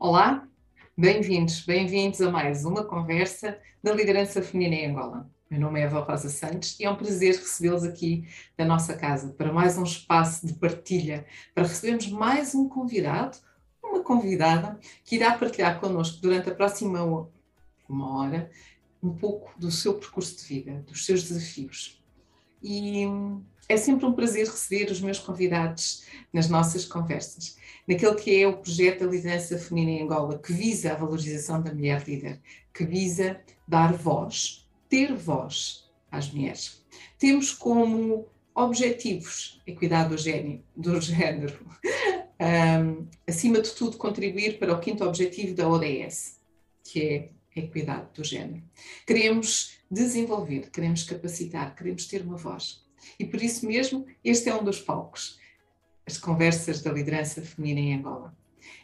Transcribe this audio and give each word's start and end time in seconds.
Olá, 0.00 0.46
bem-vindos, 0.96 1.62
bem-vindos 1.62 2.20
a 2.20 2.30
mais 2.30 2.64
uma 2.64 2.84
conversa 2.84 3.58
da 3.82 3.92
liderança 3.92 4.40
feminina 4.40 4.76
em 4.76 4.90
Angola. 4.92 5.28
Meu 5.50 5.58
nome 5.58 5.80
é 5.80 5.82
Eva 5.82 5.98
Rosa 6.04 6.28
Santos 6.28 6.78
e 6.78 6.84
é 6.84 6.90
um 6.90 6.94
prazer 6.94 7.34
recebê-los 7.34 7.82
aqui 7.82 8.24
na 8.56 8.64
nossa 8.64 8.96
casa 8.96 9.34
para 9.36 9.52
mais 9.52 9.76
um 9.76 9.82
espaço 9.82 10.46
de 10.46 10.54
partilha, 10.54 11.26
para 11.52 11.64
recebermos 11.66 12.06
mais 12.12 12.54
um 12.54 12.68
convidado, 12.68 13.38
uma 13.82 14.00
convidada, 14.04 14.78
que 15.04 15.16
irá 15.16 15.36
partilhar 15.36 15.80
connosco 15.80 16.22
durante 16.22 16.48
a 16.48 16.54
próxima 16.54 17.02
uma 17.88 18.18
hora 18.20 18.48
um 19.02 19.12
pouco 19.12 19.52
do 19.58 19.68
seu 19.68 19.94
percurso 19.94 20.36
de 20.36 20.44
vida, 20.44 20.84
dos 20.86 21.04
seus 21.04 21.24
desafios. 21.24 22.00
E 22.62 23.04
é 23.68 23.76
sempre 23.76 24.06
um 24.06 24.12
prazer 24.12 24.46
receber 24.46 24.90
os 24.90 25.00
meus 25.00 25.18
convidados 25.18 26.04
nas 26.32 26.48
nossas 26.48 26.84
conversas 26.84 27.58
naquele 27.88 28.14
que 28.16 28.42
é 28.42 28.46
o 28.46 28.58
projeto 28.58 29.00
da 29.00 29.06
liderança 29.06 29.58
feminina 29.58 29.92
em 29.92 30.04
Angola, 30.04 30.38
que 30.38 30.52
visa 30.52 30.92
a 30.92 30.96
valorização 30.96 31.62
da 31.62 31.72
mulher 31.72 32.06
líder, 32.06 32.38
que 32.72 32.84
visa 32.84 33.40
dar 33.66 33.94
voz, 33.94 34.68
ter 34.90 35.14
voz 35.14 35.88
às 36.12 36.30
mulheres. 36.30 36.84
Temos 37.18 37.50
como 37.50 38.28
objetivos 38.54 39.62
equidade 39.66 40.10
do, 40.10 40.18
gênio, 40.18 40.62
do 40.76 41.00
género, 41.00 41.58
um, 42.38 43.08
acima 43.26 43.62
de 43.62 43.70
tudo, 43.70 43.96
contribuir 43.96 44.58
para 44.58 44.74
o 44.74 44.80
quinto 44.80 45.02
objetivo 45.02 45.54
da 45.54 45.66
ODS, 45.66 46.38
que 46.84 47.00
é 47.02 47.30
a 47.56 47.64
equidade 47.64 48.08
do 48.14 48.22
género. 48.22 48.62
Queremos 49.06 49.78
desenvolver, 49.90 50.70
queremos 50.70 51.04
capacitar, 51.04 51.74
queremos 51.74 52.06
ter 52.06 52.20
uma 52.20 52.36
voz. 52.36 52.86
E 53.18 53.24
por 53.24 53.42
isso 53.42 53.66
mesmo, 53.66 54.06
este 54.24 54.48
é 54.48 54.54
um 54.54 54.64
dos 54.64 54.80
palcos 54.80 55.38
as 56.08 56.16
conversas 56.16 56.80
da 56.80 56.90
liderança 56.90 57.42
feminina 57.42 57.80
em 57.80 57.94
Angola. 57.98 58.34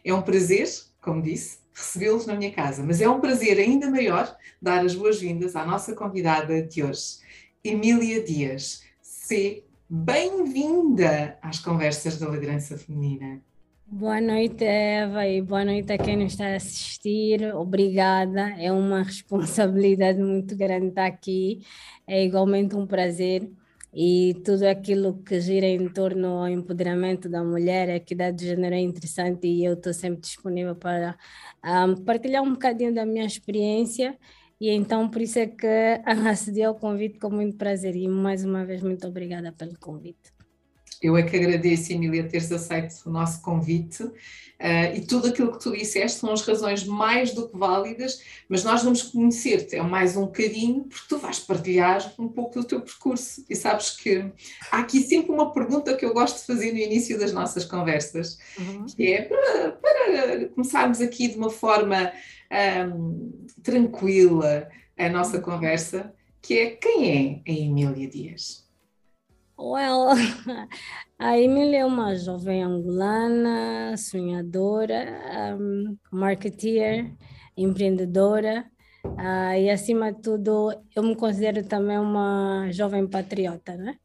É 0.04 0.12
um 0.12 0.20
prazer, 0.20 0.68
como 1.00 1.22
disse, 1.22 1.58
recebê-los 1.72 2.26
na 2.26 2.36
minha 2.36 2.52
casa, 2.52 2.84
mas 2.84 3.00
é 3.00 3.08
um 3.08 3.18
prazer 3.18 3.58
ainda 3.58 3.90
maior 3.90 4.36
dar 4.60 4.84
as 4.84 4.94
boas-vindas 4.94 5.56
à 5.56 5.64
nossa 5.64 5.94
convidada 5.94 6.60
de 6.60 6.82
hoje, 6.82 7.20
Emília 7.64 8.22
Dias. 8.22 8.82
Se 9.00 9.64
bem-vinda 9.88 11.38
às 11.40 11.58
conversas 11.58 12.18
da 12.18 12.28
liderança 12.28 12.76
feminina. 12.76 13.40
Boa 13.86 14.20
noite, 14.20 14.62
Eva, 14.62 15.26
e 15.26 15.40
boa 15.40 15.64
noite 15.64 15.92
a 15.94 15.98
quem 15.98 16.18
nos 16.18 16.32
está 16.32 16.48
a 16.48 16.56
assistir. 16.56 17.54
Obrigada, 17.54 18.54
é 18.58 18.70
uma 18.70 19.00
responsabilidade 19.02 20.20
muito 20.20 20.54
grande 20.54 20.88
estar 20.88 21.06
aqui, 21.06 21.62
é 22.06 22.22
igualmente 22.22 22.76
um 22.76 22.86
prazer 22.86 23.50
e 23.94 24.34
tudo 24.44 24.64
aquilo 24.64 25.22
que 25.22 25.40
gira 25.40 25.66
em 25.66 25.88
torno 25.88 26.38
ao 26.38 26.48
empoderamento 26.48 27.28
da 27.28 27.44
mulher, 27.44 27.88
a 27.88 27.96
equidade 27.96 28.38
de 28.38 28.46
gênero 28.46 28.74
é 28.74 28.80
interessante 28.80 29.46
e 29.46 29.64
eu 29.64 29.74
estou 29.74 29.94
sempre 29.94 30.20
disponível 30.20 30.74
para 30.74 31.16
um, 31.64 31.94
partilhar 32.04 32.42
um 32.42 32.52
bocadinho 32.52 32.92
da 32.94 33.06
minha 33.06 33.24
experiência 33.24 34.18
e 34.60 34.70
então 34.70 35.08
por 35.08 35.22
isso 35.22 35.38
é 35.38 35.46
que 35.46 35.66
acedi 36.28 36.62
ao 36.62 36.74
convite 36.74 37.18
com 37.20 37.30
muito 37.30 37.56
prazer 37.56 37.94
e 37.96 38.08
mais 38.08 38.44
uma 38.44 38.64
vez 38.64 38.82
muito 38.82 39.06
obrigada 39.06 39.52
pelo 39.52 39.78
convite. 39.78 40.33
Eu 41.04 41.16
é 41.16 41.22
que 41.22 41.36
agradeço, 41.36 41.92
Emília, 41.92 42.24
teres 42.24 42.50
aceito 42.50 42.94
o 43.06 43.10
nosso 43.10 43.42
convite 43.42 44.04
Uh, 44.54 44.96
e 44.96 45.00
tudo 45.00 45.28
aquilo 45.28 45.52
que 45.52 45.58
tu 45.58 45.72
disseste 45.72 46.20
são 46.20 46.32
as 46.32 46.40
razões 46.40 46.84
mais 46.84 47.32
do 47.34 47.48
que 47.48 47.58
válidas, 47.58 48.22
mas 48.48 48.62
nós 48.62 48.82
vamos 48.84 49.02
conhecer-te 49.02 49.76
é 49.76 49.82
mais 49.82 50.16
um 50.16 50.26
bocadinho, 50.26 50.84
porque 50.84 51.06
tu 51.08 51.18
vais 51.18 51.40
partilhar 51.40 52.14
um 52.18 52.28
pouco 52.28 52.60
do 52.60 52.64
teu 52.64 52.80
percurso. 52.80 53.44
E 53.50 53.56
sabes 53.56 53.90
que 53.90 54.24
há 54.70 54.78
aqui 54.78 55.00
sempre 55.00 55.32
uma 55.32 55.52
pergunta 55.52 55.94
que 55.94 56.04
eu 56.04 56.14
gosto 56.14 56.38
de 56.38 56.46
fazer 56.46 56.72
no 56.72 56.78
início 56.78 57.18
das 57.18 57.32
nossas 57.32 57.64
conversas, 57.64 58.38
uhum. 58.56 58.86
que 58.86 59.12
é 59.12 59.22
para, 59.22 59.72
para, 59.72 60.48
começarmos 60.50 61.00
aqui 61.00 61.28
de 61.28 61.36
uma 61.36 61.50
forma 61.50 62.12
um, 62.88 63.44
tranquila 63.62 64.68
a 64.96 65.08
nossa 65.08 65.40
conversa, 65.40 66.14
que 66.40 66.58
é 66.58 66.70
quem 66.70 67.42
é 67.46 67.50
a 67.50 67.54
Emília 67.54 68.08
Dias? 68.08 68.63
Well, 69.58 70.08
a 71.18 71.38
Emília 71.38 71.80
é 71.80 71.84
uma 71.84 72.16
jovem 72.16 72.62
angolana, 72.62 73.96
sonhadora, 73.96 75.56
um, 75.58 75.96
marketeer, 76.10 77.14
empreendedora 77.56 78.64
uh, 79.04 79.54
e, 79.56 79.70
acima 79.70 80.12
de 80.12 80.20
tudo, 80.22 80.74
eu 80.94 81.02
me 81.04 81.14
considero 81.14 81.64
também 81.66 81.98
uma 81.98 82.68
jovem 82.72 83.06
patriota, 83.06 83.76
né? 83.76 83.96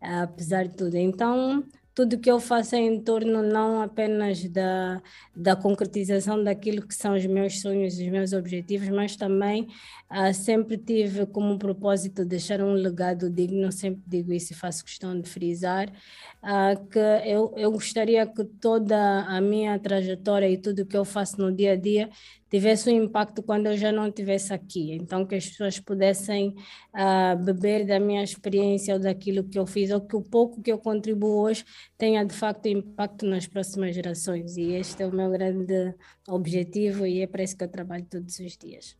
apesar 0.00 0.64
de 0.68 0.76
tudo. 0.76 0.96
Então, 0.96 1.64
tudo 1.98 2.16
que 2.16 2.30
eu 2.30 2.38
faço 2.38 2.76
é 2.76 2.78
em 2.78 3.00
torno 3.00 3.42
não 3.42 3.82
apenas 3.82 4.48
da, 4.48 5.02
da 5.34 5.56
concretização 5.56 6.44
daquilo 6.44 6.86
que 6.86 6.94
são 6.94 7.16
os 7.16 7.26
meus 7.26 7.60
sonhos, 7.60 7.94
os 7.94 8.06
meus 8.06 8.32
objetivos, 8.32 8.88
mas 8.88 9.16
também 9.16 9.66
uh, 10.08 10.32
sempre 10.32 10.78
tive 10.78 11.26
como 11.26 11.58
propósito 11.58 12.24
deixar 12.24 12.60
um 12.60 12.72
legado 12.72 13.28
digno, 13.28 13.72
sempre 13.72 14.00
digo 14.06 14.32
isso 14.32 14.52
e 14.52 14.56
faço 14.56 14.84
questão 14.84 15.20
de 15.20 15.28
frisar, 15.28 15.88
uh, 15.88 16.86
que 16.86 17.00
eu, 17.26 17.52
eu 17.56 17.72
gostaria 17.72 18.24
que 18.28 18.44
toda 18.44 19.24
a 19.24 19.40
minha 19.40 19.76
trajetória 19.76 20.48
e 20.48 20.56
tudo 20.56 20.86
que 20.86 20.96
eu 20.96 21.04
faço 21.04 21.40
no 21.40 21.50
dia 21.50 21.72
a 21.72 21.76
dia 21.76 22.08
tivesse 22.50 22.90
um 22.90 23.04
impacto 23.04 23.42
quando 23.42 23.66
eu 23.66 23.76
já 23.76 23.92
não 23.92 24.08
estivesse 24.08 24.52
aqui. 24.52 24.92
Então, 24.92 25.26
que 25.26 25.34
as 25.34 25.46
pessoas 25.46 25.78
pudessem 25.78 26.54
uh, 26.94 27.42
beber 27.44 27.86
da 27.86 28.00
minha 28.00 28.22
experiência 28.22 28.94
ou 28.94 29.00
daquilo 29.00 29.44
que 29.44 29.58
eu 29.58 29.66
fiz, 29.66 29.90
ou 29.90 30.00
que 30.00 30.16
o 30.16 30.22
pouco 30.22 30.62
que 30.62 30.72
eu 30.72 30.78
contribuo 30.78 31.42
hoje 31.42 31.64
tenha 31.96 32.24
de 32.24 32.34
facto 32.34 32.66
impacto 32.66 33.26
nas 33.26 33.46
próximas 33.46 33.94
gerações. 33.94 34.56
E 34.56 34.72
este 34.72 35.02
é 35.02 35.06
o 35.06 35.14
meu 35.14 35.30
grande 35.30 35.94
objetivo 36.28 37.06
e 37.06 37.20
é 37.20 37.26
para 37.26 37.42
isso 37.42 37.56
que 37.56 37.64
eu 37.64 37.68
trabalho 37.68 38.06
todos 38.08 38.38
os 38.38 38.56
dias. 38.56 38.96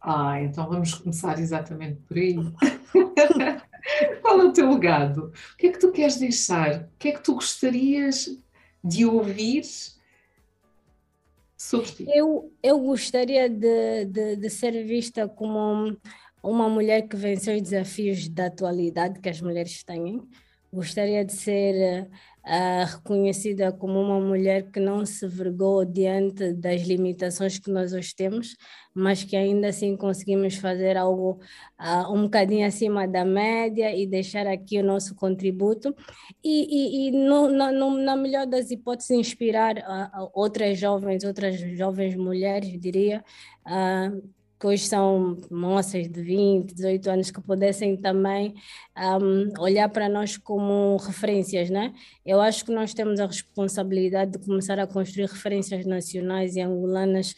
Ah, 0.00 0.40
então 0.40 0.68
vamos 0.68 0.94
começar 0.94 1.38
exatamente 1.38 2.00
por 2.02 2.16
aí. 2.16 2.36
Qual 4.22 4.40
é 4.40 4.44
o 4.44 4.52
teu 4.52 4.70
legado? 4.70 5.32
O 5.54 5.56
que 5.56 5.66
é 5.68 5.72
que 5.72 5.78
tu 5.78 5.90
queres 5.90 6.16
deixar? 6.18 6.82
O 6.82 6.98
que 6.98 7.08
é 7.08 7.12
que 7.12 7.22
tu 7.22 7.34
gostarias 7.34 8.28
de 8.82 9.04
ouvir 9.04 9.62
Eu, 12.08 12.50
eu 12.62 12.80
gostaria 12.80 13.46
de, 13.46 14.06
de, 14.06 14.36
de 14.36 14.48
ser 14.50 14.82
vista 14.82 15.28
como 15.28 15.94
uma 16.42 16.70
mulher 16.70 17.06
que 17.06 17.16
venceu 17.16 17.54
os 17.54 17.60
desafios 17.60 18.30
da 18.30 18.46
atualidade 18.46 19.20
que 19.20 19.28
as 19.28 19.42
mulheres 19.42 19.84
têm. 19.84 20.22
Gostaria 20.72 21.24
de 21.24 21.32
ser 21.32 22.08
uh, 22.44 22.84
reconhecida 22.96 23.72
como 23.72 24.00
uma 24.00 24.20
mulher 24.20 24.70
que 24.70 24.78
não 24.78 25.04
se 25.04 25.26
vergou 25.26 25.84
diante 25.84 26.52
das 26.52 26.82
limitações 26.82 27.58
que 27.58 27.70
nós 27.72 27.92
hoje 27.92 28.14
temos, 28.14 28.56
mas 28.94 29.24
que 29.24 29.34
ainda 29.34 29.68
assim 29.68 29.96
conseguimos 29.96 30.54
fazer 30.54 30.96
algo 30.96 31.40
uh, 31.80 32.12
um 32.12 32.22
bocadinho 32.22 32.66
acima 32.66 33.08
da 33.08 33.24
média 33.24 33.92
e 33.94 34.06
deixar 34.06 34.46
aqui 34.46 34.78
o 34.78 34.84
nosso 34.84 35.16
contributo. 35.16 35.92
E, 36.42 37.08
e, 37.08 37.08
e 37.08 37.10
no, 37.10 37.48
no, 37.48 37.98
na 37.98 38.14
melhor 38.14 38.46
das 38.46 38.70
hipóteses 38.70 39.10
inspirar 39.10 39.76
uh, 39.76 40.30
outras 40.32 40.78
jovens, 40.78 41.24
outras 41.24 41.58
jovens 41.76 42.14
mulheres, 42.14 42.80
diria, 42.80 43.24
que 44.60 44.66
hoje 44.66 44.86
são 44.86 45.38
moças 45.50 46.06
de 46.06 46.22
20, 46.22 46.74
18 46.74 47.10
anos, 47.10 47.30
que 47.30 47.40
pudessem 47.40 47.96
também 47.96 48.54
um, 48.94 49.50
olhar 49.58 49.88
para 49.88 50.06
nós 50.06 50.36
como 50.36 50.98
referências, 50.98 51.70
né? 51.70 51.94
Eu 52.26 52.42
acho 52.42 52.66
que 52.66 52.70
nós 52.70 52.92
temos 52.92 53.18
a 53.20 53.26
responsabilidade 53.26 54.32
de 54.32 54.38
começar 54.38 54.78
a 54.78 54.86
construir 54.86 55.26
referências 55.26 55.86
nacionais 55.86 56.56
e 56.56 56.60
angolanas 56.60 57.34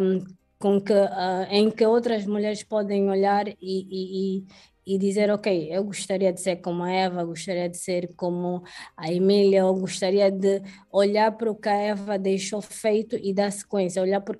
um, 0.00 0.24
com 0.56 0.80
que, 0.80 0.92
uh, 0.92 1.46
em 1.50 1.68
que 1.68 1.84
outras 1.84 2.24
mulheres 2.24 2.62
podem 2.62 3.10
olhar 3.10 3.48
e, 3.48 3.56
e, 3.60 4.44
e 4.86 4.98
dizer, 4.98 5.30
ok, 5.30 5.68
eu 5.70 5.84
gostaria 5.84 6.32
de 6.32 6.40
ser 6.40 6.56
como 6.56 6.82
a 6.82 6.90
Eva, 6.90 7.24
gostaria 7.24 7.68
de 7.68 7.76
ser 7.76 8.12
como 8.16 8.62
a 8.96 9.12
Emília, 9.12 9.60
eu 9.60 9.74
gostaria 9.74 10.30
de 10.30 10.62
olhar 10.90 11.32
para 11.32 11.50
o 11.50 11.54
que 11.54 11.68
a 11.68 11.76
Eva 11.76 12.18
deixou 12.18 12.60
feito 12.60 13.16
e 13.16 13.32
dar 13.32 13.52
sequência, 13.52 14.02
olhar 14.02 14.20
para, 14.20 14.34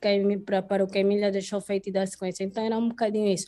o 0.85 0.87
que 0.89 0.99
a 0.99 1.01
Emília 1.01 1.31
deixou 1.31 1.61
feito 1.61 1.89
e 1.89 1.93
dar 1.93 2.07
sequência. 2.07 2.45
Então 2.45 2.65
era 2.65 2.77
um 2.77 2.89
bocadinho 2.89 3.33
isso. 3.33 3.47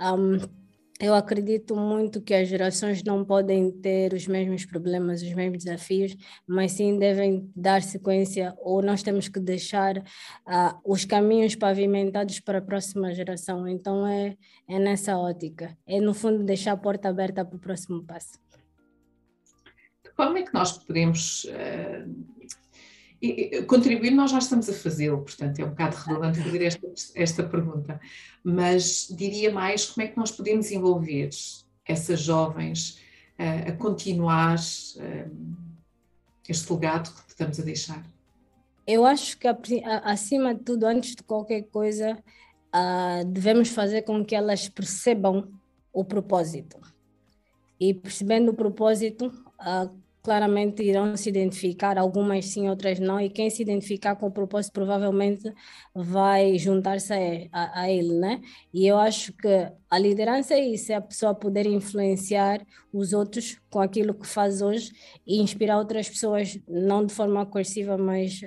Um, 0.00 0.65
eu 0.98 1.14
acredito 1.14 1.76
muito 1.76 2.22
que 2.22 2.32
as 2.32 2.48
gerações 2.48 3.02
não 3.02 3.24
podem 3.24 3.70
ter 3.70 4.14
os 4.14 4.26
mesmos 4.26 4.64
problemas, 4.64 5.22
os 5.22 5.32
mesmos 5.34 5.64
desafios, 5.64 6.16
mas 6.46 6.72
sim 6.72 6.98
devem 6.98 7.50
dar 7.54 7.82
sequência 7.82 8.54
ou 8.58 8.82
nós 8.82 9.02
temos 9.02 9.28
que 9.28 9.38
deixar 9.38 9.98
uh, 9.98 10.80
os 10.84 11.04
caminhos 11.04 11.54
pavimentados 11.54 12.40
para 12.40 12.58
a 12.58 12.62
próxima 12.62 13.14
geração. 13.14 13.68
Então 13.68 14.06
é, 14.06 14.36
é 14.68 14.78
nessa 14.78 15.18
ótica, 15.18 15.76
é 15.86 16.00
no 16.00 16.14
fundo 16.14 16.42
deixar 16.42 16.72
a 16.72 16.76
porta 16.76 17.08
aberta 17.08 17.44
para 17.44 17.56
o 17.56 17.60
próximo 17.60 18.02
passo. 18.02 18.38
Como 20.16 20.38
é 20.38 20.42
que 20.42 20.54
nós 20.54 20.78
podemos 20.78 21.44
uh 21.44 22.35
e, 23.20 23.62
contribuir, 23.62 24.10
nós 24.10 24.30
já 24.30 24.38
estamos 24.38 24.68
a 24.68 24.72
fazê-lo, 24.72 25.22
portanto 25.22 25.58
é 25.58 25.64
um 25.64 25.70
bocado 25.70 25.96
redundante 25.96 26.40
fazer 26.40 26.62
esta, 26.62 26.86
esta 27.14 27.42
pergunta, 27.44 28.00
mas 28.44 29.08
diria 29.10 29.52
mais 29.52 29.86
como 29.86 30.06
é 30.06 30.10
que 30.10 30.16
nós 30.16 30.30
podemos 30.30 30.70
envolver 30.70 31.30
essas 31.86 32.20
jovens 32.20 33.00
uh, 33.38 33.70
a 33.70 33.72
continuar 33.72 34.56
uh, 34.56 35.56
este 36.48 36.72
legado 36.72 37.10
que 37.10 37.30
estamos 37.30 37.58
a 37.58 37.62
deixar. 37.62 38.02
Eu 38.86 39.04
acho 39.04 39.36
que, 39.38 39.48
acima 40.04 40.54
de 40.54 40.62
tudo, 40.62 40.86
antes 40.86 41.16
de 41.16 41.22
qualquer 41.22 41.62
coisa, 41.62 42.16
uh, 42.74 43.24
devemos 43.26 43.68
fazer 43.70 44.02
com 44.02 44.24
que 44.24 44.34
elas 44.34 44.68
percebam 44.68 45.50
o 45.92 46.04
propósito. 46.04 46.78
E 47.80 47.92
percebendo 47.92 48.52
o 48.52 48.54
propósito, 48.54 49.26
uh, 49.26 50.05
claramente 50.26 50.82
irão 50.82 51.16
se 51.16 51.28
identificar, 51.28 51.96
algumas 51.96 52.46
sim, 52.46 52.68
outras 52.68 52.98
não, 52.98 53.20
e 53.20 53.30
quem 53.30 53.48
se 53.48 53.62
identificar 53.62 54.16
com 54.16 54.26
o 54.26 54.30
propósito 54.32 54.72
provavelmente 54.72 55.54
vai 55.94 56.58
juntar-se 56.58 57.12
a, 57.12 57.48
a, 57.52 57.82
a, 57.82 57.90
ele, 57.92 58.12
né? 58.12 58.40
E 58.74 58.84
eu 58.84 58.98
acho 58.98 59.32
que 59.34 59.48
a 59.88 59.96
liderança 59.96 60.54
é 60.54 60.58
isso, 60.58 60.90
é 60.90 60.96
a 60.96 61.00
pessoa 61.00 61.32
poder 61.32 61.64
influenciar 61.64 62.66
os 62.92 63.12
outros 63.12 63.56
com 63.70 63.80
aquilo 63.80 64.12
que 64.12 64.26
faz 64.26 64.60
hoje 64.60 64.90
e 65.24 65.40
inspirar 65.40 65.78
outras 65.78 66.08
pessoas, 66.08 66.58
não 66.66 67.06
de 67.06 67.14
forma 67.14 67.46
coerciva, 67.46 67.96
mas 67.96 68.40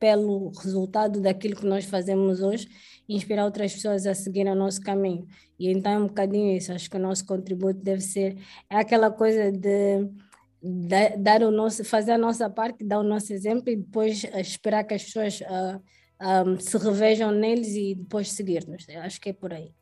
pelo 0.00 0.50
resultado 0.50 1.20
daquilo 1.20 1.54
que 1.54 1.64
nós 1.64 1.84
fazemos 1.84 2.42
hoje, 2.42 2.66
inspirar 3.08 3.44
outras 3.44 3.72
pessoas 3.72 4.04
a 4.04 4.14
seguir 4.14 4.48
o 4.48 4.54
nosso 4.56 4.80
caminho. 4.80 5.28
E 5.58 5.70
então 5.70 5.92
é 5.92 5.98
um 5.98 6.08
bocadinho 6.08 6.56
isso, 6.56 6.72
acho 6.72 6.90
que 6.90 6.96
o 6.96 7.00
nosso 7.00 7.24
contributo 7.24 7.80
deve 7.80 8.00
ser, 8.00 8.36
é 8.68 8.76
aquela 8.76 9.12
coisa 9.12 9.52
de 9.52 10.08
dar 11.18 11.42
o 11.42 11.50
nosso, 11.50 11.84
fazer 11.84 12.12
a 12.12 12.18
nossa 12.18 12.48
parte, 12.48 12.84
dar 12.84 12.98
o 12.98 13.02
nosso 13.02 13.32
exemplo 13.32 13.70
e 13.70 13.76
depois 13.76 14.24
esperar 14.34 14.84
que 14.84 14.94
as 14.94 15.04
pessoas 15.04 15.40
uh, 15.40 15.82
ah, 16.18 16.42
um, 16.42 16.54
ah, 16.54 16.60
se 16.60 16.78
revejam 16.78 17.30
neles 17.30 17.74
e 17.74 17.94
depois 17.94 18.32
seguir-nos. 18.32 18.88
Acho 18.88 19.20
que 19.20 19.30
é 19.30 19.32
por 19.32 19.52
aí. 19.52 19.72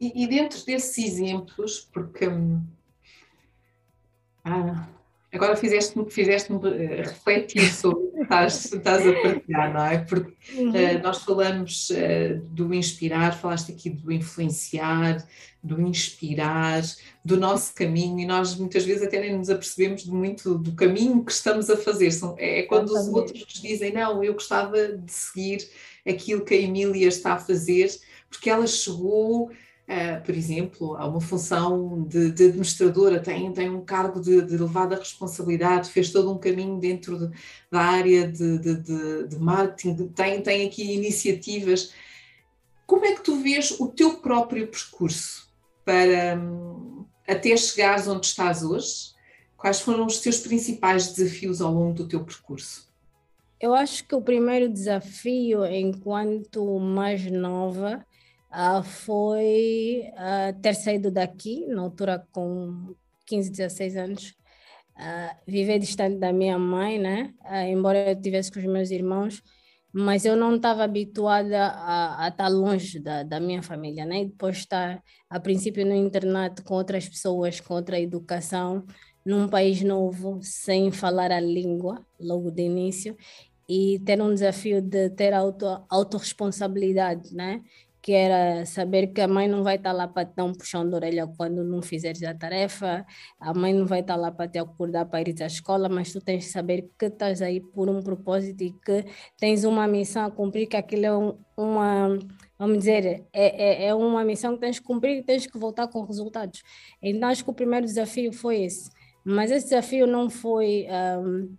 E, 0.00 0.24
e 0.24 0.26
dentro 0.26 0.64
desses 0.64 0.98
exemplos, 0.98 1.88
porque 1.92 2.28
hum, 2.28 2.62
ah, 4.44 4.88
Agora 5.32 5.56
fizeste-me 5.56 6.10
fizeste 6.10 6.52
eh, 6.52 7.02
refletir 7.02 7.72
sobre 7.72 8.09
estás, 8.30 8.72
estás 8.72 9.06
a 9.06 9.12
partilhar, 9.12 9.74
não 9.74 9.84
é? 9.84 9.98
Porque 9.98 10.32
uhum. 10.56 10.70
uh, 10.70 11.02
nós 11.02 11.22
falamos 11.22 11.90
uh, 11.90 12.40
do 12.50 12.72
inspirar, 12.72 13.36
falaste 13.36 13.72
aqui 13.72 13.90
do 13.90 14.12
influenciar, 14.12 15.26
do 15.62 15.80
inspirar, 15.80 16.82
do 17.24 17.36
nosso 17.36 17.74
caminho, 17.74 18.20
e 18.20 18.26
nós 18.26 18.54
muitas 18.56 18.84
vezes 18.84 19.02
até 19.02 19.20
nem 19.20 19.36
nos 19.36 19.50
apercebemos 19.50 20.04
de 20.04 20.12
muito 20.12 20.56
do 20.56 20.72
caminho 20.72 21.24
que 21.24 21.32
estamos 21.32 21.68
a 21.68 21.76
fazer. 21.76 22.12
São, 22.12 22.36
é, 22.38 22.60
é 22.60 22.62
quando 22.62 22.90
os 22.90 23.08
outros 23.08 23.40
nos 23.40 23.60
dizem, 23.60 23.92
não, 23.92 24.22
eu 24.22 24.34
gostava 24.34 24.88
de 24.88 25.12
seguir 25.12 25.68
aquilo 26.06 26.44
que 26.44 26.54
a 26.54 26.58
Emília 26.58 27.08
está 27.08 27.34
a 27.34 27.38
fazer, 27.38 27.90
porque 28.30 28.48
ela 28.48 28.66
chegou 28.66 29.50
Uh, 29.90 30.22
por 30.24 30.36
exemplo, 30.36 30.94
há 30.94 31.04
uma 31.04 31.20
função 31.20 32.04
de, 32.04 32.30
de 32.30 32.44
administradora, 32.44 33.18
tem, 33.18 33.52
tem 33.52 33.68
um 33.68 33.84
cargo 33.84 34.20
de, 34.20 34.40
de, 34.40 34.54
elevada 34.54 34.94
responsabilidade, 34.94 35.90
fez 35.90 36.12
todo 36.12 36.32
um 36.32 36.38
caminho 36.38 36.78
dentro 36.78 37.18
de, 37.18 37.36
da 37.68 37.80
área 37.80 38.30
de, 38.30 39.36
marketing, 39.40 40.06
tem, 40.10 40.40
tem 40.42 40.64
aqui 40.64 40.94
iniciativas. 40.94 41.92
Como 42.86 43.04
é 43.04 43.16
que 43.16 43.22
tu 43.22 43.42
vês 43.42 43.80
o 43.80 43.88
teu 43.88 44.18
próprio 44.18 44.68
percurso 44.68 45.50
para 45.84 46.38
um, 46.38 47.04
até 47.26 47.56
chegares 47.56 48.06
onde 48.06 48.26
estás 48.26 48.62
hoje? 48.62 49.12
Quais 49.56 49.80
foram 49.80 50.06
os 50.06 50.20
teus 50.20 50.38
principais 50.38 51.12
desafios 51.12 51.60
ao 51.60 51.74
longo 51.74 51.94
do 51.94 52.06
teu 52.06 52.24
percurso? 52.24 52.88
Eu 53.60 53.74
acho 53.74 54.06
que 54.06 54.14
o 54.14 54.22
primeiro 54.22 54.72
desafio, 54.72 55.66
enquanto 55.66 56.78
mais 56.78 57.28
nova, 57.28 58.06
uh, 58.50 58.82
foi 58.82 60.04
uh, 60.14 60.60
ter 60.60 60.74
saído 60.74 61.10
daqui, 61.10 61.66
na 61.66 61.82
altura 61.82 62.26
com 62.32 62.94
15, 63.26 63.50
16 63.50 63.96
anos, 63.96 64.34
uh, 64.96 65.36
viver 65.46 65.78
distante 65.78 66.16
da 66.16 66.32
minha 66.32 66.58
mãe, 66.58 66.98
né? 66.98 67.32
embora 67.68 68.10
eu 68.10 68.20
tivesse 68.20 68.50
com 68.52 68.58
os 68.58 68.66
meus 68.66 68.90
irmãos, 68.90 69.42
mas 69.92 70.24
eu 70.24 70.36
não 70.36 70.54
estava 70.54 70.84
habituada 70.84 71.66
a, 71.66 72.24
a, 72.24 72.28
estar 72.28 72.48
longe 72.48 73.00
da, 73.00 73.22
da 73.24 73.40
minha 73.40 73.60
família, 73.60 74.04
né? 74.04 74.22
E 74.22 74.26
depois 74.26 74.58
estar, 74.58 75.02
a 75.28 75.40
princípio, 75.40 75.84
no 75.84 75.94
internato 75.94 76.62
com 76.62 76.74
outras 76.74 77.08
pessoas, 77.08 77.58
com 77.60 77.74
outra 77.74 77.98
educação, 77.98 78.86
num 79.24 79.48
país 79.48 79.82
novo, 79.82 80.38
sem 80.42 80.92
falar 80.92 81.32
a 81.32 81.40
língua, 81.40 82.06
logo 82.20 82.52
de 82.52 82.62
início, 82.62 83.16
e 83.68 84.00
ter 84.04 84.20
um 84.20 84.32
desafio 84.32 84.80
de 84.80 85.10
ter 85.10 85.32
auto, 85.32 85.66
autorresponsabilidade, 85.88 87.34
né? 87.34 87.60
Que 88.02 88.12
era 88.12 88.64
saber 88.64 89.08
que 89.08 89.20
a 89.20 89.28
mãe 89.28 89.46
não 89.46 89.62
vai 89.62 89.76
estar 89.76 89.92
lá 89.92 90.08
para 90.08 90.24
te 90.24 90.34
dar 90.34 90.44
um 90.44 90.52
puxão 90.52 90.88
de 90.88 90.94
orelha 90.94 91.26
quando 91.36 91.62
não 91.62 91.82
fizeres 91.82 92.22
a 92.22 92.34
tarefa, 92.34 93.04
a 93.38 93.52
mãe 93.52 93.74
não 93.74 93.86
vai 93.86 94.00
estar 94.00 94.16
lá 94.16 94.30
para 94.32 94.48
te 94.48 94.58
acordar 94.58 95.04
para 95.06 95.20
ir 95.20 95.42
à 95.42 95.46
escola, 95.46 95.88
mas 95.88 96.12
tu 96.12 96.20
tens 96.20 96.44
de 96.44 96.50
saber 96.50 96.88
que 96.98 97.06
estás 97.06 97.42
aí 97.42 97.60
por 97.60 97.88
um 97.88 98.02
propósito 98.02 98.62
e 98.62 98.72
que 98.72 99.04
tens 99.38 99.64
uma 99.64 99.86
missão 99.86 100.24
a 100.24 100.30
cumprir, 100.30 100.66
que 100.66 100.76
aquilo 100.76 101.04
é 101.06 101.16
um, 101.16 101.38
uma, 101.56 102.18
vamos 102.58 102.78
dizer, 102.78 103.26
é, 103.32 103.84
é, 103.84 103.86
é 103.88 103.94
uma 103.94 104.24
missão 104.24 104.54
que 104.54 104.60
tens 104.60 104.78
que 104.78 104.86
cumprir 104.86 105.18
e 105.18 105.22
tens 105.22 105.46
que 105.46 105.58
voltar 105.58 105.88
com 105.88 106.02
resultados. 106.04 106.62
Então 107.02 107.28
acho 107.28 107.44
que 107.44 107.50
o 107.50 107.54
primeiro 107.54 107.86
desafio 107.86 108.32
foi 108.32 108.62
esse, 108.62 108.90
mas 109.24 109.50
esse 109.50 109.66
desafio 109.66 110.06
não 110.06 110.30
foi... 110.30 110.86
Um, 110.90 111.56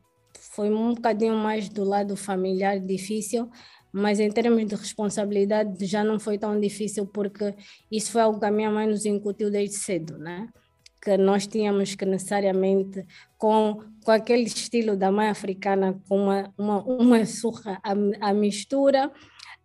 foi 0.53 0.69
um 0.69 0.93
bocadinho 0.93 1.35
mais 1.35 1.69
do 1.69 1.83
lado 1.83 2.17
familiar 2.17 2.79
difícil, 2.79 3.49
mas 3.91 4.19
em 4.19 4.29
termos 4.29 4.65
de 4.65 4.75
responsabilidade 4.75 5.85
já 5.85 6.03
não 6.03 6.19
foi 6.19 6.37
tão 6.37 6.59
difícil 6.59 7.05
porque 7.05 7.53
isso 7.91 8.11
foi 8.11 8.21
algo 8.21 8.39
que 8.39 8.45
a 8.45 8.51
minha 8.51 8.71
mãe 8.71 8.87
nos 8.87 9.05
incutiu 9.05 9.51
desde 9.51 9.75
cedo, 9.75 10.17
né? 10.17 10.47
Que 11.01 11.17
nós 11.17 11.47
tínhamos 11.47 11.95
que 11.95 12.05
necessariamente, 12.05 13.05
com, 13.37 13.79
com 14.03 14.11
aquele 14.11 14.43
estilo 14.43 14.95
da 14.95 15.11
mãe 15.11 15.29
africana, 15.29 15.99
com 16.07 16.23
uma, 16.23 16.53
uma, 16.57 16.83
uma 16.83 17.25
surra 17.25 17.79
a, 17.83 18.29
a 18.29 18.33
mistura, 18.33 19.11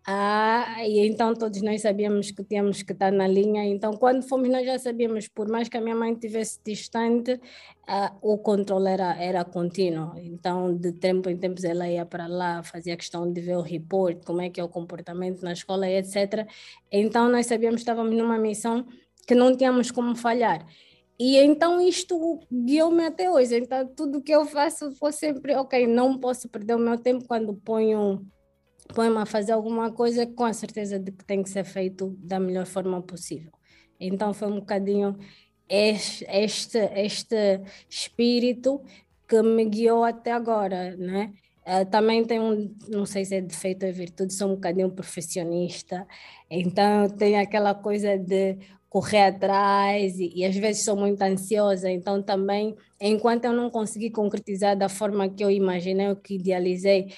ah, 0.09 0.77
e 0.85 1.05
então 1.05 1.33
todos 1.33 1.61
nós 1.61 1.81
sabíamos 1.81 2.31
que 2.31 2.41
tínhamos 2.41 2.81
que 2.81 2.93
estar 2.93 3.11
na 3.11 3.27
linha. 3.27 3.65
Então, 3.65 3.91
quando 3.91 4.23
fomos, 4.23 4.47
nós 4.47 4.65
já 4.65 4.79
sabíamos, 4.79 5.27
por 5.27 5.49
mais 5.49 5.67
que 5.67 5.75
a 5.75 5.81
minha 5.81 5.95
mãe 5.95 6.13
estivesse 6.13 6.61
distante, 6.65 7.37
ah, 7.85 8.15
o 8.21 8.37
controle 8.37 8.87
era, 8.87 9.21
era 9.21 9.43
contínuo. 9.43 10.13
Então, 10.17 10.73
de 10.73 10.93
tempo 10.93 11.29
em 11.29 11.35
tempos, 11.35 11.65
ela 11.65 11.89
ia 11.89 12.05
para 12.05 12.25
lá, 12.25 12.63
fazia 12.63 12.95
questão 12.95 13.29
de 13.29 13.41
ver 13.41 13.57
o 13.57 13.61
report, 13.61 14.23
como 14.23 14.41
é 14.41 14.49
que 14.49 14.61
é 14.61 14.63
o 14.63 14.69
comportamento 14.69 15.41
na 15.41 15.51
escola, 15.51 15.89
etc. 15.89 16.47
Então, 16.89 17.29
nós 17.29 17.45
sabíamos 17.47 17.77
que 17.77 17.81
estávamos 17.81 18.15
numa 18.15 18.37
missão 18.37 18.87
que 19.27 19.35
não 19.35 19.57
tínhamos 19.57 19.91
como 19.91 20.15
falhar. 20.15 20.65
E 21.19 21.35
então 21.37 21.81
isto 21.81 22.39
guiou-me 22.49 23.05
até 23.05 23.29
hoje. 23.29 23.57
Então, 23.57 23.85
tudo 23.87 24.21
que 24.21 24.31
eu 24.31 24.45
faço 24.45 24.91
foi 24.93 25.11
sempre, 25.11 25.53
ok, 25.55 25.85
não 25.85 26.17
posso 26.17 26.47
perder 26.47 26.75
o 26.75 26.79
meu 26.79 26.97
tempo 26.97 27.25
quando 27.27 27.53
ponho 27.55 28.25
põe-me 28.93 29.17
a 29.17 29.25
fazer 29.25 29.51
alguma 29.51 29.91
coisa 29.91 30.25
com 30.25 30.45
a 30.45 30.53
certeza 30.53 30.99
de 30.99 31.11
que 31.11 31.25
tem 31.25 31.43
que 31.43 31.49
ser 31.49 31.63
feito 31.63 32.15
da 32.19 32.39
melhor 32.39 32.65
forma 32.65 33.01
possível. 33.01 33.51
Então 33.99 34.33
foi 34.33 34.47
um 34.47 34.59
bocadinho 34.59 35.17
este, 35.69 36.25
este, 36.29 36.77
este 36.95 37.61
espírito 37.89 38.81
que 39.27 39.41
me 39.41 39.65
guiou 39.65 40.03
até 40.03 40.31
agora, 40.31 40.95
né? 40.95 41.33
Uh, 41.65 41.85
também 41.89 42.23
tem 42.23 42.39
um, 42.39 42.73
não 42.87 43.05
sei 43.05 43.25
se 43.25 43.35
é 43.35 43.41
defeito 43.41 43.83
ou 43.83 43.89
é 43.89 43.91
virtude, 43.91 44.33
sou 44.33 44.47
um 44.47 44.55
bocadinho 44.55 44.89
perfeccionista, 44.89 46.07
então 46.49 47.09
tenho 47.09 47.41
aquela 47.41 47.75
coisa 47.75 48.17
de 48.17 48.57
correr 48.89 49.23
atrás 49.23 50.17
e, 50.17 50.31
e, 50.33 50.45
às 50.45 50.55
vezes 50.55 50.85
sou 50.85 50.95
muito 50.95 51.21
ansiosa, 51.21 51.91
então 51.91 52.23
também, 52.23 52.73
enquanto 53.01 53.45
eu 53.45 53.51
não 53.51 53.69
consegui 53.69 54.09
concretizar 54.09 54.77
da 54.77 54.87
forma 54.87 55.27
que 55.27 55.43
eu 55.43 55.51
imaginei, 55.51 56.09
o 56.09 56.15
que 56.15 56.35
idealizei, 56.35 57.13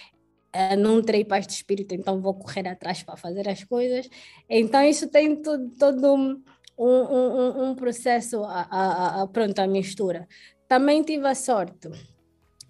não 0.78 1.02
terei 1.02 1.24
paz 1.24 1.46
de 1.46 1.54
espírito, 1.54 1.94
então 1.94 2.22
vou 2.22 2.34
correr 2.34 2.68
atrás 2.68 3.04
para 3.04 3.18
fazer 3.18 3.48
as 3.48 3.64
coisas. 3.64 4.10
Então, 4.50 4.84
isso 4.84 5.08
tem 5.08 5.36
todo, 5.42 5.70
todo 5.78 6.14
um, 6.14 6.42
um, 6.78 7.70
um, 7.70 7.76
processo, 7.76 8.44
a, 8.44 8.68
a, 8.70 9.22
a, 9.22 9.28
pronto, 9.28 9.60
a 9.60 9.68
mistura. 9.68 10.28
Também 10.68 11.04
tive 11.04 11.28
a 11.28 11.36
sorte 11.36 11.90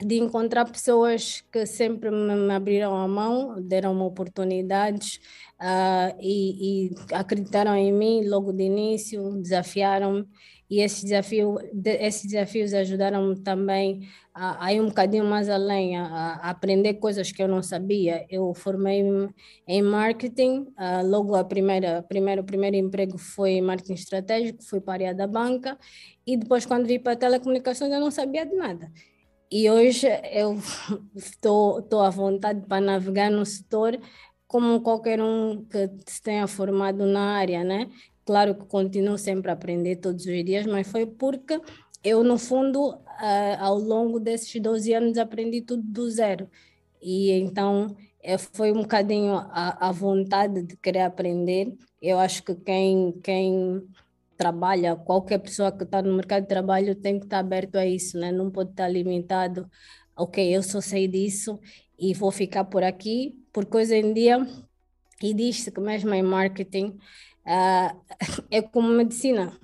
de 0.01 0.17
encontrar 0.17 0.65
pessoas 0.65 1.43
que 1.51 1.65
sempre 1.65 2.09
me 2.09 2.53
abriram 2.53 2.95
a 2.95 3.07
mão, 3.07 3.61
deram-me 3.61 4.01
oportunidades 4.01 5.19
uh, 5.59 6.15
e, 6.21 6.87
e, 6.87 6.95
acreditaram 7.13 7.75
em 7.75 7.91
mim 7.91 8.25
logo 8.25 8.53
de 8.53 8.63
início, 8.63 9.41
desafiaram-me 9.41 10.25
e 10.69 10.81
esses 10.81 11.03
desafios, 11.03 11.59
esses 11.83 12.25
desafios 12.25 12.73
ajudaram-me 12.73 13.35
também 13.39 14.07
a, 14.33 14.65
a, 14.65 14.73
ir 14.73 14.79
um 14.79 14.87
bocadinho 14.87 15.25
mais 15.25 15.49
além, 15.49 15.97
a, 15.97 16.05
a, 16.05 16.49
aprender 16.51 16.93
coisas 16.95 17.31
que 17.31 17.41
eu 17.41 17.47
não 17.47 17.63
sabia. 17.63 18.25
Eu 18.29 18.53
formei-me 18.53 19.29
em 19.67 19.81
marketing, 19.81 20.67
uh, 20.77 21.03
logo 21.03 21.35
a 21.35 21.43
primeira, 21.43 22.03
primeiro, 22.03 22.43
primeiro 22.43 22.75
emprego 22.75 23.17
foi 23.17 23.59
marketing 23.61 23.93
estratégico, 23.93 24.63
fui 24.63 24.79
para 24.79 24.91
a 24.91 24.95
área 25.07 25.15
da 25.15 25.25
banca, 25.25 25.77
e 26.25 26.37
depois 26.37 26.65
quando 26.67 26.85
vim 26.85 26.99
para 26.99 27.15
telecomunicações 27.15 27.91
eu 27.91 27.99
não 27.99 28.11
sabia 28.11 28.45
de 28.45 28.55
nada. 28.55 28.91
E 29.51 29.67
hoje 29.71 30.07
eu 30.31 30.59
estou 31.15 32.01
à 32.01 32.11
vontade 32.11 32.61
para 32.67 32.79
navegar 32.79 33.31
no 33.31 33.43
setor 33.43 33.99
como 34.45 34.81
qualquer 34.81 35.21
um 35.21 35.65
que 35.65 35.89
se 36.07 36.21
tenha 36.21 36.47
formado 36.47 37.05
na 37.05 37.37
área, 37.37 37.63
né? 37.63 37.87
Claro 38.29 38.53
que 38.53 38.65
continuo 38.67 39.17
sempre 39.17 39.49
a 39.49 39.55
aprender 39.55 39.95
todos 39.95 40.23
os 40.23 40.45
dias, 40.45 40.63
mas 40.67 40.87
foi 40.87 41.03
porque 41.03 41.59
eu, 42.03 42.23
no 42.23 42.37
fundo, 42.37 42.91
uh, 42.91 43.57
ao 43.59 43.79
longo 43.79 44.19
desses 44.19 44.61
12 44.61 44.93
anos, 44.93 45.17
aprendi 45.17 45.61
tudo 45.63 45.81
do 45.81 46.07
zero. 46.11 46.47
e 47.01 47.31
então 47.31 47.97
é, 48.21 48.37
foi 48.37 48.71
um 48.71 48.83
bocadinho 48.83 49.33
a, 49.33 49.89
a 49.89 49.91
vontade 49.91 50.61
de 50.61 50.77
querer 50.77 51.01
aprender. 51.01 51.75
Eu 51.99 52.19
acho 52.19 52.43
que 52.43 52.53
quem, 52.53 53.13
quem 53.23 53.81
trabalha, 54.37 54.95
qualquer 54.95 55.39
pessoa 55.39 55.71
que 55.71 55.83
está 55.83 55.99
no 55.99 56.15
mercado 56.15 56.43
de 56.43 56.49
trabalho 56.49 56.93
tem 56.93 57.17
que 57.17 57.25
estar 57.25 57.39
aberto 57.39 57.77
a 57.77 57.85
isso, 57.87 58.15
né? 58.19 58.31
não 58.31 58.51
pode 58.51 58.69
estar 58.69 58.87
limitado, 58.87 59.67
ok, 60.15 60.55
eu 60.55 60.61
só 60.61 60.79
sei 60.81 61.07
disso 61.07 61.59
e 61.97 62.13
vou 62.13 62.31
ficar 62.31 62.65
por 62.65 62.83
aqui, 62.83 63.43
porque 63.51 63.75
hoje 63.75 63.95
em 63.95 64.13
dia, 64.13 64.47
e 65.19 65.33
diz-se 65.33 65.71
que 65.71 65.81
mesmo 65.81 66.13
em 66.13 66.21
marketing, 66.21 66.95
uh, 67.49 67.99
é 68.51 68.61
como 68.61 68.89
medicina, 68.89 69.57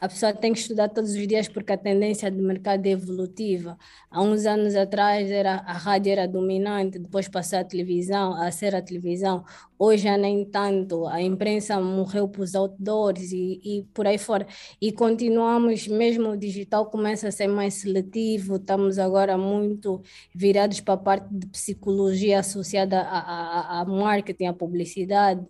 a 0.00 0.08
pessoa 0.08 0.32
tem 0.32 0.52
que 0.52 0.60
estudar 0.60 0.88
todos 0.88 1.10
os 1.10 1.26
dias 1.26 1.48
porque 1.48 1.72
a 1.72 1.76
tendência 1.76 2.30
do 2.30 2.40
mercado 2.42 2.86
é 2.86 2.90
evolutiva. 2.90 3.76
Há 4.10 4.22
uns 4.22 4.46
anos 4.46 4.76
atrás 4.76 5.28
era, 5.30 5.56
a 5.56 5.72
rádio 5.72 6.12
era 6.12 6.28
dominante, 6.28 7.00
depois 7.00 7.28
passou 7.28 7.58
a 7.58 7.64
televisão, 7.64 8.34
a 8.40 8.50
ser 8.52 8.76
a 8.76 8.82
televisão. 8.82 9.44
Hoje 9.78 10.08
nem 10.16 10.44
tanto, 10.44 11.06
a 11.06 11.22
imprensa 11.22 11.80
morreu 11.80 12.28
para 12.28 12.42
os 12.42 12.54
outdoors 12.54 13.30
e, 13.32 13.60
e 13.64 13.84
por 13.94 14.06
aí 14.06 14.18
fora. 14.18 14.46
E 14.80 14.90
continuamos, 14.92 15.86
mesmo 15.86 16.30
o 16.30 16.36
digital 16.36 16.86
começa 16.86 17.28
a 17.28 17.32
ser 17.32 17.46
mais 17.46 17.74
seletivo, 17.74 18.56
estamos 18.56 18.98
agora 18.98 19.38
muito 19.38 20.02
virados 20.34 20.80
para 20.80 20.94
a 20.94 20.96
parte 20.96 21.28
de 21.30 21.46
psicologia 21.46 22.40
associada 22.40 23.02
a 23.02 23.84
marketing, 23.86 24.46
a 24.46 24.52
publicidade 24.52 25.46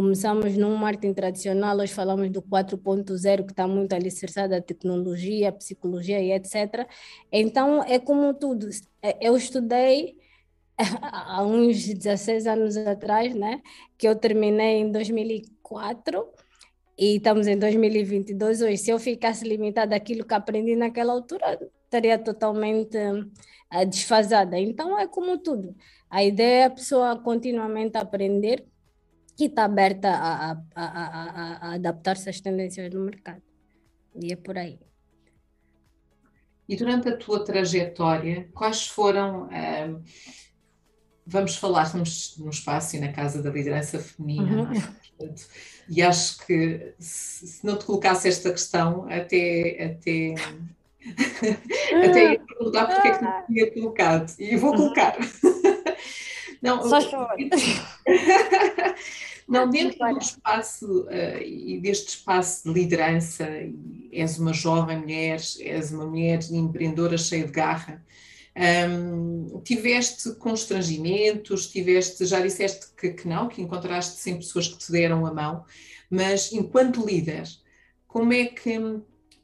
Começamos 0.00 0.56
num 0.56 0.76
marketing 0.76 1.12
tradicional, 1.12 1.76
hoje 1.76 1.92
falamos 1.92 2.30
do 2.30 2.40
4.0, 2.40 3.44
que 3.44 3.52
está 3.52 3.66
muito 3.66 3.92
alicerçado 3.92 4.54
a 4.54 4.60
tecnologia, 4.60 5.48
a 5.48 5.52
psicologia 5.52 6.18
e 6.22 6.32
etc. 6.32 6.88
Então, 7.30 7.82
é 7.82 7.98
como 7.98 8.32
tudo. 8.32 8.68
É, 9.02 9.18
eu 9.20 9.36
estudei 9.36 10.16
há 11.02 11.42
uns 11.44 11.86
16 11.86 12.46
anos 12.46 12.76
atrás, 12.76 13.34
né? 13.34 13.60
que 14.00 14.08
eu 14.08 14.16
terminei 14.16 14.78
em 14.78 14.90
2004 14.90 16.26
e 16.98 17.16
estamos 17.16 17.46
em 17.46 17.58
2022 17.58 18.62
hoje. 18.62 18.78
Se 18.78 18.90
eu 18.90 18.98
ficasse 18.98 19.46
limitada 19.46 19.94
àquilo 19.94 20.24
que 20.24 20.34
aprendi 20.34 20.74
naquela 20.74 21.12
altura, 21.12 21.58
estaria 21.84 22.18
totalmente 22.18 22.96
uh, 22.96 23.86
desfasada. 23.86 24.58
Então, 24.58 24.98
é 24.98 25.06
como 25.06 25.38
tudo. 25.38 25.74
A 26.08 26.24
ideia 26.24 26.62
é 26.62 26.64
a 26.64 26.70
pessoa 26.70 27.16
continuamente 27.18 27.96
aprender 27.96 28.66
que 29.36 29.44
está 29.44 29.64
aberta 29.64 30.08
a, 30.10 30.52
a, 30.52 30.62
a, 30.74 31.68
a 31.68 31.74
adaptar-se 31.74 32.28
às 32.28 32.40
tendências 32.40 32.90
do 32.90 33.00
mercado. 33.00 33.42
E 34.14 34.32
é 34.32 34.36
por 34.36 34.58
aí. 34.58 34.78
E 36.68 36.76
durante 36.76 37.08
a 37.08 37.16
tua 37.16 37.44
trajetória, 37.44 38.48
quais 38.54 38.86
foram. 38.86 39.48
Um, 39.48 40.02
vamos 41.30 41.56
falar, 41.56 41.84
estamos 41.84 42.34
no 42.38 42.50
espaço 42.50 42.96
e 42.96 42.98
na 42.98 43.12
Casa 43.12 43.40
da 43.40 43.50
Liderança 43.50 43.98
Feminina, 44.00 44.62
uhum. 44.62 45.26
É? 45.26 45.34
e 45.88 46.02
acho 46.02 46.44
que 46.44 46.94
se, 46.98 47.46
se, 47.46 47.66
não 47.66 47.76
te 47.76 47.84
colocasse 47.84 48.28
esta 48.28 48.50
questão, 48.50 49.04
até. 49.04 49.96
até 49.96 50.34
até 52.04 52.32
ia 52.32 52.40
perguntar 52.40 52.86
porque 52.86 53.08
é 53.08 53.16
que 53.16 53.24
não 53.24 53.46
tinha 53.46 53.70
colocado. 53.72 54.34
E 54.38 54.56
vou 54.56 54.74
colocar. 54.74 55.16
Não, 56.60 56.82
Só. 56.82 57.00
Não, 59.48 59.68
dentro 59.68 59.98
do 59.98 60.18
espaço 60.20 61.04
uh, 61.04 61.42
e 61.42 61.80
deste 61.80 62.10
espaço 62.10 62.64
de 62.64 62.78
liderança, 62.78 63.48
és 64.12 64.38
uma 64.38 64.52
jovem 64.52 64.98
mulher, 64.98 65.40
és 65.58 65.90
uma 65.90 66.06
mulher 66.06 66.38
empreendedora 66.52 67.16
cheia 67.16 67.46
de 67.46 67.50
garra, 67.50 68.04
tiveste 69.64 70.34
constrangimentos, 70.34 71.68
tiveste, 71.68 72.26
já 72.26 72.40
disseste 72.40 72.86
que, 72.96 73.10
que, 73.10 73.28
não, 73.28 73.48
que 73.48 73.62
encontraste 73.62 74.20
sempre 74.20 74.44
pessoas 74.44 74.68
que 74.68 74.78
te 74.78 74.92
deram 74.92 75.24
a 75.26 75.32
mão, 75.32 75.64
mas 76.10 76.52
enquanto 76.52 77.04
líder, 77.04 77.44
como 78.06 78.32
é 78.32 78.46
que, 78.46 78.78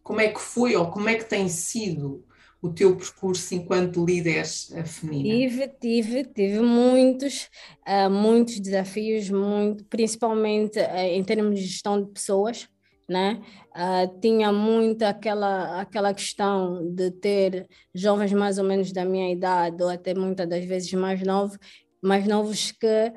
como 0.03 0.21
é 0.21 0.29
que 0.29 0.41
foi 0.41 0.75
ou 0.75 0.91
como 0.91 1.09
é 1.09 1.15
que 1.15 1.25
tem 1.25 1.49
sido 1.49 2.25
o 2.61 2.73
teu 2.73 2.97
percurso 2.97 3.55
enquanto 3.55 4.05
líder 4.05 4.45
eh, 4.73 4.85
feminina? 4.85 5.35
Tive, 5.35 5.69
tive, 5.81 6.25
tive 6.25 6.61
muitos, 6.61 7.49
uh, 7.87 8.11
muitos 8.11 8.59
desafios, 8.59 9.31
muito, 9.31 9.85
principalmente 9.85 10.79
uh, 10.79 10.97
em 10.97 11.23
termos 11.23 11.61
de 11.61 11.67
gestão 11.67 12.03
de 12.03 12.11
pessoas, 12.11 12.69
né? 13.09 13.41
Uh, 13.75 14.21
tinha 14.21 14.53
muito 14.53 15.03
aquela, 15.03 15.81
aquela 15.81 16.13
questão 16.13 16.93
de 16.95 17.11
ter 17.13 17.69
jovens 17.95 18.33
mais 18.33 18.59
ou 18.59 18.65
menos 18.65 18.93
da 18.93 19.05
minha 19.05 19.31
idade, 19.33 19.83
ou 19.83 19.89
até 19.89 20.15
muitas 20.15 20.49
das 20.49 20.65
vezes 20.65 20.93
mais 20.95 21.23
novos, 21.23 21.59
mais 22.03 22.27
novos 22.27 22.73
que 22.73 23.13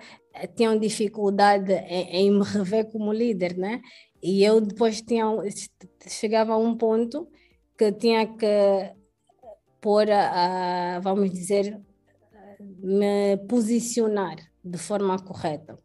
tinham 0.55 0.77
dificuldade 0.77 1.74
em, 1.74 2.27
em 2.27 2.31
me 2.31 2.43
rever 2.43 2.91
como 2.91 3.12
líder, 3.12 3.58
né? 3.58 3.81
E 4.22 4.43
eu 4.43 4.62
depois 4.62 5.01
tinha, 5.01 5.25
chegava 6.08 6.53
a 6.53 6.58
um 6.58 6.75
ponto 6.75 7.27
que 7.77 7.91
tinha 7.93 8.27
que 8.27 8.93
pôr 9.81 10.10
a, 10.12 10.98
a, 10.98 11.00
vamos 11.00 11.31
dizer, 11.31 11.79
me 12.60 13.38
posicionar 13.48 14.36
de 14.63 14.77
forma 14.77 15.17
correta. 15.19 15.79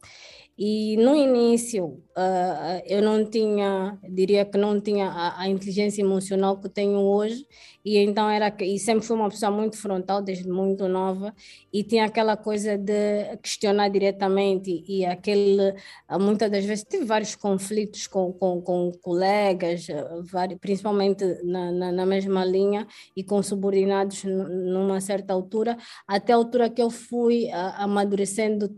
E 0.59 0.97
no 0.97 1.15
início 1.17 2.04
uh, 2.17 2.83
eu 2.87 3.03
não 3.03 3.25
tinha, 3.25 3.99
diria 4.09 4.45
que 4.45 4.57
não 4.57 4.81
tinha 4.81 5.09
a, 5.09 5.43
a, 5.43 5.49
inteligência 5.49 6.01
emocional 6.03 6.59
que 6.61 6.69
tenho 6.69 6.99
hoje, 6.99 7.47
e 7.85 7.99
então 7.99 8.31
era 8.31 8.55
e 8.61 8.79
sempre 8.79 9.05
fui 9.05 9.17
uma 9.17 9.29
pessoa 9.29 9.51
muito 9.51 9.77
frontal 9.77 10.23
desde 10.23 10.49
muito 10.49 10.89
nova 10.89 11.35
e 11.73 11.85
tinha 11.85 12.07
aquela 12.07 12.37
coisa 12.37 12.79
de 12.79 13.37
questionar 13.43 13.89
diretamente 13.91 14.83
e, 14.89 15.05
aquele 15.05 15.75
ah, 16.09 16.19
muitas 16.19 16.51
das 16.51 16.65
vezes 16.65 16.85
tive 16.89 17.05
vários 17.05 17.35
conflitos 17.37 18.07
com, 18.07 18.33
com, 18.33 18.63
com 18.63 18.91
colegas, 19.03 19.87
ah, 19.91 20.23
vários, 20.23 20.59
principalmente 20.61 21.25
na, 21.45 21.71
na, 21.73 21.93
na 21.93 22.07
mesma 22.07 22.45
linha 22.45 22.87
e 23.17 23.23
com 23.23 23.43
subordinados 23.43 24.25
numa 24.25 25.01
certa 25.01 25.35
altura, 25.35 25.77
até 26.07 26.33
a 26.33 26.37
altura 26.37 26.71
que 26.71 26.81
eu 26.81 26.91
fui 26.91 27.51
amadurecendo 27.51 28.75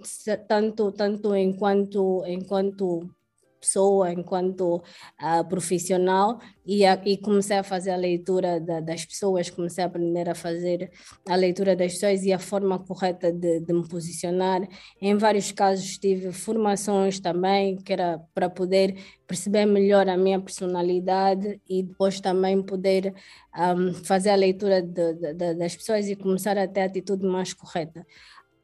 tanto 0.49 0.91
tanto 0.93 1.35
enquanto, 1.37 2.25
enquanto 2.27 3.09
pessoa, 3.67 4.13
enquanto 4.13 4.77
uh, 4.77 5.49
profissional, 5.49 6.39
e, 6.65 6.85
a, 6.85 7.01
e, 7.05 7.17
comecei 7.17 7.57
a 7.57 7.63
fazer 7.63 7.91
a 7.91 7.97
leitura 7.97 8.61
da, 8.61 8.81
das 8.81 9.05
pessoas, 9.05 9.51
comecei 9.51 9.85
a 9.85 9.87
aprender 9.87 10.29
a 10.29 10.35
fazer 10.35 10.91
a 11.29 11.37
leitura 11.37 11.77
das 11.77 11.93
pessoas 11.93 12.25
e 12.25 12.33
a 12.33 12.39
forma 12.39 12.79
correta 12.79 13.33
de, 13.33 13.61
de, 13.61 13.73
me 13.73 13.87
posicionar. 13.89 14.67
Em 15.01 15.17
vários 15.17 15.53
casos 15.53 15.97
tive 15.99 16.33
formações 16.33 17.21
também, 17.21 17.77
que 17.77 17.93
era 17.93 18.21
para 18.35 18.51
poder 18.51 18.97
perceber 19.27 19.67
melhor 19.67 20.09
a 20.09 20.17
minha 20.17 20.41
personalidade 20.41 21.61
e 21.69 21.83
depois 21.83 22.21
também 22.21 22.63
poder 22.63 23.15
um, 23.57 23.93
fazer 23.95 24.31
a 24.31 24.37
leitura 24.37 24.83
de, 24.83 25.15
de, 25.15 25.55
das 25.55 25.77
pessoas 25.77 26.09
e 26.09 26.17
começar 26.17 26.59
a 26.59 26.67
ter 26.67 26.81
a 26.81 26.85
atitude 26.87 27.25
mais 27.25 27.53
correta. 27.53 28.07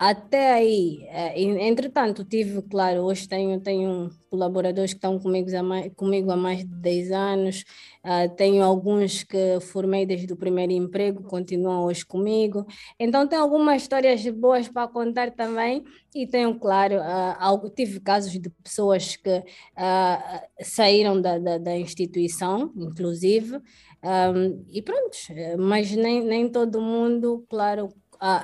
Até 0.04 0.54
aí, 0.54 1.06
é, 1.10 1.40
entretanto, 1.40 2.24
tive, 2.24 2.60
claro, 2.62 3.02
hoje 3.02 3.28
tenho, 3.28 3.60
tenho 3.60 4.10
colaboradores 4.28 4.92
que 4.92 4.96
estão 4.98 5.16
comigo 5.16 5.48
há 5.56 5.62
mais, 5.62 5.92
comigo 5.94 6.32
há 6.32 6.36
mais 6.36 6.58
de 6.58 6.74
10 6.74 7.12
anos, 7.12 7.64
uh, 8.04 8.28
tenho 8.34 8.64
alguns 8.64 9.22
que 9.22 9.60
formei 9.60 10.04
desde 10.04 10.32
o 10.32 10.36
primeiro 10.36 10.72
emprego, 10.72 11.22
continuam 11.22 11.84
hoje 11.84 12.04
comigo. 12.04 12.66
Então, 12.98 13.28
tenho 13.28 13.42
algumas 13.42 13.82
histórias 13.82 14.26
boas 14.26 14.68
para 14.68 14.88
contar 14.88 15.30
também 15.30 15.84
e 16.12 16.26
tenho, 16.26 16.58
claro, 16.58 16.96
uh, 16.96 17.36
algo, 17.38 17.70
tive 17.70 18.00
casos 18.00 18.32
de 18.32 18.50
pessoas 18.50 19.14
que 19.14 19.38
uh, 19.38 20.40
saíram 20.64 21.20
da, 21.20 21.38
da, 21.38 21.58
da, 21.58 21.78
instituição, 21.78 22.72
inclusive, 22.74 23.54
um, 23.54 24.64
e 24.68 24.82
pronto, 24.82 25.16
mas 25.60 25.92
nem, 25.92 26.24
nem 26.24 26.48
todo 26.48 26.80
mundo, 26.80 27.46
claro, 27.48 27.88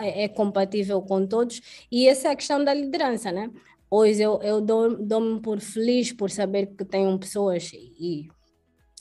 é 0.02 0.28
compatível 0.28 1.00
com 1.02 1.26
todos, 1.26 1.60
e 1.90 2.08
essa 2.08 2.28
é 2.28 2.30
a 2.32 2.36
questão 2.36 2.64
da 2.64 2.74
liderança, 2.74 3.30
né? 3.30 3.50
Hoje 3.90 4.20
eu, 4.22 4.40
eu 4.42 4.60
dou-me 4.60 4.96
dou 4.96 5.40
por 5.40 5.60
feliz 5.60 6.12
por 6.12 6.30
saber 6.30 6.66
que 6.66 6.84
tenho 6.84 7.18
pessoas, 7.18 7.70
e 7.72 8.28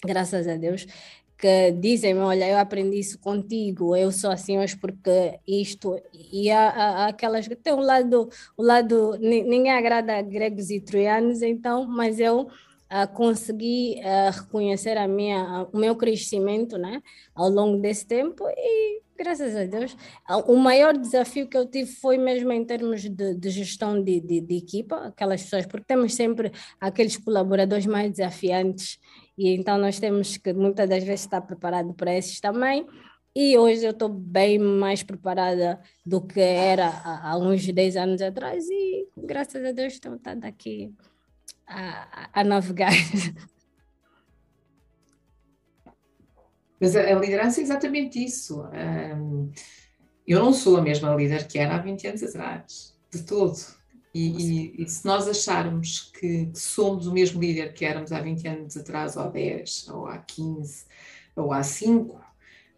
graças 0.04 0.48
a 0.48 0.56
Deus, 0.56 0.86
que 1.38 1.72
dizem 1.72 2.18
olha, 2.18 2.48
eu 2.48 2.58
aprendi 2.58 3.00
isso 3.00 3.20
contigo, 3.20 3.96
eu 3.96 4.12
sou 4.12 4.32
assim 4.32 4.58
hoje 4.58 4.76
porque 4.78 5.40
isto, 5.48 6.00
e 6.14 6.50
há, 6.50 6.70
há 6.70 7.08
aquelas 7.08 7.48
que 7.48 7.56
tem 7.56 7.74
um 7.74 7.80
lado, 7.80 8.30
o 8.56 8.64
lado, 8.64 9.18
ninguém 9.20 9.72
agrada 9.72 10.22
gregos 10.22 10.70
e 10.72 10.80
troianos, 10.80 11.42
então, 11.42 11.86
mas 11.86 12.20
eu 12.20 12.48
uh, 12.92 13.12
consegui 13.14 14.00
uh, 14.00 14.32
reconhecer 14.32 14.98
a 14.98 15.08
minha, 15.08 15.68
o 15.72 15.78
meu 15.78 15.96
crescimento 15.96 16.78
né, 16.78 17.02
ao 17.36 17.50
longo 17.50 17.82
desse 17.82 18.06
tempo 18.06 18.46
e 18.50 19.02
Graças 19.18 19.56
a 19.56 19.66
Deus. 19.66 19.98
O 20.46 20.56
maior 20.56 20.96
desafio 20.96 21.48
que 21.48 21.58
eu 21.58 21.66
tive 21.66 21.92
foi 21.92 22.20
mesmo 22.20 22.52
em 22.52 22.64
termos 22.64 23.02
de, 23.02 23.34
de 23.34 23.50
gestão 23.50 24.02
de, 24.02 24.20
de, 24.22 24.40
de, 24.40 24.58
equipa, 24.58 25.08
aquelas 25.08 25.42
pessoas, 25.42 25.66
porque 25.66 25.86
temos 25.88 26.14
sempre 26.14 26.52
aqueles 26.80 27.18
colaboradores 27.18 27.88
mais 27.88 28.12
desafiantes 28.12 29.00
e 29.36 29.56
então 29.56 29.78
nós 29.80 30.00
temos 30.00 30.38
que 30.38 30.54
muitas 30.54 30.88
das 30.88 31.04
vezes 31.04 31.22
estar 31.22 31.42
preparado 31.42 31.94
para 31.96 32.16
esses 32.16 32.40
também. 32.40 32.86
E 33.36 33.58
hoje 33.58 33.86
eu 33.86 33.92
estou 33.92 34.10
bem 34.10 34.60
mais 34.60 35.02
preparada 35.02 35.80
do 36.06 36.22
que 36.22 36.40
era 36.40 36.88
há, 36.88 37.32
há, 37.32 37.38
uns 37.38 37.66
10 37.66 37.98
anos 37.98 38.22
atrás 38.22 38.68
e 38.70 39.08
graças 39.18 39.64
a 39.64 39.72
Deus 39.72 39.94
estou 39.94 40.18
tá 40.20 40.36
aqui 40.44 40.94
a, 41.68 42.30
a 42.34 42.44
navegar. 42.44 42.94
Mas 46.80 46.96
a, 46.96 47.02
a, 47.02 47.16
liderança 47.16 47.60
é 47.60 47.64
exatamente 47.64 48.24
isso. 48.24 48.64
Um, 48.64 49.52
eu 50.26 50.40
não 50.40 50.54
sou 50.54 50.78
a 50.78 50.82
mesma 50.82 51.14
líder 51.16 51.48
que 51.48 51.58
era 51.58 51.76
há 51.76 51.80
20 51.80 52.08
anos 52.08 52.24
atrás, 52.24 52.96
de 53.12 53.24
todo. 53.24 53.58
E, 54.14 54.74
e, 54.78 54.84
e 54.84 54.90
se 54.90 55.06
nós 55.06 55.28
acharmos 55.28 56.12
que, 56.12 56.50
somos 56.54 57.08
o 57.08 57.14
mesmo 57.14 57.42
líder 57.42 57.74
que 57.74 57.86
éramos 57.86 58.12
há 58.12 58.22
20 58.22 58.48
anos 58.48 58.78
atrás, 58.78 59.16
ou 59.16 59.24
há 59.24 59.28
10, 59.28 59.90
ou 59.90 60.08
há 60.08 60.18
15, 60.18 60.86
ou 61.36 61.54
há 61.54 61.64
5, 61.64 62.20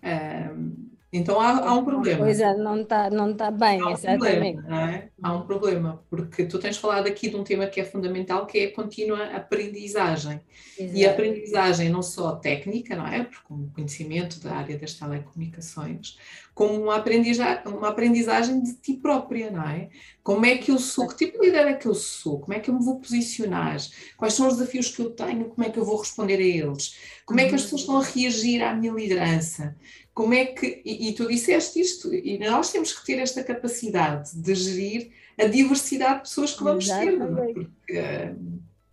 um, 0.03 0.89
então 1.11 1.39
há, 1.39 1.67
há 1.67 1.73
um 1.73 1.83
problema. 1.83 2.19
Pois 2.19 2.39
é, 2.39 2.55
não 2.55 2.81
está 2.81 3.09
não 3.09 3.33
tá 3.33 3.49
bem, 3.49 3.81
há 3.81 3.87
um 3.87 3.91
exatamente. 3.91 4.57
Problema, 4.57 4.91
é? 4.91 5.09
Há 5.21 5.33
um 5.33 5.41
problema, 5.41 6.03
porque 6.09 6.45
tu 6.45 6.59
tens 6.59 6.77
falado 6.77 7.07
aqui 7.07 7.29
de 7.29 7.35
um 7.35 7.43
tema 7.43 7.65
que 7.65 7.81
é 7.81 7.85
fundamental, 7.85 8.45
que 8.45 8.59
é 8.59 8.65
a 8.65 8.73
contínua 8.73 9.23
aprendizagem. 9.35 10.41
Exato. 10.77 10.97
E 10.97 11.05
a 11.05 11.11
aprendizagem 11.11 11.89
não 11.89 12.03
só 12.03 12.35
técnica, 12.35 12.95
não 12.95 13.07
é? 13.07 13.23
Porque 13.23 13.53
o 13.53 13.69
conhecimento 13.73 14.39
da 14.39 14.53
área 14.55 14.77
das 14.77 14.93
telecomunicações, 14.93 16.17
como 16.53 16.73
uma 16.83 16.97
aprendizagem, 16.97 17.63
uma 17.65 17.89
aprendizagem 17.89 18.61
de 18.61 18.73
ti 18.75 18.93
própria, 18.93 19.49
não 19.49 19.63
é? 19.63 19.89
Como 20.21 20.45
é 20.45 20.57
que 20.57 20.71
eu 20.71 20.77
sou, 20.77 21.07
que 21.07 21.15
tipo 21.15 21.39
de 21.39 21.47
líder 21.47 21.67
é 21.67 21.73
que 21.73 21.87
eu 21.87 21.95
sou, 21.95 22.39
como 22.39 22.53
é 22.53 22.59
que 22.59 22.69
eu 22.69 22.73
me 22.75 22.83
vou 22.83 22.99
posicionar, 22.99 23.77
quais 24.17 24.33
são 24.33 24.47
os 24.47 24.57
desafios 24.57 24.89
que 24.89 25.01
eu 25.01 25.09
tenho, 25.09 25.45
como 25.45 25.65
é 25.65 25.69
que 25.69 25.79
eu 25.79 25.85
vou 25.85 25.97
responder 25.97 26.35
a 26.37 26.41
eles, 26.41 26.97
como 27.25 27.39
é 27.39 27.47
que 27.47 27.55
as 27.55 27.63
pessoas 27.63 27.81
estão 27.81 27.97
a 27.97 28.03
reagir 28.03 28.61
à 28.61 28.75
minha 28.75 28.91
liderança, 28.91 29.75
como 30.13 30.33
é 30.33 30.45
que, 30.45 30.81
e, 30.83 31.09
e, 31.09 31.13
tu 31.13 31.27
disseste 31.27 31.79
isto, 31.79 32.13
e 32.13 32.37
nós 32.39 32.71
temos 32.71 32.91
que 32.91 33.05
ter 33.05 33.19
esta 33.19 33.43
capacidade 33.43 34.35
de 34.35 34.55
gerir 34.55 35.11
a 35.39 35.45
diversidade 35.45 36.15
de 36.15 36.21
pessoas 36.21 36.53
que 36.53 36.63
vamos 36.63 36.87
ter, 36.87 37.17
porque, 37.17 38.35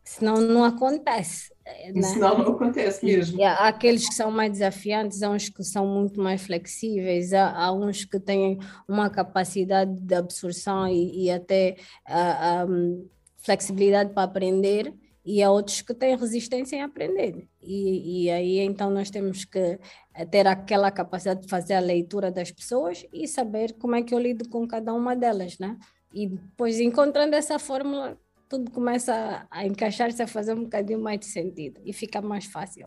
senão 0.05 0.37
não 0.41 0.65
acontece. 0.65 1.53
Né? 1.93 2.03
Senão 2.03 2.39
não 2.39 2.53
acontece 2.53 3.05
mesmo. 3.05 3.43
Há 3.43 3.69
aqueles 3.69 4.09
que 4.09 4.15
são 4.15 4.31
mais 4.31 4.53
desafiantes, 4.53 5.23
há 5.23 5.31
uns 5.31 5.49
que 5.49 5.65
são 5.65 5.85
muito 5.85 6.21
mais 6.21 6.43
flexíveis, 6.43 7.33
há, 7.33 7.51
há 7.51 7.73
uns 7.73 8.05
que 8.05 8.21
têm 8.21 8.59
uma 8.87 9.11
capacidade 9.11 9.93
de 9.93 10.15
absorção 10.15 10.87
e, 10.87 11.25
e 11.25 11.31
até 11.31 11.77
a, 12.05 12.63
a 12.63 12.67
flexibilidade 13.39 14.13
para 14.13 14.23
aprender, 14.23 14.95
e 15.27 15.43
há 15.43 15.51
outros 15.51 15.83
que 15.83 15.93
têm 15.93 16.17
resistência 16.17 16.77
em 16.77 16.83
aprender. 16.83 17.49
E, 17.61 18.27
e, 18.27 18.31
aí 18.31 18.61
então 18.61 18.89
nós 18.89 19.11
temos 19.11 19.45
que 19.45 19.79
ter 20.31 20.47
aquela 20.47 20.89
capacidade 20.93 21.43
de 21.43 21.49
fazer 21.49 21.75
a 21.75 21.81
leitura 21.81 22.31
das 22.31 22.53
pessoas 22.53 23.05
e 23.13 23.27
saber 23.27 23.73
como 23.73 23.97
é 23.97 24.03
que 24.03 24.15
eu 24.15 24.21
lido 24.21 24.49
com 24.49 24.67
cada 24.69 24.95
uma 24.95 25.17
delas, 25.17 25.59
né? 25.59 25.77
E 26.15 26.29
depois 26.29 26.79
encontrando 26.79 27.35
essa 27.35 27.59
fórmula, 27.59 28.17
tudo 28.49 28.71
começa 28.71 29.47
a, 29.51 29.67
encaixar-se, 29.67 30.23
a 30.23 30.29
fazer 30.29 30.55
um 30.55 30.63
bocadinho 30.63 31.01
mais 31.01 31.19
de 31.19 31.27
sentido 31.27 31.81
e 31.85 31.93
fica 31.93 32.23
mais 32.23 32.45
fácil. 32.45 32.87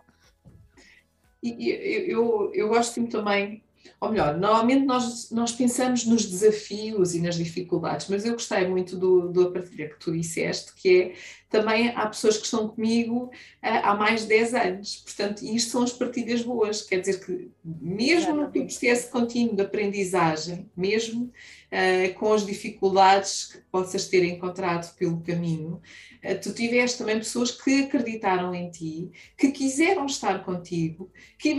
E, 1.44 1.70
eu, 1.70 2.05
eu, 2.05 2.51
eu 2.53 2.70
gosto 2.70 3.05
também 3.07 3.61
ou 4.00 4.09
melhor, 4.09 4.37
normalmente 4.37 4.85
nós, 4.85 5.29
nós 5.31 5.51
pensamos 5.51 6.05
nos 6.05 6.25
desafios 6.25 7.13
e 7.13 7.22
nas 7.22 7.35
dificuldades, 7.35 8.07
mas 8.09 8.25
eu 8.25 8.33
gostei 8.33 8.68
muito 8.68 8.96
do, 8.96 9.29
do 9.29 9.51
partilha 9.51 9.89
que 9.89 10.00
tu 10.00 10.11
disseste, 10.11 10.74
que 10.74 11.01
é 11.01 11.13
também 11.50 11.89
há 11.89 12.07
pessoas 12.07 12.37
que 12.37 12.46
estão 12.46 12.68
comigo 12.70 13.25
uh, 13.25 13.29
há 13.61 13.96
mais 13.96 14.22
de 14.22 14.27
10 14.27 14.53
anos, 14.53 14.98
portanto, 14.98 15.44
isto 15.44 15.72
são 15.72 15.83
as 15.83 15.92
partilhas 15.92 16.42
boas, 16.42 16.81
quer 16.81 17.00
dizer 17.00 17.25
que 17.25 17.51
mesmo 17.63 18.35
no 18.35 18.50
processo 18.50 19.11
contínuo 19.11 19.55
de 19.55 19.63
aprendizagem, 19.63 20.70
mesmo 20.77 21.31
uh, 21.72 22.14
com 22.16 22.34
as 22.34 22.46
dificuldades 22.46 23.53
que 23.53 23.60
possas 23.72 24.08
ter 24.08 24.24
encontrado 24.24 24.94
pelo 24.96 25.22
caminho, 25.22 25.82
uh, 26.24 26.40
tu 26.42 26.53
tiveste 26.53 26.98
também 26.98 27.18
pessoas 27.18 27.51
que 27.51 27.84
acreditaram 27.84 28.53
em 28.53 28.70
ti, 28.70 29.12
que 29.38 29.51
quiseram 29.51 30.05
estar 30.05 30.44
contigo, 30.44 31.12
que, 31.38 31.53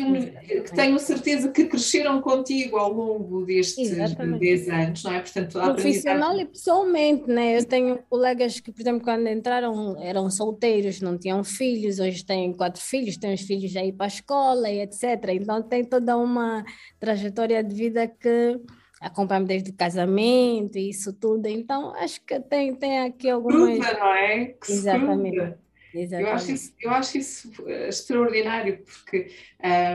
que 0.63 0.75
tenho 0.75 0.99
certeza 0.99 1.51
que 1.51 1.65
cresceram 1.65 2.21
contigo 2.21 2.77
ao 2.77 2.93
longo 2.93 3.45
destes 3.45 3.91
Exatamente. 3.93 4.41
10 4.41 4.69
anos, 4.69 5.05
não 5.05 5.15
é? 5.15 5.21
Portanto, 5.21 5.59
Profissional 5.61 6.39
e 6.39 6.47
pessoalmente, 6.47 7.29
né? 7.29 7.59
Eu 7.59 7.65
tenho 7.65 7.99
colegas 8.09 8.61
que, 8.61 8.73
por 8.73 8.81
exemplo, 8.81 9.03
quando 9.03 9.29
entraram 9.29 10.01
eram 10.03 10.31
solteiros, 10.31 11.01
não 11.01 11.17
tinham 11.17 11.43
filhos, 11.45 11.99
hoje 11.99 12.25
têm 12.25 12.53
quatro 12.53 12.81
filhos, 12.81 13.17
têm 13.17 13.35
os 13.35 13.43
filhos 13.43 13.75
aí 13.77 13.93
para 13.93 14.07
a 14.07 14.09
escola 14.09 14.71
e 14.71 14.81
etc. 14.81 15.03
Então 15.31 15.63
tem 15.63 15.85
toda 15.85 16.17
uma 16.17 16.65
trajetória 16.99 17.63
de 17.63 17.75
vida 17.75 18.07
que 18.07 18.59
acompanha 19.01 19.45
desde 19.45 19.71
o 19.71 19.75
casamento 19.75 20.77
e 20.77 20.91
isso 20.91 21.13
tudo. 21.13 21.47
Então 21.47 21.95
acho 21.95 22.21
que 22.21 22.39
tem, 22.41 22.75
tem 22.75 23.01
aqui 23.01 23.31
algumas. 23.31 23.79
Fruta, 23.79 23.99
não 23.99 24.13
é? 24.13 24.47
Que 24.47 24.73
Exatamente. 24.73 25.59
Eu 25.93 26.29
acho, 26.29 26.53
isso, 26.53 26.73
eu 26.81 26.91
acho 26.93 27.19
isso 27.19 27.53
eh, 27.67 27.89
extraordinário, 27.89 28.79
porque 28.85 29.33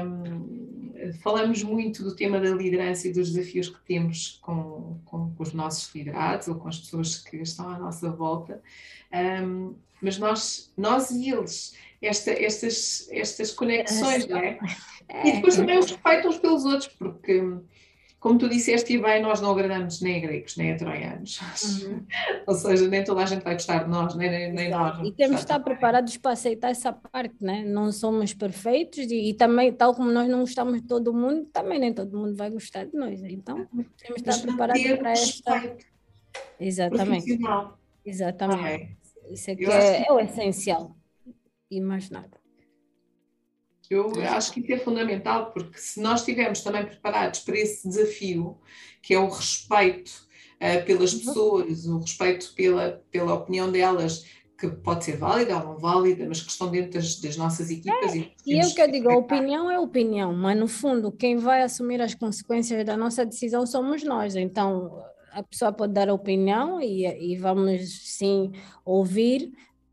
um, 0.06 1.14
falamos 1.22 1.64
muito 1.64 2.04
do 2.04 2.14
tema 2.14 2.38
da 2.38 2.50
liderança 2.50 3.08
e 3.08 3.14
dos 3.14 3.32
desafios 3.32 3.70
que 3.70 3.80
temos 3.86 4.38
com, 4.42 5.00
com, 5.06 5.34
com, 5.34 5.44
os 5.44 5.54
nossos 5.54 5.94
liderados 5.96 6.50
ou 6.50 6.56
com 6.56 6.68
as 6.68 6.80
pessoas 6.80 7.18
que 7.18 7.38
estão 7.38 7.70
à 7.70 7.80
nossa 7.80 8.12
volta, 8.12 8.62
um, 9.42 9.74
mas 10.02 10.18
nós, 10.18 10.74
nós 10.76 11.12
e 11.12 11.30
eles, 11.30 11.78
esta, 12.02 12.32
estas, 12.32 13.08
estas 13.10 13.52
conexões, 13.52 14.28
não 14.28 14.38
é? 14.38 14.60
é? 15.08 15.28
E 15.30 15.32
depois 15.34 15.56
também 15.56 15.80
os 15.80 15.90
respeitam 15.90 16.30
uns 16.30 16.40
pelos 16.40 16.66
outros, 16.66 16.88
porque 16.88 17.42
como 18.26 18.40
tu 18.40 18.50
disseste 18.50 18.92
e 18.92 18.98
bem, 19.00 19.22
nós 19.22 19.40
não 19.40 19.52
agradamos 19.52 20.02
nem 20.02 20.18
a 20.18 20.20
gregos, 20.20 20.58
nem 20.58 20.72
a 20.72 20.76
troianos. 20.76 21.40
Uhum. 21.64 22.04
Ou 22.48 22.56
seja, 22.56 22.88
nem 22.88 23.04
toda 23.04 23.22
a 23.22 23.26
gente 23.28 23.44
vai 23.44 23.54
gostar 23.54 23.84
de 23.84 23.90
nós, 23.92 24.16
nem, 24.16 24.52
nem, 24.52 24.72
nós. 24.72 24.98
E 25.08 25.12
temos 25.12 25.36
de 25.36 25.42
estar 25.44 25.60
preparados 25.60 26.18
para 26.18 26.32
aceitar 26.32 26.72
essa 26.72 26.92
parte, 26.92 27.36
né? 27.40 27.64
Não 27.64 27.92
somos 27.92 28.34
perfeitos 28.34 28.98
e, 29.12 29.30
e, 29.30 29.34
também, 29.36 29.72
tal 29.72 29.94
como 29.94 30.10
nós 30.10 30.28
não 30.28 30.40
gostamos 30.40 30.82
de 30.82 30.88
todo 30.88 31.14
mundo, 31.14 31.46
também 31.54 31.78
nem 31.78 31.94
todo 31.94 32.18
mundo 32.18 32.36
vai 32.36 32.50
gostar 32.50 32.86
de 32.86 32.98
nós. 32.98 33.22
Então, 33.22 33.68
temos 33.96 34.24
de 34.24 34.28
estar 34.28 34.42
preparados 34.42 34.92
para 34.98 35.12
esta. 35.12 35.78
Exatamente. 36.60 37.40
Exatamente. 38.04 38.98
Isso 39.30 39.52
é 39.52 39.56
que 39.56 39.66
é, 39.66 40.08
é 40.08 40.12
o 40.12 40.20
essencial. 40.20 40.96
E 41.70 41.80
mais 41.80 42.10
nada. 42.10 42.45
Eu 43.90 44.12
acho 44.22 44.52
que 44.52 44.60
isso 44.60 44.74
é 44.74 44.78
fundamental, 44.78 45.52
porque 45.52 45.78
se 45.78 46.02
nós 46.02 46.22
estivermos 46.22 46.62
também 46.62 46.86
preparados 46.86 47.42
para 47.42 47.58
esse 47.58 47.88
desafio, 47.88 48.58
que 49.02 49.14
é 49.14 49.20
o 49.20 49.30
respeito 49.30 50.12
uh, 50.56 50.86
pelas 50.86 51.14
uhum. 51.14 51.20
pessoas, 51.20 51.86
o 51.86 52.00
respeito 52.00 52.54
pela, 52.56 53.04
pela 53.12 53.34
opinião 53.34 53.72
delas, 53.72 54.26
que 54.58 54.68
pode 54.70 55.04
ser 55.06 55.18
válida 55.18 55.58
ou 55.58 55.64
não 55.64 55.78
válida, 55.78 56.26
mas 56.28 56.42
que 56.42 56.50
estão 56.50 56.72
dentro 56.72 56.94
das, 56.94 57.20
das 57.20 57.36
nossas 57.36 57.70
equipas. 57.70 58.14
É, 58.14 58.18
e, 58.18 58.34
e 58.48 58.60
eu 58.60 58.74
que 58.74 58.82
eu 58.82 58.90
digo, 58.90 59.10
a 59.10 59.18
opinião 59.18 59.70
é 59.70 59.80
opinião, 59.80 60.34
mas 60.34 60.58
no 60.58 60.68
fundo, 60.68 61.12
quem 61.12 61.38
vai 61.38 61.62
assumir 61.62 62.02
as 62.02 62.16
consequências 62.16 62.86
da 62.86 62.96
nossa 62.96 63.26
decisão 63.26 63.66
somos 63.66 64.04
nós. 64.04 64.36
Então, 64.36 65.04
a 65.32 65.44
pessoa 65.44 65.74
pode 65.74 65.94
dar 65.94 66.10
a 66.10 66.14
opinião 66.14 66.82
e, 66.82 67.06
e 67.06 67.38
vamos 67.38 68.16
sim 68.18 68.54
ouvir, 68.86 69.52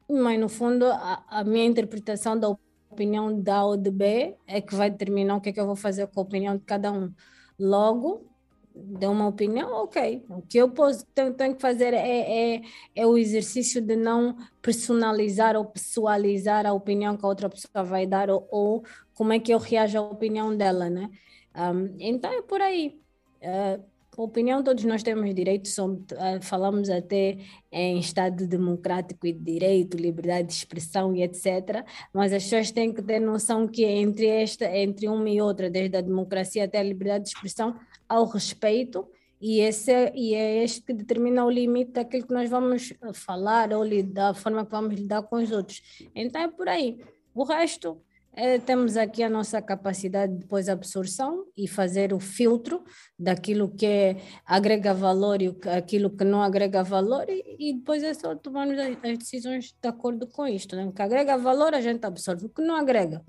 mas 0.08 0.38
no 0.38 0.48
fundo, 0.48 0.86
a, 0.86 1.24
a 1.28 1.44
minha 1.44 1.64
interpretação 1.64 2.38
da 2.38 2.48
opinião 2.48 2.71
opinião 2.92 3.40
de 3.40 3.50
A 3.50 3.64
ou 3.64 3.76
de 3.76 3.90
B 3.90 4.36
é 4.46 4.60
que 4.60 4.74
vai 4.74 4.90
determinar 4.90 5.36
o 5.36 5.40
que 5.40 5.48
é 5.48 5.52
que 5.52 5.60
eu 5.60 5.66
vou 5.66 5.76
fazer 5.76 6.06
com 6.08 6.20
a 6.20 6.22
opinião 6.22 6.56
de 6.56 6.64
cada 6.64 6.92
um. 6.92 7.12
Logo, 7.58 8.26
deu 8.74 9.10
uma 9.10 9.26
opinião, 9.26 9.72
ok. 9.84 10.24
O 10.28 10.42
que 10.42 10.58
eu 10.58 10.70
posso, 10.70 11.04
tenho, 11.14 11.34
tenho 11.34 11.54
que 11.54 11.60
fazer 11.60 11.94
é, 11.94 12.56
é, 12.56 12.62
é, 12.94 13.06
o 13.06 13.16
exercício 13.16 13.80
de 13.80 13.96
não 13.96 14.36
personalizar 14.60 15.56
ou 15.56 15.64
pessoalizar 15.64 16.66
a 16.66 16.72
opinião 16.72 17.16
que 17.16 17.24
a 17.24 17.28
outra 17.28 17.48
pessoa 17.48 17.84
vai 17.84 18.06
dar 18.06 18.30
ou, 18.30 18.46
ou 18.50 18.84
como 19.14 19.32
é 19.32 19.38
que 19.38 19.52
eu 19.52 19.58
reajo 19.58 19.98
à 19.98 20.02
opinião 20.02 20.56
dela, 20.56 20.88
né? 20.88 21.10
Um, 21.54 21.94
então 21.98 22.32
é 22.32 22.42
por 22.42 22.60
aí. 22.60 23.00
Uh, 23.42 23.91
opinião, 24.16 24.62
todos 24.62 24.84
nós 24.84 25.02
temos 25.02 25.34
direito, 25.34 25.68
somos, 25.68 26.04
ah, 26.18 26.38
falamos 26.42 26.90
até 26.90 27.38
em 27.70 27.98
Estado 27.98 28.46
democrático 28.46 29.26
e 29.26 29.32
de 29.32 29.40
direito, 29.40 29.96
liberdade 29.96 30.48
de 30.48 30.54
expressão 30.54 31.14
e 31.14 31.22
etc. 31.22 31.84
Mas 32.12 32.32
as 32.32 32.42
pessoas 32.44 32.70
têm 32.70 32.92
que 32.92 33.02
ter 33.02 33.20
noção 33.20 33.66
que 33.66 33.84
entre, 33.84 34.26
esta, 34.26 34.66
entre 34.76 35.08
uma 35.08 35.30
e 35.30 35.40
outra, 35.40 35.70
desde 35.70 35.96
a 35.96 36.00
democracia 36.00 36.64
até 36.64 36.78
a 36.78 36.82
liberdade 36.82 37.24
de 37.24 37.30
expressão, 37.30 37.74
há 38.08 38.20
o 38.20 38.26
respeito 38.26 39.08
e, 39.40 39.60
esse, 39.60 39.90
é, 39.90 40.12
e 40.14 40.34
é 40.34 40.62
este 40.62 40.82
que 40.82 40.92
determina 40.92 41.44
o 41.44 41.50
limite 41.50 41.92
daquilo 41.92 42.26
que 42.26 42.34
nós 42.34 42.48
vamos 42.48 42.92
falar 43.14 43.72
ou 43.72 43.82
lidar, 43.82 44.30
a 44.30 44.34
forma 44.34 44.64
que 44.64 44.70
vamos 44.70 44.94
lidar 44.94 45.22
com 45.22 45.36
os 45.36 45.50
outros. 45.50 45.82
Então 46.14 46.42
é 46.42 46.48
por 46.48 46.68
aí. 46.68 47.00
O 47.34 47.44
resto 47.44 48.00
é, 48.34 48.58
temos 48.58 48.96
aqui 48.96 49.22
a 49.22 49.28
nossa 49.28 49.60
capacidade 49.60 50.32
de 50.32 50.38
depois 50.40 50.68
absorção 50.68 51.44
e 51.56 51.68
fazer 51.68 52.14
o 52.14 52.20
filtro 52.20 52.82
daquilo 53.18 53.68
que 53.68 54.16
agrega 54.46 54.94
valor 54.94 55.42
e 55.42 55.54
aquilo 55.76 56.08
que 56.08 56.24
não 56.24 56.42
agrega 56.42 56.82
valor 56.82 57.26
e, 57.28 57.56
e 57.58 57.74
depois 57.74 58.02
é 58.02 58.14
só 58.14 58.34
tomarmos 58.34 58.78
as, 58.78 59.18
decisões 59.18 59.74
de 59.80 59.88
acordo 59.88 60.26
com 60.26 60.46
isto. 60.46 60.74
Né? 60.74 60.86
O 60.86 60.92
que 60.92 61.02
agrega 61.02 61.36
valor 61.36 61.74
a 61.74 61.80
gente 61.80 62.04
absorve, 62.06 62.46
o 62.46 62.48
que 62.48 62.62
não 62.62 62.74
agrega, 62.74 63.22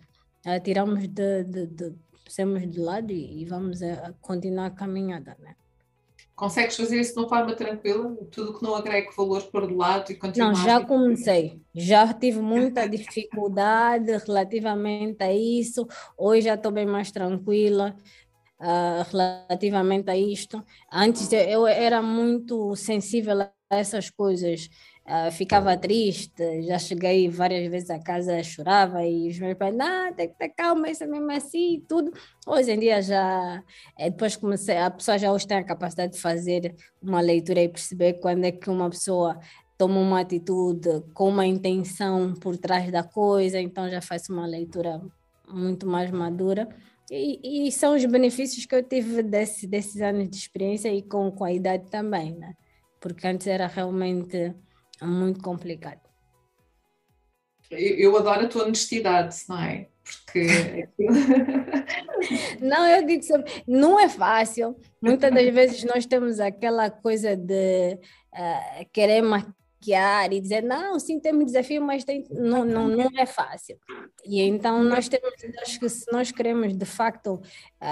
é, 0.46 0.60
tiramos 0.60 1.08
de, 1.08 1.44
de, 1.44 1.68
de 1.68 1.94
de 2.68 2.80
lado 2.80 3.12
e, 3.12 3.42
e 3.42 3.46
vamos 3.46 3.84
a 3.84 4.14
continuar 4.22 4.68
a 4.68 4.72
caminhada, 4.72 5.38
né? 5.40 5.56
Consegues 6.36 6.76
fazer 6.76 7.00
isso 7.00 7.14
de 7.14 7.20
uma 7.20 7.30
forma 7.30 7.56
tranquila? 7.56 8.16
Tudo 8.32 8.58
que 8.58 8.64
não 8.64 8.76
agrega 8.76 9.12
valor 9.16 9.44
por 9.52 9.68
de 9.68 9.74
lado 9.74 10.12
e 10.12 10.16
continuar? 10.16 10.52
Não, 10.52 10.64
já 10.64 10.84
comecei. 10.84 11.62
Já 11.76 12.12
tive 12.12 12.40
muita 12.40 12.88
dificuldade 12.90 14.12
relativamente 14.26 15.24
a 15.24 15.32
isso. 15.32 15.88
Hoje 16.18 16.48
já 16.48 16.56
estou 16.56 16.72
bem 16.72 16.88
mais 16.88 17.12
tranquila 17.12 17.96
uh, 18.60 19.04
relativamente 19.12 20.10
a 20.10 20.18
isto. 20.18 20.64
Antes 20.92 21.32
eu 21.32 21.68
era 21.68 22.02
muito 22.02 22.76
sensível 22.76 23.42
a 23.42 23.52
essas 23.70 24.10
coisas. 24.10 24.70
Uh, 25.06 25.30
ficava 25.34 25.76
triste, 25.78 26.62
já 26.62 26.80
cheguei 26.80 27.28
várias 27.28 27.70
vezes 27.70 27.90
a 27.90 28.00
casa, 28.00 28.42
chorava 28.42 29.04
e 29.04 29.28
os 29.28 29.38
meus 29.38 29.58
pais, 29.58 29.76
não, 29.76 30.14
tem 30.14 30.30
que 30.30 30.38
ter 30.38 30.48
calma, 30.48 30.90
isso 30.90 31.04
é 31.04 31.08
mesmo 31.08 31.30
assim, 31.30 31.84
tudo. 31.90 32.14
Hoje 32.48 32.72
em 32.72 32.80
dia 32.80 33.02
já, 33.02 33.62
é, 34.00 34.10
depois 34.10 34.38
comecei, 34.38 34.78
a 34.78 34.90
pessoa 34.90 35.18
já 35.18 35.30
hoje 35.34 35.46
tem 35.46 35.58
a 35.58 35.64
capacidade 35.64 36.14
de 36.14 36.20
fazer 36.20 36.74
uma 37.02 37.20
leitura 37.20 37.62
e 37.62 37.68
perceber 37.68 38.14
quando 38.14 38.46
é 38.46 38.52
que 38.54 38.70
uma 38.70 38.90
pessoa 38.90 39.38
toma 39.78 40.00
uma 40.00 40.22
atitude 40.22 41.04
com 41.14 41.28
uma 41.28 41.46
intenção 41.46 42.34
por 42.36 42.56
trás 42.56 42.90
da 42.90 43.04
coisa, 43.04 43.60
então 43.60 43.90
já 43.90 44.02
faz 44.02 44.30
uma 44.30 44.46
leitura 44.46 45.02
muito 45.50 45.86
mais 45.86 46.10
madura. 46.12 46.70
E, 47.12 47.68
e, 47.68 47.72
são 47.74 47.94
os 47.96 48.06
benefícios 48.06 48.66
que 48.66 48.74
eu 48.74 48.82
tive 48.82 49.22
desse, 49.22 49.68
desses 49.68 50.02
anos 50.02 50.30
de 50.30 50.38
experiência 50.38 50.88
e 50.94 51.02
com, 51.02 51.30
com 51.30 51.44
a 51.44 51.52
idade 51.52 51.90
também, 51.92 52.34
né? 52.34 52.54
Porque 53.02 53.28
antes 53.28 53.46
era 53.48 53.68
realmente 53.68 54.56
muito 55.06 55.42
complicado. 55.42 56.02
Eu, 57.70 57.98
eu 57.98 58.18
adoro 58.18 58.46
a 58.46 58.48
tua 58.48 58.64
honestidade, 58.64 59.36
não 59.48 59.62
é? 59.62 59.88
Porque. 60.04 60.88
não, 62.62 62.88
eu 62.88 63.06
digo 63.06 63.24
sempre, 63.24 63.64
não 63.68 64.00
é 64.00 64.10
fácil. 64.10 64.76
Muitas 65.02 65.34
das 65.34 65.50
vezes 65.54 65.84
nós 65.84 66.06
temos 66.06 66.40
aquela 66.40 66.90
coisa 66.90 67.36
de 67.36 67.98
uh, 68.34 68.86
querer 68.92 69.22
maquiar 69.22 69.63
e 69.92 70.40
dizer, 70.40 70.64
não, 70.64 71.00
sim, 71.00 71.20
temos 71.20 71.46
desafio, 71.46 71.82
mas 71.82 72.04
tem, 72.04 72.26
não, 72.32 72.64
não, 72.64 72.88
não 72.88 73.10
é 73.18 73.26
fácil. 73.26 73.78
E 74.26 74.42
então 74.42 74.84
nós 74.84 75.08
temos, 75.08 75.34
acho 75.62 75.80
que 75.80 75.90
se 75.90 76.12
nós 76.12 76.32
queremos 76.32 76.76
de 76.76 76.86
facto 76.86 77.36
uh, 77.36 77.42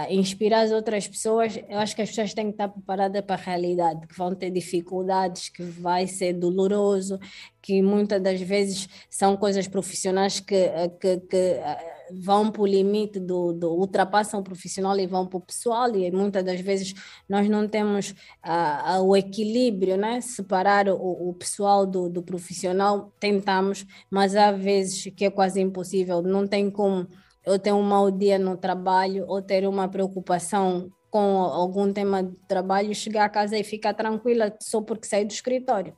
inspirar 0.10 0.62
as 0.62 0.71
outras 0.71 1.08
pessoas, 1.08 1.58
eu 1.69 1.80
acho 1.80 1.95
que 1.95 2.01
as 2.01 2.10
pessoas 2.10 2.34
têm 2.34 2.45
que 2.45 2.51
estar 2.51 2.69
preparadas 2.69 3.21
para 3.23 3.36
a 3.36 3.43
realidade, 3.43 4.08
que 4.08 4.17
vão 4.17 4.34
ter 4.34 4.49
dificuldades, 4.49 5.49
que 5.49 5.63
vai 5.63 6.08
ser 6.08 6.34
doloroso, 6.34 7.19
que 7.62 7.82
muitas 7.82 8.21
das 8.21 8.41
vezes 8.41 8.88
são 9.10 9.38
coisas 9.38 9.67
profissionais 9.67 10.39
que, 10.39 10.56
eh, 10.56 10.89
que, 10.99 11.17
que 11.17 11.38
uh, 11.38 12.01
vão 12.13 12.52
para 12.52 12.62
o 12.62 12.65
limite 12.65 13.19
do, 13.19 13.54
do, 13.54 13.71
ultrapassam 13.71 14.39
o 14.39 14.43
profissional 14.43 14.97
e 15.00 15.08
vão 15.08 15.26
para 15.26 15.38
o 15.38 15.41
pessoal 15.41 15.95
e 15.95 16.12
muitas 16.12 16.43
das 16.43 16.60
vezes 16.62 16.93
nós 17.28 17.50
não 17.50 17.67
temos 17.67 18.12
uh, 18.45 19.00
uh, 19.00 19.04
o 19.04 19.15
equilíbrio, 19.15 19.97
né? 19.97 20.21
Separar 20.21 20.88
o, 20.89 21.30
o 21.30 21.34
pessoal 21.34 21.86
do, 21.86 22.10
do 22.10 22.21
profissional, 22.21 23.12
tentamos, 23.19 23.86
mas 24.10 24.36
há 24.36 24.52
vezes 24.52 25.12
que 25.15 25.26
é 25.26 25.30
quase 25.30 25.62
impossível, 25.62 26.21
não 26.21 26.47
tem 26.47 26.69
como 26.69 27.08
eu 27.45 27.58
ter 27.58 27.74
um 27.74 27.82
mau 27.82 28.12
dia 28.12 28.38
no 28.38 28.56
trabalho 28.58 29.26
ou 29.28 29.41
ter 29.41 29.67
uma 29.67 29.88
preocupação 29.88 30.91
com 31.10 31.41
algum 31.41 31.91
tema 31.91 32.24
de 32.24 32.36
trabalho, 32.47 32.95
chegar 32.95 33.26
a 33.26 33.30
casa 33.30 33.58
e 33.58 33.63
ficar 33.63 33.93
tranquila 33.93 34.56
só 34.62 34.82
porque 34.82 35.08
saí 35.08 35.26
do 35.26 35.32
escritório. 35.32 35.93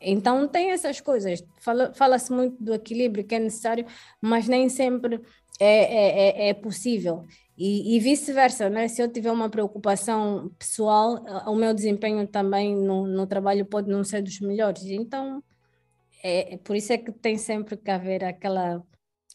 Então 0.00 0.46
tem 0.46 0.70
essas 0.70 1.00
coisas. 1.00 1.42
Fala-se 1.58 1.96
fala 1.96 2.16
muito 2.30 2.62
do 2.62 2.74
equilíbrio 2.74 3.24
que 3.24 3.34
é 3.34 3.38
necessário, 3.38 3.84
mas 4.20 4.46
nem 4.46 4.68
sempre 4.68 5.20
é, 5.58 5.66
é, 5.66 6.46
é, 6.46 6.48
é 6.50 6.54
possível. 6.54 7.24
E, 7.56 7.96
e 7.96 8.00
vice-versa, 8.00 8.70
né? 8.70 8.86
Se 8.86 9.02
eu 9.02 9.10
tiver 9.10 9.32
uma 9.32 9.50
preocupação 9.50 10.50
pessoal, 10.58 11.20
o 11.46 11.56
meu 11.56 11.74
desempenho 11.74 12.26
também 12.26 12.76
no, 12.76 13.06
no 13.06 13.26
trabalho 13.26 13.66
pode 13.66 13.90
não 13.90 14.04
ser 14.04 14.22
dos 14.22 14.40
melhores. 14.40 14.84
Então, 14.84 15.42
é, 16.22 16.54
é 16.54 16.56
por 16.58 16.76
isso 16.76 16.92
é 16.92 16.98
que 16.98 17.10
tem 17.10 17.36
sempre 17.36 17.76
que 17.76 17.90
haver 17.90 18.24
aquela 18.24 18.80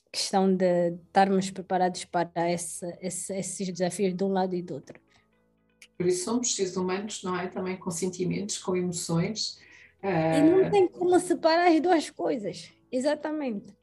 questão 0.09 0.55
de 0.55 0.91
estarmos 1.07 1.49
preparados 1.51 2.05
para 2.05 2.49
esse, 2.49 2.85
esse, 3.01 3.33
esses 3.33 3.67
desafios 3.69 4.15
de 4.15 4.23
um 4.23 4.29
lado 4.29 4.55
e 4.55 4.61
do 4.61 4.75
outro. 4.75 4.97
Por 5.97 6.07
isso 6.07 6.23
somos 6.23 6.55
seres 6.55 6.77
humanos, 6.77 7.23
não 7.23 7.37
é? 7.37 7.47
Também 7.47 7.75
com 7.75 7.91
sentimentos, 7.91 8.57
com 8.57 8.75
emoções. 8.75 9.59
E 10.01 10.41
não 10.41 10.69
tem 10.69 10.87
como 10.87 11.19
separar 11.19 11.67
as 11.67 11.81
duas 11.81 12.09
coisas, 12.09 12.71
exatamente. 12.91 13.73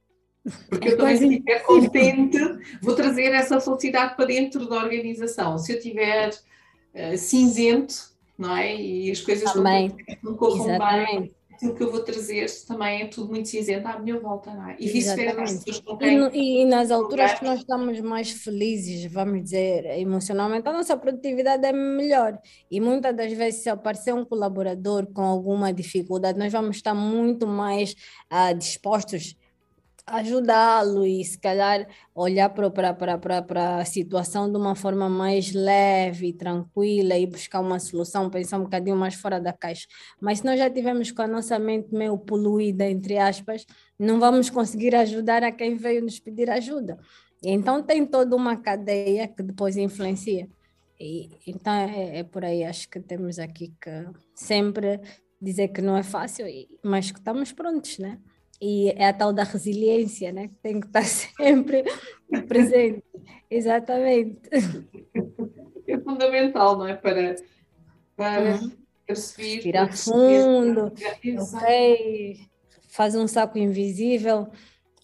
Porque 0.68 0.88
é 0.88 0.92
eu 0.92 0.96
também 0.96 1.16
se 1.16 1.26
estiver 1.26 1.62
contente, 1.64 2.38
vou 2.80 2.94
trazer 2.94 3.32
essa 3.32 3.60
felicidade 3.60 4.16
para 4.16 4.24
dentro 4.26 4.68
da 4.68 4.76
organização. 4.76 5.58
Se 5.58 5.72
eu 5.72 5.76
estiver 5.76 6.30
uh, 6.30 7.18
cinzento, 7.18 7.94
não 8.38 8.56
é? 8.56 8.74
E 8.74 9.10
as 9.10 9.20
coisas 9.20 9.52
também. 9.52 9.94
não, 10.22 10.34
corram 10.34 10.78
bem, 10.78 11.34
aquilo 11.60 11.74
que 11.74 11.82
eu 11.82 11.90
vou 11.90 12.00
trazer 12.00 12.46
também 12.66 13.02
é 13.02 13.06
tudo 13.06 13.28
muito 13.28 13.48
cinzento 13.48 13.86
à 13.86 13.98
minha 13.98 14.18
volta, 14.18 14.50
não 14.54 14.70
é? 14.70 14.76
E 14.80 14.88
vice-versa, 14.88 15.62
e, 16.32 16.62
e, 16.62 16.64
nas 16.64 16.90
alturas 16.90 17.38
que 17.38 17.44
nós 17.44 17.60
estamos 17.60 18.00
mais 18.00 18.30
felizes, 18.30 19.04
vamos 19.12 19.44
dizer, 19.44 19.84
emocionalmente, 19.98 20.66
a 20.66 20.72
nossa 20.72 20.96
produtividade 20.96 21.66
é 21.66 21.72
melhor. 21.72 22.38
E 22.70 22.80
muitas 22.80 23.14
das 23.14 23.30
vezes, 23.34 23.62
se 23.62 23.68
aparecer 23.68 24.14
um 24.14 24.24
colaborador 24.24 25.06
com 25.12 25.22
alguma 25.22 25.70
dificuldade, 25.70 26.38
nós 26.38 26.50
vamos 26.50 26.76
estar 26.76 26.94
muito 26.94 27.46
mais 27.46 27.94
uh, 28.32 28.56
dispostos 28.56 29.36
ajudá-lo 30.10 31.06
e 31.06 31.24
se 31.24 31.38
calhar 31.38 31.86
olhar 32.14 32.50
para 32.50 33.78
a 33.78 33.84
situação 33.84 34.50
de 34.50 34.56
uma 34.56 34.74
forma 34.74 35.08
mais 35.08 35.52
leve, 35.52 36.32
tranquila 36.32 37.16
e 37.16 37.26
buscar 37.26 37.60
uma 37.60 37.78
solução, 37.78 38.28
pensar 38.28 38.58
um 38.58 38.64
bocadinho 38.64 38.96
mais 38.96 39.14
fora 39.14 39.40
da 39.40 39.52
caixa. 39.52 39.86
Mas 40.20 40.38
se 40.38 40.44
nós 40.44 40.58
já 40.58 40.68
tivermos 40.68 41.10
com 41.10 41.22
a 41.22 41.26
nossa 41.26 41.58
mente 41.58 41.94
meio 41.94 42.18
poluída, 42.18 42.88
entre 42.88 43.18
aspas, 43.18 43.64
não 43.98 44.18
vamos 44.18 44.50
conseguir 44.50 44.94
ajudar 44.94 45.42
a 45.44 45.52
quem 45.52 45.76
veio 45.76 46.02
nos 46.02 46.18
pedir 46.18 46.50
ajuda. 46.50 46.98
Então 47.42 47.82
tem 47.82 48.04
toda 48.04 48.36
uma 48.36 48.56
cadeia 48.56 49.28
que 49.28 49.42
depois 49.42 49.76
influencia. 49.76 50.48
E, 50.98 51.30
então 51.46 51.72
é, 51.72 52.18
é 52.18 52.22
por 52.24 52.44
aí, 52.44 52.62
acho 52.62 52.88
que 52.88 53.00
temos 53.00 53.38
aqui 53.38 53.72
que 53.80 54.06
sempre 54.34 55.00
dizer 55.40 55.68
que 55.68 55.80
não 55.80 55.96
é 55.96 56.02
fácil, 56.02 56.44
mas 56.84 57.10
que 57.10 57.18
estamos 57.18 57.52
prontos, 57.52 57.98
né? 57.98 58.18
E 58.60 58.90
é 58.90 59.08
a 59.08 59.12
tal 59.12 59.32
da 59.32 59.42
resiliência, 59.42 60.32
né? 60.32 60.48
Que 60.48 60.54
tem 60.56 60.80
que 60.80 60.86
estar 60.86 61.02
sempre 61.04 61.84
presente. 62.46 63.02
Exatamente. 63.50 64.40
É 65.86 65.98
fundamental, 65.98 66.76
não 66.76 66.86
é? 66.86 66.94
Para, 66.94 67.36
para 68.16 68.56
uhum. 68.56 68.72
perceber. 69.06 69.54
Respirar 69.54 69.96
fundo, 69.96 70.92
ok, 71.38 72.38
faz 72.88 73.14
um 73.14 73.26
saco 73.26 73.58
invisível, 73.58 74.48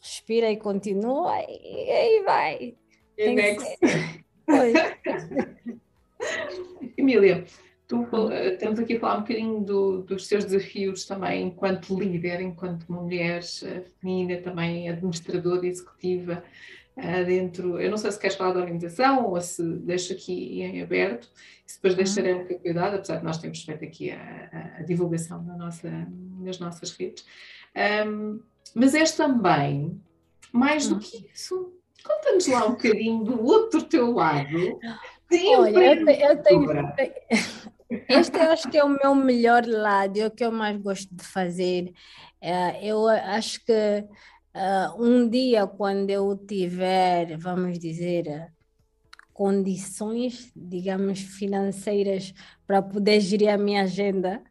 respira 0.00 0.50
e 0.50 0.56
continua, 0.56 1.32
e 1.48 1.90
aí 1.90 2.22
vai. 2.24 2.74
E 3.16 3.34
next. 3.34 3.78
Emília, 6.96 7.44
Tu, 7.88 8.04
eh, 8.32 8.54
estamos 8.54 8.80
aqui 8.80 8.96
a 8.96 9.00
falar 9.00 9.18
um 9.18 9.20
bocadinho 9.20 9.60
do, 9.60 10.02
dos 10.02 10.26
seus 10.26 10.44
desafios 10.44 11.04
também 11.06 11.46
enquanto 11.46 11.96
líder, 11.96 12.40
enquanto 12.40 12.90
mulher 12.90 13.42
eh, 13.62 13.82
feminina, 14.00 14.40
também 14.42 14.88
administradora 14.88 15.64
executiva 15.64 16.42
uh, 16.96 17.24
dentro. 17.24 17.80
Eu 17.80 17.90
não 17.90 17.96
sei 17.96 18.10
se 18.10 18.18
queres 18.18 18.36
falar 18.36 18.54
da 18.54 18.60
organização 18.60 19.26
ou 19.26 19.40
se 19.40 19.62
deixa 19.62 20.14
aqui 20.14 20.62
em 20.62 20.82
aberto, 20.82 21.30
se 21.64 21.76
depois 21.76 21.92
uhum. 21.92 21.98
deixarei 21.98 22.34
um 22.34 22.38
bocadinho 22.38 22.60
cuidado, 22.60 22.94
apesar 22.96 23.18
de 23.18 23.24
nós 23.24 23.38
termos 23.38 23.62
feito 23.62 23.84
aqui 23.84 24.10
a, 24.10 24.48
a, 24.52 24.80
a 24.80 24.82
divulgação 24.82 25.42
na 25.44 25.56
nossa, 25.56 25.88
nas 26.40 26.58
nossas 26.58 26.90
redes. 26.90 27.24
Um, 28.04 28.40
mas 28.74 28.94
és 28.96 29.12
também, 29.12 30.00
mais 30.50 30.88
do 30.88 30.94
uhum. 30.94 31.00
que 31.00 31.30
isso, 31.32 31.72
conta-nos 32.02 32.48
lá 32.48 32.66
um 32.66 32.70
bocadinho 32.72 33.24
do 33.24 33.44
outro 33.44 33.82
teu 33.82 34.12
lado. 34.12 34.80
Olha, 35.32 35.80
eu, 35.80 36.08
eu 36.08 36.42
tenho. 36.42 36.66
Este 38.08 38.38
eu 38.38 38.50
acho 38.50 38.68
que 38.68 38.76
é 38.76 38.84
o 38.84 38.88
meu 38.88 39.14
melhor 39.14 39.64
lado, 39.64 40.18
é 40.18 40.26
o 40.26 40.30
que 40.30 40.44
eu 40.44 40.50
mais 40.50 40.76
gosto 40.80 41.14
de 41.14 41.24
fazer. 41.24 41.92
É, 42.40 42.84
eu 42.84 43.06
acho 43.08 43.64
que 43.64 43.72
uh, 43.72 45.02
um 45.02 45.28
dia, 45.28 45.66
quando 45.66 46.10
eu 46.10 46.36
tiver, 46.36 47.36
vamos 47.36 47.78
dizer, 47.78 48.52
condições, 49.32 50.50
digamos, 50.56 51.20
financeiras 51.20 52.34
para 52.66 52.82
poder 52.82 53.20
gerir 53.20 53.50
a 53.50 53.58
minha 53.58 53.82
agenda, 53.82 54.42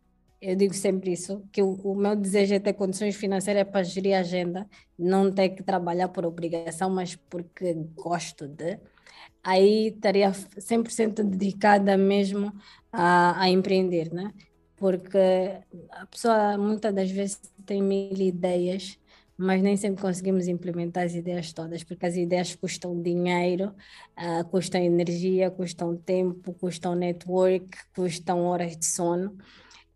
eu 0.42 0.56
digo 0.56 0.74
sempre 0.74 1.12
isso, 1.12 1.44
que 1.52 1.62
o, 1.62 1.74
o, 1.84 1.96
meu 1.96 2.16
desejo 2.16 2.54
é 2.54 2.60
ter 2.60 2.74
condições 2.74 3.16
financeiras 3.16 3.68
para 3.68 3.84
gerir 3.84 4.16
a 4.16 4.20
agenda, 4.20 4.70
não 4.98 5.32
ter 5.32 5.50
que 5.50 5.64
trabalhar 5.64 6.08
por 6.10 6.26
obrigação, 6.26 6.90
mas 6.90 7.16
porque 7.16 7.74
gosto 7.96 8.48
de 8.48 8.80
aí 9.46 9.90
estaria 9.90 10.32
100% 10.32 11.24
dedicada 11.24 11.96
mesmo 11.96 12.52
a, 12.96 13.42
a 13.42 13.50
empreender, 13.50 14.12
né? 14.14 14.34
Porque 14.78 15.18
a 15.92 16.06
pessoa 16.06 16.58
muitas 16.58 16.94
das 16.94 17.10
vezes 17.10 17.40
tem 17.66 17.82
mil 17.82 18.12
ideias, 18.18 18.98
mas 19.38 19.62
nem 19.62 19.76
sempre 19.76 20.02
conseguimos 20.02 20.48
implementar 20.48 21.06
as 21.06 21.14
ideias 21.14 21.52
todas, 21.54 21.84
porque 21.84 22.06
as 22.06 22.16
ideias 22.16 22.56
custam 22.56 23.02
dinheiro, 23.02 23.74
uh, 24.18 24.46
custam 24.50 24.82
energia, 24.82 25.52
custam 25.52 25.96
tempo, 25.96 26.54
custam 26.54 26.96
network, 26.96 27.68
custam 27.96 28.44
horas 28.44 28.78
de 28.78 28.86
sono. 28.86 29.38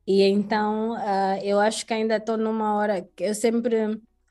E 0.06 0.24
então 0.24 0.94
uh, 0.94 1.40
eu 1.44 1.60
acho 1.60 1.86
que 1.86 1.94
ainda 1.94 2.18
estou 2.18 2.38
numa 2.38 2.76
hora 2.76 3.08
que 3.16 3.24
eu 3.24 3.36
sempre 3.36 3.76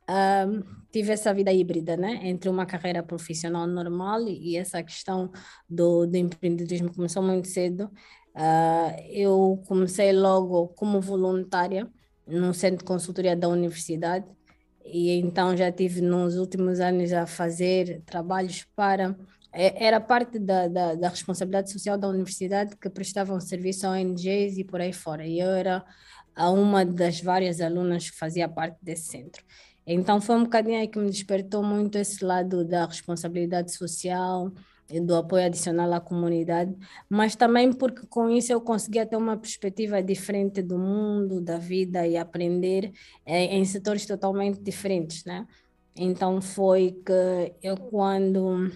uh, 0.08 0.78
tive 0.90 1.12
essa 1.12 1.32
vida 1.32 1.52
híbrida, 1.52 1.96
né? 1.96 2.20
Entre 2.24 2.48
uma 2.48 2.66
carreira 2.66 3.02
profissional 3.02 3.66
normal 3.66 4.22
e, 4.22 4.56
essa 4.56 4.82
questão 4.82 5.30
do, 5.68 6.06
do 6.06 6.16
empreendedorismo 6.16 6.94
começou 6.94 7.22
muito 7.22 7.48
cedo. 7.48 7.90
Uh, 8.38 8.94
eu 9.10 9.60
comecei 9.66 10.12
logo 10.12 10.68
como 10.68 11.00
voluntária 11.00 11.90
no 12.24 12.54
centro 12.54 12.78
de 12.78 12.84
consultoria 12.84 13.34
da 13.34 13.48
universidade 13.48 14.26
e 14.84 15.10
então 15.18 15.56
já 15.56 15.72
tive 15.72 16.00
nos 16.00 16.36
últimos 16.36 16.78
anos 16.78 17.12
a 17.12 17.26
fazer 17.26 18.00
trabalhos 18.06 18.64
para 18.76 19.16
é, 19.52 19.86
era 19.86 20.00
parte 20.00 20.38
da, 20.38 20.68
da, 20.68 20.94
da, 20.94 21.08
responsabilidade 21.08 21.72
social 21.72 21.98
da 21.98 22.06
universidade 22.06 22.76
que 22.76 22.88
prestavam 22.88 23.40
serviço 23.40 23.88
a 23.88 23.90
ONGs 23.90 24.56
e 24.56 24.62
por 24.62 24.80
aí 24.80 24.92
fora. 24.92 25.26
E 25.26 25.40
eu 25.40 25.50
era 25.50 25.84
uma 26.36 26.84
das 26.84 27.20
várias 27.20 27.60
alunas 27.60 28.08
que 28.08 28.16
fazia 28.16 28.48
parte 28.48 28.76
desse 28.80 29.08
centro. 29.08 29.42
Então 29.86 30.20
foi 30.20 30.36
um 30.36 30.44
bocadinho 30.44 30.78
aí 30.78 30.86
que 30.86 30.98
me 30.98 31.10
despertou 31.10 31.62
muito 31.62 31.96
esse 31.98 32.24
lado 32.24 32.64
da 32.64 32.86
responsabilidade 32.86 33.72
social, 33.74 34.52
do 35.02 35.14
apoio 35.14 35.44
adicional 35.44 35.92
à 35.92 36.00
comunidade, 36.00 36.74
mas 37.08 37.36
também 37.36 37.72
porque 37.72 38.06
com 38.06 38.30
isso 38.30 38.52
eu 38.52 38.60
conseguia 38.60 39.04
ter 39.04 39.16
uma 39.16 39.36
perspectiva 39.36 40.02
diferente 40.02 40.62
do 40.62 40.78
mundo, 40.78 41.40
da 41.40 41.58
vida 41.58 42.06
e 42.06 42.16
aprender 42.16 42.92
em, 43.26 43.58
em 43.58 43.64
setores 43.66 44.06
totalmente 44.06 44.60
diferentes, 44.60 45.24
né? 45.24 45.46
Então 45.94 46.40
foi 46.40 46.92
que 47.04 47.54
eu 47.62 47.76
quando 47.76 48.70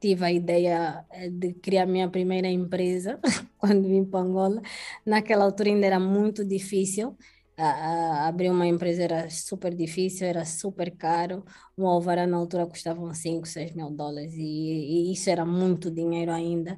tive 0.00 0.24
a 0.24 0.32
ideia 0.32 1.04
eh, 1.10 1.30
de 1.30 1.54
criar 1.54 1.86
minha 1.86 2.08
primeira 2.08 2.48
empresa 2.48 3.18
quando 3.58 3.88
vim 3.88 4.04
para 4.04 4.20
Angola, 4.20 4.62
naquela 5.04 5.44
altura 5.44 5.70
ainda 5.70 5.86
era 5.86 6.00
muito 6.00 6.44
difícil, 6.44 7.16
abrir 7.58 8.50
uma 8.50 8.66
empresa 8.66 9.02
era 9.02 9.30
super 9.30 9.74
difícil, 9.74 10.26
era 10.26 10.44
super 10.44 10.94
caro. 10.96 11.44
Um 11.76 11.86
alvará 11.86 12.26
na 12.26 12.36
altura 12.36 12.66
custava 12.66 13.00
uns 13.00 13.18
5, 13.18 13.46
6 13.46 13.72
mil 13.74 13.90
dólares 13.90 14.34
e, 14.34 14.40
e, 14.40 15.12
isso 15.12 15.30
era 15.30 15.44
muito 15.44 15.90
dinheiro 15.90 16.32
ainda. 16.32 16.76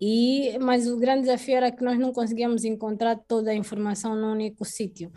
E, 0.00 0.58
mas 0.60 0.86
o 0.86 0.96
grande 0.98 1.22
desafio 1.22 1.56
era 1.56 1.72
que 1.72 1.84
nós 1.84 1.98
não 1.98 2.12
conseguíamos 2.12 2.64
encontrar 2.64 3.16
toda 3.16 3.50
a 3.50 3.54
informação 3.54 4.14
num 4.16 4.32
único 4.32 4.64
sítio. 4.64 5.12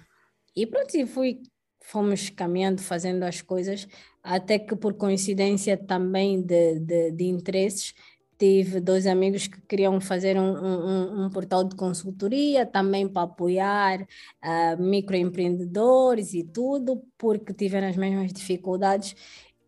E 0.56 0.68
pronto, 0.68 0.96
e 0.96 1.06
fui, 1.06 1.42
fomos 1.84 2.30
caminhando, 2.30 2.82
fazendo 2.82 3.24
as 3.24 3.42
coisas, 3.42 3.88
até 4.24 4.60
que 4.60 4.76
por 4.76 4.96
coincidência 4.96 5.78
também 5.78 6.42
de, 6.42 6.80
de, 6.80 7.12
de 7.12 7.26
interesses, 7.26 7.94
tive 8.42 8.80
dois 8.80 9.06
amigos 9.06 9.46
que 9.46 9.62
queriam 9.62 10.02
fazer 10.02 10.36
um, 10.36 10.52
um, 10.52 11.26
um 11.26 11.30
portal 11.30 11.64
de 11.64 11.76
consultoria 11.76 12.66
também 12.66 13.08
para 13.08 13.22
apoiar 13.22 14.02
uh, 14.02 14.82
microempreendedores 14.82 16.34
e 16.34 16.44
tudo, 16.44 17.04
porque 17.20 17.54
tiveram 17.54 17.88
as 17.88 17.96
mesmas 17.96 18.34
dificuldades. 18.34 19.16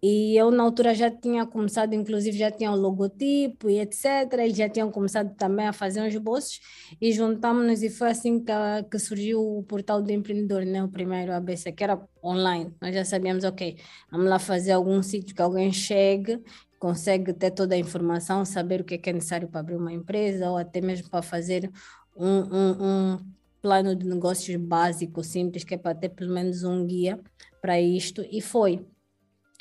E 0.01 0.36
eu, 0.36 0.51
na 0.51 0.63
altura, 0.63 0.93
já 0.95 1.09
tinha 1.09 1.45
começado, 1.45 1.93
inclusive, 1.93 2.38
já 2.38 2.51
tinha 2.51 2.71
o 2.71 2.75
logotipo 2.75 3.69
e 3.69 3.79
etc. 3.79 4.33
Eles 4.39 4.57
já 4.57 4.67
tinham 4.67 4.91
começado 4.91 5.33
também 5.36 5.67
a 5.67 5.71
fazer 5.71 6.01
uns 6.01 6.17
bolsos 6.17 6.59
e 6.99 7.12
juntámos-nos. 7.13 7.83
E 7.83 7.89
foi 7.89 8.09
assim 8.09 8.43
que, 8.43 8.51
que 8.91 8.99
surgiu 8.99 9.39
o 9.39 9.63
portal 9.63 10.01
do 10.01 10.12
empreendedor, 10.12 10.65
né? 10.65 10.83
o 10.83 10.89
primeiro 10.89 11.31
ABC, 11.31 11.71
que 11.71 11.83
era 11.83 12.01
online. 12.23 12.73
Nós 12.81 12.93
já 12.93 13.05
sabíamos, 13.05 13.43
ok, 13.45 13.77
vamos 14.12 14.27
lá 14.27 14.39
fazer 14.39 14.73
algum 14.73 15.01
sítio 15.01 15.33
que 15.36 15.41
alguém 15.41 15.71
chegue 15.71 16.41
consegue 16.83 17.31
ter 17.31 17.51
toda 17.51 17.75
a 17.75 17.77
informação, 17.77 18.43
saber 18.43 18.81
o 18.81 18.83
que 18.83 18.95
é, 18.95 18.97
que 18.97 19.09
é 19.09 19.13
necessário 19.13 19.47
para 19.47 19.61
abrir 19.61 19.77
uma 19.77 19.93
empresa 19.93 20.49
ou 20.49 20.57
até 20.57 20.81
mesmo 20.81 21.09
para 21.09 21.21
fazer 21.21 21.71
um, 22.13 22.27
um, 22.27 22.71
um 22.81 23.19
plano 23.61 23.95
de 23.95 24.05
negócios 24.05 24.57
básico, 24.57 25.23
simples, 25.23 25.63
que 25.63 25.75
é 25.75 25.77
para 25.77 25.95
ter 25.95 26.09
pelo 26.09 26.33
menos 26.33 26.65
um 26.65 26.85
guia 26.85 27.17
para 27.61 27.79
isto, 27.79 28.21
e 28.29 28.41
foi. 28.41 28.85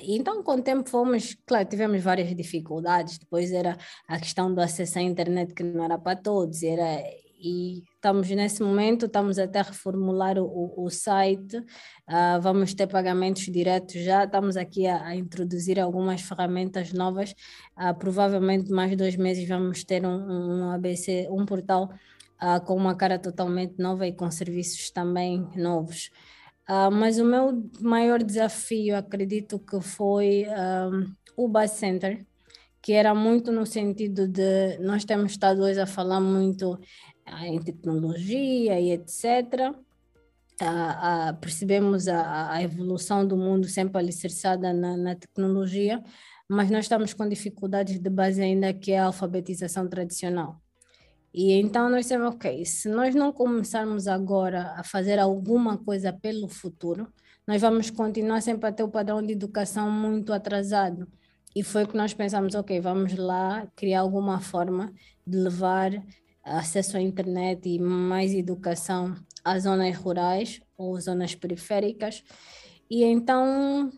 Então, 0.01 0.43
com 0.43 0.57
o 0.57 0.63
tempo 0.63 0.91
fomos, 0.91 1.37
claro, 1.47 1.69
tivemos 1.69 2.03
várias 2.03 2.35
dificuldades, 2.35 3.19
depois 3.19 3.53
era 3.53 3.79
a 4.09 4.19
questão 4.19 4.53
do 4.53 4.61
acesso 4.61 4.99
à 4.99 5.03
internet 5.03 5.55
que 5.55 5.63
não 5.63 5.85
era 5.85 5.97
para 5.97 6.17
todos, 6.17 6.65
era 6.65 7.05
e 7.43 7.83
estamos 7.95 8.31
nesse 8.31 8.63
momento, 8.63 9.07
estamos 9.07 9.39
até 9.39 9.59
a 9.59 9.65
reformular 9.65 10.39
o, 10.39 10.73
o 10.77 10.89
site, 10.89 11.57
uh, 11.59 12.41
vamos 12.41 12.73
ter 12.73 12.87
pagamentos 12.87 13.43
diretos 13.43 14.01
já, 14.03 14.25
estamos 14.25 14.57
aqui 14.57 14.87
a, 14.87 15.05
a 15.05 15.17
introduzir 15.17 15.81
algumas 15.81 16.21
ferramentas 16.21 16.93
novas, 16.93 17.35
uh, 17.77 17.93
provavelmente 17.99 18.71
mais 18.71 18.97
dois 18.97 19.17
meses 19.17 19.47
vamos 19.49 19.83
ter 19.83 20.07
um, 20.07 20.11
um 20.11 20.71
ABC, 20.71 21.27
um 21.31 21.45
portal 21.45 21.93
uh, 22.41 22.65
com 22.65 22.77
uma 22.77 22.95
cara 22.95 23.19
totalmente 23.19 23.75
nova 23.79 24.07
e 24.07 24.13
com 24.13 24.31
serviços 24.31 24.91
também 24.91 25.49
novos. 25.57 26.11
mas 26.93 27.19
o 27.19 27.25
meu 27.25 27.69
maior 27.81 28.23
desafio, 28.23 28.97
acredito 28.97 29.59
que 29.59 29.81
foi 29.81 30.47
o 31.37 31.49
Bus 31.49 31.73
Center, 31.73 32.25
que 32.83 32.93
era 32.93 33.15
muito 33.15 33.53
no 33.53 33.65
sentido 33.65 34.27
de 34.27 34.77
nós 34.79 35.05
temos 35.05 35.33
estado 35.33 35.63
hoje 35.63 35.81
a 35.81 35.87
falar 35.87 36.21
muito 36.21 36.79
em 37.27 37.61
tecnologia 37.61 38.81
e 38.81 38.93
etc. 38.93 39.75
Ah, 40.61 41.37
percebemos 41.41 42.07
a, 42.07 42.53
a, 42.53 42.63
evolução 42.63 43.27
do 43.27 43.37
mundo 43.37 43.67
sempre 43.67 43.99
alicerçada 43.99 44.73
na, 44.73 44.97
na, 44.97 45.15
tecnologia, 45.17 46.03
mas 46.49 46.71
nós 46.71 46.85
estamos 46.85 47.13
com 47.13 47.29
dificuldades 47.29 47.99
de 47.99 48.11
base 48.11 48.41
ainda 48.41 48.73
que 48.73 48.93
é 48.93 48.99
a 48.99 49.07
alfabetização 49.07 49.89
tradicional. 49.89 50.61
E 51.35 51.53
então 51.53 51.89
nós 51.89 52.03
dissemos, 52.03 52.35
ok, 52.35 52.65
se 52.65 52.89
nós 52.89 53.15
não 53.15 53.33
começarmos 53.33 54.07
agora 54.07 54.75
a 54.77 54.85
fazer 54.85 55.19
alguma 55.19 55.79
coisa 55.79 56.13
pelo 56.13 56.47
futuro, 56.47 57.11
nós 57.47 57.61
vamos 57.61 57.91
continuar 57.91 58.41
sempre 58.41 58.69
a 58.69 58.73
ter 58.73 58.83
o 58.83 58.89
padrão 58.89 59.23
de 59.23 59.33
educação 59.33 59.91
muito 59.91 60.33
atrasado. 60.33 61.09
E 61.57 61.63
foi 61.63 61.87
que 61.87 61.97
nós 61.97 62.15
pensamos, 62.15 62.55
ok, 62.55 62.81
vamos 62.81 63.15
lá 63.17 63.67
criar 63.75 64.01
alguma 64.01 64.41
forma 64.41 64.93
de 65.27 65.39
levar 65.39 65.91
acesso 66.45 66.97
à 66.97 67.01
internet 67.01 67.69
e 67.69 67.79
mais 67.79 68.35
educação 68.35 69.15
às 69.45 69.65
zonas 69.65 69.97
rurais 69.97 70.61
ou 70.77 70.99
zonas 71.01 71.35
periféricas. 71.35 72.25
E 72.91 73.05
então, 73.05 73.91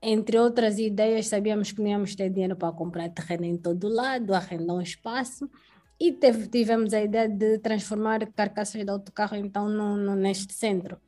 entre 0.00 0.38
outras 0.38 0.78
ideias, 0.78 1.26
sabíamos 1.26 1.72
que 1.72 1.80
não 1.80 1.88
íamos 1.88 2.14
ter 2.14 2.30
dinheiro 2.30 2.56
para 2.56 2.72
comprar 2.72 3.08
terreno 3.10 3.44
em 3.44 3.56
todo 3.56 3.88
lado, 3.88 4.34
arrendar 4.34 4.76
um 4.76 4.80
espaço. 4.80 5.50
E 5.98 6.12
teve, 6.12 6.46
tivemos 6.48 6.92
a 6.92 7.02
ideia 7.02 7.28
de 7.28 7.58
transformar 7.58 8.26
carcaças 8.32 8.84
de 8.84 8.90
autocarro 8.90 9.36
então 9.36 9.68
no, 9.68 9.96
no, 9.96 10.14
neste 10.14 10.52
centro. 10.52 11.00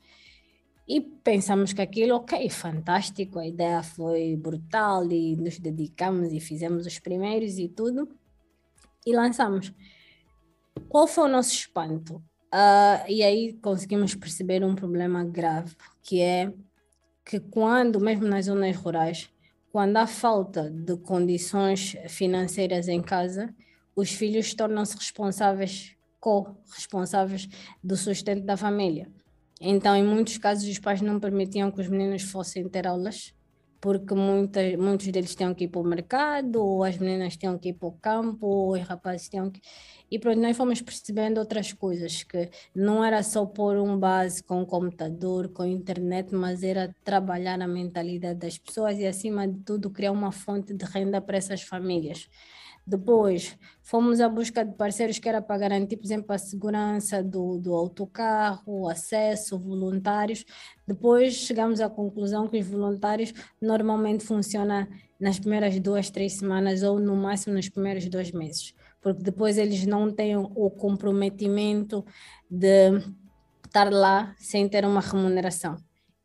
E 0.88 1.02
pensamos 1.02 1.74
que 1.74 1.82
aquilo, 1.82 2.14
ok, 2.14 2.48
fantástico, 2.48 3.38
a 3.38 3.46
ideia 3.46 3.82
foi 3.82 4.34
brutal 4.36 5.04
e 5.12 5.36
nos 5.36 5.58
dedicamos 5.58 6.32
e 6.32 6.40
fizemos 6.40 6.86
os 6.86 6.98
primeiros 6.98 7.58
e 7.58 7.68
tudo. 7.68 8.08
E 9.04 9.14
lançamos. 9.14 9.70
Qual 10.88 11.06
foi 11.06 11.24
o 11.24 11.28
nosso 11.28 11.52
espanto? 11.52 12.16
Uh, 12.52 13.04
e 13.08 13.22
aí 13.22 13.52
conseguimos 13.62 14.14
perceber 14.14 14.64
um 14.64 14.74
problema 14.74 15.24
grave, 15.24 15.76
que 16.02 16.20
é 16.20 16.52
que 17.24 17.38
quando, 17.40 18.00
mesmo 18.00 18.26
nas 18.26 18.46
zonas 18.46 18.74
rurais, 18.76 19.30
quando 19.70 19.96
há 19.98 20.06
falta 20.06 20.70
de 20.70 20.96
condições 20.96 21.94
financeiras 22.08 22.88
em 22.88 23.02
casa, 23.02 23.54
os 23.94 24.10
filhos 24.10 24.54
tornam-se 24.54 24.96
responsáveis, 24.96 25.94
co-responsáveis 26.18 27.48
do 27.84 27.96
sustento 27.96 28.44
da 28.44 28.56
família. 28.56 29.10
Então, 29.60 29.94
em 29.94 30.04
muitos 30.04 30.38
casos, 30.38 30.68
os 30.68 30.78
pais 30.78 31.02
não 31.02 31.20
permitiam 31.20 31.70
que 31.70 31.80
os 31.80 31.88
meninos 31.88 32.22
fossem 32.22 32.66
ter 32.68 32.86
aulas, 32.86 33.34
porque 33.80 34.14
muitos 34.14 35.06
deles 35.08 35.34
tinham 35.34 35.54
que 35.54 35.64
ir 35.64 35.68
para 35.68 35.80
o 35.80 35.84
mercado, 35.84 36.56
ou 36.64 36.82
as 36.84 36.98
meninas 36.98 37.36
tinham 37.36 37.58
que 37.58 37.70
ir 37.70 37.74
para 37.74 37.88
o 37.88 37.92
campo, 37.92 38.46
ou 38.46 38.72
os 38.72 38.82
rapazes 38.82 39.28
tinham 39.28 39.50
que. 39.50 39.60
E 40.10 40.18
pronto, 40.18 40.40
nós 40.40 40.56
fomos 40.56 40.80
percebendo 40.80 41.38
outras 41.38 41.72
coisas, 41.72 42.22
que 42.22 42.50
não 42.74 43.04
era 43.04 43.22
só 43.22 43.44
pôr 43.46 43.76
um 43.76 43.98
base 43.98 44.42
com 44.42 44.64
computador, 44.66 45.48
com 45.50 45.64
internet, 45.64 46.34
mas 46.34 46.62
era 46.62 46.94
trabalhar 47.04 47.60
a 47.60 47.68
mentalidade 47.68 48.38
das 48.38 48.58
pessoas 48.58 48.98
e, 48.98 49.06
acima 49.06 49.46
de 49.46 49.60
tudo, 49.60 49.90
criar 49.90 50.12
uma 50.12 50.32
fonte 50.32 50.74
de 50.74 50.84
renda 50.84 51.20
para 51.20 51.36
essas 51.36 51.62
famílias. 51.62 52.28
Depois, 52.88 53.54
fomos 53.82 54.18
à 54.18 54.30
busca 54.30 54.64
de 54.64 54.74
parceiros 54.74 55.18
que 55.18 55.28
era 55.28 55.42
para 55.42 55.58
garantir, 55.58 55.98
por 55.98 56.06
exemplo, 56.06 56.34
a 56.34 56.38
segurança 56.38 57.22
do, 57.22 57.58
do 57.58 57.74
autocarro, 57.74 58.88
acesso, 58.88 59.58
voluntários. 59.58 60.42
Depois, 60.86 61.34
chegamos 61.34 61.82
à 61.82 61.90
conclusão 61.90 62.48
que 62.48 62.56
os 62.58 62.66
voluntários 62.66 63.34
normalmente 63.60 64.24
funcionam 64.24 64.88
nas 65.20 65.38
primeiras 65.38 65.78
duas, 65.78 66.08
três 66.08 66.38
semanas 66.38 66.82
ou 66.82 66.98
no 66.98 67.14
máximo 67.14 67.56
nos 67.56 67.68
primeiros 67.68 68.08
dois 68.08 68.32
meses, 68.32 68.72
porque 69.02 69.22
depois 69.22 69.58
eles 69.58 69.84
não 69.84 70.10
têm 70.10 70.34
o 70.36 70.70
comprometimento 70.70 72.02
de 72.50 73.02
estar 73.66 73.92
lá 73.92 74.34
sem 74.38 74.66
ter 74.66 74.86
uma 74.86 75.02
remuneração. 75.02 75.76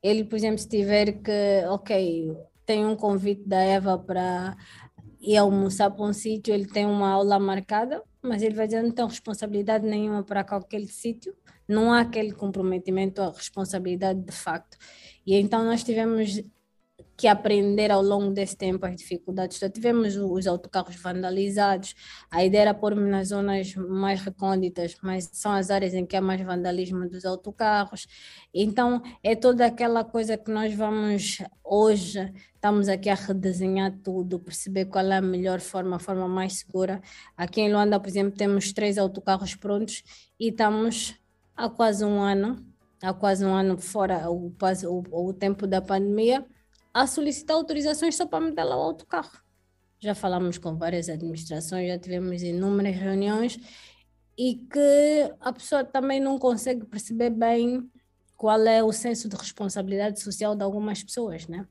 Ele, 0.01 0.23
por 0.23 0.37
exemplo, 0.37 0.59
se 0.59 0.69
tiver 0.69 1.11
que, 1.21 1.65
ok, 1.67 2.33
tem 2.65 2.85
um 2.85 2.95
convite 2.95 3.43
da 3.47 3.59
Eva 3.59 3.97
para 3.97 4.55
ir 5.23 5.37
almoçar 5.37 5.89
para 5.89 6.05
um 6.05 6.13
sítio, 6.13 6.53
ele 6.53 6.65
tem 6.65 6.85
uma 6.85 7.09
aula 7.09 7.39
marcada, 7.39 8.03
mas 8.21 8.41
ele 8.43 8.55
vai 8.55 8.67
dizer 8.67 8.83
não 8.83 8.91
tem 8.91 9.07
responsabilidade 9.07 9.87
nenhuma 9.87 10.23
para 10.23 10.43
qualquer 10.43 10.85
sítio, 10.87 11.33
não 11.67 11.93
há 11.93 12.01
aquele 12.01 12.33
comprometimento 12.33 13.21
à 13.21 13.29
responsabilidade 13.29 14.21
de 14.21 14.33
facto. 14.33 14.77
E 15.25 15.35
então 15.35 15.63
nós 15.63 15.83
tivemos 15.83 16.43
que 17.15 17.27
aprender 17.27 17.91
ao 17.91 18.01
longo 18.01 18.33
desse 18.33 18.57
tempo 18.57 18.85
as 18.85 18.95
dificuldades. 18.95 19.57
Então, 19.57 19.69
tivemos 19.69 20.15
os 20.15 20.47
autocarros 20.47 20.95
vandalizados, 20.95 21.95
a 22.29 22.43
ideia 22.43 22.63
era 22.63 22.73
pôr 22.73 22.95
nas 22.95 23.29
zonas 23.29 23.75
mais 23.75 24.21
recônditas, 24.21 24.97
mas 25.01 25.29
são 25.33 25.51
as 25.51 25.69
áreas 25.69 25.93
em 25.93 26.05
que 26.05 26.15
há 26.15 26.21
mais 26.21 26.41
vandalismo 26.41 27.07
dos 27.07 27.25
autocarros. 27.25 28.07
Então, 28.53 29.01
é 29.23 29.35
toda 29.35 29.65
aquela 29.65 30.03
coisa 30.03 30.37
que 30.37 30.51
nós 30.51 30.73
vamos 30.73 31.37
hoje, 31.63 32.33
estamos 32.55 32.89
aqui 32.89 33.09
a 33.09 33.15
redesenhar 33.15 33.91
tudo, 34.03 34.39
perceber 34.39 34.85
qual 34.85 35.05
é 35.05 35.17
a 35.17 35.21
melhor 35.21 35.59
forma, 35.59 35.97
a 35.97 35.99
forma 35.99 36.27
mais 36.27 36.59
segura. 36.59 37.01
Aqui 37.37 37.61
em 37.61 37.71
Luanda, 37.71 37.99
por 37.99 38.07
exemplo, 38.07 38.37
temos 38.37 38.73
três 38.73 38.97
autocarros 38.97 39.55
prontos 39.55 40.03
e 40.39 40.49
estamos 40.49 41.15
há 41.55 41.69
quase 41.69 42.03
um 42.03 42.21
ano, 42.21 42.65
há 43.01 43.13
quase 43.13 43.45
um 43.45 43.53
ano 43.53 43.77
fora 43.77 44.29
o, 44.29 44.51
o, 44.87 45.29
o 45.29 45.33
tempo 45.33 45.67
da 45.67 45.81
pandemia, 45.81 46.45
a 46.93 47.07
solicitar 47.07 47.55
autorizações 47.55 48.15
só 48.15 48.25
para 48.25 48.39
meter 48.39 48.63
lá 48.63 48.77
o 48.77 48.81
autocarro. 48.81 49.41
Já 49.99 50.13
falamos 50.13 50.57
com 50.57 50.77
várias 50.77 51.09
administrações, 51.09 51.87
já 51.87 51.97
tivemos 51.97 52.43
inúmeras 52.43 52.95
reuniões 52.95 53.57
e 54.37 54.55
que 54.55 55.33
a 55.39 55.53
pessoa 55.53 55.83
também 55.83 56.19
não 56.19 56.37
consegue 56.37 56.85
perceber 56.85 57.29
bem 57.29 57.89
qual 58.35 58.61
é 58.65 58.83
o 58.83 58.91
senso 58.91 59.29
de 59.29 59.35
responsabilidade 59.35 60.19
social 60.21 60.55
de 60.55 60.63
algumas 60.63 61.01
pessoas, 61.03 61.47
né? 61.47 61.65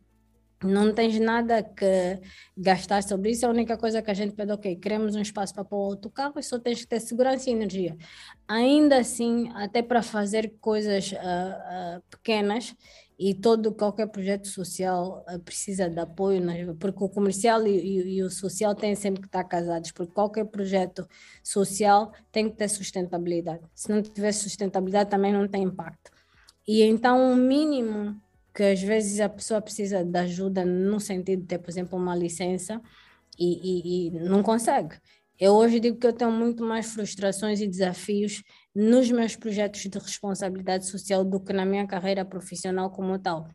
Não 0.64 0.94
tens 0.94 1.18
nada 1.18 1.62
que 1.62 2.20
gastar 2.56 3.02
sobre 3.02 3.32
isso, 3.32 3.44
a 3.44 3.50
única 3.50 3.76
coisa 3.76 4.00
que 4.00 4.10
a 4.10 4.14
gente 4.14 4.34
pede, 4.34 4.52
ok, 4.52 4.76
queremos 4.76 5.14
um 5.16 5.20
espaço 5.20 5.52
para 5.52 5.64
pôr 5.64 5.76
o 5.76 5.90
autocarro 5.90 6.38
e 6.38 6.42
só 6.42 6.58
tens 6.58 6.80
que 6.80 6.86
ter 6.86 7.00
segurança 7.00 7.50
e 7.50 7.52
energia. 7.52 7.96
Ainda 8.46 8.98
assim, 8.98 9.50
até 9.54 9.82
para 9.82 10.02
fazer 10.02 10.54
coisas 10.60 11.12
uh, 11.12 11.16
uh, 11.16 12.02
pequenas, 12.08 12.74
e 13.18 13.34
todo 13.34 13.72
qualquer 13.72 14.08
projeto 14.08 14.48
social 14.48 15.24
uh, 15.28 15.38
precisa 15.38 15.88
de 15.88 15.98
apoio, 15.98 16.40
né? 16.40 16.74
porque 16.78 17.04
o 17.04 17.08
comercial 17.08 17.66
e, 17.66 17.70
e, 17.70 18.16
e, 18.16 18.22
o 18.22 18.30
social 18.30 18.74
têm 18.74 18.94
sempre 18.94 19.20
que 19.20 19.28
estar 19.28 19.44
casados, 19.44 19.92
porque 19.92 20.12
qualquer 20.12 20.44
projeto 20.46 21.06
social 21.42 22.12
tem 22.30 22.50
que 22.50 22.56
ter 22.56 22.68
sustentabilidade. 22.68 23.62
Se 23.74 23.90
não 23.90 24.02
tiver 24.02 24.32
sustentabilidade, 24.32 25.10
também 25.10 25.32
não 25.32 25.46
tem 25.46 25.62
impacto. 25.62 26.10
E 26.66 26.82
então, 26.82 27.32
o 27.32 27.36
mínimo 27.36 28.20
que 28.54 28.62
às 28.62 28.82
vezes 28.82 29.20
a 29.20 29.28
pessoa 29.28 29.60
precisa 29.60 30.04
de 30.04 30.18
ajuda 30.18 30.64
no 30.64 31.00
sentido 31.00 31.40
de 31.40 31.46
ter, 31.46 31.58
por 31.58 31.70
exemplo, 31.70 31.98
uma 31.98 32.14
licença 32.14 32.80
e, 33.38 34.08
e 34.08 34.10
não 34.10 34.42
consegue. 34.42 34.96
Eu 35.38 35.54
hoje 35.54 35.80
digo 35.80 35.98
que 35.98 36.06
eu 36.06 36.12
tenho 36.12 36.30
muito 36.30 36.62
mais 36.62 36.92
frustrações 36.92 37.60
e 37.60 37.66
desafios 37.66 38.42
nos 38.74 39.10
meus 39.10 39.36
projetos 39.36 39.82
de 39.82 39.98
responsabilidade 39.98 40.86
social 40.86 41.24
do 41.24 41.40
que 41.40 41.52
na 41.52 41.64
minha 41.64 41.86
carreira 41.86 42.24
profissional 42.24 42.90
como 42.90 43.18
tal. 43.18 43.48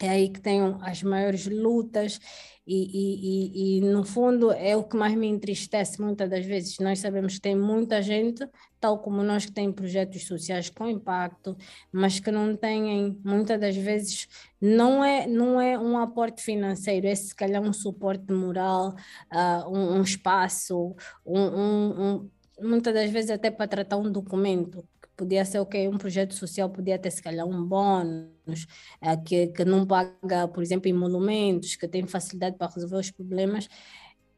É 0.00 0.08
aí 0.10 0.28
que 0.28 0.40
tenho 0.40 0.78
as 0.80 1.02
maiores 1.02 1.46
lutas 1.46 2.20
e, 2.64 2.76
e, 2.76 3.78
e, 3.78 3.78
e, 3.78 3.80
no 3.80 4.04
fundo 4.04 4.52
é 4.52 4.76
o 4.76 4.84
que 4.84 4.94
mais 4.94 5.14
me 5.14 5.26
entristece 5.26 6.00
muitas 6.00 6.28
das 6.28 6.44
vezes. 6.44 6.78
Nós 6.78 6.98
sabemos 6.98 7.34
que 7.34 7.40
tem 7.40 7.56
muita 7.56 8.00
gente, 8.02 8.46
tal 8.78 8.98
como 8.98 9.22
nós, 9.22 9.46
que 9.46 9.52
tem 9.52 9.72
projetos 9.72 10.24
sociais 10.24 10.68
com 10.68 10.86
impacto, 10.86 11.56
mas 11.90 12.20
que 12.20 12.30
não 12.30 12.54
têm, 12.54 13.18
muitas 13.24 13.58
das 13.58 13.74
vezes, 13.74 14.28
não 14.60 15.02
é, 15.02 15.26
não 15.26 15.58
é 15.58 15.78
um 15.78 15.98
aporte 15.98 16.42
financeiro, 16.42 17.06
é 17.06 17.14
se 17.14 17.34
calhar 17.34 17.62
um 17.62 17.72
suporte 17.72 18.30
moral, 18.32 18.94
uh, 19.32 19.68
um, 19.68 19.96
um, 19.96 20.02
espaço, 20.02 20.94
um, 21.24 21.40
um, 21.40 22.30
muitas 22.60 22.94
das 22.94 23.10
vezes 23.10 23.30
até 23.30 23.50
para 23.50 23.68
tratar 23.68 23.96
um 23.96 24.10
documento 24.10 24.86
podia 25.18 25.44
ser 25.44 25.58
ok, 25.58 25.88
um 25.88 25.98
projeto 25.98 26.32
social 26.32 26.70
podia 26.70 26.96
ter 26.96 27.10
se 27.10 27.20
calhar 27.20 27.44
um 27.44 27.64
bônus, 27.64 28.66
é, 29.02 29.16
que, 29.16 29.48
que 29.48 29.64
não 29.64 29.84
paga, 29.84 30.46
por 30.46 30.62
exemplo, 30.62 30.88
emolumentos, 30.88 31.74
que 31.74 31.88
tem 31.88 32.06
facilidade 32.06 32.56
para 32.56 32.72
resolver 32.72 32.98
os 32.98 33.10
problemas. 33.10 33.68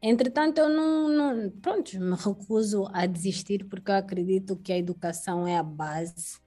Entretanto, 0.01 0.57
eu 0.57 0.67
não, 0.67 1.07
não, 1.07 1.49
pronto, 1.61 1.99
me 1.99 2.15
recuso 2.15 2.87
a 2.91 3.05
desistir 3.05 3.65
porque 3.65 3.91
eu 3.91 3.95
acredito 3.95 4.57
que 4.57 4.73
a 4.73 4.77
educação 4.77 5.47
é 5.47 5.55
a 5.55 5.61
base 5.63 6.39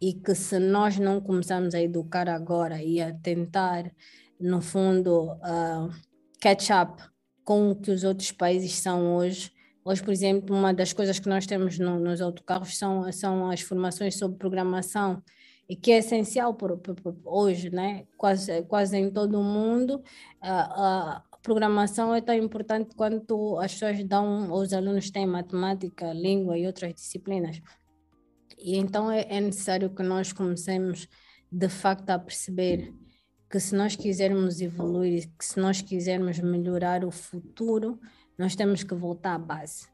e 0.00 0.12
que 0.12 0.34
se 0.34 0.58
nós 0.58 0.98
não 0.98 1.20
começarmos 1.20 1.72
a 1.72 1.80
educar 1.80 2.28
agora 2.28 2.82
e 2.82 3.00
a 3.00 3.14
tentar, 3.14 3.88
no 4.40 4.60
fundo, 4.60 5.30
uh, 5.34 5.88
catch 6.40 6.70
up 6.70 7.00
com 7.44 7.70
o 7.70 7.76
que 7.76 7.92
os 7.92 8.02
outros 8.02 8.32
países 8.32 8.72
são 8.72 9.14
hoje, 9.14 9.52
Hoje, 9.88 10.02
por 10.02 10.12
exemplo, 10.12 10.56
uma 10.56 10.74
das 10.74 10.92
coisas 10.92 11.20
que 11.20 11.28
nós 11.28 11.46
temos 11.46 11.78
no, 11.78 12.00
nos 12.00 12.20
autocarros 12.20 12.76
são, 12.76 13.12
são 13.12 13.48
as 13.48 13.60
formações 13.60 14.16
sobre 14.16 14.36
programação, 14.36 15.22
e 15.68 15.76
que 15.76 15.92
é 15.92 15.98
essencial 15.98 16.54
por, 16.54 16.76
por, 16.78 16.96
por 16.96 17.16
hoje, 17.24 17.70
né? 17.70 18.04
quase, 18.16 18.64
quase 18.64 18.96
em 18.96 19.08
todo 19.08 19.38
o 19.38 19.44
mundo. 19.44 20.02
A, 20.40 21.18
a, 21.18 21.22
programação 21.40 22.12
é 22.12 22.20
tão 22.20 22.34
importante 22.34 22.96
quanto 22.96 23.60
as 23.60 23.74
pessoas 23.74 24.02
dão, 24.02 24.52
os 24.52 24.72
alunos 24.72 25.08
têm 25.08 25.24
matemática, 25.24 26.12
língua 26.12 26.58
e 26.58 26.66
outras 26.66 26.92
disciplinas. 26.92 27.62
E 28.58 28.76
então 28.76 29.08
é, 29.08 29.24
é 29.28 29.40
necessário 29.40 29.88
que 29.88 30.02
nós 30.02 30.32
comecemos, 30.32 31.06
de 31.48 31.68
facto, 31.68 32.10
a 32.10 32.18
perceber 32.18 32.92
que 33.48 33.60
se 33.60 33.76
nós 33.76 33.94
quisermos 33.94 34.60
evoluir, 34.60 35.30
que 35.38 35.44
se 35.44 35.60
nós 35.60 35.80
quisermos 35.80 36.40
melhorar 36.40 37.04
o 37.04 37.12
futuro, 37.12 38.00
nós 38.38 38.54
temos 38.54 38.82
que 38.82 38.94
voltar 38.94 39.34
à 39.34 39.38
base, 39.38 39.88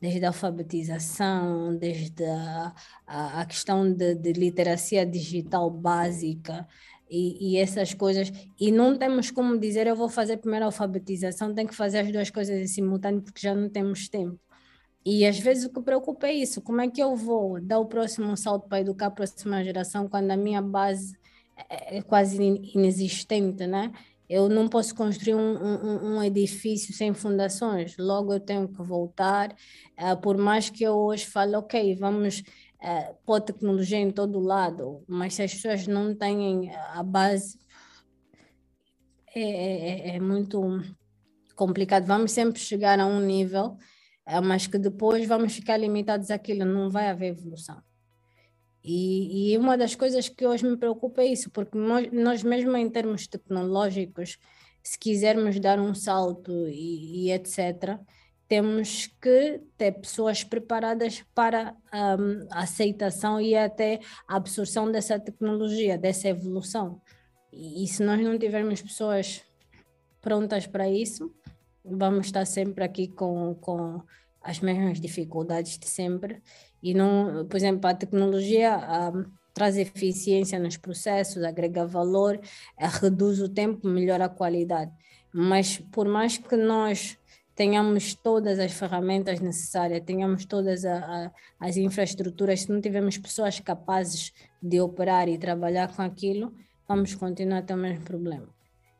desde 0.00 0.24
a 0.24 0.28
alfabetização, 0.28 1.76
desde 1.76 2.24
a, 2.24 2.72
a, 3.06 3.44
questão 3.46 3.92
de, 3.92 4.14
de, 4.14 4.32
literacia 4.32 5.04
digital 5.04 5.70
básica 5.70 6.66
e, 7.10 7.54
e, 7.54 7.56
essas 7.56 7.94
coisas. 7.94 8.30
E 8.58 8.70
não 8.70 8.96
temos 8.96 9.30
como 9.30 9.58
dizer, 9.58 9.86
eu 9.86 9.96
vou 9.96 10.08
fazer 10.08 10.36
primeiro 10.36 10.64
a 10.64 10.68
alfabetização, 10.68 11.54
tem 11.54 11.66
que 11.66 11.74
fazer 11.74 11.98
as 11.98 12.12
duas 12.12 12.30
coisas 12.30 12.56
em 12.56 12.66
simultâneo, 12.66 13.22
porque 13.22 13.40
já 13.40 13.54
não 13.54 13.68
temos 13.68 14.08
tempo. 14.08 14.38
E 15.04 15.24
às 15.26 15.38
vezes 15.38 15.64
o 15.64 15.72
que 15.72 15.80
preocupa 15.80 16.26
é 16.26 16.34
isso: 16.34 16.60
como 16.60 16.80
é 16.80 16.88
que 16.88 17.02
eu 17.02 17.16
vou 17.16 17.60
dar 17.60 17.78
o 17.78 17.86
próximo 17.86 18.36
salto 18.36 18.68
para 18.68 18.80
educar 18.80 19.06
a 19.06 19.10
próxima 19.10 19.64
geração 19.64 20.08
quando 20.08 20.30
a 20.30 20.36
minha 20.36 20.60
base 20.60 21.16
é, 21.68 21.98
é 21.98 22.02
quase 22.02 22.42
inexistente, 22.74 23.66
né? 23.66 23.92
Eu 24.28 24.48
não 24.48 24.68
posso 24.68 24.94
construir 24.94 25.34
um, 25.34 25.56
um, 25.56 26.16
um, 26.16 26.22
edifício 26.22 26.92
sem 26.92 27.14
fundações, 27.14 27.96
logo 27.98 28.32
eu 28.32 28.40
tenho 28.40 28.68
que 28.68 28.82
voltar. 28.82 29.56
Uh, 29.98 30.20
por 30.20 30.36
mais 30.36 30.68
que 30.68 30.84
eu 30.84 30.94
hoje 30.94 31.24
fale, 31.24 31.56
ok, 31.56 31.96
vamos 31.96 32.40
uh, 32.40 33.14
pôr 33.24 33.40
tecnologia 33.40 33.98
em 33.98 34.10
todo 34.10 34.38
lado, 34.38 35.02
mas 35.08 35.34
se 35.34 35.42
as 35.42 35.54
pessoas 35.54 35.86
não 35.86 36.14
têm 36.14 36.70
a 36.74 37.02
base, 37.02 37.58
é, 39.34 39.40
é, 39.40 40.10
é, 40.10 40.16
é 40.16 40.20
muito 40.20 40.60
complicado. 41.56 42.04
Vamos 42.06 42.32
sempre 42.32 42.60
chegar 42.60 43.00
a 43.00 43.06
um 43.06 43.20
nível, 43.20 43.78
uh, 44.28 44.42
mas 44.42 44.66
que 44.66 44.78
depois 44.78 45.26
vamos 45.26 45.54
ficar 45.54 45.78
limitados 45.78 46.30
àquilo, 46.30 46.66
não 46.66 46.90
vai 46.90 47.08
haver 47.08 47.28
evolução. 47.28 47.87
E, 48.82 49.52
e, 49.52 49.58
uma 49.58 49.76
das 49.76 49.94
coisas 49.94 50.28
que 50.28 50.46
hoje 50.46 50.64
me 50.64 50.76
preocupa 50.76 51.22
é 51.22 51.26
isso, 51.26 51.50
porque 51.50 51.76
nós, 51.76 52.10
nós 52.12 52.42
mesmo 52.42 52.76
em 52.76 52.88
termos 52.88 53.26
tecnológicos, 53.26 54.38
se 54.82 54.98
quisermos 54.98 55.58
dar 55.60 55.78
um 55.78 55.94
salto 55.94 56.52
e, 56.68 57.26
e 57.26 57.32
etc., 57.32 57.98
temos 58.48 59.08
que 59.20 59.60
ter 59.76 59.92
pessoas 59.92 60.42
preparadas 60.42 61.22
para 61.34 61.76
um, 61.92 62.46
a 62.50 62.62
aceitação 62.62 63.38
e 63.38 63.54
até 63.54 64.00
a 64.26 64.36
absorção 64.36 64.90
dessa 64.90 65.20
tecnologia, 65.20 65.98
dessa 65.98 66.28
evolução. 66.28 66.98
E, 67.52 67.84
e 67.84 67.86
se 67.86 68.02
nós 68.02 68.18
não 68.20 68.38
tivermos 68.38 68.80
pessoas 68.80 69.42
prontas 70.22 70.66
para 70.66 70.88
isso, 70.88 71.30
vamos 71.84 72.26
estar 72.26 72.46
sempre 72.46 72.84
aqui 72.84 73.08
com, 73.08 73.54
com 73.56 74.02
as 74.40 74.60
mesmas 74.60 74.98
dificuldades 74.98 75.78
de 75.78 75.86
sempre 75.86 76.42
e 76.82 76.94
não, 76.94 77.46
por 77.46 77.56
exemplo, 77.56 77.88
a 77.88 77.94
tecnologia 77.94 78.78
um, 79.14 79.24
traz 79.52 79.76
eficiência 79.76 80.58
nos 80.58 80.76
processos, 80.76 81.42
agrega 81.42 81.86
valor, 81.86 82.36
uh, 82.36 83.00
reduz 83.00 83.40
o 83.40 83.48
tempo, 83.48 83.88
melhora 83.88 84.26
a 84.26 84.28
qualidade. 84.28 84.92
Mas 85.32 85.78
por 85.78 86.08
mais 86.08 86.38
que 86.38 86.56
nós 86.56 87.18
tenhamos 87.54 88.14
todas 88.14 88.60
as 88.60 88.72
ferramentas 88.72 89.40
necessárias, 89.40 90.04
tenhamos 90.06 90.44
todas 90.44 90.84
a, 90.84 90.98
a, 90.98 91.30
as 91.58 91.76
infraestruturas, 91.76 92.60
se 92.60 92.70
não 92.70 92.80
tivermos 92.80 93.18
pessoas 93.18 93.58
capazes 93.58 94.32
de 94.62 94.80
operar 94.80 95.28
e 95.28 95.36
trabalhar 95.36 95.94
com 95.94 96.02
aquilo, 96.02 96.54
vamos 96.86 97.16
continuar 97.16 97.58
a 97.58 97.62
ter 97.62 97.74
o 97.74 97.76
mesmo 97.76 98.04
problema. 98.04 98.48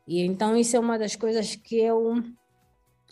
E 0.05 0.21
então 0.21 0.57
isso 0.57 0.75
é 0.75 0.79
uma 0.79 0.99
das 0.99 1.15
coisas 1.15 1.55
que 1.55 1.79
eu 1.79 2.21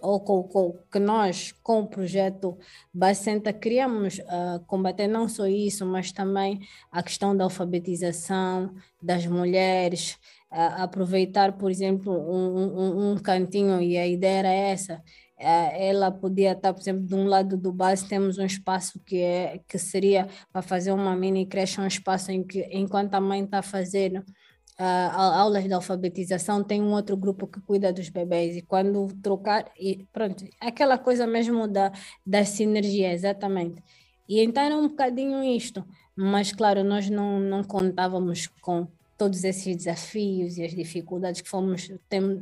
ou 0.01 0.19
com, 0.19 0.43
com, 0.43 0.77
que 0.91 0.99
nós, 0.99 1.53
com 1.63 1.81
o 1.81 1.87
projeto 1.87 2.57
Bacenta, 2.93 3.51
queríamos 3.51 4.19
uh, 4.19 4.63
combater 4.67 5.07
não 5.07 5.27
só 5.27 5.47
isso, 5.47 5.85
mas 5.85 6.11
também 6.11 6.59
a 6.91 7.01
questão 7.01 7.35
da 7.35 7.43
alfabetização 7.43 8.73
das 9.01 9.25
mulheres, 9.25 10.17
uh, 10.51 10.81
aproveitar, 10.83 11.53
por 11.53 11.71
exemplo, 11.71 12.13
um, 12.13 12.57
um, 12.57 13.11
um, 13.11 13.17
cantinho, 13.17 13.81
e 13.81 13.97
a 13.97 14.07
ideia 14.07 14.39
era 14.39 14.51
essa, 14.51 14.95
uh, 14.95 15.71
ela 15.73 16.11
podia 16.11 16.51
estar, 16.51 16.73
por 16.73 16.81
exemplo, 16.81 17.05
de 17.05 17.15
um 17.15 17.25
lado 17.25 17.57
do 17.57 17.71
base 17.71 18.07
temos 18.07 18.37
um 18.37 18.45
espaço 18.45 18.99
que, 19.05 19.21
é, 19.21 19.59
que 19.67 19.77
seria 19.77 20.27
para 20.51 20.61
fazer 20.61 20.91
uma 20.91 21.15
mini 21.15 21.45
creche, 21.45 21.81
um 21.81 21.87
espaço 21.87 22.31
em 22.31 22.43
que, 22.43 22.67
enquanto 22.71 23.15
a 23.15 23.21
mãe 23.21 23.43
está 23.43 23.61
fazendo 23.61 24.23
aulas 24.83 25.63
de 25.63 25.73
alfabetização, 25.73 26.63
tem 26.63 26.81
um 26.81 26.93
outro 26.93 27.17
grupo 27.17 27.47
que 27.47 27.59
cuida 27.61 27.91
dos 27.91 28.09
bebês 28.09 28.55
e 28.55 28.61
quando 28.61 29.07
trocar, 29.21 29.71
e 29.79 30.05
pronto, 30.13 30.45
aquela 30.59 30.97
coisa 30.97 31.25
mesmo 31.25 31.67
da, 31.67 31.91
da 32.25 32.45
sinergia, 32.45 33.11
exatamente. 33.11 33.83
E 34.29 34.39
então 34.41 34.61
era 34.63 34.77
um 34.77 34.87
bocadinho 34.87 35.43
isto, 35.43 35.83
mas 36.15 36.51
claro, 36.51 36.83
nós 36.83 37.09
não, 37.09 37.39
não 37.39 37.63
contávamos 37.63 38.47
com 38.61 38.87
todos 39.17 39.43
esses 39.43 39.75
desafios 39.75 40.57
e 40.57 40.63
as 40.63 40.75
dificuldades 40.75 41.41
que 41.41 41.49
fomos 41.49 41.91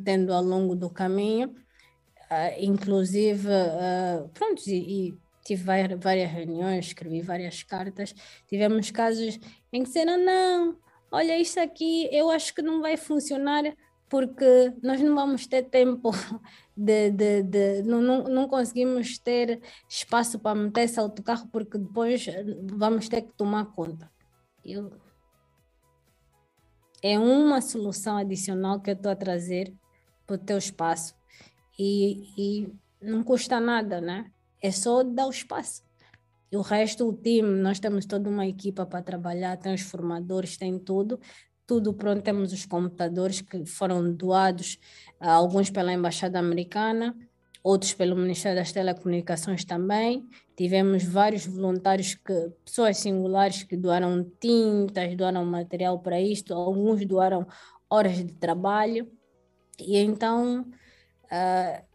tendo 0.03 0.33
ao 0.33 0.43
longo 0.43 0.75
do 0.75 0.89
caminho, 0.89 1.49
uh, 1.49 2.59
inclusive, 2.59 3.47
uh, 3.47 4.27
pronto, 4.33 4.61
e, 4.67 5.09
e 5.09 5.17
tive 5.45 5.63
várias 5.63 6.31
reuniões, 6.31 6.87
escrevi 6.87 7.21
várias 7.21 7.63
cartas, 7.63 8.13
tivemos 8.49 8.91
casos 8.91 9.39
em 9.71 9.83
que 9.83 9.87
disseram, 9.87 10.17
não, 10.17 10.75
olha, 11.15 11.39
isso 11.39 11.59
aqui 11.61 12.09
eu 12.11 12.29
acho 12.29 12.53
que 12.53 12.61
não 12.61 12.81
vai 12.81 12.97
funcionar 12.97 13.63
porque 14.09 14.73
nós 14.83 14.99
não 15.01 15.15
vamos 15.15 15.47
ter 15.47 15.63
tempo 15.63 16.11
de, 16.75 17.09
de, 17.11 17.43
de 17.43 17.83
não, 17.83 18.01
não, 18.01 18.23
não, 18.23 18.47
conseguimos 18.49 19.17
ter 19.17 19.61
espaço 19.89 20.37
para 20.37 20.59
meter 20.59 20.81
esse 20.81 20.99
autocarro 20.99 21.47
porque 21.47 21.77
depois 21.77 22.25
vamos 22.73 23.07
ter 23.07 23.21
que 23.21 23.33
tomar 23.33 23.65
conta. 23.67 24.11
Eu, 24.63 24.91
é 27.01 27.17
uma 27.17 27.61
solução 27.61 28.17
adicional 28.17 28.81
que 28.81 28.89
eu 28.89 28.95
estou 28.95 29.11
a 29.11 29.15
trazer 29.15 29.73
para 30.27 30.35
o 30.35 30.39
teu 30.39 30.57
espaço 30.57 31.15
e, 31.79 32.27
e 32.37 32.73
não 33.01 33.23
custa 33.23 33.57
nada, 33.59 34.01
né? 34.01 34.29
É 34.61 34.69
só 34.69 35.01
dar 35.01 35.27
o 35.27 35.29
espaço. 35.29 35.84
E 36.51 36.57
o 36.57 36.61
resto, 36.61 37.07
o 37.07 37.13
time, 37.13 37.59
nós 37.61 37.79
temos 37.79 38.05
toda 38.05 38.29
uma 38.29 38.45
equipa 38.45 38.85
para 38.85 39.01
trabalhar, 39.01 39.57
tem 39.57 39.73
os 39.73 39.81
formadores, 39.81 40.57
tem 40.57 40.77
tudo, 40.77 41.19
tudo 41.65 41.93
pronto. 41.93 42.21
Temos 42.21 42.53
os 42.53 42.65
computadores 42.65 43.41
que 43.41 43.65
foram 43.65 44.13
doados, 44.13 44.79
uh, 45.21 45.29
alguns 45.29 45.69
pela 45.69 45.91
Embaixada 45.91 46.39
Americana, 46.39 47.15
outros 47.63 47.93
pelo 47.93 48.15
Ministério 48.15 48.57
das 48.57 48.71
Telecomunicações 48.71 49.65
também. 49.65 50.27
Tivemos 50.55 51.03
vários 51.03 51.45
voluntários, 51.45 52.13
que, 52.13 52.51
pessoas 52.63 52.97
singulares 52.97 53.63
que 53.63 53.75
doaram 53.75 54.23
tintas, 54.39 55.15
doaram 55.15 55.43
material 55.45 55.99
para 55.99 56.21
isto, 56.21 56.53
alguns 56.53 57.05
doaram 57.05 57.47
horas 57.89 58.17
de 58.17 58.33
trabalho. 58.35 59.11
E 59.79 59.97
então, 59.97 60.61
uh, 60.61 61.94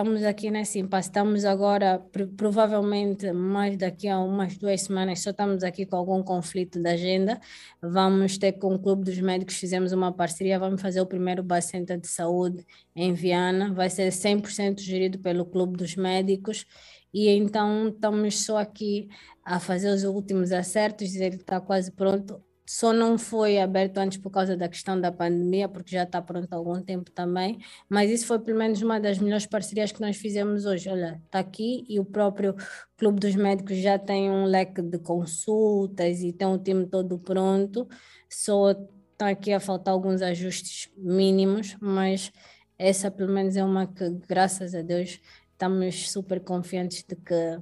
estamos 0.00 0.24
aqui 0.24 0.50
nesse 0.50 0.78
impasse. 0.78 1.10
Estamos 1.10 1.44
agora, 1.44 2.02
provavelmente, 2.34 3.30
mais 3.32 3.76
daqui 3.76 4.08
a 4.08 4.18
umas 4.18 4.56
duas 4.56 4.80
semanas, 4.80 5.20
só 5.20 5.28
estamos 5.28 5.62
aqui 5.62 5.84
com 5.84 5.94
algum 5.94 6.22
conflito 6.22 6.80
da 6.80 6.92
agenda. 6.92 7.38
Vamos 7.82 8.38
ter 8.38 8.52
com 8.52 8.74
o 8.74 8.78
Clube 8.78 9.04
dos 9.04 9.18
Médicos, 9.20 9.56
fizemos 9.56 9.92
uma 9.92 10.10
parceria, 10.10 10.58
vamos 10.58 10.80
fazer 10.80 11.02
o 11.02 11.06
primeiro 11.06 11.42
Bacenta 11.42 11.98
de 11.98 12.08
Saúde 12.08 12.66
em 12.96 13.12
Viana. 13.12 13.74
Vai 13.74 13.90
ser 13.90 14.10
100% 14.10 14.80
gerido 14.80 15.18
pelo 15.18 15.44
Clube 15.44 15.76
dos 15.76 15.94
Médicos. 15.96 16.64
E 17.12 17.28
então 17.28 17.88
estamos 17.88 18.42
só 18.42 18.56
aqui 18.56 19.06
a 19.44 19.60
fazer 19.60 19.90
os 19.90 20.04
últimos 20.04 20.50
acertos, 20.50 21.14
ele 21.14 21.36
está 21.36 21.60
quase 21.60 21.92
pronto 21.92 22.42
só 22.72 22.92
não 22.92 23.18
foi 23.18 23.58
aberto 23.58 23.98
antes 23.98 24.16
por 24.16 24.30
causa 24.30 24.56
da 24.56 24.68
questão 24.68 24.98
da 24.98 25.10
pandemia, 25.10 25.68
porque 25.68 25.90
já 25.90 26.04
está 26.04 26.22
pronto 26.22 26.52
há 26.52 26.56
algum 26.56 26.80
tempo 26.80 27.10
também, 27.10 27.58
mas 27.88 28.08
isso 28.08 28.26
foi 28.28 28.38
pelo 28.38 28.58
menos 28.58 28.80
uma 28.80 29.00
das 29.00 29.18
melhores 29.18 29.44
parcerias 29.44 29.90
que 29.90 30.00
nós 30.00 30.16
fizemos 30.16 30.66
hoje. 30.66 30.88
Olha, 30.88 31.20
está 31.26 31.40
aqui 31.40 31.84
e 31.88 31.98
o 31.98 32.04
próprio 32.04 32.54
Clube 32.96 33.18
dos 33.18 33.34
Médicos 33.34 33.76
já 33.78 33.98
tem 33.98 34.30
um 34.30 34.44
leque 34.44 34.80
de 34.82 35.00
consultas 35.00 36.20
e 36.22 36.32
tem 36.32 36.46
o 36.46 36.58
time 36.58 36.86
todo 36.86 37.18
pronto, 37.18 37.88
só 38.28 38.70
está 38.70 39.30
aqui 39.30 39.52
a 39.52 39.58
faltar 39.58 39.92
alguns 39.92 40.22
ajustes 40.22 40.92
mínimos, 40.96 41.76
mas 41.80 42.30
essa 42.78 43.10
pelo 43.10 43.32
menos 43.32 43.56
é 43.56 43.64
uma 43.64 43.88
que, 43.88 44.08
graças 44.28 44.76
a 44.76 44.82
Deus, 44.82 45.20
estamos 45.50 46.08
super 46.08 46.38
confiantes 46.38 47.02
de 47.02 47.16
que 47.16 47.58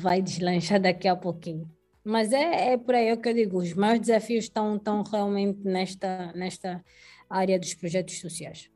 vai 0.00 0.20
deslanchar 0.20 0.78
daqui 0.82 1.08
a 1.08 1.16
pouquinho. 1.16 1.66
Mas 2.04 2.32
é, 2.32 2.74
é 2.74 2.76
por 2.76 2.94
aí 2.94 3.08
é 3.08 3.16
que 3.16 3.28
eu 3.28 3.34
digo, 3.34 3.58
os 3.58 3.72
maiores 3.72 4.02
desafios 4.02 4.44
estão, 4.44 4.76
estão 4.76 5.02
realmente 5.02 5.60
nesta, 5.64 6.32
nesta 6.34 6.84
área 7.30 7.58
dos 7.58 7.72
projetos 7.72 8.20
sociais. 8.20 8.70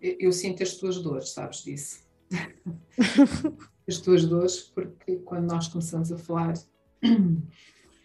Eu, 0.00 0.16
eu 0.20 0.32
sinto 0.32 0.62
as 0.62 0.74
tuas 0.74 1.00
dores, 1.00 1.30
sabes 1.30 1.62
disso? 1.62 2.04
as 3.88 3.98
tuas 3.98 4.26
dores, 4.26 4.60
porque 4.60 5.16
quando 5.16 5.50
nós 5.50 5.68
começamos 5.68 6.12
a 6.12 6.18
falar 6.18 6.52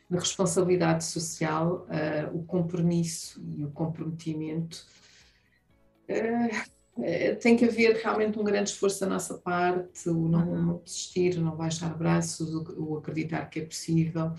da 0.10 0.20
responsabilidade 0.20 1.04
social, 1.04 1.86
uh, 1.90 2.38
o 2.38 2.46
compromisso 2.46 3.44
e 3.58 3.66
o 3.66 3.72
comprometimento 3.72 4.86
uh, 6.10 6.77
tem 7.40 7.56
que 7.56 7.66
haver 7.66 7.96
realmente 7.96 8.40
um 8.40 8.44
grande 8.44 8.70
esforço 8.70 9.00
da 9.02 9.08
nossa 9.08 9.36
parte, 9.36 10.10
o 10.10 10.28
não, 10.28 10.48
uhum. 10.48 10.66
não 10.66 10.82
desistir, 10.84 11.40
não 11.40 11.56
baixar 11.56 11.96
braços, 11.98 12.54
o, 12.54 12.64
o, 12.78 12.98
acreditar 12.98 13.46
que 13.50 13.60
é 13.60 13.66
possível, 13.66 14.34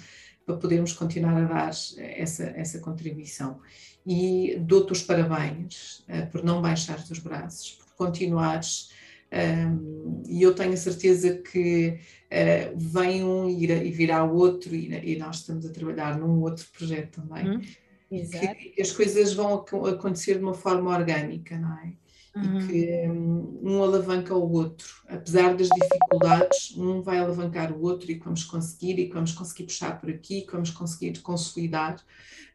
para 0.45 0.57
podermos 0.57 0.93
continuar 0.93 1.37
a 1.37 1.45
dar 1.45 1.71
essa, 1.99 2.45
essa 2.57 2.79
contribuição. 2.81 3.61
E 4.07 4.57
dou-te 4.61 4.93
os 4.93 5.03
parabéns 5.03 6.01
uh, 6.09 6.31
por 6.33 6.43
não 6.43 6.63
baixar 6.63 6.99
os 6.99 7.19
braços, 7.19 7.73
por 7.73 8.07
continuares, 8.07 8.91
um, 9.31 9.37
ehm, 9.37 10.23
e 10.27 10.43
eu 10.43 10.55
tenho 10.55 10.73
a 10.73 10.77
certeza 10.77 11.37
que 11.37 11.99
uh, 12.33 12.79
vem 12.79 13.23
um 13.23 13.49
e, 13.49 13.67
e 13.67 13.91
virá 13.91 14.25
outro, 14.25 14.75
e, 14.75 15.13
e, 15.13 15.19
nós 15.19 15.41
estamos 15.41 15.67
a 15.67 15.71
trabalhar 15.71 16.19
num 16.19 16.41
outro 16.41 16.67
projeto 16.73 17.21
também. 17.21 17.57
Uhum. 17.57 17.61
Que 18.09 18.81
as 18.81 18.91
coisas 18.91 19.35
vão 19.35 19.53
acontecer 19.87 20.39
de 20.39 20.43
uma 20.43 20.55
forma 20.55 20.97
orgânica, 20.97 21.59
não 21.59 21.77
é? 21.81 21.93
Uhum. 22.35 22.61
e 22.61 22.67
que 22.67 23.09
um, 23.09 23.61
um 23.63 23.83
alavanca 23.83 24.35
o 24.35 24.53
outro. 24.53 25.03
Apesar 25.09 25.57
das 25.57 25.69
dificuldades, 25.69 26.77
um 26.77 27.03
vai 27.03 27.19
alavancar 27.19 27.73
o 27.73 27.83
outro 27.83 28.11
e 28.11 28.19
que 28.19 28.25
vamos 28.25 28.45
conseguir, 28.45 28.99
e 28.99 29.09
que 29.09 29.15
vamos 29.15 29.33
conseguir 29.33 29.65
puxar 29.65 30.01
por 30.01 30.11
aqui, 30.11 30.43
que 30.43 30.53
vamos 30.53 30.71
conseguir 30.71 31.19
consolidar 31.21 32.03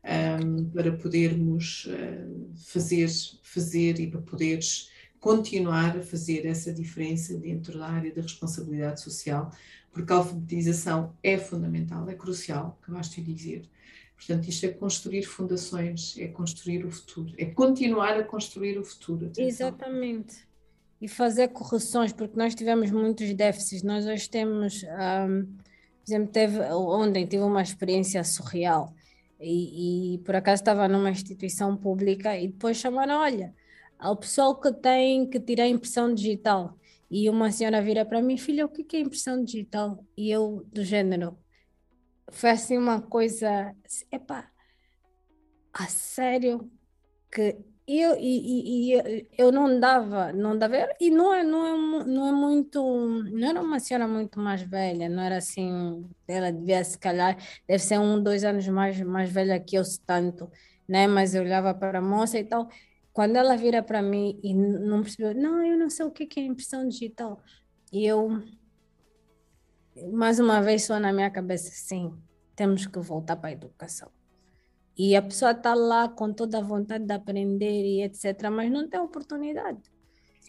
um, 0.04 0.70
para 0.70 0.92
podermos 0.94 1.86
uh, 1.86 2.54
fazer, 2.72 3.10
fazer 3.42 4.00
e 4.00 4.08
para 4.10 4.22
poderes 4.22 4.92
continuar 5.20 5.98
a 5.98 6.02
fazer 6.02 6.46
essa 6.46 6.74
diferença 6.74 7.38
dentro 7.38 7.80
da 7.80 7.88
área 7.88 8.14
da 8.14 8.22
responsabilidade 8.22 9.02
social, 9.02 9.50
porque 9.90 10.12
a 10.12 10.18
alfabetização 10.18 11.16
é 11.24 11.38
fundamental, 11.38 12.10
é 12.10 12.14
crucial, 12.14 12.78
acabaste 12.82 13.22
de 13.22 13.34
dizer. 13.34 13.70
Portanto, 14.26 14.48
isto 14.48 14.66
é 14.66 14.70
construir 14.70 15.24
fundações, 15.24 16.18
é 16.18 16.28
construir 16.28 16.86
o 16.86 16.92
futuro, 16.92 17.34
é 17.38 17.46
continuar 17.46 18.18
a 18.18 18.24
construir 18.24 18.78
o 18.78 18.84
futuro. 18.84 19.26
Atenção. 19.26 19.46
Exatamente. 19.46 20.48
E 21.02 21.08
fazer 21.08 21.50
correções, 21.50 22.14
porque 22.14 22.38
nós 22.38 22.56
tivemos 22.56 22.90
muitos 22.90 23.34
déficits. 23.34 23.84
Nós 23.84 24.06
hoje 24.06 24.30
temos, 24.30 24.84
um, 24.84 25.46
por 25.46 26.08
exemplo, 26.08 26.32
teve, 26.32 26.60
ontem 26.72 27.26
tive 27.26 27.44
uma 27.44 27.62
experiência 27.62 28.24
surreal 28.24 28.94
e, 29.40 30.16
e 30.16 30.18
por 30.20 30.36
acaso 30.36 30.62
estava 30.62 30.88
numa 30.88 31.10
instituição 31.10 31.76
pública 31.76 32.38
e 32.38 32.48
depois 32.48 32.78
chamaram, 32.78 33.20
olha, 33.20 33.54
ao 34.00 34.16
pessoal 34.16 34.56
que 34.56 34.72
tem 34.72 35.30
que 35.30 35.40
tirar 35.40 35.68
impressão 35.68 36.14
digital. 36.14 36.78
E 37.12 37.30
uma 37.30 37.52
senhora 37.52 37.82
vira 37.82 38.06
para 38.06 38.22
mim, 38.22 38.38
filha, 38.38 38.66
o 38.66 38.70
que 38.70 38.96
é 38.96 39.00
impressão 39.02 39.44
digital? 39.44 40.04
E 40.18 40.32
eu, 40.32 40.66
do 40.72 40.84
género, 40.84 41.38
foi 42.34 42.50
assim 42.50 42.78
uma 42.78 43.02
coisa, 43.02 43.76
epá, 44.12 44.50
a 45.72 45.86
sério, 45.88 46.70
que 47.32 47.58
eu, 47.88 48.16
e, 48.20 48.94
e, 48.96 49.28
eu 49.38 49.52
não 49.52 49.80
dava, 49.80 50.34
não 50.34 50.58
dava, 50.58 50.76
e 51.00 51.10
não 51.10 51.34
é, 51.34 51.44
não 51.44 51.66
é, 51.66 52.06
não 52.06 52.28
é 52.28 52.32
muito, 52.32 52.82
não 53.32 53.50
era 53.50 53.62
uma 53.62 53.80
senhora 53.80 54.08
muito 54.08 54.40
mais 54.40 54.62
velha, 54.62 55.10
não 55.10 55.22
era 55.22 55.38
assim, 55.38 56.10
ela 56.28 56.52
devia 56.52 56.84
se 56.84 56.98
calhar, 56.98 57.38
deve 57.68 57.80
ser 57.84 58.00
um, 58.00 58.22
dois 58.22 58.44
anos 58.44 58.68
mais, 58.68 59.00
mais 59.02 59.30
velha 59.32 59.60
que 59.60 59.76
eu, 59.78 59.84
tanto, 60.06 60.50
né, 60.88 61.08
mas 61.08 61.36
eu 61.36 61.44
olhava 61.44 61.74
para 61.74 62.00
a 62.00 62.02
moça 62.02 62.40
e 62.40 62.44
tal, 62.46 62.68
quando 63.12 63.36
ela 63.36 63.56
vira 63.56 63.84
para 63.84 64.02
mim 64.02 64.40
e 64.44 64.54
não 64.54 65.02
percebeu, 65.04 65.36
não, 65.36 65.64
eu 65.64 65.78
não 65.78 65.90
sei 65.90 66.06
o 66.06 66.12
que 66.12 66.40
é 66.40 66.44
impressão 66.44 66.88
digital, 66.88 67.42
e 67.92 68.06
eu 68.06 68.42
mais 70.12 70.40
uma 70.40 70.62
vez 70.62 70.86
só 70.86 71.00
na 71.00 71.14
minha 71.14 71.30
cabeça, 71.30 71.72
sim, 71.72 72.14
temos 72.56 72.86
que 72.86 73.00
voltar 73.00 73.36
para 73.36 73.50
a 73.50 73.54
educação. 73.54 74.10
E 74.98 75.16
a 75.16 75.22
pessoa 75.22 75.52
está 75.52 75.74
lá 75.74 76.08
com 76.08 76.32
toda 76.32 76.60
a 76.60 76.62
vontade 76.62 77.06
de 77.06 77.14
aprender 77.14 77.84
e 77.84 78.04
etc., 78.04 78.50
mas 78.52 78.72
não 78.72 78.88
tem 78.88 79.00
oportunidade. 79.00 79.80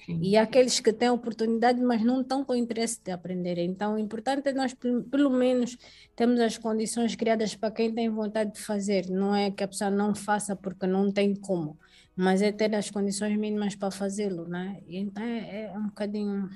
Sim. 0.05 0.19
E 0.21 0.37
aqueles 0.37 0.81
que 0.81 0.93
têm 0.93 1.09
oportunidade, 1.09 1.81
mas 1.81 2.03
não 2.03 2.21
estão 2.21 2.45
com 2.45 2.55
interesse 2.55 3.03
de 3.03 3.11
aprender. 3.11 3.57
Então, 3.57 3.95
o 3.95 3.99
importante 3.99 4.49
é 4.49 4.53
nós, 4.53 4.75
pelo 5.11 5.31
menos, 5.31 5.79
temos 6.15 6.39
as 6.41 6.59
condições 6.59 7.17
criadas 7.17 7.55
para 7.55 7.71
quem 7.71 7.95
tem 7.95 8.11
vontade 8.11 8.53
de 8.53 8.61
fazer. 8.61 9.09
Não 9.09 9.35
é 9.35 9.51
que 9.51 9.65
a 9.65 9.69
pessoa 9.69 9.91
não 9.91 10.15
faça 10.15 10.55
porque 10.55 10.87
não 10.87 11.11
tem 11.11 11.35
como, 11.35 11.79
mas 12.15 12.43
é 12.43 12.53
ter 12.53 12.75
as 12.75 12.91
condições 12.91 13.35
mínimas 13.39 13.75
para 13.75 13.91
fazê-lo, 13.91 14.47
né? 14.47 14.83
Então, 14.87 15.23
é, 15.23 15.65
é, 15.65 15.79
um 15.79 15.87
bocadinho... 15.87 16.51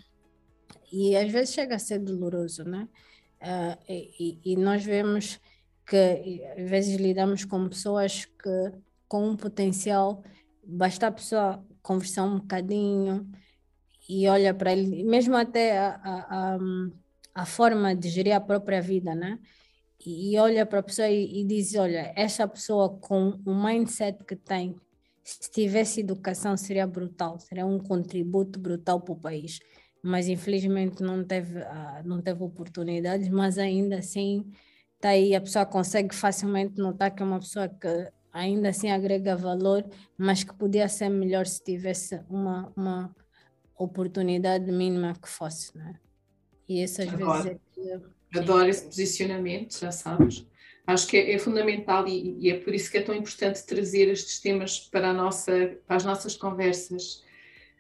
E 0.93 1.17
às 1.17 1.31
vezes 1.31 1.55
chega 1.55 1.77
a 1.77 1.79
ser 1.79 1.99
doloroso, 1.99 2.65
né? 2.65 2.89
Uh, 3.41 3.79
e, 3.89 4.39
e 4.45 4.57
nós 4.57 4.85
vemos 4.85 5.39
que 5.87 6.43
às 6.57 6.69
vezes 6.69 6.97
lidamos 6.97 7.45
com 7.45 7.69
pessoas 7.69 8.25
que 8.25 8.73
com 9.09 9.31
um 9.31 9.37
potencial, 9.37 10.23
basta 10.63 11.07
a 11.07 11.13
pessoa 11.13 11.65
conversar 11.83 12.25
um 12.25 12.39
bocadinho 12.39 13.27
e 14.09 14.29
olha 14.29 14.53
para 14.53 14.73
ele, 14.73 15.03
mesmo 15.03 15.37
até 15.37 15.79
a, 15.79 15.95
a, 15.95 16.55
a, 16.55 16.59
a, 17.35 17.47
forma 17.47 17.95
de 17.95 18.09
gerir 18.11 18.35
a 18.35 18.41
própria 18.41 18.81
vida, 18.81 19.15
né? 19.15 19.39
E, 20.05 20.33
e 20.33 20.39
olha 20.39 20.65
para 20.67 20.81
a 20.81 20.83
pessoa 20.83 21.09
e, 21.09 21.41
e, 21.41 21.45
diz: 21.45 21.75
olha, 21.75 22.13
essa 22.15 22.47
pessoa 22.47 22.99
com 22.99 23.41
o 23.45 23.55
mindset 23.55 24.23
que 24.25 24.37
tem, 24.37 24.77
se 25.25 25.51
tivesse 25.51 26.01
educação, 26.01 26.57
seria 26.57 26.87
brutal, 26.87 27.39
seria 27.39 27.67
um 27.67 27.79
contributo 27.79 28.59
brutal 28.59 29.01
para 29.01 29.13
o 29.13 29.17
país. 29.17 29.59
Mas 30.09 30.27
infelizmente 30.27 31.03
não 31.03 31.23
teve, 31.23 31.59
uh, 31.59 32.03
não 32.03 32.23
teve 32.23 32.43
oportunidades, 32.43 33.29
mas 33.29 33.59
ainda 33.59 33.99
assim 33.99 34.51
está 34.95 35.11
aí, 35.11 35.35
a 35.35 35.41
pessoa 35.41 35.67
consegue 35.67 36.15
facilmente 36.15 36.79
notar 36.79 37.15
que 37.15 37.23
é 37.23 37.27
uma 37.27 37.39
pessoa 37.39 37.69
que 37.69 38.11
ainda 38.33 38.71
assim 38.71 38.91
agrega 38.91 39.37
valor, 39.37 39.85
mas 40.17 40.43
que 40.43 40.55
podia 40.55 40.89
ser 40.89 41.11
melhor 41.11 41.45
se 41.45 41.63
tivesse 41.63 42.23
uma, 42.31 42.73
uma 42.75 43.15
oportunidade 43.77 44.73
mínima 44.73 45.13
que 45.13 45.29
fosse, 45.29 45.77
né? 45.77 45.97
E 46.67 46.83
isso 46.83 47.03
às 47.03 47.13
Adoro. 47.13 47.43
vezes 47.43 47.61
é... 47.77 48.39
Adoro 48.39 48.67
esse 48.67 48.87
posicionamento, 48.87 49.79
já 49.79 49.93
sabes. 49.93 50.47
Acho 50.87 51.07
que 51.07 51.19
é, 51.19 51.35
é 51.35 51.39
fundamental 51.39 52.09
e, 52.09 52.47
e, 52.47 52.51
é 52.51 52.59
por 52.59 52.75
isso 52.75 52.91
que 52.91 52.97
é 52.97 53.03
tão 53.03 53.15
importante 53.15 53.63
trazer 53.67 54.09
estes 54.09 54.41
temas 54.41 54.81
para, 54.81 55.13
nossa, 55.13 55.77
para 55.87 55.97
as 55.97 56.05
nossas 56.05 56.35
conversas, 56.35 57.23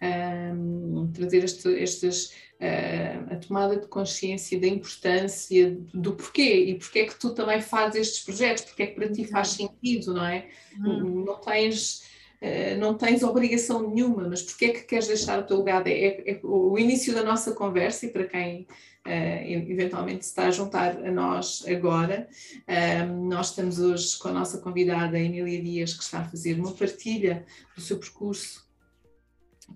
um, 0.03 1.11
trazer 1.12 1.44
este, 1.44 1.68
estes 1.70 2.26
uh, 2.61 3.32
a 3.32 3.36
tomada 3.36 3.76
de 3.76 3.86
consciência 3.86 4.61
da 4.61 4.66
importância 4.66 5.76
do 5.92 6.14
porquê 6.14 6.66
e 6.66 6.74
porque 6.78 7.01
é 7.01 7.07
que 7.07 7.18
tu 7.18 7.30
também 7.30 7.61
fazes 7.61 8.03
estes 8.03 8.24
projetos, 8.24 8.64
porque 8.64 8.82
é 8.82 8.86
que 8.86 8.94
para 8.94 9.11
ti 9.11 9.24
faz 9.24 9.49
sentido, 9.49 10.14
não 10.14 10.24
é? 10.24 10.49
Hum. 10.78 11.24
Não 11.24 11.40
tens. 11.40 12.07
Uh, 12.40 12.78
não 12.78 12.94
tens 12.94 13.24
obrigação 13.24 13.90
nenhuma, 13.90 14.28
mas 14.28 14.42
porque 14.42 14.66
é 14.66 14.68
que 14.68 14.82
queres 14.82 15.09
deixar 15.09 15.40
o 15.40 15.42
teu 15.42 15.59
legado? 15.59 15.88
É, 15.88 15.90
é, 15.90 16.30
é 16.30 16.40
o 16.44 16.78
início 16.78 17.12
da 17.12 17.24
nossa 17.24 17.53
conversa 17.53 18.07
e 18.07 18.11
para 18.11 18.24
quem 18.24 18.66
Uh, 19.07 19.70
eventualmente 19.70 20.26
se 20.26 20.32
está 20.32 20.49
a 20.49 20.51
juntar 20.51 20.99
a 20.99 21.11
nós 21.11 21.64
agora. 21.66 22.28
Uh, 22.68 23.26
nós 23.26 23.49
estamos 23.49 23.78
hoje 23.78 24.18
com 24.18 24.28
a 24.28 24.32
nossa 24.32 24.59
convidada 24.59 25.18
Emília 25.18 25.62
Dias, 25.62 25.94
que 25.94 26.03
está 26.03 26.18
a 26.18 26.28
fazer 26.28 26.61
uma 26.61 26.72
partilha 26.72 27.46
do 27.74 27.80
seu 27.80 27.96
percurso 27.96 28.68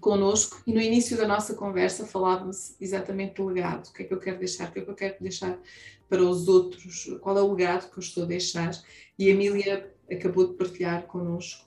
conosco 0.01 0.63
e 0.67 0.73
no 0.73 0.81
início 0.81 1.17
da 1.17 1.27
nossa 1.27 1.55
conversa 1.55 2.07
falávamos 2.07 2.75
exatamente 2.81 3.35
do 3.35 3.47
legado, 3.47 3.87
o 3.87 3.93
que 3.93 4.03
é 4.03 4.07
que 4.07 4.15
eu 4.15 4.19
quero 4.19 4.39
deixar, 4.39 4.69
o 4.69 4.73
que 4.73 4.81
é 4.81 4.83
que 4.83 4.91
eu 4.91 4.95
quero 4.95 5.17
deixar 5.21 5.59
para 6.09 6.23
os 6.23 6.49
outros, 6.49 7.11
qual 7.21 7.39
é 7.39 7.43
o 7.43 7.53
legado 7.53 7.91
que 7.91 7.99
eu 7.99 8.03
estou 8.03 8.25
a 8.25 8.27
deixar 8.27 8.71
e 9.19 9.29
a 9.29 9.31
Emília 9.31 9.91
acabou 10.11 10.47
de 10.49 10.55
partilhar 10.55 11.05
connosco, 11.05 11.67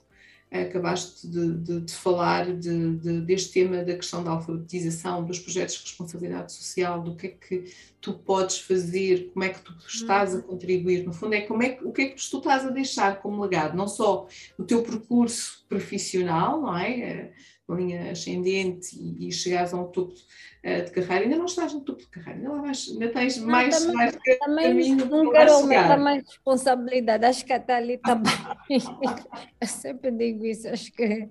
acabaste 0.50 1.26
de, 1.26 1.54
de, 1.58 1.80
de 1.80 1.92
falar 1.92 2.54
de, 2.56 3.20
deste 3.22 3.52
tema 3.52 3.82
da 3.82 3.96
questão 3.96 4.22
da 4.22 4.30
alfabetização, 4.30 5.24
dos 5.24 5.38
projetos 5.38 5.74
de 5.74 5.82
responsabilidade 5.82 6.52
social, 6.52 7.02
do 7.02 7.16
que 7.16 7.26
é 7.26 7.30
que 7.30 7.74
tu 8.00 8.14
podes 8.14 8.60
fazer, 8.60 9.30
como 9.32 9.44
é 9.44 9.48
que 9.48 9.60
tu 9.60 9.74
estás 9.86 10.34
a 10.34 10.38
uhum. 10.38 10.42
contribuir, 10.42 11.04
no 11.04 11.12
fundo 11.12 11.34
é, 11.34 11.40
como 11.40 11.62
é 11.62 11.78
o 11.82 11.92
que 11.92 12.02
é 12.02 12.08
que 12.10 12.30
tu 12.30 12.38
estás 12.38 12.64
a 12.64 12.70
deixar 12.70 13.20
como 13.20 13.42
legado, 13.42 13.76
não 13.76 13.88
só 13.88 14.28
o 14.56 14.64
teu 14.64 14.82
percurso 14.82 15.64
profissional, 15.68 16.60
não 16.60 16.78
é? 16.78 17.32
Linha 17.68 18.10
ascendente 18.12 18.96
e, 18.96 19.28
e 19.28 19.32
chegares 19.32 19.74
a 19.74 19.76
um 19.76 19.86
topo 19.86 20.14
uh, 20.14 20.84
de 20.84 20.90
carreira, 20.90 21.24
ainda 21.24 21.36
não 21.36 21.46
estás 21.46 21.72
no 21.72 21.80
topo 21.80 22.00
de 22.00 22.06
carreira, 22.08 22.38
ainda, 22.38 22.62
vais, 22.62 22.88
ainda 22.90 23.08
tens 23.08 23.36
não, 23.38 23.46
mais, 23.48 23.78
também, 23.78 23.96
mais 23.96 24.16
também 24.38 24.68
caminho 24.68 25.06
não 25.06 25.32
quero 25.32 25.52
aumentar 25.52 25.98
mais 25.98 26.22
responsabilidade, 26.24 27.24
acho 27.24 27.44
que 27.44 27.52
até 27.52 27.76
ali 27.76 27.94
está 27.94 28.14
bem. 28.14 28.32
Eu 29.60 29.66
sempre 29.66 30.10
digo 30.12 30.44
isso, 30.44 30.68
acho 30.68 30.92
que 30.92 31.28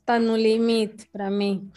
está 0.00 0.18
no 0.18 0.36
limite 0.36 1.06
para 1.12 1.30
mim. 1.30 1.70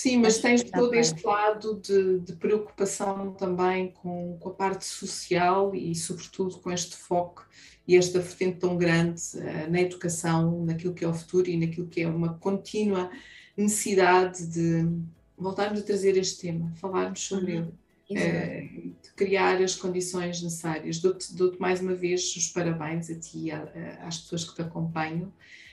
Sim, 0.00 0.16
mas 0.16 0.38
tens 0.38 0.64
todo 0.64 0.94
este 0.94 1.26
lado 1.26 1.78
de, 1.78 2.20
de 2.20 2.32
preocupação 2.36 3.34
também 3.34 3.92
com, 3.92 4.38
com, 4.40 4.48
a 4.48 4.54
parte 4.54 4.86
social 4.86 5.74
e, 5.74 5.94
sobretudo, 5.94 6.58
com 6.58 6.70
este 6.72 6.96
foco 6.96 7.46
e 7.86 7.98
esta 7.98 8.18
vertente 8.18 8.60
tão 8.60 8.78
grande 8.78 9.20
uh, 9.34 9.70
na 9.70 9.78
educação, 9.78 10.64
naquilo 10.64 10.94
que 10.94 11.04
é 11.04 11.08
o 11.08 11.12
futuro 11.12 11.50
e 11.50 11.56
naquilo 11.58 11.86
que 11.86 12.00
é 12.00 12.08
uma 12.08 12.32
contínua 12.32 13.10
necessidade 13.54 14.46
de 14.46 14.88
voltarmos 15.36 15.80
a 15.80 15.84
trazer 15.84 16.16
este 16.16 16.46
tema, 16.46 16.72
falarmos 16.76 17.20
sobre 17.20 17.58
uhum. 17.58 17.72
ele, 18.08 18.22
uh, 18.22 18.94
de 19.02 19.12
criar 19.14 19.60
as 19.60 19.76
condições 19.76 20.40
necessárias. 20.40 20.98
Dou-te 20.98 21.34
dou 21.34 21.54
mais 21.58 21.82
uma 21.82 21.94
vez 21.94 22.34
os 22.36 22.48
parabéns 22.48 23.10
a 23.10 23.20
ti 23.20 23.48
e 23.48 23.50
às 23.50 24.18
pessoas 24.20 24.44
que 24.44 24.54
te 24.54 24.62
acompanham. 24.62 25.30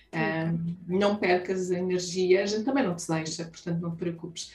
Uh, 0.07 0.77
não 0.87 1.17
percas 1.17 1.69
a 1.69 1.77
energia, 1.77 2.41
a 2.41 2.45
gente 2.45 2.63
também 2.63 2.83
não 2.83 2.95
te 2.95 3.05
deixa, 3.07 3.43
portanto 3.43 3.81
não 3.81 3.91
te 3.91 3.97
preocupes. 3.97 4.51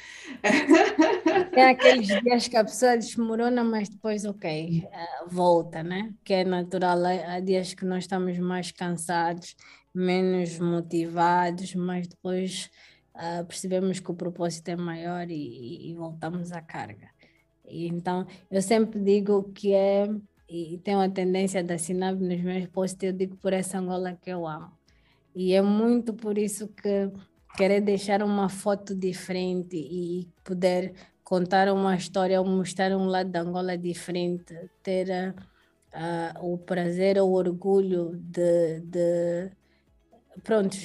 Tem 1.55 1.65
aqueles 1.65 2.07
dias 2.23 2.49
que 2.49 2.57
a 2.57 2.65
pessoa 2.65 2.97
desmorona, 2.97 3.63
mas 3.63 3.89
depois, 3.89 4.25
ok, 4.25 4.83
uh, 4.87 5.29
volta, 5.29 5.83
né? 5.83 6.15
Que 6.25 6.35
é 6.35 6.45
natural. 6.45 6.99
Há 7.05 7.39
dias 7.41 7.75
que 7.75 7.85
nós 7.85 8.05
estamos 8.05 8.39
mais 8.39 8.73
cansados, 8.73 9.55
menos 9.95 10.59
motivados, 10.59 11.75
mas 11.75 12.09
depois 12.09 12.71
uh, 13.15 13.45
percebemos 13.45 14.01
que 14.01 14.11
o 14.11 14.15
propósito 14.15 14.69
é 14.71 14.77
maior 14.77 15.31
e, 15.31 15.91
e 15.91 15.95
voltamos 15.95 16.51
à 16.51 16.63
carga. 16.63 17.11
E, 17.69 17.89
então, 17.89 18.27
eu 18.51 18.63
sempre 18.63 18.99
digo 19.01 19.53
que 19.53 19.75
é, 19.75 20.09
e 20.49 20.79
tenho 20.79 21.01
a 21.01 21.11
tendência 21.11 21.63
de 21.63 21.75
assinar 21.75 22.15
nos 22.15 22.41
meus 22.41 22.67
posts, 22.69 23.03
eu 23.03 23.13
digo 23.13 23.37
por 23.37 23.53
essa 23.53 23.79
Angola 23.79 24.19
que 24.21 24.31
eu 24.31 24.47
amo 24.47 24.82
e 25.35 25.53
é 25.55 25.63
muito 25.63 26.15
por 26.15 26.39
isso 26.39 26.69
que 26.69 27.11
querer 27.57 27.81
deixar 27.81 28.23
uma 28.23 28.49
foto 28.49 28.95
diferente 28.95 29.77
e 29.77 30.29
poder 30.45 30.95
contar 31.25 31.73
uma 31.73 31.95
história 31.97 32.41
ou 32.41 32.47
mostrar 32.47 32.93
um 32.93 33.07
lado 33.07 33.31
da 33.31 33.41
Angola 33.41 33.77
diferente, 33.77 34.55
ter 34.83 35.35
uh, 35.95 36.53
o 36.53 36.59
prazer 36.59 37.19
ou 37.19 37.31
o 37.31 37.35
orgulho 37.35 38.17
de, 38.17 38.81
de 38.81 39.51
pronto, 40.43 40.77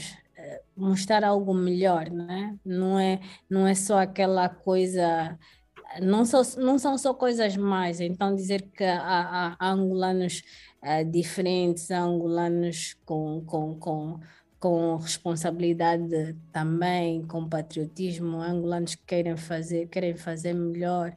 mostrar 0.76 1.24
algo 1.24 1.54
melhor, 1.54 2.10
né? 2.10 2.58
não 2.64 3.00
é? 3.00 3.20
Não 3.50 3.68
é 3.68 3.74
só 3.74 4.00
aquela 4.00 4.48
coisa 4.48 5.38
não, 6.02 6.26
só, 6.26 6.42
não 6.58 6.78
são 6.78 6.98
só 6.98 7.14
coisas 7.14 7.56
mais, 7.58 8.00
então 8.00 8.36
dizer 8.36 8.64
que 8.76 8.84
há, 8.84 9.56
há 9.60 9.72
angolanos 9.72 10.44
uh, 10.84 11.10
diferentes, 11.10 11.92
há 11.92 12.00
angolanos 12.02 12.96
com, 13.06 13.44
com, 13.46 13.76
com 13.80 14.20
com 14.60 14.96
responsabilidade 14.96 16.36
também, 16.52 17.26
com 17.28 17.48
patriotismo, 17.48 18.42
angolanos 18.42 18.96
que 18.96 19.04
querem 19.06 19.38
fazer, 19.38 19.88
querem 19.88 20.16
fazer 20.16 20.54
melhor. 20.54 21.16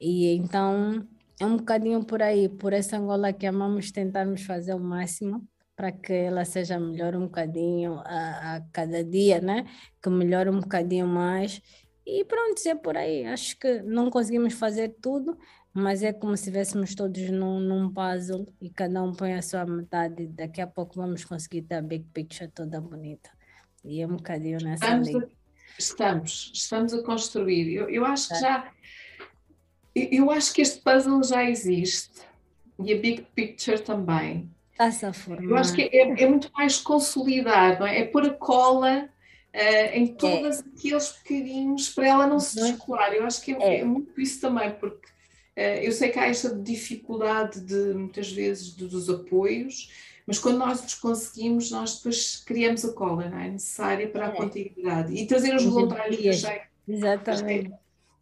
E 0.00 0.34
então 0.36 1.06
é 1.40 1.46
um 1.46 1.56
bocadinho 1.56 2.04
por 2.04 2.22
aí, 2.22 2.48
por 2.48 2.72
essa 2.72 2.98
Angola 2.98 3.32
que 3.32 3.46
amamos 3.46 3.90
tentarmos 3.90 4.42
fazer 4.42 4.74
o 4.74 4.80
máximo 4.80 5.46
para 5.76 5.90
que 5.90 6.12
ela 6.12 6.44
seja 6.44 6.78
melhor 6.78 7.16
um 7.16 7.22
bocadinho 7.22 7.94
a, 8.04 8.56
a 8.56 8.60
cada 8.72 9.02
dia, 9.02 9.40
né? 9.40 9.66
Que 10.00 10.08
melhore 10.08 10.50
um 10.50 10.60
bocadinho 10.60 11.06
mais. 11.06 11.60
E 12.06 12.24
pronto, 12.24 12.60
é 12.66 12.74
por 12.74 12.96
aí. 12.96 13.24
Acho 13.24 13.58
que 13.58 13.80
não 13.82 14.10
conseguimos 14.10 14.54
fazer 14.54 14.96
tudo, 15.00 15.38
mas 15.72 16.02
é 16.02 16.12
como 16.12 16.36
se 16.36 16.44
estivéssemos 16.44 16.94
todos 16.94 17.30
num, 17.30 17.58
num 17.58 17.92
puzzle 17.92 18.46
e 18.60 18.70
cada 18.70 19.02
um 19.02 19.12
põe 19.12 19.34
a 19.34 19.42
sua 19.42 19.64
metade. 19.64 20.26
Daqui 20.28 20.60
a 20.60 20.66
pouco 20.66 20.96
vamos 20.96 21.24
conseguir 21.24 21.62
ter 21.62 21.76
a 21.76 21.82
big 21.82 22.04
picture 22.12 22.50
toda 22.50 22.80
bonita. 22.80 23.30
E 23.82 24.00
é 24.00 24.06
um 24.06 24.16
bocadinho 24.16 24.58
nessa 24.62 24.84
estamos. 24.84 25.14
A, 25.14 25.28
estamos, 25.78 26.52
estamos 26.54 26.94
a 26.94 27.02
construir. 27.02 27.72
Eu, 27.74 27.88
eu 27.88 28.04
acho 28.04 28.28
que 28.28 28.40
já. 28.40 28.70
Eu 29.94 30.30
acho 30.30 30.52
que 30.52 30.60
este 30.60 30.80
puzzle 30.80 31.22
já 31.22 31.44
existe 31.44 32.22
e 32.78 32.92
a 32.92 32.98
big 32.98 33.26
picture 33.34 33.80
também. 33.80 34.50
Está-se 34.72 35.06
a 35.06 35.12
formar. 35.12 35.44
Eu 35.44 35.56
acho 35.56 35.72
que 35.72 35.82
é, 35.82 36.22
é, 36.22 36.28
muito 36.28 36.50
mais 36.52 36.78
consolidar, 36.78 37.78
não 37.78 37.86
é? 37.86 38.00
É 38.00 38.04
pôr 38.04 38.26
a 38.26 38.30
cola 38.30 39.08
uh, 39.54 39.96
em 39.96 40.08
todos 40.08 40.58
é. 40.58 40.64
aqueles 40.76 41.12
bocadinhos 41.12 41.88
para 41.90 42.08
ela 42.08 42.26
não 42.26 42.40
se 42.40 42.56
descolar. 42.56 43.12
Eu 43.14 43.24
acho 43.24 43.40
que 43.40 43.52
é, 43.52 43.62
é. 43.62 43.80
é 43.80 43.84
muito 43.84 44.20
isso 44.20 44.40
também, 44.40 44.72
porque 44.72 45.08
eh, 45.56 45.86
eu 45.86 45.92
sei 45.92 46.10
que 46.10 46.18
há 46.18 46.26
esta 46.26 46.54
dificuldade 46.54 47.60
de 47.60 47.94
muitas 47.94 48.30
vezes 48.30 48.74
dos 48.74 49.08
apoios, 49.08 49.90
mas 50.26 50.38
quando 50.38 50.58
nós 50.58 50.84
os 50.84 50.94
conseguimos, 50.94 51.70
nós 51.70 51.96
depois 51.96 52.42
criamos 52.44 52.84
a 52.84 52.92
cola 52.92 53.28
não 53.28 53.38
é? 53.38 53.50
necessária 53.50 54.08
para 54.08 54.26
a 54.26 54.30
é. 54.30 54.36
continuidade 54.36 55.14
e 55.14 55.26
trazer 55.26 55.54
os 55.54 55.64
voluntários. 55.64 56.44
Exatamente. 56.86 57.72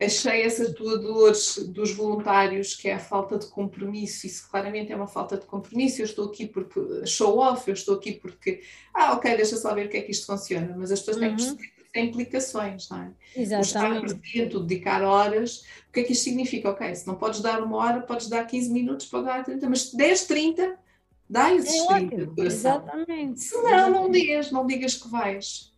Achei 0.04 0.42
essa 0.42 0.72
tua 0.72 0.98
dor 0.98 1.32
dos 1.68 1.92
voluntários, 1.92 2.74
que 2.74 2.88
é 2.88 2.94
a 2.94 2.98
falta 2.98 3.38
de 3.38 3.46
compromisso. 3.46 4.26
Isso 4.26 4.48
claramente 4.48 4.92
é 4.92 4.96
uma 4.96 5.06
falta 5.06 5.36
de 5.36 5.46
compromisso. 5.46 6.00
Eu 6.00 6.06
estou 6.06 6.26
aqui 6.26 6.46
porque 6.46 7.06
show 7.06 7.38
off, 7.38 7.68
eu 7.68 7.74
estou 7.74 7.96
aqui 7.96 8.12
porque, 8.12 8.62
ah, 8.94 9.12
ok, 9.12 9.36
deixa 9.36 9.56
só 9.56 9.74
ver 9.74 9.86
o 9.86 9.88
que 9.88 9.96
é 9.98 10.02
que 10.02 10.10
isto 10.10 10.26
funciona. 10.26 10.74
Mas 10.76 10.90
as 10.90 11.00
pessoas 11.00 11.18
têm 11.18 11.36
que 11.36 11.42
uhum. 11.42 11.56
perceber 11.56 11.74
que 11.76 11.92
tem 11.92 12.08
implicações, 12.08 12.88
não 12.88 13.02
é? 13.02 13.12
Exatamente. 13.36 13.54
O 13.54 13.66
estar 13.66 14.00
presente, 14.00 14.56
o 14.56 14.60
dedicar 14.60 15.02
horas, 15.02 15.64
o 15.88 15.92
que 15.92 16.00
é 16.00 16.02
que 16.02 16.12
isto 16.12 16.24
significa? 16.24 16.70
Ok, 16.70 16.94
se 16.94 17.06
não 17.06 17.14
podes 17.14 17.40
dar 17.40 17.62
uma 17.62 17.76
hora, 17.76 18.00
podes 18.00 18.28
dar 18.28 18.44
15 18.44 18.70
minutos, 18.70 19.06
pode 19.06 19.26
dar 19.26 19.44
30, 19.44 19.68
mas 19.68 19.92
10, 19.92 20.24
30, 20.26 20.78
dá 21.28 21.54
esses 21.54 21.74
é 21.74 21.86
30 21.86 22.26
de 22.26 22.42
Exatamente. 22.42 23.40
Se 23.40 23.56
não, 23.62 23.90
não 23.90 24.10
digas, 24.10 24.50
não 24.50 24.66
digas 24.66 24.94
que 24.94 25.08
vais. 25.08 25.72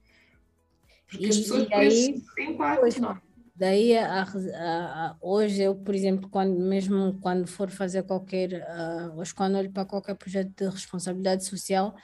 Porque 1.08 1.26
e, 1.26 1.28
as 1.28 1.36
pessoas 1.38 1.64
depois 1.64 1.94
têm 2.34 2.50
impacto, 2.50 3.00
não 3.00 3.10
é? 3.12 3.33
Daí, 3.56 3.96
a, 3.96 4.22
a, 4.24 5.16
hoje, 5.20 5.62
eu, 5.62 5.76
por 5.76 5.94
exemplo, 5.94 6.28
quando, 6.28 6.58
mesmo 6.58 7.20
quando 7.20 7.46
for 7.46 7.70
fazer 7.70 8.02
qualquer, 8.02 8.52
uh, 8.52 9.16
hoje 9.18 9.32
quando 9.32 9.56
olho 9.56 9.70
para 9.70 9.84
qualquer 9.84 10.16
projeto 10.16 10.50
de 10.56 10.68
responsabilidade 10.68 11.44
social, 11.44 11.94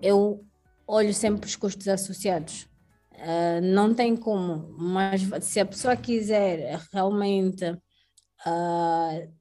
eu 0.00 0.44
olho 0.86 1.12
sempre 1.12 1.48
os 1.48 1.56
custos 1.56 1.88
associados. 1.88 2.68
Uh, 3.12 3.60
não 3.62 3.94
tem 3.94 4.16
como, 4.16 4.68
mas 4.78 5.22
se 5.42 5.58
a 5.58 5.66
pessoa 5.66 5.96
quiser 5.96 6.80
realmente 6.92 7.64
uh, 7.64 9.32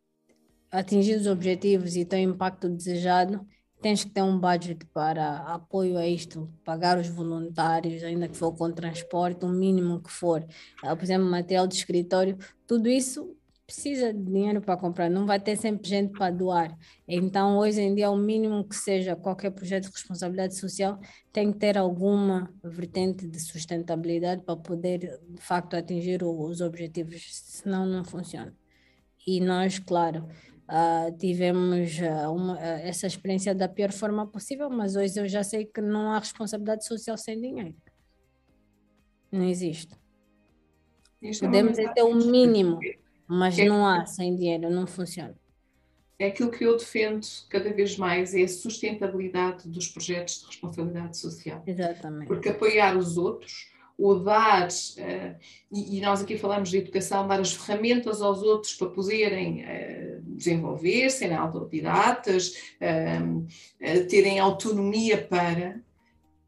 atingir 0.72 1.16
os 1.16 1.28
objetivos 1.28 1.96
e 1.96 2.06
ter 2.06 2.18
o 2.26 2.32
impacto 2.32 2.68
desejado, 2.70 3.46
tens 3.86 4.04
que 4.04 4.10
ter 4.10 4.24
um 4.24 4.40
budget 4.40 4.84
para 4.92 5.38
apoio 5.42 5.96
a 6.00 6.08
isto, 6.08 6.52
pagar 6.64 6.98
os 6.98 7.08
voluntários, 7.08 8.02
ainda 8.02 8.28
que 8.28 8.36
for 8.36 8.52
com 8.52 8.72
transporte, 8.72 9.46
o 9.46 9.48
mínimo 9.48 10.02
que 10.02 10.10
for, 10.10 10.44
uh, 10.84 10.96
por 10.96 11.04
exemplo, 11.04 11.30
material 11.30 11.68
de 11.68 11.76
escritório, 11.76 12.36
tudo 12.66 12.90
isso 12.90 13.38
precisa 13.64 14.12
de 14.12 14.24
dinheiro 14.24 14.60
para 14.60 14.76
comprar, 14.76 15.08
não 15.08 15.28
vai 15.28 15.40
ter 15.40 15.56
sempre 15.56 15.88
gente 15.88 16.14
para 16.14 16.32
doar. 16.32 16.76
Então, 17.08 17.60
hoje 17.60 17.80
em 17.80 17.94
dia, 17.94 18.10
o 18.10 18.18
mínimo 18.18 18.68
que 18.68 18.76
seja 18.76 19.16
qualquer 19.16 19.52
projeto 19.52 19.84
de 19.84 19.92
responsabilidade 19.92 20.56
social 20.56 21.00
tem 21.32 21.52
que 21.52 21.60
ter 21.60 21.78
alguma 21.78 22.52
vertente 22.64 23.28
de 23.28 23.40
sustentabilidade 23.40 24.42
para 24.42 24.58
poder, 24.58 25.20
de 25.30 25.42
facto, 25.42 25.76
atingir 25.76 26.24
os 26.24 26.60
objetivos, 26.60 27.24
senão 27.32 27.86
não 27.86 28.04
funciona. 28.04 28.52
E 29.28 29.40
nós, 29.40 29.78
claro, 29.78 30.28
Uh, 30.68 31.16
tivemos 31.20 31.92
uh, 32.00 32.32
uma, 32.34 32.56
uh, 32.56 32.58
essa 32.58 33.06
experiência 33.06 33.54
da 33.54 33.68
pior 33.68 33.92
forma 33.92 34.26
possível, 34.26 34.68
mas 34.68 34.96
hoje 34.96 35.20
eu 35.20 35.28
já 35.28 35.44
sei 35.44 35.66
que 35.66 35.80
não 35.80 36.12
há 36.12 36.18
responsabilidade 36.18 36.86
social 36.88 37.16
sem 37.18 37.40
dinheiro. 37.40 37.76
Não 39.32 39.44
existe. 39.44 39.96
Isso 41.22 41.46
é 41.46 41.48
Podemos 41.48 41.78
é 41.78 41.88
ter 41.94 42.02
o 42.02 42.16
mínimo, 42.16 42.80
mas 43.28 43.60
é 43.60 43.66
não 43.66 43.86
há 43.86 44.08
sem 44.08 44.36
dinheiro, 44.36 44.72
não 44.72 44.88
funciona. 44.88 45.36
É 46.18 46.28
aquilo 46.28 46.50
que 46.50 46.64
eu 46.64 46.76
defendo 46.78 47.28
cada 47.48 47.72
vez 47.72 47.96
mais, 47.98 48.34
é 48.34 48.42
a 48.42 48.48
sustentabilidade 48.48 49.70
dos 49.70 49.90
projetos 49.90 50.40
de 50.40 50.48
responsabilidade 50.48 51.18
social. 51.18 51.62
Exatamente. 51.68 52.28
Porque 52.28 52.50
apoiar 52.50 52.98
os 52.98 53.18
outros 53.18 53.72
o 53.98 54.16
dar, 54.16 54.68
e, 55.72 56.02
nós 56.02 56.22
aqui 56.22 56.38
falamos 56.38 56.70
de 56.70 56.80
educação, 56.80 57.28
dar 57.28 57.40
as 57.40 57.54
ferramentas 57.54 58.22
aos 58.22 58.42
outros 58.42 58.74
para 58.74 58.90
poderem 58.90 59.64
desenvolver, 60.36 61.10
serem 61.10 61.38
autodidatas, 61.38 62.56
terem 64.10 64.40
autonomia 64.40 65.22
para, 65.22 65.82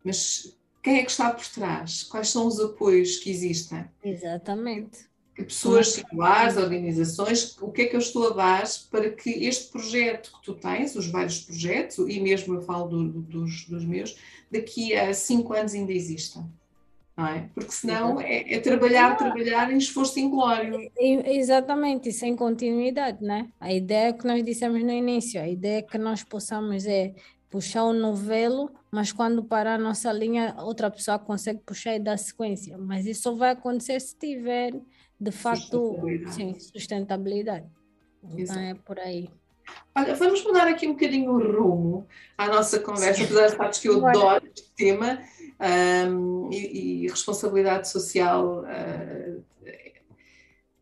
mas 0.04 0.58
quem 0.88 1.00
é 1.00 1.04
que 1.04 1.12
está 1.12 1.32
por 1.32 1.46
trás? 1.46 2.04
Quais 2.04 2.30
são 2.30 2.48
os 2.48 2.60
apoios 2.60 3.18
que 3.18 3.30
existem? 3.30 3.86
Exatamente. 4.04 5.06
Que 5.36 5.44
pessoas 5.44 5.90
singulares, 5.90 6.58
organizações, 6.58 7.58
o 7.62 7.72
que 7.72 7.84
é 7.84 7.86
que 7.88 7.96
eu 7.96 8.00
estou 8.00 8.28
a 8.28 8.34
dar 8.34 8.64
para 8.90 9.12
que 9.12 9.30
este 9.30 9.70
projeto 9.72 10.32
que 10.32 10.46
tu 10.46 10.54
tens, 10.54 10.96
os 10.96 11.08
vários 11.08 11.42
projetos, 11.42 11.98
e 12.08 12.20
mesmo 12.20 12.56
eu 12.56 12.62
falo 12.62 12.88
do, 12.88 13.22
dos, 13.22 13.66
dos 13.66 13.86
meus, 13.86 14.18
daqui 14.50 14.96
a 14.96 15.14
cinco 15.14 15.54
anos 15.54 15.74
ainda 15.74 15.92
existam? 15.92 16.50
Não 17.18 17.26
é? 17.26 17.50
Porque 17.56 17.72
senão 17.72 18.22
é, 18.22 18.54
é 18.54 18.60
trabalhar, 18.60 19.18
trabalhar 19.18 19.72
em 19.74 19.78
esforço 19.78 20.20
inglório. 20.20 20.92
Exatamente, 21.00 22.10
e 22.10 22.14
sem 22.14 22.36
continuidade, 22.36 23.24
né? 23.24 23.50
A 23.60 23.74
ideia 23.74 24.14
que 24.14 24.28
nós 24.28 24.44
dissemos 24.46 24.84
no 24.84 24.92
início, 24.92 25.42
a 25.42 25.48
ideia 25.48 25.82
que 25.82 25.98
nós 25.98 26.24
possamos 26.24 26.86
é 26.86 27.16
puxar 27.50 27.86
o 27.86 27.94
novelo, 27.94 28.70
mas 28.92 29.12
quando 29.12 29.44
parar 29.44 29.76
a 29.76 29.78
nossa 29.80 30.12
linha, 30.12 30.56
outra 30.60 30.92
pessoa 30.92 31.18
consegue 31.18 31.60
puxar 31.66 31.96
e 31.96 32.00
dar 32.00 32.18
sequência. 32.18 32.78
Mas 32.78 33.08
isso 33.08 33.24
só 33.24 33.34
vai 33.34 33.52
acontecer 33.52 34.00
se 34.00 34.16
tiver, 34.16 34.74
de 35.20 35.32
facto, 35.32 35.96
sustentabilidade. 35.96 36.36
Sim, 36.36 36.60
sustentabilidade. 36.60 37.66
Então 38.38 38.60
é 38.60 38.76
por 38.76 39.00
aí. 39.00 39.28
Olha, 39.96 40.14
vamos 40.14 40.44
mudar 40.44 40.68
aqui 40.68 40.88
um 40.88 40.94
bocadinho 40.94 41.32
o 41.32 41.40
rumo 41.40 42.08
à 42.38 42.48
nossa 42.48 42.80
conversa, 42.80 43.24
apesar 43.24 43.48
de 43.48 43.56
sabes 43.56 43.80
que 43.80 43.90
eu 43.90 44.06
adoro 44.06 44.46
este 44.46 44.72
tema 44.76 45.20
um, 45.60 46.50
e, 46.52 47.06
e, 47.06 47.08
responsabilidade 47.08 47.90
social 47.90 48.64
uh, 48.64 49.44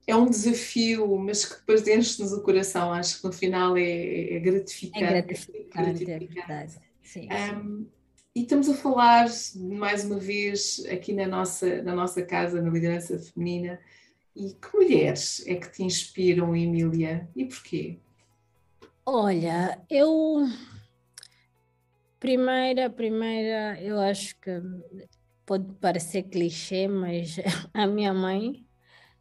é 0.07 0.15
um 0.15 0.29
desafio, 0.29 1.17
mas 1.17 1.45
que 1.45 1.55
depois 1.55 1.87
enche-nos 1.87 2.33
o 2.33 2.41
coração. 2.41 2.93
Acho 2.93 3.19
que 3.19 3.23
no 3.25 3.31
final 3.31 3.75
é, 3.77 4.35
é 4.35 4.39
gratificante. 4.39 5.03
É 5.03 5.21
gratificante, 5.21 6.11
é 6.11 6.19
verdade. 6.19 6.75
Sim, 7.01 7.27
um, 7.31 7.87
e 8.35 8.41
estamos 8.41 8.67
a 8.67 8.73
falar, 8.73 9.27
mais 9.55 10.03
uma 10.03 10.19
vez, 10.19 10.85
aqui 10.91 11.13
na 11.13 11.25
nossa, 11.25 11.81
na 11.81 11.95
nossa 11.95 12.21
casa, 12.21 12.61
na 12.61 12.69
liderança 12.69 13.17
feminina. 13.17 13.79
E 14.35 14.53
que 14.53 14.75
mulheres 14.75 15.41
é 15.47 15.55
que 15.55 15.71
te 15.71 15.83
inspiram, 15.83 16.53
Emília? 16.53 17.29
E 17.33 17.45
porquê? 17.45 17.97
Olha, 19.05 19.79
eu 19.89 20.45
Primeira, 22.25 22.89
primeira, 22.89 23.79
eu 23.79 23.99
acho 23.99 24.35
que 24.39 24.49
pode 25.45 25.71
parecer 25.75 26.23
clichê, 26.23 26.87
mas 26.87 27.35
a 27.71 27.85
minha 27.85 28.15
mãe, 28.15 28.65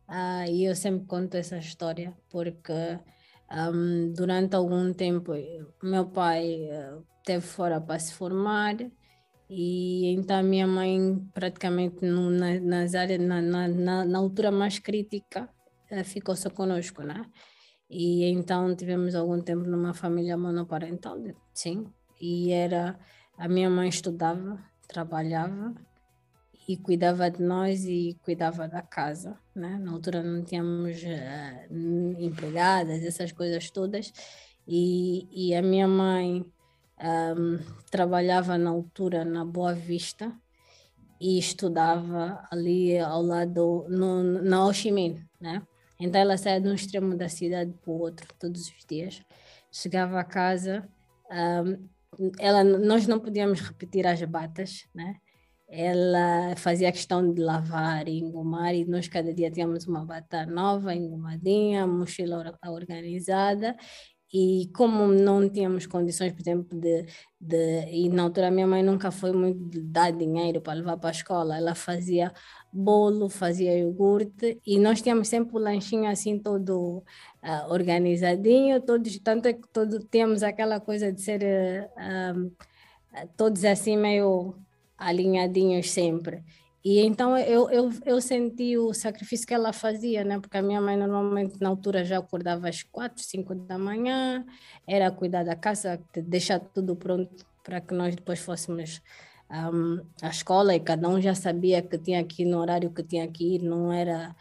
uh, 0.08 0.50
e 0.50 0.64
eu 0.64 0.74
sempre 0.74 1.06
conto 1.06 1.34
essa 1.36 1.58
história, 1.58 2.16
porque 2.30 2.72
um, 3.52 4.10
durante 4.14 4.56
algum 4.56 4.90
tempo 4.94 5.32
meu 5.82 6.06
pai 6.06 6.60
uh, 6.70 7.04
teve 7.22 7.42
fora 7.42 7.78
para 7.78 7.98
se 7.98 8.14
formar 8.14 8.74
e 9.50 10.06
então 10.14 10.38
a 10.38 10.42
minha 10.42 10.66
mãe 10.66 10.98
praticamente 11.34 12.06
no, 12.06 12.30
na, 12.30 12.58
nas 12.58 12.94
áreas, 12.94 13.20
na, 13.20 13.42
na, 13.42 13.68
na, 14.06 14.18
altura 14.18 14.50
mais 14.50 14.78
crítica 14.78 15.46
ficou 16.06 16.34
só 16.34 16.48
conosco, 16.48 17.02
né? 17.02 17.22
E 17.90 18.24
então 18.30 18.74
tivemos 18.74 19.14
algum 19.14 19.42
tempo 19.42 19.64
numa 19.68 19.92
família 19.92 20.38
monoparental, 20.38 21.18
sim, 21.52 21.86
e 22.24 22.52
era 22.52 22.98
a 23.36 23.46
minha 23.46 23.68
mãe 23.68 23.88
estudava, 23.88 24.58
trabalhava 24.88 25.74
e 26.66 26.74
cuidava 26.74 27.30
de 27.30 27.42
nós 27.42 27.84
e 27.84 28.16
cuidava 28.24 28.66
da 28.66 28.80
casa, 28.80 29.38
né? 29.54 29.76
Na 29.78 29.92
altura 29.92 30.22
não 30.22 30.42
tínhamos 30.42 31.02
uh, 31.02 32.18
empregadas, 32.18 33.02
essas 33.02 33.30
coisas 33.30 33.70
todas 33.70 34.10
e, 34.66 35.28
e 35.30 35.54
a 35.54 35.60
minha 35.60 35.86
mãe 35.86 36.46
um, 37.36 37.58
trabalhava 37.90 38.56
na 38.56 38.70
altura 38.70 39.22
na 39.22 39.44
Boa 39.44 39.74
Vista 39.74 40.32
e 41.20 41.38
estudava 41.38 42.46
ali 42.50 42.98
ao 42.98 43.20
lado 43.20 43.84
no, 43.90 44.22
na 44.22 44.64
Ho 44.64 44.72
Chi 44.72 44.90
Minh, 44.90 45.22
né? 45.38 45.62
Então 46.00 46.20
ela 46.20 46.38
saía 46.38 46.60
de 46.60 46.68
um 46.68 46.74
extremo 46.74 47.14
da 47.16 47.28
cidade 47.28 47.72
para 47.82 47.92
o 47.92 48.00
outro 48.00 48.26
todos 48.38 48.62
os 48.62 48.84
dias. 48.88 49.22
Chegava 49.70 50.18
a 50.18 50.24
casa, 50.24 50.88
um, 51.30 51.93
ela, 52.38 52.64
nós 52.64 53.06
não 53.06 53.20
podíamos 53.20 53.60
repetir 53.60 54.06
as 54.06 54.22
batas, 54.22 54.86
né? 54.94 55.16
Ela 55.68 56.54
fazia 56.56 56.92
questão 56.92 57.32
de 57.32 57.40
lavar 57.40 58.06
e 58.06 58.18
engomar 58.18 58.74
e 58.74 58.84
nós 58.84 59.08
cada 59.08 59.32
dia 59.32 59.50
tínhamos 59.50 59.86
uma 59.86 60.04
bata 60.04 60.46
nova, 60.46 60.94
engomadinha, 60.94 61.86
mochila 61.86 62.56
organizada 62.66 63.74
e 64.36 64.68
como 64.74 65.06
não 65.06 65.48
tínhamos 65.48 65.86
condições, 65.86 66.32
por 66.32 66.40
exemplo, 66.40 66.76
de, 66.76 67.06
de 67.40 67.86
e 67.88 68.08
na 68.08 68.24
altura 68.24 68.50
minha 68.50 68.66
mãe 68.66 68.82
nunca 68.82 69.12
foi 69.12 69.32
muito 69.32 69.68
de 69.70 69.80
dar 69.80 70.10
dinheiro 70.10 70.60
para 70.60 70.74
levar 70.74 70.96
para 70.96 71.10
a 71.10 71.12
escola, 71.12 71.56
ela 71.56 71.72
fazia 71.76 72.32
bolo, 72.72 73.28
fazia 73.28 73.78
iogurte 73.78 74.60
e 74.66 74.76
nós 74.80 75.00
tínhamos 75.00 75.28
sempre 75.28 75.54
o 75.54 75.60
lanchinho 75.60 76.10
assim 76.10 76.36
todo 76.36 77.04
uh, 77.44 77.72
organizadinho, 77.72 78.80
todos, 78.80 79.18
tanto 79.18 79.46
é 79.46 79.52
que 79.52 79.68
todos 79.68 80.04
temos 80.10 80.42
aquela 80.42 80.80
coisa 80.80 81.12
de 81.12 81.20
ser 81.20 81.42
uh, 81.96 82.50
todos 83.36 83.64
assim 83.64 83.96
meio 83.96 84.54
alinhadinhos 84.96 85.90
sempre. 85.90 86.42
E 86.84 87.00
então 87.00 87.36
eu, 87.38 87.70
eu, 87.70 87.90
eu 88.04 88.20
senti 88.20 88.76
o 88.76 88.92
sacrifício 88.92 89.46
que 89.46 89.54
ela 89.54 89.72
fazia, 89.72 90.22
né? 90.22 90.38
Porque 90.38 90.58
a 90.58 90.62
minha 90.62 90.80
mãe 90.82 90.96
normalmente 90.96 91.58
na 91.58 91.70
altura 91.70 92.04
já 92.04 92.18
acordava 92.18 92.68
às 92.68 92.82
quatro, 92.82 93.22
cinco 93.22 93.54
da 93.54 93.78
manhã, 93.78 94.44
era 94.86 95.10
cuidar 95.10 95.44
da 95.44 95.56
casa, 95.56 95.98
deixar 96.14 96.60
tudo 96.60 96.94
pronto 96.94 97.46
para 97.62 97.80
que 97.80 97.94
nós 97.94 98.14
depois 98.14 98.40
fôssemos 98.40 99.00
um, 99.50 100.04
a 100.20 100.28
escola 100.28 100.74
e 100.74 100.80
cada 100.80 101.08
um 101.08 101.20
já 101.20 101.34
sabia 101.34 101.80
que 101.80 101.96
tinha 101.96 102.22
que 102.22 102.42
ir 102.42 102.46
no 102.46 102.58
horário 102.58 102.90
que 102.90 103.02
tinha 103.02 103.26
que 103.28 103.56
ir, 103.56 103.62
não 103.62 103.90
era 103.90 104.36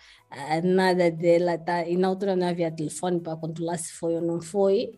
nada 0.64 1.12
dela, 1.12 1.58
tá? 1.58 1.88
e 1.88 1.96
na 1.96 2.08
altura 2.08 2.36
não 2.36 2.48
havia 2.48 2.72
telefone 2.72 3.20
para 3.20 3.38
controlar 3.38 3.78
se 3.78 3.94
foi 3.94 4.16
ou 4.16 4.22
não 4.22 4.42
foi. 4.42 4.98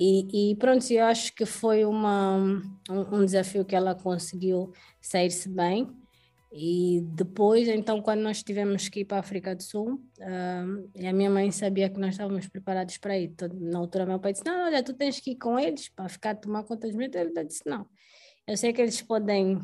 E, 0.00 0.52
e 0.52 0.56
pronto, 0.56 0.88
eu 0.92 1.04
acho 1.04 1.34
que 1.34 1.44
foi 1.44 1.84
uma, 1.84 2.36
um, 2.88 3.16
um 3.16 3.24
desafio 3.24 3.64
que 3.64 3.74
ela 3.74 3.94
conseguiu 3.94 4.72
sair-se 5.00 5.48
bem. 5.48 5.88
E 6.52 7.02
depois, 7.14 7.68
então, 7.68 8.00
quando 8.00 8.20
nós 8.20 8.42
tivemos 8.42 8.88
que 8.88 9.00
ir 9.00 9.04
para 9.04 9.18
a 9.18 9.20
África 9.20 9.54
do 9.54 9.62
Sul, 9.62 10.00
uh, 10.18 11.06
a 11.06 11.12
minha 11.12 11.28
mãe 11.28 11.50
sabia 11.50 11.90
que 11.90 12.00
nós 12.00 12.12
estávamos 12.12 12.48
preparados 12.48 12.96
para 12.96 13.18
ir. 13.18 13.34
Na 13.54 13.78
altura, 13.78 14.06
meu 14.06 14.18
pai 14.18 14.32
disse: 14.32 14.46
Não, 14.46 14.64
olha, 14.64 14.82
tu 14.82 14.94
tens 14.94 15.20
que 15.20 15.32
ir 15.32 15.36
com 15.36 15.58
eles 15.58 15.88
para 15.90 16.08
ficar 16.08 16.30
a 16.30 16.34
tomar 16.34 16.62
conta 16.62 16.86
dos 16.86 16.96
meus. 16.96 17.14
Ele 17.14 17.44
disse: 17.44 17.62
Não, 17.66 17.86
eu 18.46 18.56
sei 18.56 18.72
que 18.72 18.80
eles 18.80 19.02
podem 19.02 19.58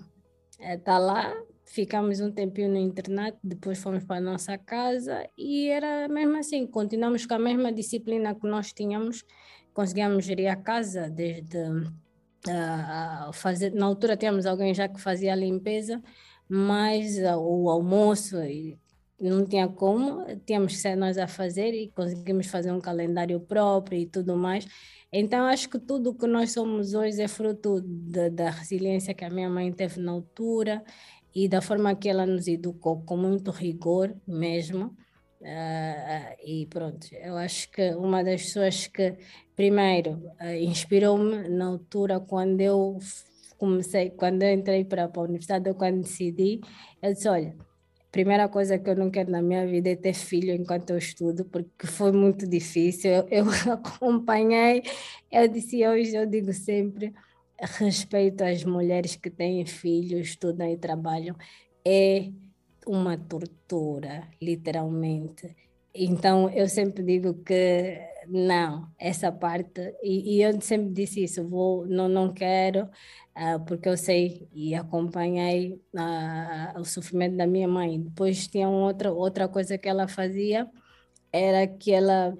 estar 0.60 0.64
é, 0.64 0.76
tá 0.76 0.98
lá. 0.98 1.34
Ficamos 1.64 2.20
um 2.20 2.30
tempinho 2.30 2.68
no 2.68 2.76
internato, 2.76 3.38
depois 3.42 3.78
fomos 3.78 4.04
para 4.04 4.16
a 4.16 4.20
nossa 4.20 4.56
casa 4.58 5.28
e 5.36 5.68
era 5.68 6.06
mesmo 6.08 6.36
assim. 6.36 6.66
Continuamos 6.66 7.24
com 7.24 7.34
a 7.34 7.38
mesma 7.38 7.72
disciplina 7.72 8.34
que 8.34 8.46
nós 8.46 8.72
tínhamos, 8.72 9.24
conseguíamos 9.72 10.24
gerir 10.24 10.48
a 10.48 10.56
casa 10.56 11.08
desde. 11.08 11.58
Uh, 12.46 13.32
fazer, 13.32 13.72
na 13.72 13.86
altura 13.86 14.18
tínhamos 14.18 14.44
alguém 14.44 14.74
já 14.74 14.86
que 14.86 15.00
fazia 15.00 15.32
a 15.32 15.36
limpeza, 15.36 16.02
mas 16.46 17.16
uh, 17.16 17.38
o 17.38 17.70
almoço 17.70 18.36
não 19.18 19.46
tinha 19.46 19.66
como, 19.66 20.24
tínhamos 20.44 20.74
que 20.74 20.78
ser 20.78 20.96
nós 20.96 21.16
a 21.16 21.26
fazer 21.26 21.72
e 21.72 21.88
conseguimos 21.88 22.46
fazer 22.48 22.70
um 22.72 22.80
calendário 22.80 23.40
próprio 23.40 23.98
e 23.98 24.06
tudo 24.06 24.36
mais. 24.36 24.66
Então, 25.16 25.46
acho 25.46 25.68
que 25.68 25.78
tudo 25.78 26.10
o 26.10 26.14
que 26.14 26.26
nós 26.26 26.52
somos 26.52 26.92
hoje 26.92 27.22
é 27.22 27.28
fruto 27.28 27.80
de, 27.80 28.30
da 28.30 28.50
resiliência 28.50 29.14
que 29.14 29.24
a 29.24 29.30
minha 29.30 29.48
mãe 29.48 29.72
teve 29.72 30.00
na 30.00 30.10
altura 30.10 30.84
e 31.34 31.48
da 31.48 31.60
forma 31.60 31.94
que 31.94 32.08
ela 32.08 32.24
nos 32.24 32.46
educou, 32.46 33.02
com 33.02 33.16
muito 33.16 33.50
rigor 33.50 34.14
mesmo. 34.26 34.96
Uh, 35.40 36.36
e 36.42 36.66
pronto, 36.70 37.06
eu 37.12 37.36
acho 37.36 37.70
que 37.70 37.90
uma 37.94 38.24
das 38.24 38.42
pessoas 38.42 38.86
que, 38.86 39.16
primeiro, 39.54 40.22
uh, 40.40 40.54
inspirou-me 40.58 41.48
na 41.48 41.66
altura 41.66 42.18
quando 42.20 42.60
eu 42.60 42.98
comecei, 43.58 44.10
quando 44.10 44.42
eu 44.42 44.52
entrei 44.52 44.84
para, 44.84 45.10
a 45.12 45.20
universidade, 45.20 45.68
eu 45.68 45.74
quando 45.74 46.02
decidi, 46.02 46.60
eu 47.02 47.12
disse, 47.12 47.28
olha, 47.28 47.54
primeira 48.10 48.48
coisa 48.48 48.78
que 48.78 48.88
eu 48.88 48.96
não 48.96 49.10
quero 49.10 49.30
na 49.30 49.42
minha 49.42 49.66
vida 49.66 49.90
é 49.90 49.96
ter 49.96 50.14
filho 50.14 50.54
enquanto 50.54 50.90
eu 50.90 50.98
estudo, 50.98 51.44
porque 51.44 51.86
foi 51.86 52.12
muito 52.12 52.48
difícil. 52.48 53.10
Eu, 53.10 53.28
eu 53.28 53.46
acompanhei, 53.72 54.82
eu 55.30 55.48
disse 55.48 55.86
hoje, 55.86 56.14
eu 56.14 56.24
digo 56.24 56.52
sempre, 56.52 57.12
respeito 57.60 58.42
às 58.44 58.64
mulheres 58.64 59.16
que 59.16 59.30
têm 59.30 59.64
filhos, 59.66 60.28
estudam 60.28 60.68
e 60.68 60.76
trabalham. 60.76 61.36
É 61.84 62.30
uma 62.86 63.16
tortura, 63.16 64.28
literalmente. 64.40 65.54
Então, 65.94 66.50
eu 66.50 66.68
sempre 66.68 67.02
digo 67.02 67.34
que 67.44 68.00
não, 68.28 68.88
essa 68.98 69.30
parte, 69.30 69.94
e, 70.02 70.36
e 70.36 70.42
eu 70.42 70.60
sempre 70.60 70.90
disse 70.90 71.22
isso, 71.22 71.46
vou, 71.48 71.86
não, 71.86 72.08
não 72.08 72.32
quero 72.32 72.88
uh, 73.36 73.64
porque 73.66 73.88
eu 73.88 73.96
sei 73.96 74.48
e 74.52 74.74
acompanhei 74.74 75.80
uh, 75.94 76.80
o 76.80 76.84
sofrimento 76.84 77.36
da 77.36 77.46
minha 77.46 77.68
mãe. 77.68 78.00
Depois 78.00 78.46
tinha 78.46 78.68
outra, 78.68 79.12
outra 79.12 79.48
coisa 79.48 79.76
que 79.78 79.88
ela 79.88 80.08
fazia, 80.08 80.68
era 81.32 81.66
que 81.66 81.92
ela 81.92 82.36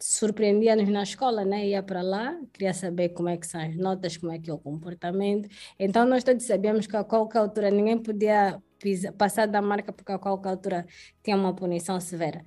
surpreendia-nos 0.00 0.88
na 0.88 1.02
escola, 1.02 1.44
né? 1.44 1.68
Ia 1.68 1.82
para 1.82 2.02
lá, 2.02 2.38
queria 2.52 2.72
saber 2.72 3.10
como 3.10 3.28
é 3.28 3.36
que 3.36 3.46
são 3.46 3.60
as 3.60 3.76
notas, 3.76 4.16
como 4.16 4.32
é 4.32 4.38
que 4.38 4.50
é 4.50 4.54
o 4.54 4.58
comportamento. 4.58 5.48
Então 5.78 6.06
nós 6.06 6.24
todos 6.24 6.44
sabíamos 6.44 6.86
que 6.86 6.96
a 6.96 7.04
qualquer 7.04 7.38
altura 7.38 7.70
ninguém 7.70 7.98
podia 7.98 8.60
pisar, 8.78 9.12
passar 9.12 9.46
da 9.46 9.60
marca 9.60 9.92
porque 9.92 10.12
a 10.12 10.18
qualquer 10.18 10.48
altura 10.48 10.86
tinha 11.22 11.36
uma 11.36 11.54
punição 11.54 12.00
severa. 12.00 12.44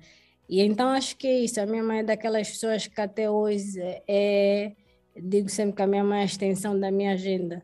E 0.48 0.60
então 0.60 0.88
acho 0.88 1.16
que 1.16 1.26
é 1.26 1.40
isso. 1.40 1.60
A 1.60 1.66
minha 1.66 1.82
mãe 1.82 2.00
é 2.00 2.02
daquelas 2.02 2.50
pessoas 2.50 2.86
que 2.86 3.00
até 3.00 3.30
hoje 3.30 3.80
é 4.08 4.72
digo 5.16 5.48
sempre 5.48 5.76
que 5.76 5.82
a 5.82 5.86
minha 5.86 6.04
mãe 6.04 6.20
é 6.20 6.22
a 6.22 6.24
extensão 6.26 6.78
da 6.78 6.90
minha 6.90 7.12
agenda. 7.12 7.62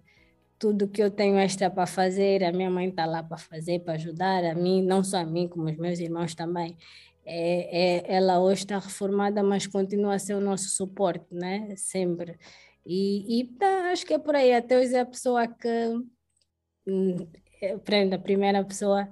Tudo 0.59 0.86
que 0.88 1.03
eu 1.03 1.11
tenho 1.11 1.38
extra 1.38 1.70
para 1.70 1.86
fazer, 1.86 2.45
a 2.45 2.53
minha 2.53 2.70
mãe 2.70 2.88
está 2.88 3.07
lá 3.07 3.22
para 3.22 3.38
fazer, 3.38 3.80
para 3.80 3.95
ajudar 3.95 4.45
a 4.45 4.55
mim, 4.55 4.82
não 4.82 5.03
só 5.03 5.18
a 5.18 5.24
mim, 5.24 5.49
como 5.49 5.64
os 5.70 5.76
meus 5.76 5.99
irmãos 5.99 6.34
também. 6.34 6.76
É, 7.33 8.09
é, 8.09 8.16
ela 8.16 8.41
hoje 8.41 8.62
está 8.62 8.78
reformada, 8.78 9.43
mas 9.43 9.66
continua 9.66 10.14
a 10.14 10.18
ser 10.18 10.35
o 10.35 10.41
nosso 10.41 10.68
suporte, 10.70 11.26
né? 11.33 11.74
Sempre. 11.76 12.37
E, 12.85 13.41
e 13.41 13.45
tá, 13.57 13.93
acho 13.93 14.05
que 14.05 14.14
é 14.14 14.18
por 14.18 14.35
aí. 14.35 14.53
Até 14.53 14.78
hoje 14.78 14.95
é 14.95 15.01
a 15.01 15.07
pessoa 15.07 15.47
que. 15.47 15.68
Hum, 16.87 17.28
prenda, 17.85 18.16
a 18.16 18.18
primeira 18.18 18.64
pessoa 18.64 19.09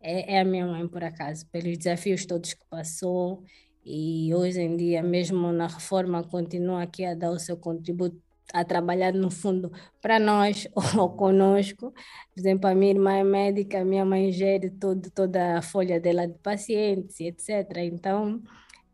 é, 0.00 0.36
é 0.36 0.40
a 0.40 0.44
minha 0.44 0.66
mãe, 0.66 0.88
por 0.88 1.04
acaso, 1.04 1.46
pelos 1.50 1.76
desafios 1.76 2.24
todos 2.24 2.54
que 2.54 2.64
passou 2.70 3.44
e 3.84 4.34
hoje 4.34 4.60
em 4.60 4.76
dia, 4.76 5.02
mesmo 5.02 5.52
na 5.52 5.66
reforma, 5.66 6.22
continua 6.22 6.82
aqui 6.82 7.04
a 7.04 7.14
dar 7.14 7.30
o 7.30 7.38
seu 7.38 7.56
contributo, 7.56 8.20
a 8.52 8.64
trabalhar 8.64 9.12
no 9.12 9.30
fundo 9.30 9.70
para 10.00 10.18
nós 10.18 10.68
ou 10.98 11.10
conosco. 11.10 11.92
Por 11.92 12.40
exemplo, 12.40 12.68
a 12.68 12.74
minha 12.74 12.92
irmã 12.92 13.12
é 13.14 13.24
médica, 13.24 13.80
a 13.80 13.84
minha 13.84 14.04
mãe 14.04 14.32
gere 14.32 14.70
toda 15.14 15.58
a 15.58 15.62
folha 15.62 16.00
dela 16.00 16.26
de 16.26 16.38
pacientes, 16.38 17.20
etc. 17.20 17.78
Então, 17.78 18.42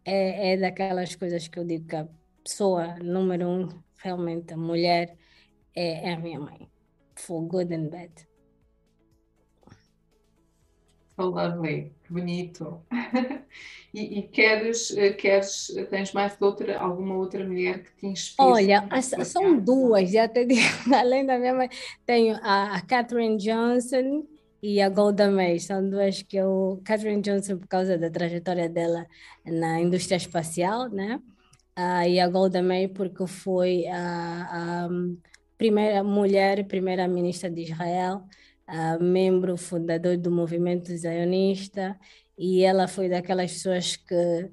é, 0.05 0.53
é 0.53 0.57
daquelas 0.57 1.15
coisas 1.17 1.49
que 1.49 1.59
eu 1.59 1.65
digo 1.65 1.87
que 1.87 1.97
a 1.97 2.09
pessoa 2.43 2.97
número 3.03 3.49
um, 3.49 3.69
realmente 3.97 4.53
a 4.55 4.57
mulher, 4.57 5.17
é, 5.75 6.11
é 6.11 6.15
a 6.15 6.19
minha 6.19 6.41
mãe, 6.41 6.69
for 7.17 7.41
good 7.43 7.75
and 7.75 7.89
bad. 7.89 8.34
So 11.17 11.31
lovely, 11.31 11.93
que 12.03 12.13
bonito. 12.13 12.83
e, 13.95 14.19
e, 14.19 14.23
queres, 14.23 14.97
eh, 14.97 15.13
queres, 15.13 15.73
tens 15.89 16.13
mais 16.13 16.37
outra, 16.41 16.77
alguma 16.79 17.15
outra 17.15 17.45
mulher 17.45 17.85
que 17.85 17.91
te 17.97 18.07
inspire? 18.07 18.49
Olha, 18.49 18.89
são 19.01 19.57
duas, 19.59 20.11
já 20.11 20.27
te 20.27 20.43
digo, 20.47 20.93
além 20.93 21.25
da 21.25 21.39
minha 21.39 21.55
mãe, 21.55 21.69
tenho 22.05 22.37
a, 22.43 22.77
a 22.77 22.81
Catherine 22.81 23.37
Johnson 23.37 24.27
e 24.61 24.81
a 24.81 24.89
Golda 24.89 25.31
Meir, 25.31 25.61
são 25.61 25.89
duas 25.89 26.23
que 26.23 26.37
eu, 26.37 26.81
Catherine 26.85 27.23
Johnson 27.23 27.59
por 27.59 27.69
causa 27.69 27.97
da 27.97 28.11
trajetória 28.11 28.69
dela 28.69 29.07
na 29.45 29.81
indústria 29.81 30.17
espacial, 30.17 30.89
né? 30.89 31.21
Uh, 31.79 32.09
e 32.09 32.19
a 32.19 32.29
Golda 32.29 32.63
Meir 32.63 32.89
porque 32.93 33.27
foi 33.27 33.87
a, 33.87 34.87
a 34.87 34.89
primeira 35.57 36.03
mulher, 36.03 36.67
primeira 36.67 37.07
ministra 37.07 37.51
de 37.51 37.63
Israel, 37.63 38.25
uh, 38.69 39.03
membro 39.03 39.57
fundador 39.57 40.17
do 40.17 40.31
movimento 40.31 40.95
zionista, 40.97 41.99
e 42.37 42.63
ela 42.63 42.89
foi 42.89 43.09
daquelas 43.09 43.53
pessoas 43.53 43.97
que 43.97 44.51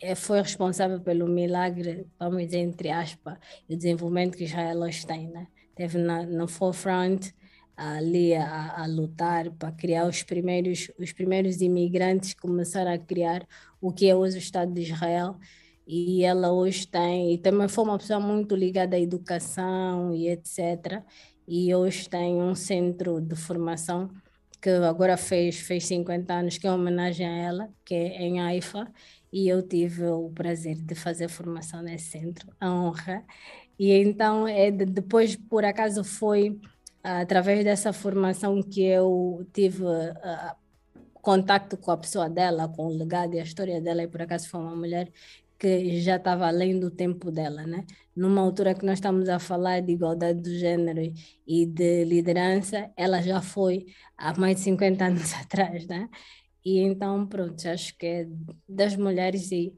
eh, 0.00 0.14
foi 0.14 0.40
responsável 0.40 1.00
pelo 1.00 1.26
milagre, 1.26 2.06
vamos 2.18 2.44
dizer, 2.44 2.58
entre 2.58 2.90
aspas, 2.90 3.38
o 3.68 3.76
desenvolvimento 3.76 4.36
que 4.36 4.44
Israel 4.44 4.78
hoje 4.80 5.06
tem. 5.06 5.28
Né? 5.28 5.46
Teve 5.74 5.98
na, 5.98 6.24
no 6.24 6.48
forefront 6.48 7.34
ali 7.76 8.34
a, 8.34 8.82
a, 8.82 8.86
lutar 8.86 9.50
para 9.52 9.72
criar 9.72 10.06
os 10.06 10.22
primeiros, 10.22 10.90
os 10.98 11.12
primeiros 11.12 11.60
imigrantes 11.60 12.34
começaram 12.34 12.92
a 12.92 12.98
criar 12.98 13.46
o 13.80 13.92
que 13.92 14.08
é 14.08 14.16
hoje 14.16 14.36
o 14.36 14.38
Estado 14.38 14.72
de 14.72 14.82
Israel. 14.82 15.36
E 15.86 16.24
ela 16.24 16.52
hoje 16.52 16.86
tem, 16.86 17.34
e 17.34 17.38
também 17.38 17.68
foi 17.68 17.84
uma 17.84 17.98
pessoa 17.98 18.18
muito 18.18 18.56
ligada 18.56 18.96
à 18.96 19.00
educação 19.00 20.12
e 20.14 20.28
etc 20.28 21.04
e 21.46 21.74
hoje 21.74 22.08
tem 22.08 22.36
um 22.36 22.54
centro 22.54 23.20
de 23.20 23.36
formação 23.36 24.10
que 24.60 24.70
agora 24.70 25.16
fez, 25.16 25.60
fez 25.60 25.86
50 25.86 26.32
anos, 26.32 26.58
que 26.58 26.66
é 26.66 26.70
uma 26.70 26.78
homenagem 26.78 27.26
a 27.26 27.36
ela, 27.36 27.70
que 27.84 27.94
é 27.94 28.22
em 28.22 28.40
Haifa, 28.40 28.90
e 29.32 29.48
eu 29.48 29.62
tive 29.62 30.06
o 30.06 30.30
prazer 30.30 30.76
de 30.76 30.94
fazer 30.94 31.28
formação 31.28 31.82
nesse 31.82 32.10
centro, 32.18 32.48
a 32.60 32.72
honra. 32.72 33.24
E 33.78 33.92
então, 33.92 34.48
é 34.48 34.70
de, 34.70 34.84
depois, 34.86 35.36
por 35.36 35.64
acaso, 35.64 36.02
foi 36.02 36.58
através 37.02 37.64
dessa 37.64 37.92
formação 37.92 38.62
que 38.62 38.82
eu 38.82 39.46
tive 39.52 39.84
uh, 39.84 40.56
contato 41.14 41.76
com 41.76 41.90
a 41.90 41.96
pessoa 41.96 42.28
dela, 42.28 42.68
com 42.68 42.86
o 42.86 42.96
legado 42.96 43.34
e 43.34 43.40
a 43.40 43.44
história 43.44 43.80
dela, 43.80 44.02
e 44.02 44.08
por 44.08 44.22
acaso 44.22 44.48
foi 44.48 44.60
uma 44.60 44.74
mulher 44.74 45.12
que 45.58 46.00
já 46.00 46.16
estava 46.16 46.46
além 46.46 46.78
do 46.78 46.90
tempo 46.90 47.30
dela, 47.30 47.66
né? 47.66 47.84
Numa 48.14 48.40
altura 48.42 48.74
que 48.74 48.84
nós 48.84 48.98
estamos 48.98 49.28
a 49.28 49.38
falar 49.38 49.80
de 49.80 49.92
igualdade 49.92 50.40
do 50.40 50.50
gênero 50.50 51.12
e 51.46 51.66
de 51.66 52.04
liderança, 52.04 52.90
ela 52.96 53.20
já 53.22 53.40
foi 53.42 53.86
há 54.16 54.38
mais 54.38 54.56
de 54.56 54.62
50 54.62 55.04
anos 55.06 55.32
atrás, 55.40 55.86
né? 55.86 56.08
E 56.64 56.80
então, 56.80 57.26
pronto, 57.26 57.66
acho 57.68 57.96
que 57.96 58.06
é 58.06 58.28
das 58.68 58.96
mulheres 58.96 59.50
e 59.52 59.74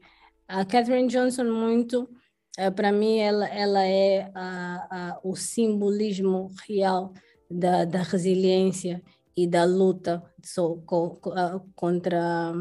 a 0.47 0.65
Catherine 0.65 1.07
Johnson 1.07 1.45
muito, 1.45 2.09
eh, 2.57 2.71
para 2.71 2.91
mim, 2.91 3.19
ela, 3.19 3.47
ela 3.47 3.85
é 3.85 4.31
a, 4.33 5.11
a, 5.13 5.19
o 5.23 5.35
simbolismo 5.35 6.51
real 6.67 7.13
da, 7.49 7.85
da 7.85 8.01
resiliência 8.01 9.03
e 9.37 9.47
da 9.47 9.63
luta 9.63 10.23
so, 10.43 10.81
co, 10.85 11.17
co, 11.17 11.31
contra 11.75 12.51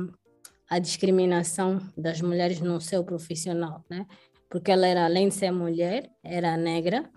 a 0.69 0.79
discriminação 0.79 1.81
das 1.97 2.21
mulheres 2.21 2.61
no 2.61 2.81
seu 2.81 3.03
profissional, 3.05 3.85
né? 3.89 4.07
Porque 4.51 4.71
ela 4.71 4.87
era, 4.87 5.05
além 5.05 5.29
de 5.29 5.35
ser 5.35 5.51
mulher, 5.51 6.11
era 6.23 6.57
negra 6.57 7.11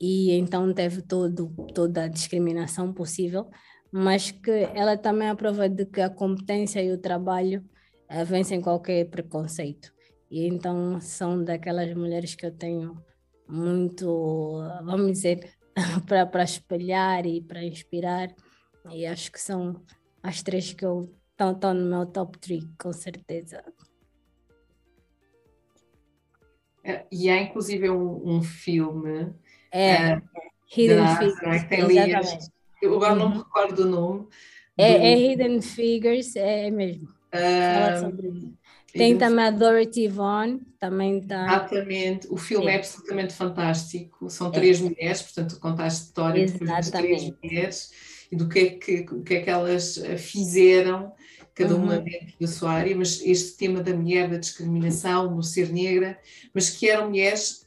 e 0.00 0.32
então 0.32 0.72
teve 0.72 1.02
todo, 1.02 1.54
toda 1.74 2.04
a 2.04 2.08
discriminação 2.08 2.92
possível, 2.92 3.50
mas 3.92 4.30
que 4.30 4.50
ela 4.74 4.96
também 4.96 5.28
é 5.28 5.30
a 5.30 5.36
prova 5.36 5.68
de 5.68 5.84
que 5.84 6.00
a 6.00 6.08
competência 6.08 6.82
e 6.82 6.90
o 6.92 6.98
trabalho 6.98 7.64
uh, 8.10 8.24
vencem 8.24 8.60
qualquer 8.60 9.06
preconceito. 9.10 9.92
E 10.30 10.46
então 10.46 11.00
são 11.00 11.42
daquelas 11.42 11.92
mulheres 11.94 12.34
que 12.34 12.46
eu 12.46 12.52
tenho 12.52 12.96
muito, 13.48 14.60
vamos 14.84 15.12
dizer, 15.12 15.52
para 16.06 16.44
espelhar 16.44 17.26
e 17.26 17.42
para 17.42 17.62
inspirar. 17.64 18.34
E 18.90 19.04
acho 19.04 19.30
que 19.32 19.40
são 19.40 19.82
as 20.22 20.42
três 20.42 20.72
que 20.72 20.84
eu 20.84 21.12
estão 21.48 21.74
no 21.74 21.84
meu 21.84 22.06
top 22.06 22.38
3, 22.38 22.64
com 22.78 22.92
certeza. 22.92 23.64
É, 26.84 27.04
e 27.10 27.28
há 27.28 27.40
inclusive 27.42 27.90
um, 27.90 28.36
um 28.36 28.42
filme 28.42 29.32
é, 29.70 30.16
uh, 30.16 30.22
Hidden 30.74 30.96
da, 30.96 31.16
Figures. 31.16 31.64
Tem 31.64 31.86
linhas, 31.86 32.50
eu 32.80 32.94
agora 32.94 33.12
uhum. 33.12 33.18
não 33.18 33.28
me 33.28 33.36
uhum. 33.36 33.42
recordo 33.42 33.82
o 33.82 33.86
nome. 33.86 34.28
É, 34.78 34.98
do... 34.98 35.04
é 35.04 35.18
Hidden 35.18 35.60
Figures, 35.60 36.36
é, 36.36 36.66
é 36.68 36.70
mesmo. 36.70 37.08
Uh, 37.34 38.56
tem 38.92 39.16
também 39.16 39.44
a 39.44 39.50
Dorothy 39.50 40.08
Vaughan, 40.08 40.60
também 40.78 41.18
está. 41.18 41.46
Exatamente, 41.46 42.26
o 42.30 42.36
filme 42.36 42.66
é. 42.66 42.74
é 42.74 42.76
absolutamente 42.76 43.34
fantástico. 43.34 44.28
São 44.28 44.48
é. 44.48 44.50
três 44.50 44.80
é. 44.80 44.84
mulheres, 44.84 45.22
portanto, 45.22 45.60
conta 45.60 45.84
a 45.84 45.88
história 45.88 46.46
das 46.46 46.90
três 46.90 47.30
mulheres 47.42 47.90
e 48.32 48.36
do 48.36 48.48
que 48.48 48.58
é 48.58 48.70
que, 48.70 49.02
que, 49.04 49.34
é 49.34 49.42
que 49.42 49.50
elas 49.50 49.98
eh, 49.98 50.16
fizeram, 50.16 51.12
cada 51.54 51.76
uma 51.76 51.96
uhum. 51.96 52.04
dentro 52.04 52.34
da 52.40 52.46
sua 52.46 52.72
área, 52.72 52.96
mas 52.96 53.20
este 53.24 53.56
tema 53.56 53.82
da 53.82 53.94
mulher, 53.94 54.28
da 54.28 54.38
discriminação, 54.38 55.34
no 55.34 55.42
ser 55.42 55.72
negra, 55.72 56.18
mas 56.54 56.70
que 56.70 56.88
eram 56.88 57.08
mulheres 57.08 57.66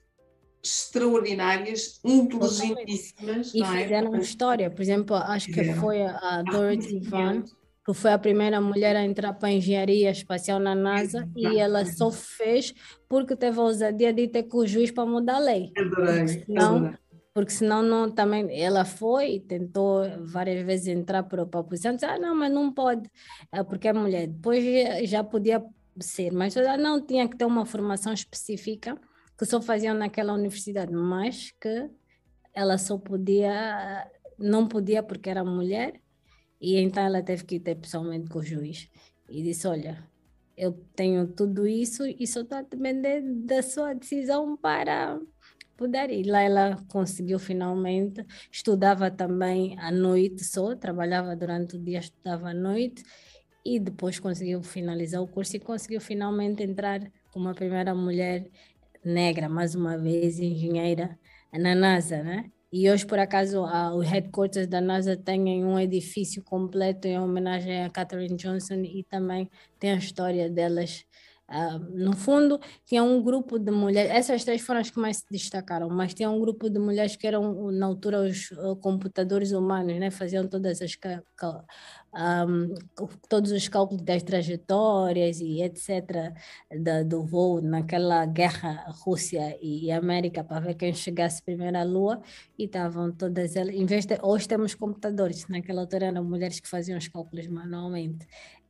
extraordinárias, 0.64 2.00
inteligentíssimas. 2.04 3.54
E 3.54 3.62
é? 3.62 3.84
fizeram 3.84 4.16
história, 4.16 4.70
por 4.70 4.82
exemplo, 4.82 5.16
acho 5.16 5.52
que 5.52 5.74
foi 5.74 6.02
a 6.02 6.42
Dorothy 6.44 7.00
Vaughan 7.00 7.44
que 7.86 7.94
foi 7.94 8.14
a 8.14 8.18
primeira 8.18 8.62
mulher 8.62 8.96
a 8.96 9.04
entrar 9.04 9.34
para 9.34 9.50
a 9.50 9.52
engenharia 9.52 10.10
espacial 10.10 10.58
na 10.58 10.74
NASA 10.74 11.30
e 11.36 11.60
ela 11.60 11.86
só 11.86 12.10
fez 12.10 12.74
porque 13.10 13.36
teve 13.36 13.60
a 13.60 13.64
ousadia 13.64 14.14
de 14.14 14.28
ter 14.28 14.44
com 14.44 14.60
o 14.60 14.68
juiz 14.68 14.90
para 14.90 15.06
mudar 15.06 15.36
a 15.36 15.40
lei. 15.40 15.72
Adorei, 15.78 16.28
senão, 16.28 16.94
porque 17.34 17.52
senão 17.52 17.82
não, 17.82 18.12
também 18.12 18.62
ela 18.62 18.86
foi 18.86 19.40
tentou 19.40 20.04
várias 20.26 20.64
vezes 20.66 20.88
entrar 20.88 21.24
para, 21.24 21.44
a 21.44 21.64
posição, 21.64 21.94
disse, 21.94 22.06
ah 22.06 22.20
não, 22.20 22.36
mas 22.36 22.52
não 22.52 22.72
pode, 22.72 23.10
é 23.52 23.64
porque 23.64 23.88
é 23.88 23.94
mulher. 23.94 24.28
Depois 24.28 24.64
já 25.10 25.24
podia 25.24 25.64
ser, 26.00 26.32
mas 26.32 26.56
ah, 26.58 26.78
não 26.78 27.02
tinha 27.06 27.28
que 27.28 27.38
ter 27.38 27.46
uma 27.46 27.66
formação 27.66 28.14
específica 28.14 29.00
que 29.38 29.46
só 29.46 29.62
faziam 29.62 29.96
naquela 29.96 30.34
universidade, 30.34 30.94
mas 30.94 31.52
que 31.60 31.90
ela 32.54 32.78
só 32.78 32.98
podia, 32.98 34.08
não 34.38 34.68
podia 34.68 35.02
porque 35.02 35.30
era 35.30 35.44
mulher 35.44 36.00
e 36.62 36.78
então 36.78 37.04
ela 37.04 37.22
teve 37.22 37.44
que 37.44 37.56
ir 37.56 37.60
ter 37.60 37.76
pessoalmente 37.76 38.30
com 38.30 38.40
o 38.40 38.44
juiz 38.44 38.90
e 39.28 39.42
disse: 39.42 39.68
Olha, 39.68 40.08
eu 40.56 40.72
tenho 40.96 41.28
tudo 41.28 41.68
isso 41.68 42.06
e 42.06 42.26
só 42.28 42.42
está 42.42 42.60
a 42.60 42.62
depender 42.62 43.22
da 43.22 43.62
sua 43.64 43.94
decisão 43.94 44.56
para 44.56 45.20
poder 45.78 46.10
ir. 46.10 46.26
Lá 46.26 46.42
ela 46.42 46.78
conseguiu 46.88 47.40
finalmente, 47.40 48.26
estudava 48.52 49.10
também 49.12 49.78
à 49.80 49.92
noite 49.92 50.44
só, 50.44 50.76
trabalhava 50.76 51.36
durante 51.36 51.76
o 51.76 51.80
dia, 51.80 52.00
estudava 52.00 52.50
à 52.50 52.54
noite 52.54 53.04
e 53.66 53.80
depois 53.80 54.20
conseguiu 54.20 54.62
finalizar 54.62 55.22
o 55.22 55.28
curso 55.28 55.56
e 55.56 55.60
conseguiu 55.60 56.02
finalmente 56.02 56.64
entrar 56.64 57.02
como 57.32 57.50
a 57.50 57.54
primeira 57.54 57.96
mulher 57.96 58.50
negra, 59.04 59.50
mais 59.50 59.76
uma 59.76 59.98
vez 59.98 60.40
engenheira 60.40 61.18
na 61.52 61.76
NASA, 61.76 62.24
né? 62.24 62.52
E 62.72 62.90
hoje, 62.90 63.06
por 63.06 63.20
acaso, 63.20 63.64
a, 63.66 63.94
o 63.94 64.00
headquarters 64.00 64.68
da 64.68 64.82
NASA 64.82 65.16
tem 65.16 65.64
um 65.64 65.80
edifício 65.80 66.44
completo 66.44 67.08
em 67.08 67.20
homenagem 67.20 67.84
a 67.84 67.90
Katherine 67.90 68.36
Johnson 68.36 68.82
e 68.82 69.04
também 69.04 69.48
tem 69.80 69.92
a 69.92 69.98
história 69.98 70.50
delas. 70.50 71.06
Uh, 71.50 71.78
no 71.94 72.14
fundo, 72.16 72.60
tinha 72.86 73.04
um 73.04 73.22
grupo 73.22 73.60
de 73.60 73.72
mulheres, 73.72 74.12
essas 74.12 74.44
três 74.44 74.62
foram 74.62 74.80
as 74.80 74.90
que 74.90 75.00
mais 75.00 75.18
se 75.18 75.26
destacaram, 75.30 75.90
mas 75.90 76.14
tinha 76.14 76.30
um 76.30 76.40
grupo 76.40 76.70
de 76.70 76.80
mulheres 76.80 77.16
que 77.16 77.28
eram, 77.28 77.72
na 77.72 77.86
altura, 77.86 78.22
os 78.22 78.52
uh, 78.52 78.76
computadores 78.78 79.52
humanos, 79.52 80.00
né? 80.00 80.10
faziam 80.10 80.48
todas 80.48 80.82
as 80.82 80.96
um, 82.16 82.74
todos 83.28 83.52
os 83.52 83.68
cálculos 83.68 84.04
das 84.04 84.24
trajetórias 84.24 85.40
e 85.40 85.62
etc. 85.62 86.34
Da, 86.82 87.04
do 87.04 87.24
voo 87.26 87.62
naquela 87.62 88.26
guerra 88.26 88.86
Rússia 89.04 89.58
e 89.62 89.92
América 89.92 90.44
para 90.44 90.60
ver 90.60 90.76
quem 90.76 90.94
chegasse 90.94 91.42
primeiro 91.44 91.78
à 91.78 91.84
Lua 91.84 92.22
e 92.58 92.66
estavam 92.66 93.12
todas 93.12 93.56
elas, 93.56 93.74
em 93.74 93.86
vez 93.86 94.06
de, 94.06 94.18
hoje 94.22 94.48
temos 94.48 94.76
computadores, 94.76 95.48
naquela 95.48 95.82
altura 95.82 96.08
eram 96.08 96.24
mulheres 96.24 96.60
que 96.60 96.70
faziam 96.70 96.98
os 96.98 97.08
cálculos 97.08 97.48
manualmente. 97.48 98.28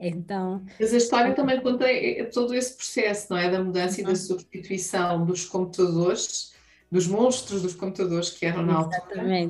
Então, 0.08 0.64
Mas 0.80 0.94
a 0.94 0.98
história 0.98 1.34
também 1.34 1.62
conta 1.62 1.86
todo 2.34 2.54
esse 2.54 2.76
processo, 2.76 3.28
não 3.30 3.38
é? 3.38 3.50
Da 3.50 3.64
mudança 3.64 4.02
e 4.02 4.04
da 4.04 4.16
substituição 4.16 5.26
dos 5.26 5.46
computadores, 5.46 6.54
dos 6.92 7.08
monstros 7.08 7.62
dos 7.62 7.74
computadores 7.74 8.30
que 8.30 8.46
eram 8.46 8.64
na 8.64 8.76
altura. 8.76 9.50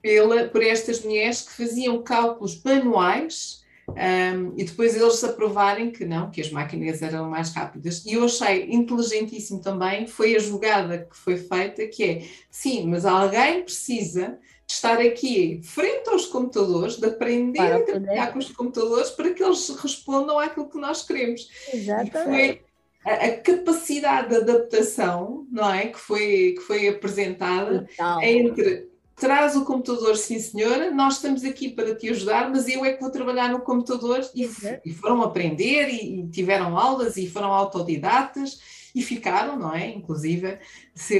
Pela, 0.00 0.44
por 0.48 0.62
estas 0.62 1.02
mulheres 1.02 1.42
que 1.42 1.52
faziam 1.52 2.00
cálculos 2.02 2.62
manuais 2.62 3.64
um, 3.88 4.52
e 4.56 4.64
depois 4.64 4.94
eles 4.94 5.24
aprovarem 5.24 5.90
que 5.90 6.04
não, 6.04 6.30
que 6.30 6.40
as 6.40 6.50
máquinas 6.50 7.00
eram 7.02 7.28
mais 7.28 7.52
rápidas. 7.52 8.04
E 8.04 8.12
eu 8.12 8.24
achei 8.24 8.70
inteligentíssimo 8.70 9.60
também, 9.60 10.06
foi 10.06 10.36
a 10.36 10.38
jogada 10.38 10.98
que 11.10 11.16
foi 11.16 11.36
feita, 11.36 11.86
que 11.86 12.04
é, 12.04 12.22
sim, 12.50 12.86
mas 12.86 13.04
alguém 13.04 13.64
precisa 13.64 14.38
estar 14.68 15.00
aqui 15.00 15.60
frente 15.64 16.10
aos 16.10 16.26
computadores, 16.26 16.96
de 16.96 17.06
aprender 17.06 17.72
a 17.72 17.82
trabalhar 17.82 18.32
com 18.32 18.38
os 18.38 18.50
computadores 18.50 19.10
para 19.10 19.32
que 19.32 19.42
eles 19.42 19.68
respondam 19.70 20.38
àquilo 20.38 20.68
que 20.68 20.78
nós 20.78 21.02
queremos. 21.02 21.48
Exatamente. 21.72 22.08
E 22.10 22.24
foi 22.24 22.62
a, 23.04 23.12
a, 23.14 23.36
capacidade 23.38 24.28
de 24.28 24.36
adaptação, 24.36 25.46
não 25.50 25.72
é, 25.72 25.86
que 25.86 25.98
foi, 25.98 26.54
que 26.56 26.60
foi 26.60 26.88
apresentada 26.88 27.86
Total. 27.96 28.22
entre 28.22 28.88
traz 29.16 29.56
o 29.56 29.64
computador, 29.64 30.16
sim 30.16 30.38
senhora, 30.38 30.92
nós 30.92 31.14
estamos 31.14 31.44
aqui 31.44 31.68
para 31.70 31.94
te 31.94 32.08
ajudar, 32.10 32.48
mas 32.50 32.68
eu 32.68 32.84
é 32.84 32.92
que 32.92 33.00
vou 33.00 33.10
trabalhar 33.10 33.50
no 33.50 33.60
computador 33.60 34.20
e, 34.34 34.48
e 34.84 34.92
foram 34.92 35.22
aprender 35.22 35.88
e, 35.88 36.20
e, 36.20 36.28
tiveram 36.28 36.78
aulas 36.78 37.16
e 37.16 37.28
foram 37.28 37.52
autodidatas 37.52 38.60
e 38.98 39.02
ficaram, 39.02 39.56
não 39.56 39.72
é? 39.72 39.86
Inclusive, 39.90 40.58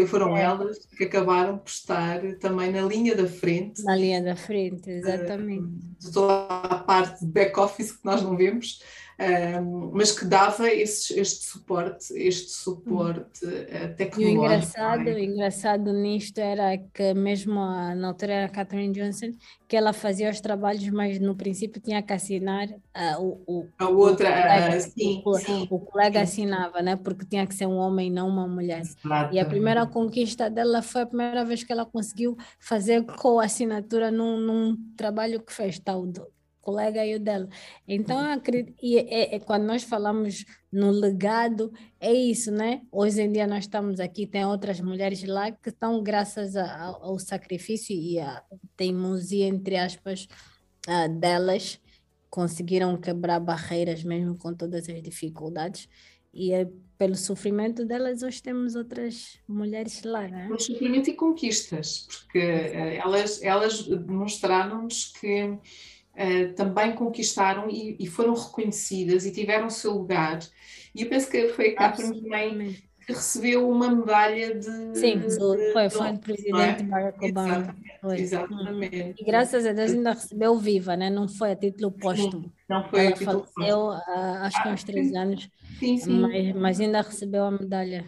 foram 0.09 0.37
é. 0.37 0.43
elas 0.43 0.85
que 0.85 1.05
acabaram 1.05 1.59
por 1.59 1.69
estar 1.69 2.21
também 2.41 2.73
na 2.73 2.83
linha 2.83 3.15
da 3.15 3.29
frente. 3.29 3.85
Na 3.85 3.95
linha 3.95 4.21
da 4.21 4.35
frente, 4.35 4.91
exatamente. 4.91 5.79
De 6.01 6.11
toda 6.13 6.49
a 6.49 6.79
parte 6.81 7.25
de 7.25 7.31
back-office 7.31 7.93
que 7.93 8.05
nós 8.05 8.21
não 8.21 8.37
vemos, 8.37 8.83
um, 9.21 9.91
mas 9.93 10.13
que 10.13 10.25
dava 10.25 10.69
este 10.69 11.25
suporte, 11.25 12.15
este 12.15 12.51
suporte 12.51 13.45
uh, 13.45 13.95
tecnológico. 13.97 14.21
E 14.21 14.25
o 14.25 14.45
engraçado, 14.45 15.09
é? 15.09 15.25
engraçado 15.25 15.93
nisto 15.93 16.39
era 16.39 16.79
que 16.79 17.15
mesmo 17.15 17.59
a, 17.59 17.97
na 17.97 18.09
altura 18.09 18.33
era 18.33 18.47
a 18.47 18.49
Catherine 18.49 18.93
Johnson, 18.93 19.33
que 19.67 19.77
ela 19.77 19.93
fazia 19.93 20.31
os 20.31 20.41
trabalhos, 20.41 20.89
mas 20.91 21.19
no 21.19 21.35
princípio 21.35 21.83
tinha 21.83 22.01
que 22.01 22.13
assinar 22.13 22.69
uh, 22.69 23.21
o, 23.21 23.43
o, 23.47 23.69
a 23.77 23.89
outra, 23.89 24.29
o 24.29 24.33
colega, 24.33 24.77
uh, 24.77 24.81
sim, 24.81 25.23
o, 25.25 25.35
sim, 25.35 25.69
o 25.69 25.81
colega 25.81 26.19
sim. 26.25 26.43
assinava, 26.45 26.81
né? 26.81 26.95
porque 26.95 27.27
tinha 27.27 27.45
que 27.45 27.55
ser 27.55 27.67
um 27.67 27.77
homem, 27.77 28.13
não 28.13 28.29
uma 28.29 28.47
mulher. 28.47 28.83
Exato. 28.83 29.35
E 29.35 29.41
a 29.41 29.45
primeira 29.45 29.85
conquista 29.85 30.49
dela 30.49 30.81
foi 30.81 31.03
a 31.03 31.07
primeira 31.07 31.45
vez 31.45 31.65
que 31.65 31.73
ela 31.73 31.85
conseguiu 31.85 32.37
fazer 32.61 33.05
co-assinatura 33.05 34.13
num, 34.13 34.39
num 34.39 34.77
trabalho 34.97 35.43
que 35.43 35.53
fez 35.53 35.81
tal 35.81 36.07
do, 36.07 36.25
colega 36.69 37.07
e 37.07 37.15
o 37.15 37.21
dela. 37.21 37.49
Então, 37.87 38.19
e 38.83 38.99
é, 38.99 39.37
é, 39.37 39.41
quando 39.41 39.65
nós 39.65 39.83
falamos 39.83 40.45
no 40.71 40.91
legado, 40.91 41.73
é 41.99 42.13
isso, 42.13 42.51
né? 42.51 42.83
Hoje 42.93 43.23
em 43.23 43.33
dia 43.33 43.47
nós 43.47 43.65
estamos 43.65 43.99
aqui, 43.99 44.27
tem 44.27 44.45
outras 44.45 44.79
mulheres 44.79 45.25
lá 45.25 45.51
que 45.51 45.71
estão, 45.71 46.03
graças 46.03 46.57
a, 46.57 46.85
ao 47.01 47.19
sacrifício 47.19 47.97
e 47.97 48.19
à 48.19 48.43
teimosia, 48.77 49.47
entre 49.47 49.77
aspas, 49.77 50.29
delas, 51.19 51.81
conseguiram 52.29 52.97
quebrar 52.99 53.41
barreiras 53.41 54.05
mesmo 54.05 54.37
com 54.37 54.53
todas 54.53 54.91
as 54.91 55.03
dificuldades. 55.03 55.89
E 56.35 56.53
é 56.53 56.69
pelo 56.99 57.15
sofrimento 57.15 57.85
delas, 57.87 58.23
hoje 58.23 58.43
temos 58.43 58.75
outras 58.75 59.39
mulheres 59.49 60.03
lá, 60.03 60.29
né? 60.29 60.47
Pelo 60.49 60.61
sofrimento 60.61 61.09
e 61.09 61.15
conquistas, 61.15 62.07
porque 62.11 62.39
uh, 62.39 63.07
elas, 63.07 63.43
elas 63.43 63.89
mostraram-nos 63.89 65.13
que 65.13 65.59
uh, 66.19 66.55
também 66.55 66.95
conquistaram 66.95 67.71
e, 67.71 67.97
e, 67.99 68.07
foram 68.07 68.35
reconhecidas 68.35 69.25
e 69.25 69.33
tiveram 69.33 69.69
o 69.69 69.71
seu 69.71 69.93
lugar. 69.93 70.41
E 70.95 71.03
eu 71.03 71.09
penso 71.09 71.31
que 71.31 71.49
foi 71.49 71.71
a 71.71 71.77
Catherine 71.77 72.23
também 72.23 72.77
que 73.09 73.15
recebeu 73.15 73.71
uma 73.71 73.91
medalha 73.91 74.55
de. 74.55 74.99
Sim, 74.99 75.19
de, 75.19 75.73
foi, 75.73 75.89
foi 75.89 76.13
do 76.13 76.19
presidente 76.19 76.83
é? 76.83 76.87
Barack 76.87 77.25
Obama. 77.25 77.75
Exatamente. 78.05 78.23
Exatamente. 78.23 79.15
E 79.19 79.25
graças 79.25 79.65
a 79.65 79.73
Deus 79.73 79.93
ainda 79.93 80.13
recebeu 80.13 80.59
viva, 80.59 80.95
né? 80.95 81.09
não 81.09 81.27
foi 81.27 81.53
a 81.53 81.57
título 81.57 81.91
póstumo. 81.91 82.53
Não 82.69 82.85
foi 82.85 83.01
Ela 83.01 83.09
a 83.09 83.13
título 83.13 83.47
faleceu, 83.55 83.91
acho 84.43 84.63
que 84.63 84.69
há 84.69 84.73
uns 84.73 84.85
três 84.85 85.15
anos, 85.15 85.49
sim, 85.79 85.97
sim. 85.97 86.21
Mas, 86.21 86.55
mas 86.55 86.81
ainda 86.81 87.01
recebeu 87.01 87.45
a 87.45 87.51
medalha. 87.51 88.05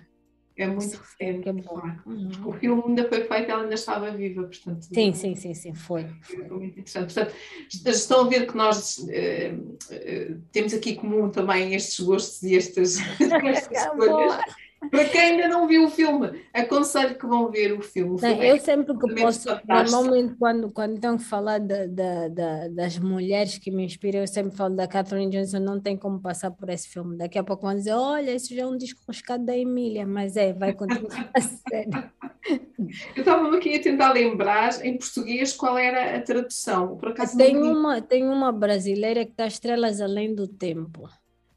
É 0.63 0.67
muito 0.67 0.97
recente. 0.97 1.49
É. 1.49 1.53
Uhum. 1.53 2.31
O 2.45 2.53
filme 2.53 2.83
ainda 2.87 3.09
foi 3.09 3.25
feito, 3.25 3.51
ela 3.51 3.63
ainda 3.63 3.75
estava 3.75 4.11
viva, 4.11 4.43
portanto. 4.43 4.83
Sim, 4.83 5.13
sim, 5.15 5.35
sim, 5.35 5.55
sim, 5.55 5.75
foi. 5.75 6.07
Foi 6.21 6.49
muito 6.49 6.79
interessante. 6.79 7.15
Portanto, 7.15 7.35
estão 7.87 8.21
a 8.21 8.29
ver 8.29 8.47
que 8.47 8.57
nós 8.57 8.99
uh, 8.99 9.05
uh, 9.05 10.41
temos 10.53 10.75
aqui 10.75 10.97
comum 10.97 11.31
também 11.31 11.75
estes 11.75 12.01
gostos 12.01 12.43
e 12.43 12.57
estas, 12.57 12.99
estas 13.21 13.87
coisas. 13.97 14.45
Para 14.89 15.05
quem 15.05 15.21
ainda 15.21 15.47
não 15.47 15.67
viu 15.69 15.85
o 15.85 15.91
filme, 15.91 16.43
aconselho 16.55 17.15
que 17.15 17.27
vão 17.27 17.51
ver 17.51 17.73
o 17.73 17.83
filme. 17.83 18.15
O 18.15 18.19
filme 18.19 18.35
não, 18.35 18.43
é 18.43 18.53
eu 18.53 18.59
sempre 18.61 18.97
que 18.97 19.15
posso, 19.15 19.49
normalmente 19.69 20.35
quando, 20.37 20.71
quando 20.71 20.99
tenho 20.99 21.19
que 21.19 21.25
falar 21.25 21.59
de, 21.59 21.87
de, 21.87 22.29
de, 22.31 22.69
das 22.71 22.99
mulheres 22.99 23.59
que 23.59 23.71
me 23.71 23.85
inspiram, 23.85 24.21
eu 24.21 24.27
sempre 24.27 24.57
falo 24.57 24.75
da 24.75 24.89
Catherine 24.89 25.31
Johnson, 25.31 25.59
não 25.59 25.79
tem 25.79 25.99
como 25.99 26.19
passar 26.19 26.51
por 26.51 26.71
esse 26.71 26.89
filme. 26.89 27.19
Daqui 27.19 27.39
a 27.39 27.45
pouco 27.45 27.67
vão 27.67 27.75
dizer, 27.75 27.93
olha, 27.93 28.35
isso 28.35 28.55
já 28.55 28.63
é 28.63 28.67
um 28.67 28.77
disco 28.77 29.01
riscado 29.07 29.45
da 29.45 29.57
Emília, 29.57 30.07
mas 30.07 30.35
é, 30.35 30.55
vai 30.55 30.73
continuar 30.73 31.31
a 31.37 31.41
ser. 31.41 31.87
Eu 33.15 33.21
estava 33.21 33.55
aqui 33.55 33.75
a 33.75 33.83
tentar 33.83 34.13
lembrar 34.15 34.85
em 34.85 34.97
português 34.97 35.53
qual 35.53 35.77
era 35.77 36.17
a 36.17 36.23
tradução. 36.23 36.97
Por 36.97 37.11
acaso 37.11 37.37
tem, 37.37 37.57
uma, 37.57 38.01
tem 38.01 38.27
uma 38.27 38.51
brasileira 38.51 39.27
que 39.27 39.33
está 39.33 39.47
Estrelas 39.47 40.01
Além 40.01 40.35
do 40.35 40.49
Tempo. 40.49 41.07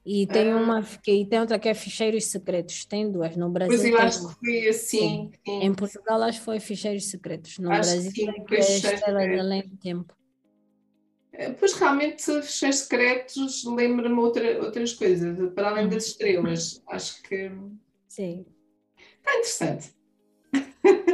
E 0.05 0.27
tem 0.27 0.51
ah. 0.51 0.57
uma 0.57 0.85
e 1.07 1.25
tem 1.25 1.39
outra 1.39 1.57
que 1.57 1.69
é 1.69 1.73
Ficheiros 1.73 2.25
Secretos. 2.25 2.85
Tem 2.85 3.09
duas. 3.09 3.37
No 3.37 3.49
Brasil. 3.49 3.77
Pois 3.77 3.89
eu 3.89 3.97
acho 3.97 4.27
que 4.27 4.45
foi 4.45 4.67
assim. 4.67 5.31
Sim. 5.45 5.61
Em 5.61 5.73
Portugal 5.73 6.21
acho 6.23 6.39
que 6.39 6.45
foi 6.45 6.59
Ficheiros 6.59 7.09
Secretos. 7.09 7.57
No 7.57 7.71
acho 7.71 7.91
Brasil 7.91 8.11
sim, 8.11 8.29
é, 8.29 8.55
é 8.55 8.59
Estrela 8.59 9.27
de 9.27 9.39
Além 9.39 9.61
do 9.61 9.77
Tempo. 9.77 10.13
Eh, 11.31 11.51
pois 11.51 11.73
realmente, 11.73 12.23
Ficheiros 12.41 12.79
Secretos 12.79 13.63
lembra-me 13.65 14.19
outra, 14.19 14.61
outras 14.61 14.93
coisas, 14.93 15.37
para 15.53 15.69
além 15.69 15.87
das 15.87 16.07
estrelas. 16.07 16.83
Acho 16.89 17.23
que. 17.23 17.51
Sim. 18.07 18.45
Está 19.17 19.31
interessante. 19.31 19.93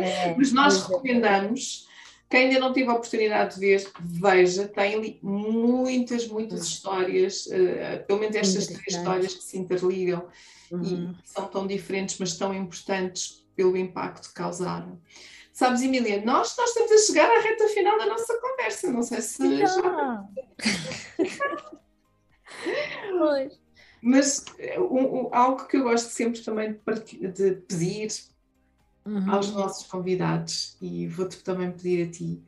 É, 0.02 0.34
Mas 0.38 0.52
nós 0.52 0.82
recomendamos 0.82 1.88
quem 2.30 2.48
ainda 2.48 2.60
não 2.60 2.72
tive 2.72 2.90
a 2.90 2.94
oportunidade 2.94 3.56
de 3.56 3.60
ver, 3.60 3.92
veja, 4.00 4.68
tem 4.68 4.94
ali 4.94 5.20
muitas, 5.24 6.28
muitas 6.28 6.64
histórias, 6.64 7.48
uh, 7.48 8.06
pelo 8.06 8.20
menos 8.20 8.36
estas 8.36 8.68
três 8.68 8.96
histórias 8.96 9.34
que 9.34 9.44
se 9.44 9.58
interligam 9.58 10.28
uhum. 10.72 11.16
e 11.16 11.28
são 11.28 11.48
tão 11.48 11.66
diferentes, 11.66 12.18
mas 12.20 12.38
tão 12.38 12.54
importantes 12.54 13.46
pelo 13.56 13.76
impacto 13.76 14.28
que 14.30 14.36
causaram. 14.36 15.02
Sabes, 15.52 15.82
Emília, 15.82 16.24
nós, 16.24 16.56
nós 16.56 16.70
estamos 16.70 16.92
a 16.92 16.98
chegar 17.00 17.30
à 17.30 17.42
reta 17.42 17.68
final 17.68 17.98
da 17.98 18.06
nossa 18.06 18.40
conversa, 18.40 18.92
não 18.92 19.02
sei 19.02 19.22
se 19.22 19.58
já. 19.58 20.24
pois. 23.18 23.60
Mas 24.02 24.46
um, 24.78 25.26
um, 25.26 25.30
algo 25.34 25.66
que 25.66 25.76
eu 25.76 25.84
gosto 25.84 26.10
sempre 26.10 26.40
também 26.40 26.80
de, 27.04 27.28
de 27.28 27.52
pedir 27.68 28.08
uhum. 29.06 29.32
aos 29.32 29.52
nossos 29.52 29.88
convidados 29.88 30.78
e 30.82 31.08
vou-te 31.08 31.38
também 31.38 31.72
pedir 31.72 32.08
a 32.08 32.12
ti. 32.12 32.44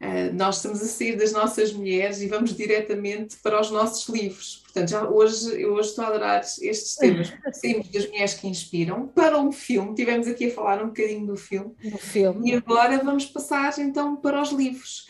Uh, 0.00 0.34
nós 0.34 0.56
estamos 0.56 0.82
a 0.82 0.86
sair 0.86 1.16
das 1.16 1.30
nossas 1.30 1.72
mulheres 1.72 2.20
e 2.20 2.26
vamos 2.26 2.56
diretamente 2.56 3.36
para 3.36 3.60
os 3.60 3.70
nossos 3.70 4.08
livros. 4.08 4.60
Portanto, 4.64 4.88
já 4.88 5.08
hoje, 5.08 5.64
hoje 5.64 5.90
estou 5.90 6.04
a 6.04 6.08
adorar 6.08 6.40
estes 6.40 6.96
temas. 6.96 7.32
Saímos 7.54 7.88
das 7.88 8.08
mulheres 8.08 8.34
que 8.34 8.48
inspiram 8.48 9.06
para 9.06 9.38
um 9.38 9.52
filme. 9.52 9.94
Tivemos 9.94 10.26
aqui 10.26 10.46
a 10.46 10.54
falar 10.54 10.82
um 10.82 10.88
bocadinho 10.88 11.24
do 11.24 11.36
filme. 11.36 11.72
Do 11.84 11.98
filme. 11.98 12.50
E 12.50 12.54
agora 12.54 12.98
vamos 12.98 13.26
passar 13.26 13.78
então 13.78 14.16
para 14.16 14.42
os 14.42 14.50
livros. 14.50 15.06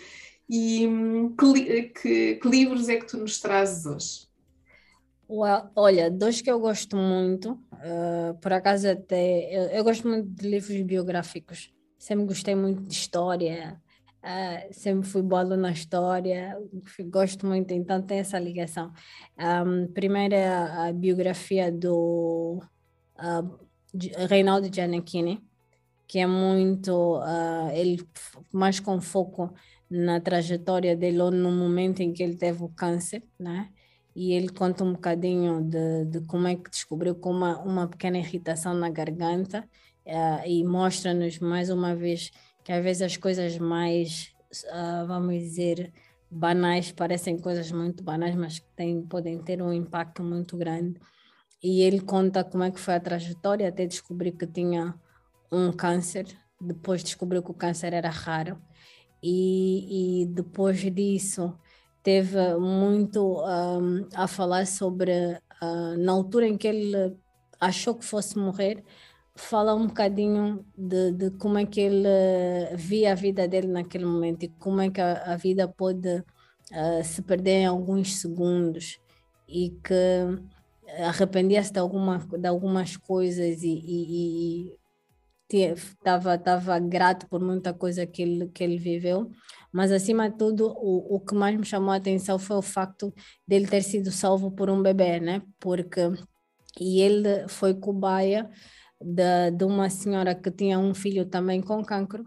E 0.47 0.87
hum, 0.87 1.35
que, 1.35 1.83
que, 1.85 2.35
que 2.35 2.49
livros 2.49 2.91
é 2.91 2.97
que 2.97 3.07
tu 3.07 3.17
nos 3.17 3.41
trazes 3.41 3.87
hoje? 3.87 4.32
Olha, 5.75 6.11
dois 6.11 6.43
que 6.43 6.51
eu 6.51 6.61
gosto 6.61 6.95
muito, 6.95 7.53
uh, 7.53 8.35
por 8.43 8.53
acaso 8.53 8.87
até, 8.87 9.49
eu, 9.51 9.63
eu, 9.71 9.85
gosto 9.85 10.07
muito 10.07 10.29
de 10.29 10.47
livros 10.47 10.79
biográficos, 10.83 11.73
sempre 11.99 12.27
gostei 12.27 12.55
muito 12.55 12.83
de 12.83 12.93
história, 12.93 13.81
uh, 14.23 14.75
sempre 14.75 15.09
fui 15.09 15.23
boa 15.23 15.45
na 15.57 15.73
história, 15.73 16.59
gosto 17.07 17.47
muito, 17.47 17.73
então 17.73 18.03
tem 18.03 18.19
essa 18.19 18.39
ligação. 18.39 18.93
Um, 19.39 19.91
primeiro 19.91 20.35
é 20.35 20.49
a, 20.49 20.89
a 20.89 20.93
biografia 20.93 21.73
do 21.73 22.63
uh, 23.19 24.27
Reinaldo 24.29 24.69
Giannichini, 24.71 25.43
que 26.07 26.19
é 26.19 26.27
muito, 26.27 27.23
ele 27.73 28.07
mais 28.53 28.79
com 28.79 29.01
foco 29.01 29.51
na 29.89 30.21
trajetória 30.21 30.95
dele 30.95 31.23
ou 31.23 31.31
no 31.31 31.51
momento 31.51 32.01
em 32.01 32.13
que 32.13 32.23
ele 32.23 32.37
teve 32.37 32.63
o 32.63 32.69
câncer, 32.69 33.23
né? 33.41 33.71
E 34.15 34.33
ele 34.33 34.49
conta 34.49 34.85
um 34.85 34.93
bocadinho 34.93 35.63
de, 35.63 36.05
de 36.07 36.21
como 36.27 36.47
é 36.47 36.55
que 36.55 36.71
descobriu 36.71 37.15
com 37.15 37.31
uma, 37.31 37.59
uma 37.61 37.89
pequena 37.89 38.19
irritação 38.19 38.75
na 38.75 38.91
garganta 38.91 39.69
uh, 40.07 40.47
e 40.47 40.63
mostra-nos 40.65 41.39
mais 41.39 41.71
uma 41.71 41.95
vez 41.95 42.31
que 42.63 42.73
às 42.73 42.83
vezes 42.83 43.03
as 43.03 43.17
coisas 43.17 43.59
mais, 43.59 44.33
uh, 44.67 45.07
vamos 45.07 45.35
dizer, 45.39 45.93
banais 46.31 46.93
parecem 46.93 47.39
coisas 47.39 47.71
muito 47.73 48.03
banais, 48.03 48.35
mas 48.35 48.59
que 48.59 48.69
têm, 48.77 49.03
podem 49.03 49.39
ter 49.39 49.63
um 49.63 49.73
impacto 49.73 50.23
muito 50.23 50.57
grande. 50.57 51.01
E 51.63 51.83
ele 51.83 52.01
conta 52.01 52.43
como 52.45 52.65
é 52.65 52.71
que 52.71 52.81
foi 52.81 52.95
a 52.95 53.01
trajetória 53.01 53.69
até 53.69 53.87
descobrir 53.87 54.33
que 54.33 54.47
tinha 54.47 54.95
um 55.51 55.73
câncer, 55.73 56.27
depois 56.61 57.03
descobriu 57.05 57.43
que 57.43 57.51
o 57.51 57.55
câncer 57.55 57.93
era 57.93 58.11
raro. 58.11 58.61
E, 59.23 60.23
e 60.23 60.27
depois 60.27 60.81
disso, 60.81 61.57
teve 62.03 62.57
muito 62.57 63.43
um, 63.45 64.09
a 64.15 64.27
falar 64.27 64.67
sobre, 64.67 65.13
uh, 65.63 65.97
na 65.99 66.13
altura 66.13 66.47
em 66.47 66.57
que 66.57 66.69
ele 66.69 67.17
achou 67.61 67.95
que 67.95 68.05
fosse 68.05 68.37
morrer, 68.39 68.85
fala 69.35 69.75
um 69.75 69.87
bocadinho 69.87 70.65
de, 70.77 71.13
de, 71.13 71.31
como 71.33 71.59
é 71.59 71.65
que 71.65 71.81
ele 71.81 72.09
via 72.77 73.13
a 73.13 73.15
vida 73.15 73.47
dele 73.49 73.69
naquele 73.69 74.05
momento 74.05 74.45
e 74.45 74.49
como 74.49 74.81
é 74.81 74.91
que 74.91 75.01
a, 75.01 75.33
a 75.33 75.37
vida 75.37 75.67
pode 75.69 76.19
uh, 76.19 77.05
se 77.05 77.23
perder 77.23 77.63
em 77.63 77.67
alguns 77.67 78.17
segundos 78.17 78.99
e 79.49 79.71
que 79.83 80.43
arrependia-se 81.05 81.73
de, 81.73 81.79
alguma, 81.79 82.19
de 82.19 82.47
algumas 82.47 82.97
coisas 82.97 83.63
e, 83.63 83.83
e, 83.87 84.73
estava 85.53 86.79
grato 86.79 87.29
por 87.29 87.41
muita 87.41 87.75
coisa 87.75 88.07
que 88.07 88.23
ele, 88.23 88.49
que 88.49 88.65
ele 88.65 88.79
viveu, 88.79 89.31
mas 89.73 89.91
acima 89.91 90.29
de 90.31 90.37
tudo, 90.37 90.69
o, 90.77 91.17
o 91.17 91.21
que 91.21 91.35
mais 91.35 91.57
me 91.57 91.65
chamou 91.65 91.93
a 91.93 91.97
atenção 91.97 92.39
foi 92.39 92.57
o 92.57 92.63
facto 92.63 93.13
dele 93.47 93.67
ter 93.67 93.83
sido 93.83 94.11
salvo 94.11 94.51
por 94.51 94.69
um 94.69 94.83
bebê, 94.83 95.19
né? 95.19 95.43
Porque 95.59 96.01
e 96.81 97.01
ele 97.01 97.49
foi 97.49 97.75
cobaia 97.75 98.51
de, 99.01 99.51
de 99.51 99.65
uma 99.65 99.91
senhora 99.91 100.35
que 100.35 100.51
tinha 100.51 100.79
um 100.79 100.95
filho 100.95 101.27
também 101.27 101.61
com 101.61 101.85
cancro, 101.85 102.25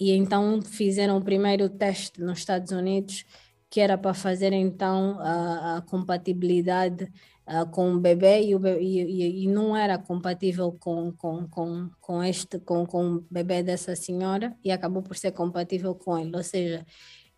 e 0.00 0.12
então 0.12 0.62
fizeram 0.62 1.16
o 1.18 1.24
primeiro 1.24 1.68
teste 1.68 2.20
nos 2.20 2.38
Estados 2.38 2.72
Unidos, 2.72 3.24
que 3.70 3.80
era 3.80 3.98
para 3.98 4.14
fazer 4.14 4.52
então 4.52 5.18
a, 5.20 5.76
a 5.78 5.82
compatibilidade 5.82 7.10
uh, 7.48 7.68
com 7.70 7.94
o 7.94 7.98
bebê 7.98 8.42
e, 8.42 8.54
o 8.54 8.58
bebê, 8.58 8.80
e, 8.80 9.44
e, 9.44 9.48
não 9.48 9.76
era 9.76 9.98
compatível 9.98 10.76
com, 10.78 11.12
com, 11.12 11.48
com, 11.48 11.90
com 12.00 12.22
este 12.22 12.58
com, 12.58 12.86
com 12.86 13.14
o 13.14 13.24
bebê 13.30 13.62
dessa 13.62 13.96
senhora 13.96 14.54
e 14.62 14.70
acabou 14.70 15.02
por 15.02 15.16
ser 15.16 15.32
compatível 15.32 15.94
com 15.94 16.18
ele. 16.18 16.36
Ou 16.36 16.42
seja, 16.42 16.84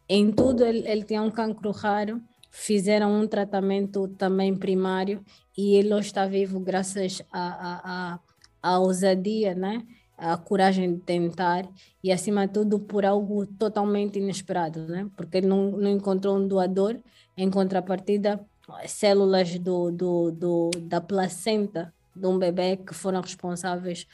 em 0.09 0.33
tudo 0.33 0.65
ele, 0.65 0.87
ele 0.89 1.05
tinha 1.05 1.23
um 1.23 1.31
cancro 1.31 1.71
raro, 1.71 2.21
fizeram 2.51 3.21
um 3.21 3.27
tratamento 3.27 4.09
também 4.09 4.55
primário 4.57 5.25
e 5.57 5.77
ele 5.77 5.95
hoje 5.95 6.09
está 6.09 6.27
vivo 6.27 6.59
graças 6.59 7.23
à 7.33 7.41
a, 7.41 7.81
a, 7.85 8.21
a, 8.63 8.79
ousadia, 8.81 9.55
né? 9.55 9.83
a 10.19 10.37
coragem 10.37 10.97
de 10.97 11.01
tentar 11.01 11.67
e, 12.05 12.13
acima 12.13 12.47
de 12.47 12.53
tudo, 12.53 12.79
por 12.79 13.07
algo 13.07 13.47
totalmente 13.47 14.19
inesperado, 14.19 14.87
né? 14.87 15.09
porque 15.17 15.39
ele 15.39 15.47
não, 15.47 15.71
não 15.71 15.91
encontrou 15.91 16.37
um 16.37 16.47
doador, 16.47 16.99
em 17.37 17.51
contrapartida, 17.51 18.39
células 18.87 19.59
do, 19.59 19.91
do, 19.91 20.31
do, 20.31 20.71
da 20.83 21.01
placenta 21.01 21.93
de 22.15 22.27
um 22.27 22.39
bebê 22.39 22.77
que 22.77 22.95
foram 22.95 23.21
responsáveis 23.21 24.07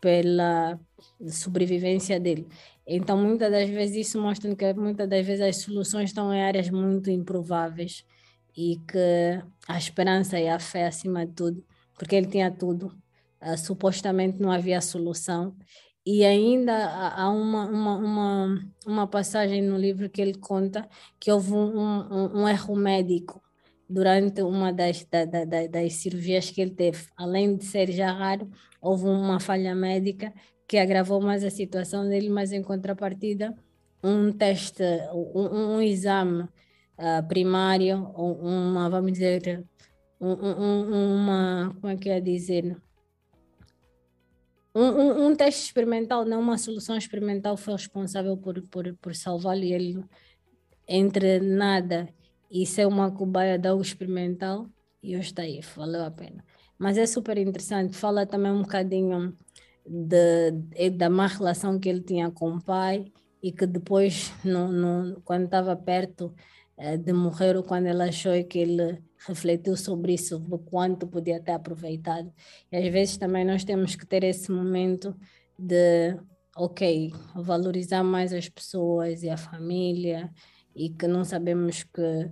pela 0.00 0.78
sobrevivência 1.30 2.18
dele. 2.20 2.46
Então, 2.86 3.18
muitas 3.18 3.50
das 3.50 3.68
vezes, 3.68 4.08
isso 4.08 4.20
mostra 4.20 4.54
que 4.54 4.72
muitas 4.74 5.08
das 5.08 5.26
vezes 5.26 5.42
as 5.42 5.56
soluções 5.56 6.10
estão 6.10 6.32
em 6.32 6.42
áreas 6.42 6.70
muito 6.70 7.10
improváveis 7.10 8.04
e 8.56 8.76
que 8.88 9.42
a 9.68 9.76
esperança 9.76 10.38
e 10.40 10.48
a 10.48 10.58
fé 10.58 10.86
acima 10.86 11.26
de 11.26 11.32
tudo, 11.32 11.64
porque 11.94 12.16
ele 12.16 12.26
tinha 12.26 12.50
tudo, 12.50 12.96
uh, 13.42 13.58
supostamente 13.58 14.40
não 14.40 14.50
havia 14.50 14.80
solução. 14.80 15.54
E 16.04 16.24
ainda 16.24 16.74
há 17.14 17.28
uma, 17.28 17.66
uma, 17.66 17.96
uma, 17.96 18.72
uma 18.86 19.06
passagem 19.06 19.60
no 19.62 19.76
livro 19.76 20.08
que 20.08 20.22
ele 20.22 20.34
conta 20.34 20.88
que 21.20 21.30
houve 21.30 21.52
um, 21.52 21.78
um, 21.78 22.42
um 22.42 22.48
erro 22.48 22.74
médico 22.74 23.42
durante 23.88 24.42
uma 24.42 24.72
das, 24.72 25.04
da, 25.04 25.24
da, 25.24 25.44
das 25.44 25.94
cirurgias 25.94 26.50
que 26.50 26.60
ele 26.60 26.72
teve. 26.72 27.06
Além 27.16 27.56
de 27.56 27.64
ser 27.64 27.90
já 27.90 28.12
raro, 28.12 28.50
houve 28.80 29.04
uma 29.06 29.40
falha 29.40 29.74
médica 29.74 30.32
que 30.66 30.76
agravou 30.76 31.20
mais 31.20 31.42
a 31.42 31.50
situação 31.50 32.06
dele, 32.08 32.28
mas 32.28 32.52
em 32.52 32.62
contrapartida, 32.62 33.56
um 34.04 34.30
teste, 34.30 34.82
um, 35.12 35.76
um 35.76 35.82
exame 35.82 36.42
uh, 36.42 37.26
primário, 37.26 37.96
uma, 38.14 38.90
vamos 38.90 39.12
dizer, 39.12 39.64
um, 40.20 40.32
um, 40.32 41.14
uma, 41.14 41.76
como 41.80 41.92
é 41.92 41.96
que 41.96 42.10
é 42.10 42.20
dizer? 42.20 42.76
um, 44.74 45.34
teste 45.34 45.64
experimental, 45.64 46.24
não 46.24 46.40
uma 46.40 46.58
solução 46.58 46.96
experimental, 46.96 47.56
foi 47.56 47.72
responsável 47.72 48.36
por, 48.36 48.60
por, 48.68 48.94
por 48.96 49.14
salvá-lo 49.14 49.64
e 49.64 49.72
ele, 49.72 50.04
entre 50.86 51.40
nada 51.40 52.08
e 52.50 52.66
ser 52.66 52.86
uma 52.86 53.10
cobaia 53.10 53.58
de 53.58 53.68
algo 53.68 53.82
experimental, 53.82 54.68
e 55.02 55.16
hoje 55.16 55.28
está 55.28 55.42
aí, 55.42 55.60
valeu 55.76 56.04
a 56.04 56.10
pena. 56.10 56.44
Mas 56.78 56.96
é 56.96 57.06
super 57.06 57.36
interessante, 57.38 57.96
fala 57.96 58.26
também 58.26 58.52
um 58.52 58.62
bocadinho 58.62 59.36
de, 59.86 60.90
da 60.90 61.10
má 61.10 61.26
relação 61.26 61.78
que 61.78 61.88
ele 61.88 62.00
tinha 62.00 62.30
com 62.30 62.56
o 62.56 62.62
pai 62.62 63.12
e 63.42 63.52
que 63.52 63.66
depois, 63.66 64.32
no, 64.44 64.68
no, 64.68 65.20
quando 65.22 65.44
estava 65.44 65.74
perto 65.76 66.34
eh, 66.76 66.96
de 66.96 67.12
morrer 67.12 67.56
ou 67.56 67.62
quando 67.62 67.86
ela 67.86 68.04
achou 68.04 68.32
que 68.44 68.58
ele 68.58 69.02
refletiu 69.26 69.76
sobre 69.76 70.14
isso, 70.14 70.44
o 70.50 70.58
quanto 70.58 71.06
podia 71.06 71.40
ter 71.40 71.52
aproveitado. 71.52 72.32
E 72.70 72.76
às 72.76 72.92
vezes 72.92 73.16
também 73.16 73.44
nós 73.44 73.64
temos 73.64 73.96
que 73.96 74.06
ter 74.06 74.22
esse 74.24 74.50
momento 74.50 75.16
de, 75.58 76.16
ok, 76.56 77.12
valorizar 77.34 78.04
mais 78.04 78.32
as 78.32 78.48
pessoas 78.48 79.22
e 79.22 79.30
a 79.30 79.36
família 79.36 80.30
e 80.74 80.88
que 80.90 81.06
não 81.06 81.24
sabemos 81.24 81.82
que 81.82 82.30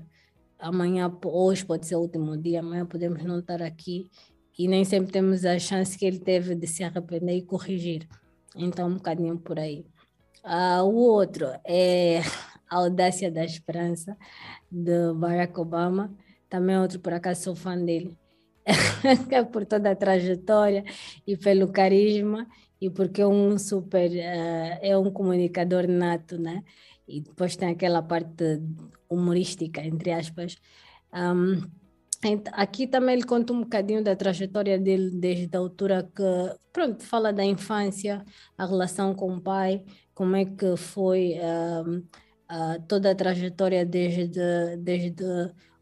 amanhã, 0.59 1.13
hoje 1.25 1.65
pode 1.65 1.87
ser 1.87 1.97
o 1.97 2.01
último 2.01 2.37
dia, 2.37 2.61
amanhã 2.61 2.87
podemos 2.87 3.23
não 3.25 3.41
estar 3.41 3.63
aqui 3.63 4.11
e 4.59 4.67
nem 4.67 4.85
sempre 4.85 5.13
temos 5.13 5.45
a 5.45 5.59
chance 5.59 5.99
que 5.99 6.07
ele 6.07 6.19
teve 6.19 6.55
de 6.55 6.67
se 6.67 6.83
arrepender 6.83 7.37
e 7.37 7.43
corrigir. 7.43 8.09
Então, 8.55 8.89
um 8.89 8.95
bocadinho 8.95 9.39
por 9.39 9.59
aí. 9.59 9.85
Uh, 10.43 10.83
o 10.85 10.95
outro 10.95 11.47
é 11.67 12.21
a 12.71 12.77
audácia 12.77 13.31
da 13.31 13.45
esperança, 13.45 14.17
de 14.71 15.13
Barack 15.15 15.59
Obama. 15.61 16.11
Também 16.49 16.79
outro, 16.79 17.01
por 17.01 17.13
acaso, 17.13 17.43
sou 17.43 17.55
fã 17.55 17.77
dele. 17.77 18.17
por 19.53 19.67
toda 19.67 19.91
a 19.91 19.97
trajetória 19.97 20.85
e 21.27 21.37
pelo 21.37 21.69
carisma 21.69 22.49
e 22.81 22.91
porque 22.91 23.23
é 23.23 23.27
um 23.27 23.59
super, 23.59 24.11
uh, 24.11 24.79
é 24.81 24.97
um 24.97 25.11
comunicador 25.11 25.87
nato, 25.87 26.39
né? 26.39 26.65
E 27.07 27.21
depois 27.21 27.57
tem 27.57 27.69
aquela 27.69 28.03
parte 28.03 28.61
humorística, 29.09 29.81
entre 29.81 30.13
aspas. 30.13 30.57
Um, 31.13 31.63
aqui 32.53 32.87
também 32.87 33.15
ele 33.15 33.25
conta 33.25 33.53
um 33.53 33.61
bocadinho 33.61 34.03
da 34.03 34.17
trajetória 34.17 34.79
dele 34.79 35.11
desde 35.11 35.55
a 35.57 35.61
altura 35.61 36.11
que, 36.15 36.23
pronto, 36.73 37.05
fala 37.05 37.33
da 37.33 37.45
infância, 37.45 38.25
a 38.59 38.67
relação 38.67 39.15
com 39.15 39.35
o 39.35 39.41
pai, 39.41 39.85
como 40.15 40.35
é 40.35 40.45
que 40.45 40.77
foi 40.77 41.35
um, 41.87 42.03
toda 42.89 43.11
a 43.11 43.15
trajetória 43.15 43.85
desde, 43.85 44.77
desde 44.79 45.25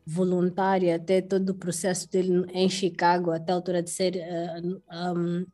voluntária 0.07 0.97
até 0.97 1.23
todo 1.23 1.51
o 1.51 1.55
processo 1.55 2.11
dele 2.11 2.45
em 2.53 2.69
Chicago, 2.69 3.31
até 3.31 3.53
a 3.53 3.55
altura 3.55 3.83
de 3.83 3.91
ser 3.91 4.17
uh, 4.17 5.17
um, 5.17 5.47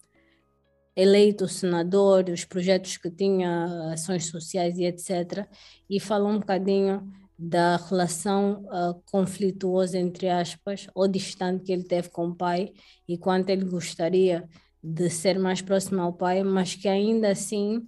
eleito 0.97 1.49
senador, 1.49 2.28
os 2.28 2.45
projetos 2.45 2.97
que 2.97 3.11
tinha, 3.11 3.93
ações 3.93 4.26
sociais 4.26 4.78
e 4.78 4.84
etc. 4.84 5.47
E 5.88 6.01
fala 6.01 6.28
um 6.28 6.38
bocadinho 6.38 7.11
da 7.38 7.76
relação 7.76 8.64
uh, 8.66 9.01
conflituosa, 9.11 9.99
entre 9.99 10.28
aspas, 10.28 10.86
ou 10.95 11.09
distante 11.09 11.64
que 11.64 11.72
ele 11.72 11.84
teve 11.84 12.11
com 12.11 12.28
o 12.28 12.34
pai 12.34 12.72
e 13.09 13.16
quanto 13.16 13.49
ele 13.49 13.64
gostaria 13.64 14.47
de 14.82 15.09
ser 15.09 15.38
mais 15.38 15.62
próximo 15.62 16.03
ao 16.03 16.12
pai, 16.12 16.43
mas 16.43 16.74
que 16.74 16.86
ainda 16.88 17.30
assim 17.30 17.86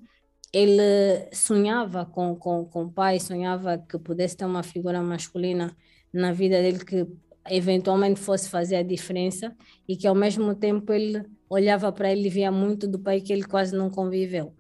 ele 0.53 1.29
sonhava 1.33 2.07
com, 2.07 2.35
com, 2.37 2.65
com 2.65 2.85
o 2.85 2.93
pai, 2.93 3.19
sonhava 3.21 3.79
que 3.79 3.99
pudesse 3.99 4.37
ter 4.37 4.45
uma 4.45 4.63
figura 4.63 5.03
masculina 5.03 5.77
na 6.13 6.33
vida 6.33 6.61
dele 6.61 6.85
que 6.85 7.07
eventualmente 7.51 8.21
fosse 8.21 8.49
fazer 8.49 8.77
a 8.77 8.83
diferença 8.83 9.55
e 9.89 9.97
que 9.97 10.07
ao 10.07 10.15
mesmo 10.15 10.55
tempo 10.55 10.93
ele 10.93 11.25
olhava 11.49 11.93
para 11.93 12.11
ele 12.11 12.27
e 12.27 12.31
via 12.31 12.51
muito 12.51 12.87
do 12.87 12.99
pai 12.99 13.21
que 13.21 13.33
ele 13.33 13.45
quase 13.45 13.75
não 13.77 13.91
conviveu. 13.91 14.55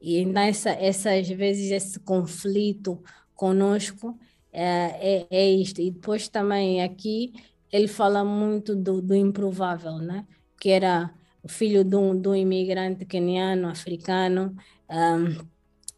E 0.00 0.18
então 0.18 0.42
essa, 0.42 0.70
essas 0.70 1.28
vezes 1.28 1.70
esse 1.70 1.98
conflito 2.00 3.02
conosco 3.34 4.18
é, 4.52 5.22
é, 5.22 5.26
é 5.30 5.50
isto. 5.50 5.80
E 5.80 5.90
depois 5.90 6.28
também 6.28 6.82
aqui 6.82 7.32
ele 7.72 7.88
fala 7.88 8.24
muito 8.24 8.76
do, 8.76 9.00
do 9.00 9.14
improvável, 9.14 9.98
né? 9.98 10.26
Que 10.60 10.70
era 10.70 11.12
filho 11.48 11.84
de 11.84 11.96
um, 11.96 12.18
de 12.18 12.28
um 12.28 12.34
imigrante 12.34 13.04
keniano, 13.04 13.68
africano, 13.68 14.54
um, 14.88 15.44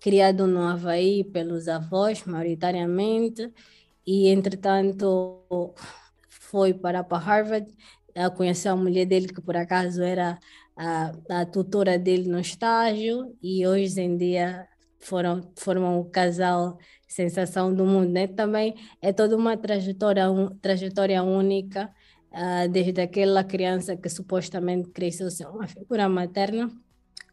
criado 0.00 0.46
no 0.46 0.62
Havaí 0.62 1.24
pelos 1.24 1.68
avós, 1.68 2.24
maioritariamente, 2.24 3.52
e 4.06 4.28
entretanto 4.28 5.74
foi 6.50 6.72
para, 6.74 7.02
para 7.04 7.18
Harvard, 7.18 7.66
conheceu 8.36 8.72
a 8.72 8.76
mulher 8.76 9.04
dele, 9.04 9.28
que 9.28 9.40
por 9.40 9.56
acaso 9.56 10.02
era 10.02 10.38
a, 10.76 11.12
a 11.30 11.46
tutora 11.46 11.98
dele 11.98 12.28
no 12.28 12.38
estágio, 12.38 13.36
e 13.42 13.66
hoje 13.66 14.00
em 14.00 14.16
dia 14.16 14.66
foram, 15.00 15.52
formam 15.56 16.00
o 16.00 16.04
casal 16.04 16.78
sensação 17.08 17.74
do 17.74 17.84
mundo. 17.84 18.10
Né? 18.10 18.26
Também 18.26 18.74
é 19.00 19.12
toda 19.12 19.36
uma 19.36 19.56
trajetória, 19.56 20.30
um, 20.30 20.48
trajetória 20.58 21.22
única, 21.22 21.90
uh, 22.32 22.68
desde 22.68 23.00
aquela 23.00 23.44
criança 23.44 23.96
que 23.96 24.08
supostamente 24.08 24.90
cresceu 24.90 25.30
sem 25.30 25.46
uma 25.46 25.66
figura 25.66 26.08
materna, 26.08 26.70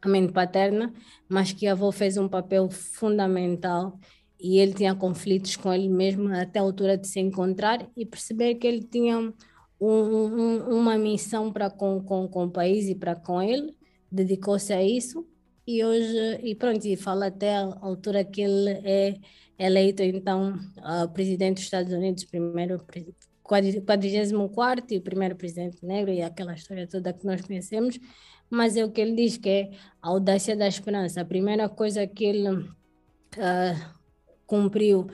a 0.01 0.31
paterna, 0.33 0.93
mas 1.29 1.53
que 1.53 1.65
a 1.65 1.71
avó 1.71 1.91
fez 1.91 2.17
um 2.17 2.27
papel 2.27 2.69
fundamental 2.69 3.97
e 4.43 4.59
ele 4.59 4.73
tinha 4.73 4.93
conflitos 4.93 5.55
com 5.55 5.71
ele 5.71 5.87
mesmo 5.87 6.27
até 6.35 6.59
a 6.59 6.63
altura 6.63 6.97
de 6.97 7.07
se 7.07 7.21
encontrar 7.21 7.89
e 7.95 8.05
perceber 8.05 8.55
que 8.55 8.67
ele 8.67 8.83
tinha 8.83 9.17
um, 9.17 9.33
um, 9.79 10.79
uma 10.79 10.97
missão 10.97 11.51
para 11.51 11.69
com, 11.69 12.03
com, 12.03 12.27
com 12.27 12.43
o 12.43 12.51
país 12.51 12.89
e 12.89 12.95
para 12.95 13.15
com 13.15 13.41
ele, 13.41 13.73
dedicou-se 14.11 14.73
a 14.73 14.83
isso 14.83 15.25
e 15.65 15.81
hoje, 15.81 16.39
e 16.43 16.53
pronto, 16.55 16.85
e 16.85 16.97
fala 16.97 17.27
até 17.27 17.55
a 17.55 17.77
altura 17.81 18.25
que 18.25 18.41
ele 18.41 18.69
é 18.83 19.15
eleito 19.57 20.03
então 20.03 20.59
uh, 20.79 21.07
presidente 21.13 21.55
dos 21.55 21.63
Estados 21.63 21.93
Unidos, 21.93 22.25
primeiro 22.25 22.85
44 23.43 24.85
e 24.93 24.99
primeiro 24.99 25.37
presidente 25.37 25.85
negro 25.85 26.11
e 26.11 26.21
aquela 26.21 26.53
história 26.53 26.85
toda 26.85 27.13
que 27.13 27.25
nós 27.25 27.41
conhecemos, 27.41 27.97
mas 28.49 28.75
é 28.75 28.83
o 28.83 28.91
que 28.91 28.99
ele 28.99 29.15
diz 29.15 29.37
que 29.37 29.49
é 29.49 29.71
a 30.01 30.09
audácia 30.09 30.53
da 30.55 30.67
esperança. 30.67 31.21
A 31.21 31.25
primeira 31.25 31.69
coisa 31.69 32.05
que 32.05 32.25
ele 32.25 32.49
uh, 32.49 33.92
cumpriu, 34.53 35.07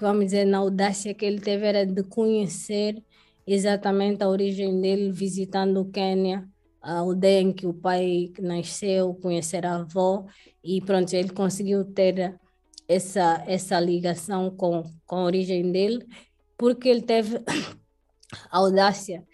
vamos 0.00 0.24
dizer, 0.24 0.44
na 0.44 0.58
audácia 0.58 1.14
que 1.14 1.24
ele 1.24 1.40
teve 1.40 1.64
era 1.66 1.86
de 1.86 2.02
conhecer 2.02 3.00
exatamente 3.46 4.24
a 4.24 4.28
origem 4.28 4.80
dele, 4.80 5.12
visitando 5.12 5.80
o 5.80 5.88
Quênia, 5.88 6.48
a 6.82 6.98
aldeia 6.98 7.40
em 7.40 7.52
que 7.52 7.64
o 7.64 7.72
pai 7.72 8.32
nasceu, 8.40 9.14
conhecer 9.14 9.64
a 9.64 9.76
avó, 9.76 10.26
e 10.64 10.80
pronto, 10.80 11.14
ele 11.14 11.28
conseguiu 11.28 11.84
ter 11.84 12.36
essa, 12.88 13.44
essa 13.46 13.78
ligação 13.78 14.50
com, 14.50 14.82
com 15.06 15.16
a 15.16 15.24
origem 15.24 15.70
dele, 15.70 16.04
porque 16.58 16.88
ele 16.88 17.02
teve 17.02 17.36
a 18.50 18.58
audácia 18.58 19.24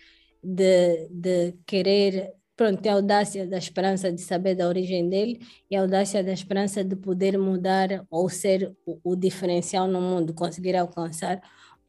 de, 0.45 1.09
de 1.09 1.55
querer, 1.65 2.35
pronto, 2.61 2.87
a 2.87 2.93
audácia 2.93 3.47
da 3.47 3.57
esperança 3.57 4.13
de 4.13 4.21
saber 4.21 4.55
da 4.55 4.69
origem 4.69 5.09
dele 5.09 5.41
e 5.71 5.75
a 5.75 5.81
audácia 5.81 6.23
da 6.23 6.31
esperança 6.31 6.85
de 6.85 6.95
poder 6.95 7.39
mudar 7.39 8.05
ou 8.11 8.29
ser 8.29 8.77
o, 8.85 9.01
o 9.03 9.17
diferencial 9.17 9.89
no 9.89 9.99
mundo, 9.99 10.35
conseguir 10.35 10.77
alcançar 10.77 11.41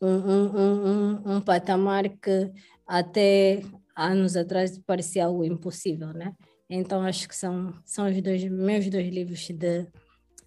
um, 0.01 0.07
um, 0.07 0.57
um, 0.57 1.35
um, 1.35 1.41
patamar 1.41 2.07
que 2.07 2.49
até 2.87 3.61
anos 3.93 4.37
atrás 4.37 4.79
parecia 4.87 5.25
algo 5.25 5.43
impossível, 5.43 6.13
né? 6.13 6.33
Então 6.69 7.01
acho 7.01 7.27
que 7.27 7.35
são, 7.35 7.73
são 7.83 8.09
os 8.09 8.21
dois 8.21 8.41
meus 8.45 8.89
dois 8.89 9.09
livros 9.09 9.45
de, 9.49 9.85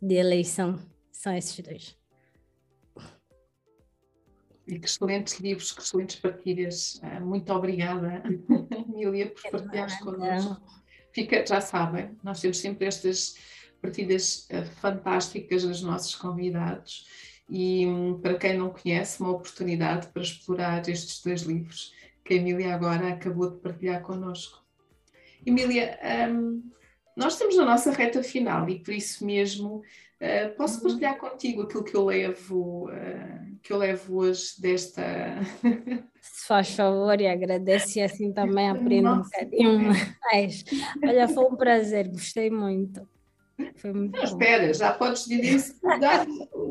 de 0.01 0.15
eleição 0.15 0.81
são 1.13 1.37
esses 1.37 1.63
dois. 1.63 2.04
E 4.67 4.79
que 4.79 4.87
excelentes 4.87 5.39
livros, 5.41 5.73
que 5.73 5.83
excelentes 5.83 6.17
partilhas. 6.17 7.01
Ah, 7.03 7.21
muito 7.21 7.53
obrigada, 7.53 8.23
Emília, 8.89 9.31
por 9.31 9.51
partilhares 9.51 9.99
connosco. 9.99 10.61
Fica, 11.13 11.45
já 11.47 11.61
sabem, 11.61 12.17
nós 12.23 12.41
temos 12.41 12.59
sempre 12.59 12.87
estas 12.87 13.37
partilhas 13.81 14.49
ah, 14.51 14.65
fantásticas 14.81 15.65
dos 15.65 15.83
nossos 15.83 16.15
convidados 16.15 17.07
e 17.49 17.87
hum, 17.87 18.19
para 18.21 18.39
quem 18.39 18.57
não 18.57 18.71
conhece, 18.71 19.21
uma 19.21 19.31
oportunidade 19.31 20.09
para 20.09 20.23
explorar 20.23 20.89
estes 20.89 21.23
dois 21.23 21.43
livros 21.43 21.93
que 22.25 22.35
a 22.35 22.37
Emília 22.39 22.75
agora 22.75 23.09
acabou 23.09 23.51
de 23.51 23.61
partilhar 23.61 24.01
connosco. 24.03 24.65
Emília, 25.45 25.99
um, 26.31 26.63
nós 27.15 27.35
estamos 27.35 27.57
na 27.57 27.67
nossa 27.67 27.93
reta 27.93 28.23
final 28.23 28.69
e 28.69 28.81
por 28.81 28.95
isso 28.95 29.25
mesmo 29.27 29.83
eh, 30.25 30.49
posso 30.49 30.77
uhum. 30.79 30.85
partilhar 30.85 31.19
contigo 31.19 31.63
aquilo 31.63 31.85
que 31.85 31.95
eu 31.95 32.07
levo, 32.07 32.89
uh, 32.89 33.59
que 33.63 33.71
eu 33.71 33.77
levo 33.77 34.21
hoje 34.21 34.59
desta. 34.59 35.03
Se 36.19 36.47
faz 36.47 36.71
favor 36.71 37.21
e 37.21 37.27
agradece 37.27 37.99
e 37.99 38.03
assim 38.03 38.33
também 38.33 38.71
aprendo 38.71 39.03
Nossa. 39.03 39.21
um 39.21 39.45
bocadinho 39.45 39.81
mais. 40.33 40.65
Olha, 41.05 41.29
foi 41.29 41.45
um 41.45 41.57
prazer, 41.57 42.09
gostei 42.09 42.51
muito. 42.51 43.07
Foi 43.77 43.93
muito 43.93 44.15
Não, 44.15 44.21
bom. 44.21 44.27
espera, 44.27 44.73
já 44.73 44.95
podes 44.95 45.27
dizer 45.27 45.75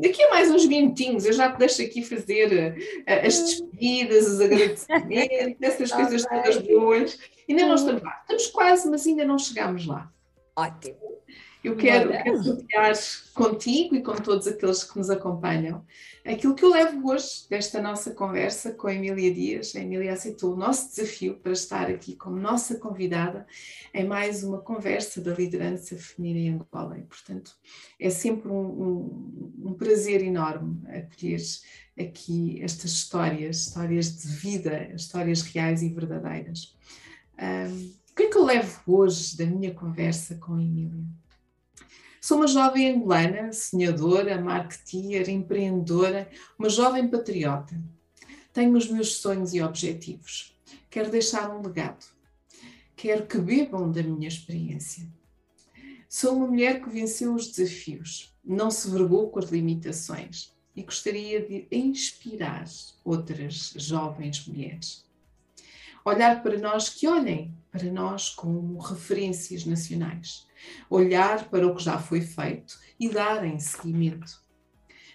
daqui 0.02 0.22
a 0.24 0.30
mais 0.30 0.50
uns 0.50 0.66
minutinhos, 0.66 1.24
eu 1.24 1.32
já 1.32 1.50
te 1.52 1.58
deixo 1.58 1.80
aqui 1.80 2.02
fazer 2.02 2.76
uh, 3.08 3.26
as 3.26 3.38
despedidas, 3.38 4.26
os 4.26 4.40
agradecimentos, 4.40 5.62
essas 5.62 5.92
coisas 5.94 6.24
todas 6.24 6.58
boas. 6.58 7.18
Ainda 7.48 7.66
não 7.66 7.76
estamos 7.76 8.02
lá. 8.02 8.18
Estamos 8.22 8.46
quase, 8.48 8.90
mas 8.90 9.06
ainda 9.06 9.24
não 9.24 9.38
chegamos 9.38 9.86
lá. 9.86 10.12
Ótimo. 10.56 11.14
Eu 11.64 11.76
quero, 11.76 12.10
partilhar 12.44 12.92
contigo 13.32 13.94
e 13.96 14.02
com 14.02 14.14
todos 14.16 14.46
aqueles 14.46 14.84
que 14.84 14.98
nos 14.98 15.08
acompanham 15.08 15.84
aquilo 16.24 16.54
que 16.54 16.62
eu 16.64 16.70
levo 16.70 17.08
hoje 17.10 17.46
desta 17.48 17.80
nossa 17.80 18.10
conversa 18.12 18.72
com 18.72 18.86
a 18.86 18.94
Emília 18.94 19.32
Dias. 19.32 19.74
A 19.74 19.80
Emília 19.80 20.12
aceitou 20.12 20.52
o 20.52 20.56
nosso 20.56 20.90
desafio 20.94 21.38
para 21.38 21.52
estar 21.52 21.88
aqui 21.88 22.16
como 22.16 22.36
nossa 22.36 22.74
convidada 22.78 23.46
em 23.94 24.06
mais 24.06 24.44
uma 24.44 24.58
conversa 24.60 25.20
da 25.22 25.32
liderança 25.34 25.96
feminina 25.96 26.38
em 26.40 26.54
Angola. 26.54 26.98
E, 26.98 27.02
portanto, 27.02 27.52
é 27.98 28.10
sempre 28.10 28.48
um, 28.50 28.54
um- 28.66 29.52
um 29.70 29.72
prazer 29.72 30.22
enorme 30.22 30.80
acolher 30.88 31.40
aqui 31.98 32.60
estas 32.62 32.90
histórias, 32.90 33.68
histórias 33.68 34.16
de 34.20 34.28
vida, 34.28 34.90
histórias 34.94 35.40
reais 35.42 35.82
e 35.82 35.88
verdadeiras. 35.88 36.76
Ahm, 37.38 37.90
o 38.10 38.14
que 38.14 38.24
é 38.24 38.28
que 38.28 38.36
eu 38.36 38.44
levo 38.44 38.80
hoje 38.86 39.36
da 39.36 39.46
minha 39.46 39.72
conversa 39.74 40.34
com 40.36 40.54
a 40.54 40.62
Emília? 40.62 41.04
Sou 42.24 42.38
uma 42.38 42.46
jovem 42.46 42.88
angolana, 42.88 43.52
sonhadora, 43.52 44.40
marketeer, 44.40 45.28
empreendedora, 45.28 46.26
uma 46.58 46.70
jovem 46.70 47.06
patriota. 47.06 47.78
Tenho 48.50 48.74
os 48.78 48.88
meus 48.88 49.16
sonhos 49.16 49.52
e 49.52 49.60
objetivos. 49.60 50.56
Quero 50.88 51.10
deixar 51.10 51.54
um 51.54 51.60
legado. 51.60 52.06
Quero 52.96 53.26
que 53.26 53.36
bebam 53.36 53.92
da 53.92 54.02
minha 54.02 54.26
experiência. 54.26 55.06
Sou 56.08 56.38
uma 56.38 56.46
mulher 56.46 56.80
que 56.80 56.88
venceu 56.88 57.34
os 57.34 57.48
desafios, 57.48 58.34
não 58.42 58.70
se 58.70 58.90
vergou 58.90 59.28
com 59.28 59.38
as 59.38 59.50
limitações 59.50 60.50
e 60.74 60.82
gostaria 60.82 61.46
de 61.46 61.66
inspirar 61.70 62.64
outras 63.04 63.74
jovens 63.76 64.46
mulheres. 64.46 65.04
Olhar 66.02 66.42
para 66.42 66.56
nós, 66.56 66.88
que 66.88 67.06
olhem 67.06 67.54
para 67.70 67.84
nós 67.92 68.30
como 68.30 68.78
referências 68.78 69.66
nacionais 69.66 70.46
olhar 70.88 71.48
para 71.48 71.66
o 71.66 71.74
que 71.74 71.82
já 71.82 71.98
foi 71.98 72.20
feito 72.20 72.78
e 72.98 73.08
darem 73.08 73.58
seguimento. 73.58 74.42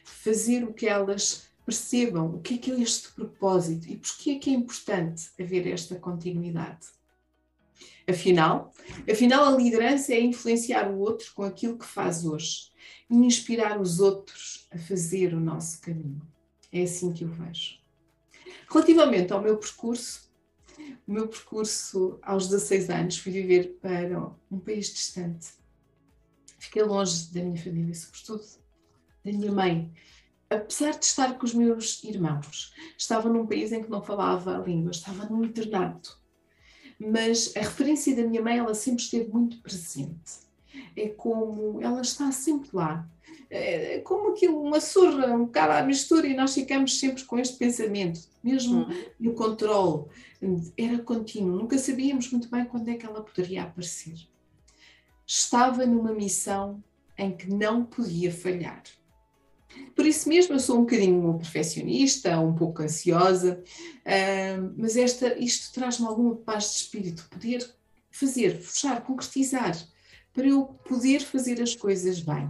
Fazer 0.04 0.64
o 0.64 0.74
que 0.74 0.88
elas 0.88 1.50
percebam, 1.66 2.36
o 2.36 2.42
que 2.42 2.56
é 2.56 2.58
que 2.58 2.72
é 2.72 2.82
este 2.82 3.12
propósito 3.14 3.88
e 3.88 3.96
porquê 3.96 4.32
é 4.32 4.40
que 4.40 4.50
é 4.50 4.54
importante 4.54 5.30
haver 5.40 5.68
esta 5.68 5.96
continuidade. 5.96 6.88
Afinal, 8.08 8.74
afinal 9.10 9.46
a 9.46 9.56
liderança 9.56 10.14
é 10.14 10.20
influenciar 10.20 10.90
o 10.90 11.00
outro 11.00 11.32
com 11.36 11.44
aquilo 11.44 11.78
que 11.78 11.86
faz 11.86 12.26
hoje 12.26 12.72
e 13.10 13.16
inspirar 13.16 13.80
os 13.80 14.00
outros 14.00 14.68
a 14.72 14.80
fazer 14.80 15.34
o 15.36 15.40
nosso 15.40 15.80
caminho. 15.80 16.22
É 16.72 16.84
assim 16.84 17.14
que 17.14 17.24
eu 17.24 17.30
vejo. 17.30 17.78
Relativamente 18.68 19.32
ao 19.32 19.42
meu 19.42 19.58
percurso, 19.58 20.29
o 21.08 21.12
meu 21.12 21.28
percurso 21.28 22.20
aos 22.22 22.48
16 22.48 22.90
anos 22.90 23.18
fui 23.18 23.32
viver 23.32 23.78
para 23.82 24.32
um 24.52 24.60
país 24.60 24.94
distante. 24.94 25.48
Fiquei 26.58 26.84
longe 26.84 27.34
da 27.34 27.42
minha 27.42 27.62
família, 27.62 27.94
sobretudo 27.94 28.44
da 29.24 29.32
minha 29.32 29.52
mãe. 29.52 29.92
Apesar 30.50 30.92
de 30.92 31.06
estar 31.06 31.38
com 31.38 31.46
os 31.46 31.54
meus 31.54 32.04
irmãos, 32.04 32.74
estava 32.98 33.30
num 33.30 33.46
país 33.46 33.72
em 33.72 33.84
que 33.84 33.90
não 33.90 34.04
falava 34.04 34.58
a 34.58 34.60
língua, 34.60 34.92
estava 34.92 35.26
num 35.26 35.44
internato. 35.44 36.20
Mas 37.00 37.56
a 37.56 37.60
referência 37.60 38.16
da 38.16 38.24
minha 38.24 38.42
mãe, 38.42 38.58
ela 38.58 38.74
sempre 38.74 39.04
esteve 39.04 39.30
muito 39.32 39.62
presente. 39.62 40.50
É 40.96 41.08
como 41.10 41.82
ela 41.82 42.02
está 42.02 42.32
sempre 42.32 42.70
lá. 42.74 43.08
É 43.50 44.00
como 44.00 44.30
aquilo, 44.30 44.62
uma 44.62 44.80
surra, 44.80 45.34
um 45.34 45.46
bocado 45.46 45.74
à 45.74 45.82
mistura, 45.82 46.28
e 46.28 46.36
nós 46.36 46.54
ficamos 46.54 47.00
sempre 47.00 47.24
com 47.24 47.40
este 47.40 47.58
pensamento, 47.58 48.20
mesmo 48.44 48.88
no 49.20 49.34
controle, 49.34 50.06
era 50.78 51.00
contínuo, 51.00 51.58
nunca 51.58 51.78
sabíamos 51.78 52.32
muito 52.32 52.50
bem 52.50 52.66
quando 52.66 52.90
é 52.90 52.96
que 52.96 53.06
ela 53.06 53.24
poderia 53.24 53.64
aparecer. 53.64 54.16
Estava 55.26 55.86
numa 55.86 56.14
missão 56.14 56.84
em 57.18 57.36
que 57.36 57.50
não 57.50 57.84
podia 57.84 58.32
falhar. 58.32 58.84
Por 59.96 60.06
isso 60.06 60.28
mesmo 60.30 60.56
eu 60.56 60.60
sou 60.60 60.78
um 60.78 60.82
bocadinho 60.82 61.38
perfeccionista, 61.38 62.40
um 62.40 62.54
pouco 62.56 62.82
ansiosa, 62.82 63.64
ah, 64.06 64.72
mas 64.78 64.96
esta, 64.96 65.38
isto 65.38 65.74
traz-me 65.74 66.08
alguma 66.08 66.36
paz 66.36 66.72
de 66.72 66.76
espírito, 66.78 67.28
poder 67.30 67.70
fazer, 68.12 68.60
fechar, 68.60 69.02
concretizar, 69.04 69.76
para 70.34 70.48
eu 70.48 70.66
poder 70.88 71.20
fazer 71.20 71.62
as 71.62 71.76
coisas 71.76 72.20
bem. 72.20 72.50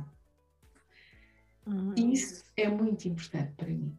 Uhum. 1.70 1.94
Isso 2.12 2.44
é 2.58 2.68
muito 2.68 3.08
importante 3.08 3.54
para 3.56 3.68
mim. 3.68 3.96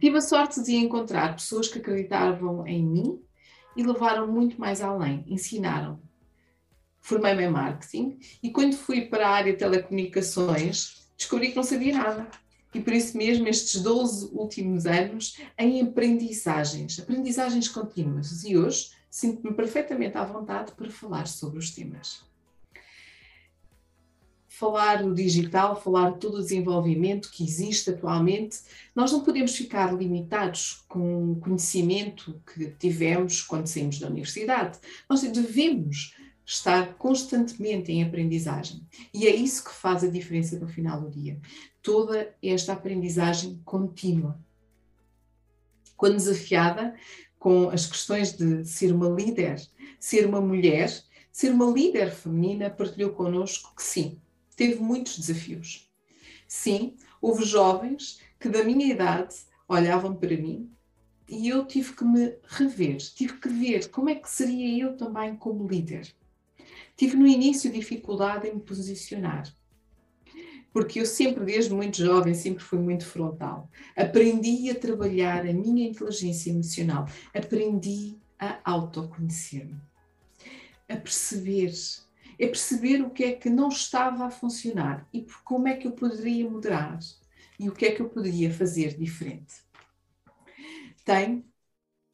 Tive 0.00 0.18
a 0.18 0.20
sorte 0.20 0.62
de 0.62 0.76
encontrar 0.76 1.34
pessoas 1.34 1.66
que 1.66 1.78
acreditavam 1.78 2.64
em 2.66 2.84
mim 2.86 3.20
e 3.76 3.82
levaram 3.82 4.30
muito 4.30 4.60
mais 4.60 4.80
além, 4.80 5.24
ensinaram. 5.26 6.00
Formei-me 7.00 7.44
em 7.44 7.50
marketing 7.50 8.18
e 8.42 8.50
quando 8.50 8.76
fui 8.76 9.06
para 9.06 9.26
a 9.26 9.32
área 9.32 9.52
de 9.52 9.58
telecomunicações 9.58 11.08
descobri 11.16 11.48
que 11.48 11.56
não 11.56 11.64
sabia 11.64 11.94
nada. 11.94 12.28
E 12.72 12.80
por 12.80 12.92
isso 12.92 13.16
mesmo 13.16 13.48
estes 13.48 13.80
12 13.82 14.30
últimos 14.32 14.86
anos 14.86 15.36
em 15.58 15.80
aprendizagens, 15.80 17.00
aprendizagens 17.00 17.66
contínuas. 17.66 18.44
E 18.44 18.56
hoje 18.56 18.90
sinto-me 19.10 19.54
perfeitamente 19.54 20.16
à 20.16 20.24
vontade 20.24 20.72
para 20.72 20.90
falar 20.90 21.26
sobre 21.26 21.58
os 21.58 21.70
temas 21.70 22.28
falar 24.58 25.04
o 25.04 25.14
digital, 25.14 25.80
falar 25.80 26.14
todo 26.14 26.38
o 26.38 26.42
desenvolvimento 26.42 27.30
que 27.30 27.44
existe 27.44 27.90
atualmente, 27.90 28.58
nós 28.92 29.12
não 29.12 29.22
podemos 29.22 29.54
ficar 29.54 29.94
limitados 29.94 30.84
com 30.88 31.30
o 31.30 31.36
conhecimento 31.36 32.42
que 32.44 32.66
tivemos 32.72 33.40
quando 33.40 33.68
saímos 33.68 34.00
da 34.00 34.08
universidade. 34.08 34.80
Nós 35.08 35.22
devemos 35.22 36.16
estar 36.44 36.94
constantemente 36.94 37.92
em 37.92 38.02
aprendizagem. 38.02 38.84
E 39.14 39.28
é 39.28 39.36
isso 39.36 39.62
que 39.62 39.72
faz 39.72 40.02
a 40.02 40.10
diferença 40.10 40.58
no 40.58 40.66
final 40.66 41.02
do 41.02 41.10
dia. 41.10 41.40
Toda 41.80 42.34
esta 42.42 42.72
aprendizagem 42.72 43.60
contínua. 43.64 44.40
Quando 45.96 46.16
desafiada 46.16 46.96
com 47.38 47.70
as 47.70 47.86
questões 47.86 48.32
de 48.32 48.64
ser 48.64 48.92
uma 48.92 49.08
líder, 49.08 49.62
ser 50.00 50.26
uma 50.26 50.40
mulher, 50.40 50.92
ser 51.30 51.52
uma 51.52 51.66
líder 51.66 52.10
feminina, 52.10 52.68
partilhou 52.68 53.10
connosco 53.10 53.72
que 53.76 53.82
sim, 53.84 54.18
teve 54.58 54.80
muitos 54.80 55.16
desafios. 55.16 55.88
Sim, 56.48 56.96
houve 57.22 57.44
jovens 57.44 58.20
que 58.40 58.48
da 58.48 58.64
minha 58.64 58.92
idade 58.92 59.36
olhavam 59.68 60.16
para 60.16 60.36
mim 60.36 60.68
e 61.28 61.48
eu 61.48 61.64
tive 61.64 61.92
que 61.92 62.04
me 62.04 62.36
rever, 62.42 62.96
tive 62.96 63.34
que 63.34 63.48
ver 63.48 63.88
como 63.88 64.10
é 64.10 64.16
que 64.16 64.28
seria 64.28 64.84
eu 64.84 64.96
também 64.96 65.36
como 65.36 65.68
líder. 65.68 66.12
Tive 66.96 67.16
no 67.16 67.26
início 67.28 67.70
dificuldade 67.70 68.48
em 68.48 68.54
me 68.54 68.60
posicionar, 68.60 69.44
porque 70.72 70.98
eu 70.98 71.06
sempre, 71.06 71.44
desde 71.44 71.72
muito 71.72 71.98
jovem, 71.98 72.34
sempre 72.34 72.64
fui 72.64 72.80
muito 72.80 73.06
frontal. 73.06 73.70
Aprendi 73.96 74.68
a 74.70 74.74
trabalhar 74.74 75.46
a 75.46 75.52
minha 75.52 75.88
inteligência 75.88 76.50
emocional, 76.50 77.06
aprendi 77.32 78.16
a 78.36 78.58
autoconhecer-me, 78.64 79.80
a 80.88 80.96
perceber 80.96 81.72
é 82.38 82.46
perceber 82.46 83.02
o 83.02 83.10
que 83.10 83.24
é 83.24 83.32
que 83.32 83.50
não 83.50 83.68
estava 83.68 84.26
a 84.26 84.30
funcionar 84.30 85.08
e 85.12 85.26
como 85.44 85.68
é 85.68 85.76
que 85.76 85.86
eu 85.86 85.92
poderia 85.92 86.48
moderar 86.48 86.98
e 87.58 87.68
o 87.68 87.72
que 87.72 87.86
é 87.86 87.92
que 87.92 88.00
eu 88.00 88.08
poderia 88.08 88.52
fazer 88.52 88.96
diferente. 88.96 89.56
Tenho 91.04 91.44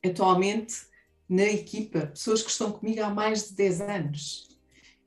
atualmente 0.04 0.86
na 1.28 1.44
equipa 1.44 2.06
pessoas 2.06 2.42
que 2.42 2.50
estão 2.50 2.72
comigo 2.72 3.02
há 3.02 3.10
mais 3.10 3.48
de 3.48 3.54
10 3.54 3.80
anos 3.80 4.48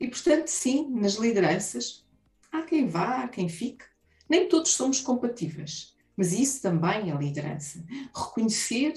e, 0.00 0.06
portanto, 0.06 0.48
sim, 0.48 0.88
nas 0.90 1.14
lideranças 1.14 2.06
há 2.52 2.62
quem 2.62 2.86
vá, 2.86 3.24
há 3.24 3.28
quem 3.28 3.48
fique. 3.48 3.84
Nem 4.28 4.48
todos 4.48 4.72
somos 4.72 5.00
compatíveis, 5.00 5.96
mas 6.16 6.32
isso 6.32 6.62
também 6.62 7.10
é 7.10 7.16
liderança. 7.16 7.84
Reconhecer 8.14 8.94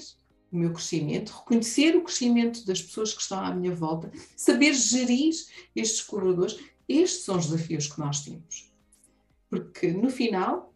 o 0.52 0.56
meu 0.56 0.72
crescimento, 0.72 1.30
reconhecer 1.30 1.96
o 1.96 2.02
crescimento 2.02 2.66
das 2.66 2.82
pessoas 2.82 3.14
que 3.14 3.22
estão 3.22 3.40
à 3.40 3.54
minha 3.54 3.74
volta, 3.74 4.12
saber 4.36 4.74
gerir 4.74 5.32
estes 5.74 6.02
corredores. 6.02 6.58
Estes 6.86 7.24
são 7.24 7.38
os 7.38 7.46
desafios 7.46 7.86
que 7.86 7.98
nós 7.98 8.20
temos. 8.20 8.70
Porque 9.48 9.92
no 9.92 10.10
final, 10.10 10.74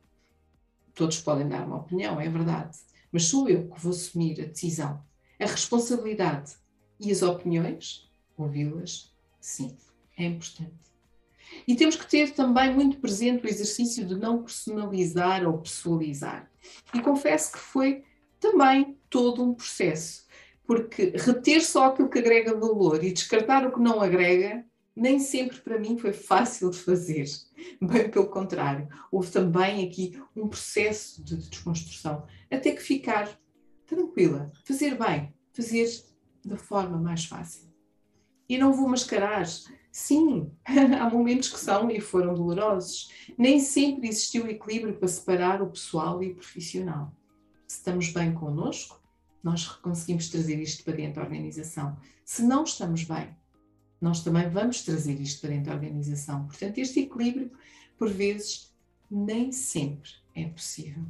todos 0.94 1.20
podem 1.20 1.46
dar 1.46 1.66
uma 1.66 1.76
opinião, 1.76 2.18
é 2.18 2.28
verdade, 2.28 2.78
mas 3.12 3.24
sou 3.24 3.48
eu 3.48 3.68
que 3.68 3.80
vou 3.80 3.92
assumir 3.92 4.40
a 4.40 4.46
decisão, 4.46 5.04
a 5.38 5.46
responsabilidade 5.46 6.54
e 6.98 7.12
as 7.12 7.22
opiniões, 7.22 8.10
ouvi-las, 8.36 9.14
sim, 9.40 9.76
é 10.16 10.24
importante. 10.24 10.86
E 11.68 11.76
temos 11.76 11.96
que 11.96 12.08
ter 12.08 12.32
também 12.32 12.74
muito 12.74 12.98
presente 12.98 13.44
o 13.44 13.48
exercício 13.48 14.06
de 14.06 14.16
não 14.16 14.42
personalizar 14.42 15.46
ou 15.46 15.58
pessoalizar. 15.58 16.50
E 16.92 17.00
confesso 17.00 17.52
que 17.52 17.58
foi 17.58 18.04
também 18.40 18.95
todo 19.08 19.42
um 19.42 19.54
processo, 19.54 20.26
porque 20.66 21.12
reter 21.16 21.64
só 21.64 21.86
aquilo 21.86 22.10
que 22.10 22.18
agrega 22.18 22.58
valor 22.58 23.02
e 23.02 23.12
descartar 23.12 23.66
o 23.66 23.72
que 23.72 23.80
não 23.80 24.00
agrega 24.00 24.64
nem 24.96 25.18
sempre 25.20 25.58
para 25.60 25.78
mim 25.78 25.98
foi 25.98 26.14
fácil 26.14 26.70
de 26.70 26.78
fazer, 26.78 27.26
bem 27.82 28.10
pelo 28.10 28.28
contrário. 28.28 28.88
Houve 29.12 29.30
também 29.30 29.86
aqui 29.86 30.18
um 30.34 30.48
processo 30.48 31.22
de 31.22 31.36
desconstrução, 31.36 32.24
até 32.50 32.72
que 32.72 32.80
ficar 32.80 33.28
tranquila, 33.84 34.50
fazer 34.64 34.96
bem, 34.98 35.34
fazer 35.52 35.86
da 36.42 36.56
forma 36.56 36.96
mais 36.96 37.26
fácil. 37.26 37.66
E 38.48 38.56
não 38.56 38.72
vou 38.72 38.88
mascarar. 38.88 39.44
Sim, 39.92 40.50
há 40.64 41.10
momentos 41.10 41.50
que 41.50 41.58
são 41.58 41.90
e 41.90 42.00
foram 42.00 42.34
dolorosos. 42.34 43.10
Nem 43.36 43.60
sempre 43.60 44.08
existiu 44.08 44.46
equilíbrio 44.46 44.96
para 44.96 45.08
separar 45.08 45.62
o 45.62 45.70
pessoal 45.70 46.22
e 46.22 46.32
o 46.32 46.34
profissional. 46.34 47.12
Se 47.76 47.80
estamos 47.80 48.08
bem 48.08 48.32
connosco, 48.32 48.98
nós 49.44 49.68
conseguimos 49.68 50.30
trazer 50.30 50.58
isto 50.58 50.82
para 50.82 50.96
dentro 50.96 51.16
da 51.16 51.22
organização. 51.28 51.94
Se 52.24 52.42
não 52.42 52.64
estamos 52.64 53.04
bem, 53.04 53.36
nós 54.00 54.24
também 54.24 54.48
vamos 54.48 54.82
trazer 54.82 55.20
isto 55.20 55.42
para 55.42 55.50
dentro 55.50 55.66
da 55.66 55.74
organização. 55.74 56.46
Portanto, 56.46 56.78
este 56.78 57.00
equilíbrio, 57.00 57.52
por 57.98 58.08
vezes, 58.08 58.74
nem 59.10 59.52
sempre 59.52 60.08
é 60.34 60.46
possível. 60.48 61.04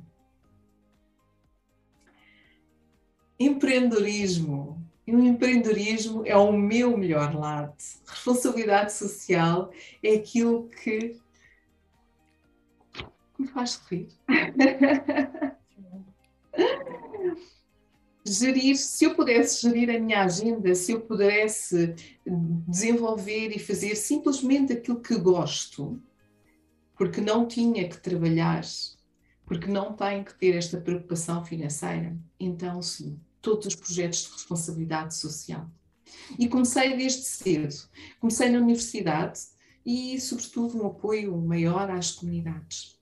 Empreendedorismo. 3.39 4.85
E 5.07 5.15
o 5.15 5.21
empreendedorismo 5.23 6.27
é 6.27 6.37
o 6.37 6.51
meu 6.53 6.99
melhor 6.99 7.33
lado. 7.33 7.77
Responsabilidade 8.05 8.93
social 8.93 9.71
é 10.03 10.17
aquilo 10.17 10.69
que 10.69 11.17
me 13.39 13.47
faz 13.47 13.81
rir. 13.89 14.09
gerir, 18.25 18.77
se 18.77 19.05
eu 19.05 19.15
pudesse 19.15 19.63
gerir 19.63 19.91
a 19.91 20.01
minha 20.01 20.25
agenda, 20.25 20.75
se 20.75 20.93
eu 20.93 21.01
pudesse 21.01 21.95
desenvolver 22.67 23.51
e 23.55 23.59
fazer 23.59 23.95
simplesmente 23.95 24.73
aquilo 24.73 25.01
que 25.01 25.17
gosto, 25.17 26.01
porque 26.97 27.21
não 27.21 27.47
tinha 27.47 27.89
que 27.89 27.99
trabalhar, 27.99 28.63
porque 29.45 29.69
não 29.69 29.93
tenho 29.93 30.25
que 30.25 30.35
ter 30.35 30.57
esta 30.57 30.81
preocupação 30.81 31.45
financeira, 31.45 32.17
então 32.39 32.83
sim, 32.83 33.21
todos 33.41 33.67
os 33.67 33.75
projetos 33.77 34.25
de 34.25 34.33
responsabilidade 34.33 35.15
social. 35.15 35.71
E 36.39 36.49
comecei 36.49 36.97
desde 36.97 37.23
cedo. 37.23 37.75
Comecei 38.21 38.49
na 38.49 38.59
universidade 38.59 39.41
e, 39.85 40.21
sobretudo, 40.21 40.83
um 40.83 40.87
apoio 40.87 41.37
maior 41.37 41.91
às 41.91 42.13
comunidades. 42.13 42.96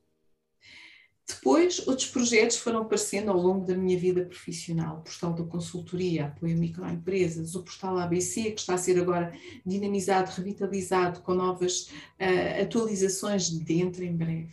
Depois, 1.26 1.86
outros 1.86 2.08
projetos 2.08 2.58
foram 2.58 2.82
aparecendo 2.82 3.30
ao 3.30 3.38
longo 3.38 3.66
da 3.66 3.74
minha 3.74 3.98
vida 3.98 4.26
profissional. 4.26 4.98
O 4.98 5.02
Portal 5.02 5.32
da 5.32 5.44
Consultoria, 5.44 6.26
apoio 6.26 6.54
a 6.54 6.58
microempresas, 6.58 7.54
o 7.54 7.62
Portal 7.62 7.98
ABC, 7.98 8.50
que 8.50 8.60
está 8.60 8.74
a 8.74 8.78
ser 8.78 9.00
agora 9.00 9.32
dinamizado, 9.64 10.30
revitalizado, 10.32 11.20
com 11.20 11.32
novas 11.32 11.88
uh, 12.20 12.62
atualizações 12.62 13.48
dentro 13.48 14.04
em 14.04 14.14
breve. 14.14 14.52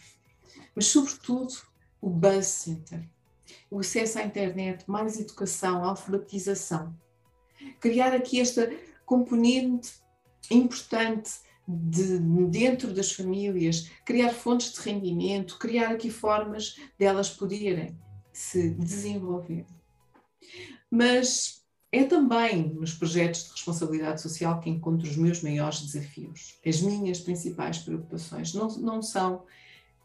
Mas, 0.73 0.87
sobretudo, 0.87 1.53
o 1.99 2.09
Buzz 2.09 2.47
Center. 2.47 3.05
O 3.69 3.79
acesso 3.79 4.19
à 4.19 4.23
internet, 4.23 4.89
mais 4.89 5.19
educação, 5.19 5.83
alfabetização. 5.83 6.95
Criar 7.81 8.13
aqui 8.13 8.39
esta 8.39 8.71
componente 9.05 9.91
importante 10.49 11.31
de, 11.67 12.19
dentro 12.49 12.93
das 12.93 13.11
famílias, 13.11 13.89
criar 14.05 14.31
fontes 14.31 14.73
de 14.73 14.81
rendimento, 14.81 15.57
criar 15.57 15.91
aqui 15.91 16.09
formas 16.09 16.75
delas 16.97 17.29
poderem 17.29 17.97
se 18.33 18.71
desenvolver. 18.71 19.65
Mas 20.89 21.61
é 21.91 22.03
também 22.03 22.73
nos 22.73 22.93
projetos 22.93 23.45
de 23.45 23.51
responsabilidade 23.51 24.21
social 24.21 24.59
que 24.59 24.69
encontro 24.69 25.07
os 25.07 25.17
meus 25.17 25.41
maiores 25.41 25.81
desafios, 25.81 26.57
as 26.65 26.81
minhas 26.81 27.19
principais 27.19 27.79
preocupações. 27.79 28.53
Não, 28.53 28.67
não 28.77 29.01
são 29.01 29.45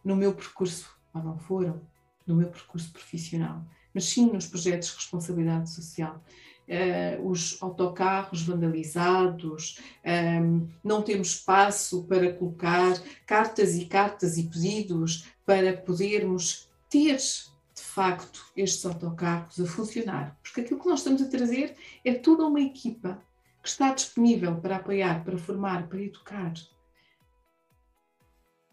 no 0.05 0.17
meu 0.17 0.35
percurso, 0.35 0.91
ou 1.15 1.23
não 1.23 1.39
foram, 1.39 1.81
no 2.27 2.35
meu 2.35 2.49
percurso 2.49 2.93
profissional, 2.93 3.65
mas 3.95 4.05
sim 4.05 4.27
nos 4.27 4.47
projetos 4.47 4.89
de 4.89 4.97
responsabilidade 4.97 5.71
social 5.71 6.23
uh, 6.69 7.29
os 7.29 7.61
autocarros 7.63 8.43
vandalizados, 8.43 9.79
um, 10.05 10.11
ehm, 10.11 10.69
não 10.83 11.03
temos 11.03 11.29
espaço 11.29 12.05
para 12.05 12.33
colocar 12.33 13.01
cartas 13.27 13.77
e 13.77 13.87
cartas 13.87 14.37
e 14.37 14.45
pedidos 14.45 15.29
para 15.45 15.77
podermos 15.77 16.69
ter 16.89 17.17
de 17.17 17.83
facto 17.83 18.45
estes 18.57 18.85
autocarros 18.87 19.61
a 19.61 19.67
funcionar, 19.67 20.39
porque 20.43 20.63
aquilo 20.63 20.81
que 20.81 20.89
nós 20.89 21.01
estamos 21.01 21.23
a 21.23 21.29
trazer 21.29 21.77
é 22.05 22.15
toda 22.15 22.47
uma 22.47 22.61
equipa 22.61 23.23
que 23.63 23.69
está 23.69 23.93
disponível 23.93 24.61
para 24.61 24.77
apoiar, 24.77 25.25
para 25.25 25.37
formar, 25.37 25.89
para 25.89 26.01
educar. 26.01 26.55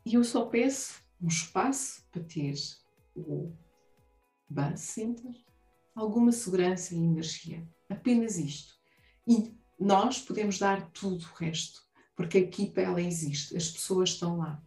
E 0.05 0.15
eu 0.15 0.23
só 0.23 0.45
peço 0.45 1.01
um 1.21 1.27
espaço 1.27 2.05
para 2.11 2.23
ter 2.23 2.53
o 3.15 3.51
bus 4.49 4.79
center, 4.79 5.33
alguma 5.95 6.31
segurança 6.31 6.93
e 6.93 6.97
energia. 6.97 7.67
Apenas 7.93 8.37
isto. 8.37 8.73
E 9.27 9.53
nós 9.79 10.19
podemos 10.19 10.57
dar 10.57 10.89
tudo 10.91 11.23
o 11.23 11.43
resto, 11.43 11.81
porque 12.15 12.37
a 12.37 12.41
equipa 12.41 12.81
ela 12.81 13.01
existe, 13.01 13.55
as 13.55 13.69
pessoas 13.69 14.09
estão 14.09 14.37
lá. 14.37 14.61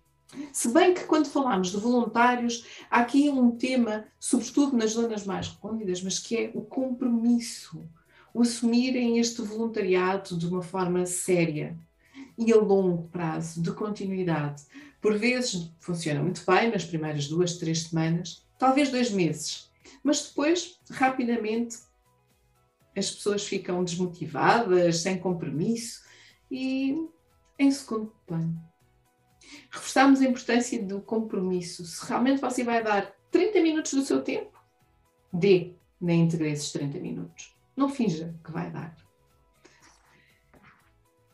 Se 0.52 0.68
bem 0.68 0.94
que 0.94 1.04
quando 1.04 1.26
falamos 1.28 1.70
de 1.70 1.76
voluntários, 1.76 2.64
há 2.90 3.00
aqui 3.00 3.28
um 3.28 3.52
tema, 3.52 4.06
sobretudo 4.18 4.76
nas 4.76 4.92
zonas 4.92 5.24
mais 5.24 5.48
recônditas, 5.48 6.02
mas 6.02 6.18
que 6.18 6.36
é 6.36 6.50
o 6.54 6.62
compromisso, 6.62 7.88
o 8.34 8.42
assumirem 8.42 9.18
este 9.18 9.42
voluntariado 9.42 10.36
de 10.36 10.46
uma 10.46 10.62
forma 10.62 11.06
séria 11.06 11.76
e 12.36 12.52
a 12.52 12.56
longo 12.56 13.08
prazo, 13.08 13.62
de 13.62 13.72
continuidade. 13.72 14.62
Por 15.00 15.16
vezes 15.16 15.70
funciona 15.80 16.22
muito 16.22 16.44
bem 16.44 16.70
nas 16.70 16.84
primeiras 16.84 17.28
duas, 17.28 17.56
três 17.56 17.84
semanas, 17.84 18.44
talvez 18.58 18.90
dois 18.90 19.10
meses, 19.10 19.70
mas 20.02 20.28
depois, 20.28 20.78
rapidamente, 20.90 21.78
as 22.96 23.10
pessoas 23.10 23.46
ficam 23.46 23.84
desmotivadas, 23.84 24.98
sem 24.98 25.18
compromisso 25.18 26.04
e 26.50 26.96
em 27.58 27.70
segundo 27.70 28.12
plano. 28.26 28.58
Reforçamos 29.70 30.20
a 30.20 30.24
importância 30.24 30.82
do 30.82 31.00
compromisso. 31.00 31.84
Se 31.84 32.04
realmente 32.06 32.40
você 32.40 32.64
vai 32.64 32.82
dar 32.82 33.14
30 33.30 33.60
minutos 33.60 33.92
do 33.92 34.02
seu 34.02 34.22
tempo, 34.22 34.58
dê 35.32 35.74
na 36.00 36.14
íntegra 36.14 36.48
esses 36.48 36.72
30 36.72 36.98
minutos. 36.98 37.54
Não 37.76 37.88
finja 37.88 38.34
que 38.42 38.50
vai 38.50 38.70
dar. 38.70 38.96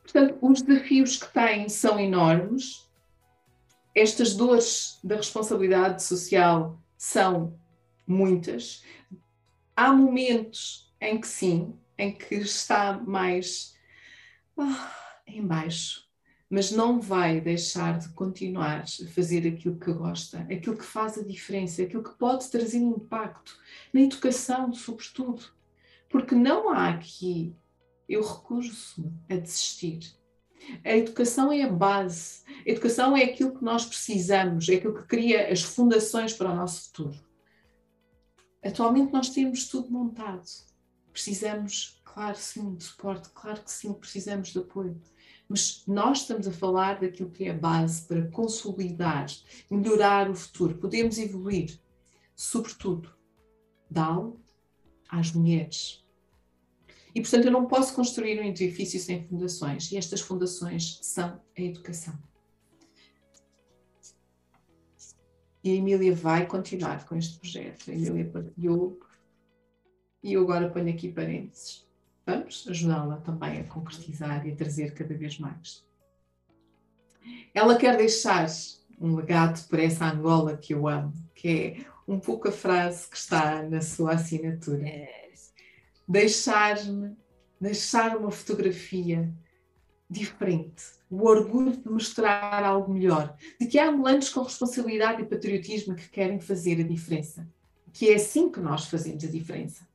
Portanto, 0.03 0.37
os 0.43 0.63
desafios 0.63 1.17
que 1.17 1.33
têm 1.33 1.69
são 1.69 1.99
enormes. 1.99 2.91
Estas 3.95 4.35
dores 4.35 4.99
da 5.03 5.17
responsabilidade 5.17 6.03
social 6.03 6.79
são 6.99 7.59
muitas. 8.07 8.85
Há 9.77 9.93
momentos 9.93 10.92
em 11.03 11.21
que 11.21 11.27
sim, 11.27 11.75
em 11.99 12.13
que 12.13 12.37
está 12.37 12.93
mais 12.93 13.77
oh, 14.57 14.63
em 15.27 15.45
baixo, 15.45 16.09
mas 16.49 16.71
não 16.71 17.01
vai 17.01 17.41
deixar 17.41 17.99
de 17.99 18.09
continuar 18.11 18.83
a 18.83 19.07
fazer 19.09 19.47
aquilo 19.49 19.79
que 19.79 19.93
gosta, 19.93 20.41
aquilo 20.43 20.77
que 20.77 20.85
faz 20.85 21.19
a 21.19 21.25
diferença, 21.25 21.83
aquilo 21.83 22.05
que 22.05 22.17
pode 22.17 22.49
trazer 22.51 22.79
impacto 22.79 23.59
na 23.93 24.03
educação, 24.03 24.73
sobretudo. 24.73 25.43
Porque 26.09 26.35
não 26.35 26.71
há 26.71 26.91
aqui, 26.91 27.57
eu 28.09 28.23
recuso 28.23 29.13
a 29.29 29.35
desistir. 29.35 30.15
A 30.85 30.97
educação 30.97 31.51
é 31.51 31.63
a 31.63 31.73
base, 31.73 32.43
a 32.65 32.71
educação 32.71 33.17
é 33.17 33.25
aquilo 33.25 33.57
que 33.57 33.65
nós 33.65 33.85
precisamos, 33.85 34.69
é 34.69 34.75
aquilo 34.75 34.95
que 34.95 35.09
cria 35.09 35.51
as 35.51 35.63
fundações 35.63 36.33
para 36.33 36.53
o 36.53 36.55
nosso 36.55 36.85
futuro. 36.85 37.19
Atualmente 38.63 39.13
nós 39.13 39.31
temos 39.31 39.67
tudo 39.67 39.91
montado 39.91 40.45
Precisamos, 41.13 42.01
claro 42.05 42.37
sim, 42.37 42.75
de 42.75 42.85
suporte, 42.85 43.29
claro 43.31 43.63
que 43.63 43.71
sim, 43.71 43.93
precisamos 43.93 44.49
de 44.49 44.59
apoio. 44.59 45.01
Mas 45.49 45.85
nós 45.87 46.21
estamos 46.21 46.49
a 46.49 46.53
falar 46.53 47.01
daquilo 47.01 47.31
que 47.31 47.45
é 47.45 47.51
a 47.51 47.55
base 47.55 48.03
para 48.07 48.27
consolidar, 48.29 49.27
melhorar 49.71 50.31
o 50.31 50.35
futuro. 50.35 50.79
Podemos 50.79 51.19
evoluir, 51.19 51.79
sobretudo, 52.35 53.13
dá-lo 53.91 54.41
às 55.09 55.33
mulheres. 55.33 56.03
E, 57.15 57.21
portanto, 57.21 57.45
eu 57.45 57.53
não 57.53 57.67
posso 57.67 57.95
construir 57.95 58.41
um 58.41 58.45
edifício 58.45 58.99
sem 58.99 59.27
fundações, 59.27 59.93
e 59.93 59.99
estas 59.99 60.23
fundações 60.23 60.99
são 61.03 61.39
a 61.57 61.61
educação. 61.61 62.19
E 65.63 65.71
a 65.71 65.75
Emília 65.75 66.15
vai 66.15 66.47
continuar 66.47 67.05
com 67.05 67.15
este 67.15 67.39
projeto. 67.39 67.91
A 67.91 67.95
Emília 67.95 68.25
partilhou 68.25 68.99
e 70.23 70.35
eu 70.35 70.43
agora 70.43 70.71
ponho 70.71 70.89
aqui 70.89 71.11
parênteses. 71.11 71.87
Vamos 72.25 72.67
ajudá-la 72.69 73.17
também 73.17 73.61
a 73.61 73.65
concretizar 73.65 74.47
e 74.47 74.53
a 74.53 74.57
trazer 74.57 74.95
cada 74.95 75.15
vez 75.15 75.39
mais. 75.39 75.85
Ela 77.53 77.77
quer 77.77 77.97
deixar 77.97 78.47
um 79.01 79.17
legado 79.17 79.67
para 79.69 79.83
essa 79.83 80.07
Angola 80.07 80.57
que 80.57 80.73
eu 80.73 80.87
amo, 80.87 81.13
que 81.35 81.49
é 81.49 81.87
um 82.07 82.21
pouco 82.21 82.49
a 82.49 82.53
frase 82.53 83.09
que 83.09 83.17
está 83.17 83.63
na 83.63 83.81
sua 83.81 84.13
assinatura. 84.13 84.85
Deixar-me, 86.07 87.17
deixar 87.61 88.17
uma 88.17 88.31
fotografia 88.31 89.33
diferente, 90.09 90.85
o 91.11 91.27
orgulho 91.27 91.77
de 91.77 91.89
mostrar 91.89 92.63
algo 92.63 92.93
melhor, 92.93 93.35
de 93.59 93.67
que 93.67 93.79
há 93.79 93.89
angolanos 93.89 94.29
com 94.29 94.43
responsabilidade 94.43 95.23
e 95.23 95.27
patriotismo 95.27 95.95
que 95.95 96.09
querem 96.09 96.39
fazer 96.39 96.81
a 96.81 96.87
diferença, 96.87 97.49
que 97.93 98.11
é 98.11 98.15
assim 98.15 98.51
que 98.51 98.61
nós 98.61 98.87
fazemos 98.87 99.25
a 99.25 99.29
diferença. 99.29 99.87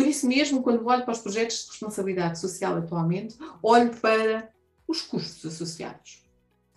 Por 0.00 0.06
isso 0.06 0.26
mesmo, 0.26 0.62
quando 0.62 0.86
olho 0.86 1.04
para 1.04 1.12
os 1.12 1.18
projetos 1.18 1.64
de 1.64 1.68
responsabilidade 1.72 2.40
social 2.40 2.74
atualmente, 2.74 3.36
olho 3.62 3.94
para 3.96 4.50
os 4.88 5.02
custos 5.02 5.44
associados. 5.44 6.24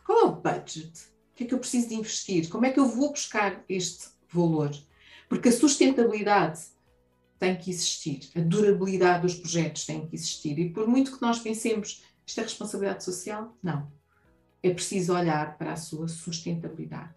Qual 0.05 0.19
é 0.19 0.25
o 0.25 0.35
budget? 0.35 0.91
O 1.31 1.35
que 1.35 1.45
é 1.45 1.47
que 1.47 1.53
eu 1.53 1.59
preciso 1.59 1.87
de 1.87 1.95
investir? 1.95 2.49
Como 2.49 2.65
é 2.65 2.71
que 2.71 2.81
eu 2.81 2.85
vou 2.85 3.11
buscar 3.11 3.63
este 3.69 4.09
valor? 4.29 4.71
Porque 5.29 5.47
a 5.47 5.51
sustentabilidade 5.53 6.63
tem 7.39 7.55
que 7.55 7.69
existir, 7.69 8.29
a 8.35 8.41
durabilidade 8.41 9.21
dos 9.21 9.35
projetos 9.35 9.85
tem 9.85 10.05
que 10.05 10.17
existir. 10.17 10.59
E 10.59 10.69
por 10.69 10.85
muito 10.85 11.15
que 11.15 11.21
nós 11.21 11.39
pensemos 11.39 12.03
isto 12.27 12.39
é 12.41 12.43
responsabilidade 12.43 13.05
social? 13.05 13.57
Não. 13.63 13.89
É 14.61 14.69
preciso 14.69 15.13
olhar 15.13 15.57
para 15.57 15.71
a 15.71 15.77
sua 15.77 16.09
sustentabilidade. 16.09 17.15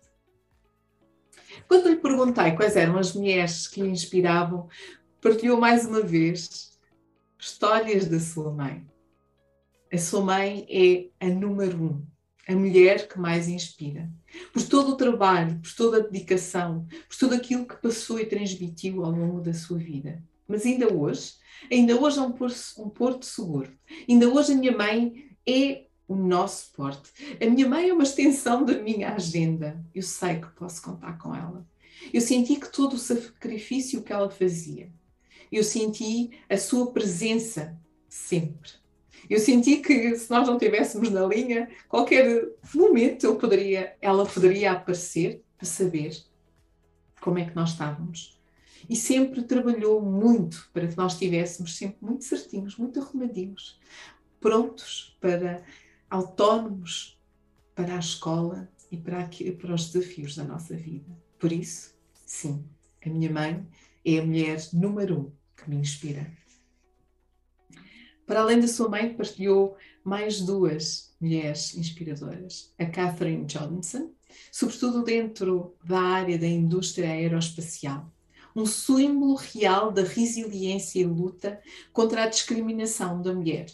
Quando 1.66 1.88
lhe 1.88 1.96
perguntei 1.96 2.52
quais 2.52 2.76
eram 2.76 2.96
as 2.96 3.12
mulheres 3.12 3.66
que 3.66 3.82
lhe 3.82 3.90
inspiravam, 3.90 4.68
partilhou 5.20 5.58
mais 5.58 5.86
uma 5.86 6.00
vez 6.00 6.78
histórias 7.38 8.06
da 8.06 8.18
sua 8.18 8.52
mãe. 8.52 8.86
A 9.92 9.98
sua 9.98 10.20
mãe 10.20 10.66
é 10.68 11.26
a 11.26 11.28
número 11.28 11.82
um, 11.82 12.06
a 12.48 12.54
mulher 12.54 13.08
que 13.08 13.18
mais 13.18 13.48
inspira. 13.48 14.10
Por 14.52 14.62
todo 14.62 14.92
o 14.92 14.96
trabalho, 14.96 15.58
por 15.60 15.72
toda 15.74 15.98
a 15.98 16.00
dedicação, 16.00 16.86
por 17.08 17.16
tudo 17.16 17.34
aquilo 17.34 17.66
que 17.66 17.76
passou 17.76 18.18
e 18.18 18.26
transmitiu 18.26 19.04
ao 19.04 19.10
longo 19.10 19.40
da 19.40 19.54
sua 19.54 19.78
vida. 19.78 20.22
Mas 20.48 20.64
ainda 20.64 20.92
hoje, 20.92 21.34
Ainda 21.70 22.00
hoje 22.00 22.18
é 22.18 22.22
um 22.22 22.32
porto, 22.32 22.56
um 22.78 22.88
porto 22.88 23.26
seguro. 23.26 23.72
Ainda 24.08 24.28
hoje 24.28 24.52
a 24.52 24.56
minha 24.56 24.76
mãe 24.76 25.30
é 25.46 25.86
o 26.06 26.14
nosso 26.14 26.72
porte. 26.72 27.10
A 27.40 27.50
minha 27.50 27.68
mãe 27.68 27.88
é 27.88 27.92
uma 27.92 28.02
extensão 28.02 28.64
da 28.64 28.74
minha 28.80 29.14
agenda. 29.14 29.82
Eu 29.94 30.02
sei 30.02 30.40
que 30.40 30.48
posso 30.48 30.82
contar 30.82 31.18
com 31.18 31.34
ela. 31.34 31.66
Eu 32.12 32.20
senti 32.20 32.56
que 32.56 32.70
todo 32.70 32.94
o 32.94 32.98
sacrifício 32.98 34.02
que 34.02 34.12
ela 34.12 34.30
fazia, 34.30 34.92
eu 35.50 35.62
senti 35.64 36.30
a 36.48 36.56
sua 36.56 36.92
presença 36.92 37.78
sempre. 38.08 38.70
Eu 39.28 39.40
senti 39.40 39.78
que 39.78 40.16
se 40.16 40.30
nós 40.30 40.46
não 40.46 40.54
estivéssemos 40.54 41.10
na 41.10 41.26
linha, 41.26 41.68
qualquer 41.88 42.48
momento 42.74 43.24
eu 43.24 43.36
poderia, 43.36 43.96
ela 44.00 44.24
poderia 44.24 44.72
aparecer 44.72 45.42
para 45.56 45.66
saber 45.66 46.16
como 47.20 47.38
é 47.38 47.44
que 47.44 47.56
nós 47.56 47.70
estávamos 47.70 48.36
e 48.88 48.94
sempre 48.94 49.42
trabalhou 49.42 50.00
muito 50.00 50.70
para 50.72 50.86
que 50.86 50.96
nós 50.96 51.14
estivéssemos 51.14 51.76
sempre 51.76 51.98
muito 52.00 52.24
certinhos, 52.24 52.76
muito 52.76 53.00
arrumadinhos, 53.00 53.78
prontos 54.40 55.16
para 55.20 55.64
autónomos 56.08 57.18
para 57.74 57.96
a 57.96 57.98
escola 57.98 58.68
e 58.90 58.96
para, 58.96 59.20
aqui, 59.20 59.50
para 59.50 59.74
os 59.74 59.90
desafios 59.90 60.36
da 60.36 60.44
nossa 60.44 60.74
vida. 60.76 61.10
Por 61.38 61.52
isso, 61.52 61.94
sim, 62.24 62.64
a 63.04 63.08
minha 63.08 63.30
mãe 63.30 63.66
é 64.06 64.18
a 64.18 64.24
mulher 64.24 64.60
número 64.72 65.18
um 65.20 65.32
que 65.56 65.68
me 65.68 65.76
inspira. 65.76 66.30
Para 68.24 68.40
além 68.40 68.60
da 68.60 68.68
sua 68.68 68.88
mãe, 68.88 69.14
partilhou 69.14 69.76
mais 70.04 70.40
duas 70.40 71.14
mulheres 71.20 71.76
inspiradoras. 71.76 72.72
A 72.78 72.86
Catherine 72.86 73.44
Johnson, 73.46 74.12
sobretudo 74.52 75.02
dentro 75.02 75.76
da 75.84 76.00
área 76.00 76.38
da 76.38 76.46
indústria 76.46 77.10
aeroespacial, 77.10 78.12
um 78.54 78.64
símbolo 78.64 79.34
real 79.34 79.90
da 79.90 80.02
resiliência 80.02 81.00
e 81.00 81.04
luta 81.04 81.60
contra 81.92 82.24
a 82.24 82.28
discriminação 82.28 83.20
da 83.20 83.34
mulher. 83.34 83.66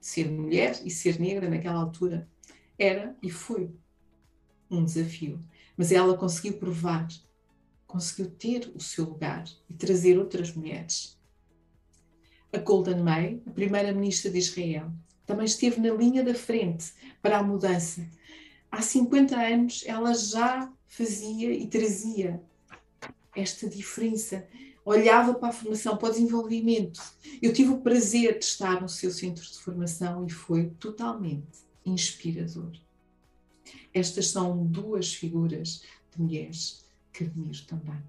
Ser 0.00 0.30
mulher 0.30 0.80
e 0.84 0.90
ser 0.90 1.18
negra 1.18 1.48
naquela 1.48 1.80
altura 1.80 2.28
era 2.78 3.16
e 3.22 3.30
foi 3.30 3.70
um 4.70 4.84
desafio. 4.84 5.40
Mas 5.76 5.92
ela 5.92 6.16
conseguiu 6.16 6.58
provar, 6.58 7.08
conseguiu 7.92 8.30
ter 8.30 8.72
o 8.74 8.80
seu 8.80 9.04
lugar 9.04 9.44
e 9.68 9.74
trazer 9.74 10.18
outras 10.18 10.50
mulheres. 10.54 11.18
A 12.50 12.56
Golden 12.56 13.02
May, 13.02 13.42
a 13.46 13.50
primeira-ministra 13.50 14.30
de 14.30 14.38
Israel, 14.38 14.90
também 15.26 15.44
esteve 15.44 15.78
na 15.78 15.92
linha 15.92 16.24
da 16.24 16.34
frente 16.34 16.90
para 17.20 17.38
a 17.38 17.42
mudança. 17.42 18.08
Há 18.70 18.80
50 18.80 19.36
anos 19.36 19.84
ela 19.86 20.14
já 20.14 20.72
fazia 20.88 21.52
e 21.52 21.66
trazia 21.66 22.42
esta 23.36 23.68
diferença. 23.68 24.48
Olhava 24.86 25.34
para 25.34 25.50
a 25.50 25.52
formação, 25.52 25.96
para 25.96 26.08
o 26.08 26.12
desenvolvimento. 26.12 27.00
Eu 27.42 27.52
tive 27.52 27.72
o 27.72 27.82
prazer 27.82 28.38
de 28.38 28.44
estar 28.46 28.80
no 28.80 28.88
seu 28.88 29.10
centro 29.10 29.44
de 29.44 29.58
formação 29.58 30.26
e 30.26 30.30
foi 30.30 30.70
totalmente 30.80 31.60
inspirador. 31.84 32.72
Estas 33.92 34.28
são 34.28 34.66
duas 34.66 35.12
figuras 35.12 35.82
de 36.10 36.22
mulheres 36.22 36.81
admiro 37.20 37.66
também. 37.66 38.02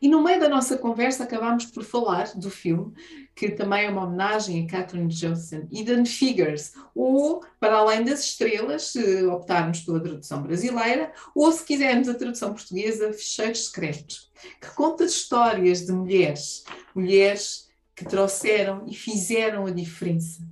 E 0.00 0.08
no 0.08 0.22
meio 0.22 0.40
da 0.40 0.48
nossa 0.48 0.76
conversa 0.76 1.24
acabámos 1.24 1.66
por 1.66 1.84
falar 1.84 2.32
do 2.34 2.50
filme, 2.50 2.92
que 3.34 3.50
também 3.50 3.84
é 3.84 3.90
uma 3.90 4.04
homenagem 4.04 4.64
a 4.64 4.70
Catherine 4.70 5.08
Johnson, 5.08 5.66
Hidden 5.70 6.04
Figures, 6.04 6.72
ou 6.94 7.44
Para 7.58 7.76
Além 7.76 8.04
das 8.04 8.20
Estrelas, 8.20 8.92
se 8.92 9.24
optarmos 9.24 9.80
pela 9.80 10.00
tradução 10.00 10.42
brasileira, 10.42 11.12
ou 11.34 11.50
se 11.52 11.64
quisermos 11.64 12.08
a 12.08 12.14
tradução 12.14 12.52
portuguesa, 12.52 13.12
Fecheiros 13.12 13.66
Secretos, 13.66 14.30
que 14.60 14.70
conta 14.74 15.04
histórias 15.04 15.86
de 15.86 15.92
mulheres, 15.92 16.64
mulheres 16.94 17.68
que 17.94 18.04
trouxeram 18.04 18.86
e 18.86 18.94
fizeram 18.94 19.66
a 19.66 19.70
diferença. 19.70 20.42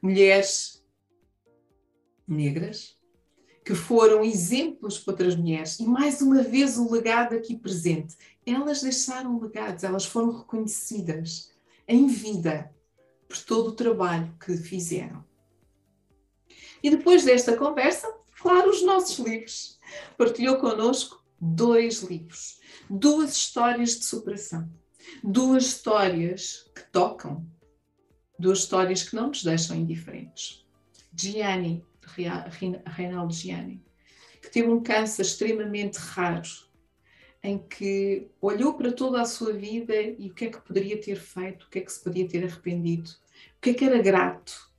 Mulheres 0.00 0.82
negras, 2.26 2.96
que 3.64 3.74
foram 3.74 4.24
exemplos 4.24 4.98
para 4.98 5.12
outras 5.12 5.36
mulheres. 5.36 5.78
E 5.78 5.86
mais 5.86 6.20
uma 6.20 6.42
vez 6.42 6.78
o 6.78 6.90
legado 6.90 7.34
aqui 7.34 7.56
presente 7.56 8.16
elas 8.44 8.82
deixaram 8.82 9.38
legados, 9.38 9.84
elas 9.84 10.04
foram 10.04 10.38
reconhecidas 10.38 11.52
em 11.86 12.06
vida 12.06 12.74
por 13.28 13.38
todo 13.38 13.68
o 13.68 13.76
trabalho 13.76 14.34
que 14.44 14.56
fizeram. 14.56 15.24
E 16.82 16.90
depois 16.90 17.24
desta 17.24 17.56
conversa, 17.56 18.12
claro, 18.40 18.70
os 18.70 18.82
nossos 18.82 19.18
livros. 19.18 19.78
Partilhou 20.16 20.56
connosco 20.58 21.24
dois 21.40 22.02
livros, 22.02 22.58
duas 22.90 23.36
histórias 23.36 23.90
de 23.90 24.04
superação, 24.04 24.68
duas 25.22 25.66
histórias 25.66 26.70
que 26.74 26.82
tocam, 26.90 27.46
duas 28.38 28.60
histórias 28.60 29.02
que 29.02 29.14
não 29.14 29.28
nos 29.28 29.44
deixam 29.44 29.76
indiferentes. 29.76 30.66
Gianni, 31.14 31.84
Reinaldo 32.06 33.32
Gianni, 33.32 33.84
que 34.40 34.50
teve 34.50 34.68
um 34.68 34.82
câncer 34.82 35.22
extremamente 35.22 35.96
raro, 35.96 36.48
em 37.42 37.58
que 37.58 38.30
olhou 38.40 38.74
para 38.74 38.92
toda 38.92 39.20
a 39.20 39.24
sua 39.24 39.52
vida 39.52 40.00
e 40.00 40.30
o 40.30 40.34
que 40.34 40.44
é 40.46 40.50
que 40.50 40.60
poderia 40.60 41.00
ter 41.00 41.16
feito, 41.16 41.66
o 41.66 41.70
que 41.70 41.80
é 41.80 41.82
que 41.82 41.92
se 41.92 42.02
podia 42.02 42.28
ter 42.28 42.44
arrependido, 42.44 43.10
o 43.56 43.60
que 43.60 43.70
é 43.70 43.74
que 43.74 43.84
era 43.84 44.00
grato. 44.00 44.70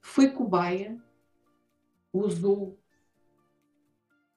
Foi 0.00 0.30
cobaia, 0.30 0.96
usou, 2.12 2.78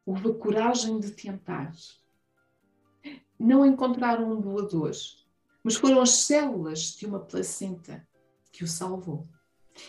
houve 0.05 0.29
a 0.29 0.33
coragem 0.33 0.99
de 0.99 1.11
tentar. 1.11 1.71
Não 3.37 3.65
encontraram 3.65 4.31
um 4.31 4.41
doador, 4.41 4.91
mas 5.63 5.75
foram 5.75 6.01
as 6.01 6.11
células 6.11 6.95
de 6.95 7.05
uma 7.05 7.19
placenta 7.19 8.07
que 8.51 8.63
o 8.63 8.67
salvou. 8.67 9.27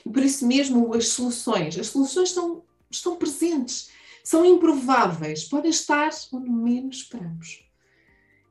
E 0.04 0.10
por 0.10 0.22
isso 0.22 0.46
mesmo 0.46 0.94
as 0.94 1.08
soluções, 1.08 1.78
as 1.78 1.88
soluções 1.88 2.28
estão, 2.28 2.62
estão 2.90 3.16
presentes 3.16 3.90
são 4.22 4.44
improváveis, 4.44 5.44
podem 5.44 5.70
estar 5.70 6.10
onde 6.32 6.50
menos 6.50 6.98
esperamos. 6.98 7.66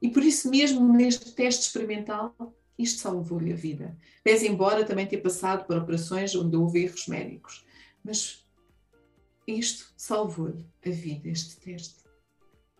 E 0.01 0.09
por 0.09 0.23
isso 0.23 0.49
mesmo, 0.49 0.91
neste 0.93 1.31
teste 1.33 1.63
experimental, 1.63 2.35
isto 2.77 2.99
salvou-lhe 2.99 3.51
a 3.51 3.55
vida. 3.55 3.97
Pese 4.23 4.47
embora 4.47 4.85
também 4.85 5.05
ter 5.05 5.17
passado 5.17 5.65
por 5.65 5.77
operações 5.77 6.33
onde 6.35 6.55
houve 6.55 6.83
erros 6.83 7.07
médicos. 7.07 7.65
Mas 8.03 8.45
isto 9.45 9.93
salvou-lhe 9.97 10.65
a 10.85 10.89
vida, 10.89 11.27
este 11.29 11.57
teste. 11.57 12.03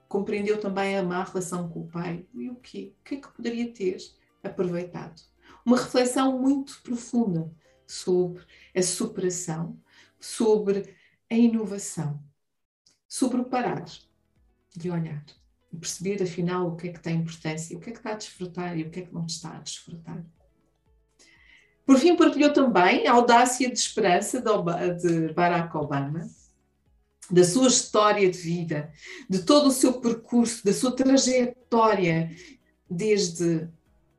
Compreendeu 0.07 0.59
também 0.59 0.97
a 0.97 1.03
má 1.03 1.23
relação 1.23 1.69
com 1.69 1.81
o 1.81 1.87
pai 1.87 2.25
e 2.33 2.49
o 2.49 2.55
quê? 2.55 2.93
O 2.99 3.03
que 3.03 3.15
é 3.15 3.17
que 3.17 3.27
poderia 3.27 3.71
ter 3.71 3.97
aproveitado? 4.43 5.21
Uma 5.65 5.77
reflexão 5.77 6.39
muito 6.39 6.81
profunda 6.81 7.51
sobre 7.91 8.43
a 8.75 8.81
superação, 8.81 9.77
sobre 10.19 10.95
a 11.29 11.35
inovação 11.35 12.21
sobre 13.09 13.41
o 13.41 13.45
parar 13.45 13.83
de 14.75 14.91
olhar 14.91 15.25
e 15.73 15.77
perceber 15.77 16.21
afinal 16.21 16.67
o 16.67 16.75
que 16.75 16.89
é 16.89 16.93
que 16.93 16.99
tem 16.99 17.17
importância, 17.17 17.75
o 17.75 17.79
que 17.79 17.89
é 17.89 17.91
que 17.91 17.97
está 17.97 18.11
a 18.11 18.15
desfrutar 18.15 18.77
e 18.77 18.83
o 18.83 18.91
que 18.91 18.99
é 18.99 19.01
que 19.03 19.13
não 19.13 19.25
está 19.25 19.55
a 19.55 19.59
desfrutar. 19.59 20.23
Por 21.85 21.97
fim, 21.97 22.15
partilhou 22.15 22.53
também 22.53 23.07
a 23.07 23.13
audácia 23.13 23.67
de 23.67 23.77
esperança 23.77 24.39
de 24.39 25.33
Barack 25.33 25.75
Obama, 25.75 26.29
da 27.31 27.43
sua 27.43 27.67
história 27.67 28.29
de 28.29 28.37
vida, 28.37 28.93
de 29.27 29.43
todo 29.43 29.67
o 29.67 29.71
seu 29.71 29.99
percurso, 29.99 30.63
da 30.63 30.73
sua 30.73 30.91
trajetória, 30.91 32.31
desde 32.87 33.67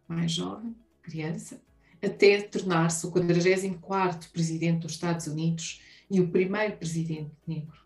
mais 0.09 0.33
jovem, 0.33 0.75
criança, 1.03 1.61
até 2.02 2.40
tornar-se 2.43 3.06
o 3.06 3.12
44º 3.12 4.31
presidente 4.31 4.81
dos 4.81 4.93
Estados 4.93 5.27
Unidos 5.27 5.82
e 6.10 6.20
o 6.20 6.28
primeiro 6.28 6.77
presidente 6.77 7.31
negro. 7.47 7.78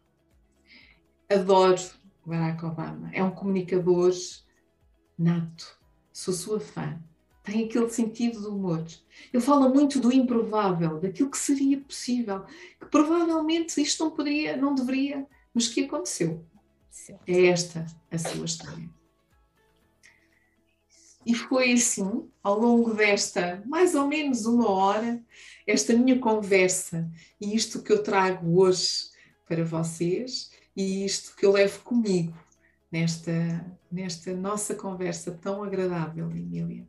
Adoro 1.28 1.80
Barack 2.24 2.64
Obama, 2.64 3.10
é 3.12 3.22
um 3.22 3.30
comunicador 3.30 4.12
nato, 5.18 5.78
sou 6.12 6.32
sua 6.32 6.60
fã, 6.60 6.98
tem 7.42 7.66
aquele 7.66 7.90
sentido 7.90 8.40
do 8.40 8.56
humor. 8.56 8.84
Ele 9.32 9.42
fala 9.42 9.68
muito 9.68 10.00
do 10.00 10.10
improvável, 10.10 10.98
daquilo 10.98 11.30
que 11.30 11.38
seria 11.38 11.78
possível, 11.78 12.44
que 12.80 12.86
provavelmente 12.86 13.80
isto 13.80 14.02
não 14.02 14.10
poderia, 14.10 14.56
não 14.56 14.74
deveria, 14.74 15.26
mas 15.52 15.68
que 15.68 15.84
aconteceu. 15.84 16.44
É 17.26 17.46
esta 17.46 17.84
a 18.10 18.18
sua 18.18 18.46
história. 18.46 18.88
E 21.26 21.34
foi 21.34 21.72
assim, 21.72 22.28
ao 22.42 22.58
longo 22.58 22.92
desta 22.92 23.62
mais 23.66 23.94
ou 23.94 24.06
menos 24.06 24.46
uma 24.46 24.70
hora, 24.70 25.22
esta 25.66 25.94
minha 25.94 26.18
conversa 26.18 27.10
e 27.40 27.54
isto 27.54 27.82
que 27.82 27.92
eu 27.92 28.02
trago 28.02 28.60
hoje 28.60 29.04
para 29.46 29.64
vocês 29.64 30.50
e 30.76 31.04
isto 31.04 31.34
que 31.36 31.46
eu 31.46 31.52
levo 31.52 31.80
comigo 31.80 32.36
nesta, 32.90 33.32
nesta 33.90 34.34
nossa 34.34 34.74
conversa 34.74 35.32
tão 35.32 35.64
agradável, 35.64 36.30
Emília. 36.30 36.86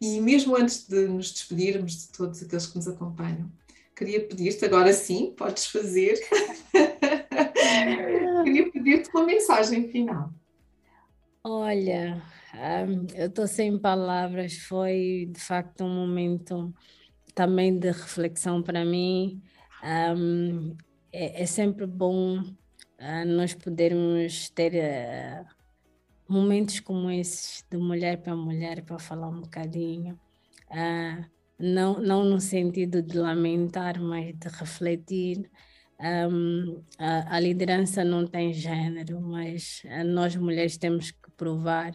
E 0.00 0.20
mesmo 0.20 0.56
antes 0.56 0.88
de 0.88 1.06
nos 1.06 1.30
despedirmos 1.30 1.92
de 1.92 2.08
todos 2.08 2.42
aqueles 2.42 2.66
que 2.66 2.76
nos 2.76 2.88
acompanham, 2.88 3.50
queria 3.94 4.26
pedir-te, 4.26 4.64
agora 4.64 4.92
sim, 4.92 5.32
podes 5.36 5.66
fazer, 5.66 6.18
queria 8.42 8.70
pedir-te 8.70 9.10
uma 9.10 9.24
mensagem 9.24 9.88
final. 9.88 10.32
Olha, 11.44 12.22
um, 12.54 13.06
eu 13.14 13.28
estou 13.28 13.46
sem 13.46 13.78
palavras, 13.78 14.58
foi 14.58 15.30
de 15.32 15.40
facto 15.40 15.84
um 15.84 15.94
momento 15.94 16.72
também 17.34 17.78
de 17.78 17.90
reflexão 17.90 18.62
para 18.62 18.84
mim. 18.84 19.42
Um, 19.82 20.76
é, 21.10 21.42
é, 21.42 21.46
sempre 21.46 21.86
bom 21.86 22.40
uh, 22.40 23.24
nós 23.26 23.54
podermos 23.54 24.50
ter 24.50 24.74
uh, 24.74 25.46
momentos 26.28 26.78
como 26.80 27.10
esses, 27.10 27.64
de 27.70 27.76
mulher 27.78 28.18
para 28.22 28.36
mulher, 28.36 28.82
para 28.82 28.98
falar 28.98 29.28
um 29.28 29.40
bocadinho. 29.40 30.18
Uh, 30.70 31.24
não, 31.58 32.00
não 32.00 32.24
no 32.24 32.40
sentido 32.40 33.02
de 33.02 33.16
lamentar, 33.16 34.00
mas 34.00 34.34
de 34.36 34.48
refletir. 34.48 35.50
Um, 36.00 36.82
a, 36.98 37.36
a, 37.36 37.40
liderança 37.40 38.02
não 38.02 38.26
tem 38.26 38.52
gênero, 38.52 39.20
mas 39.20 39.82
nós 40.04 40.34
mulheres 40.34 40.76
temos 40.76 41.12
que 41.12 41.30
provar 41.36 41.94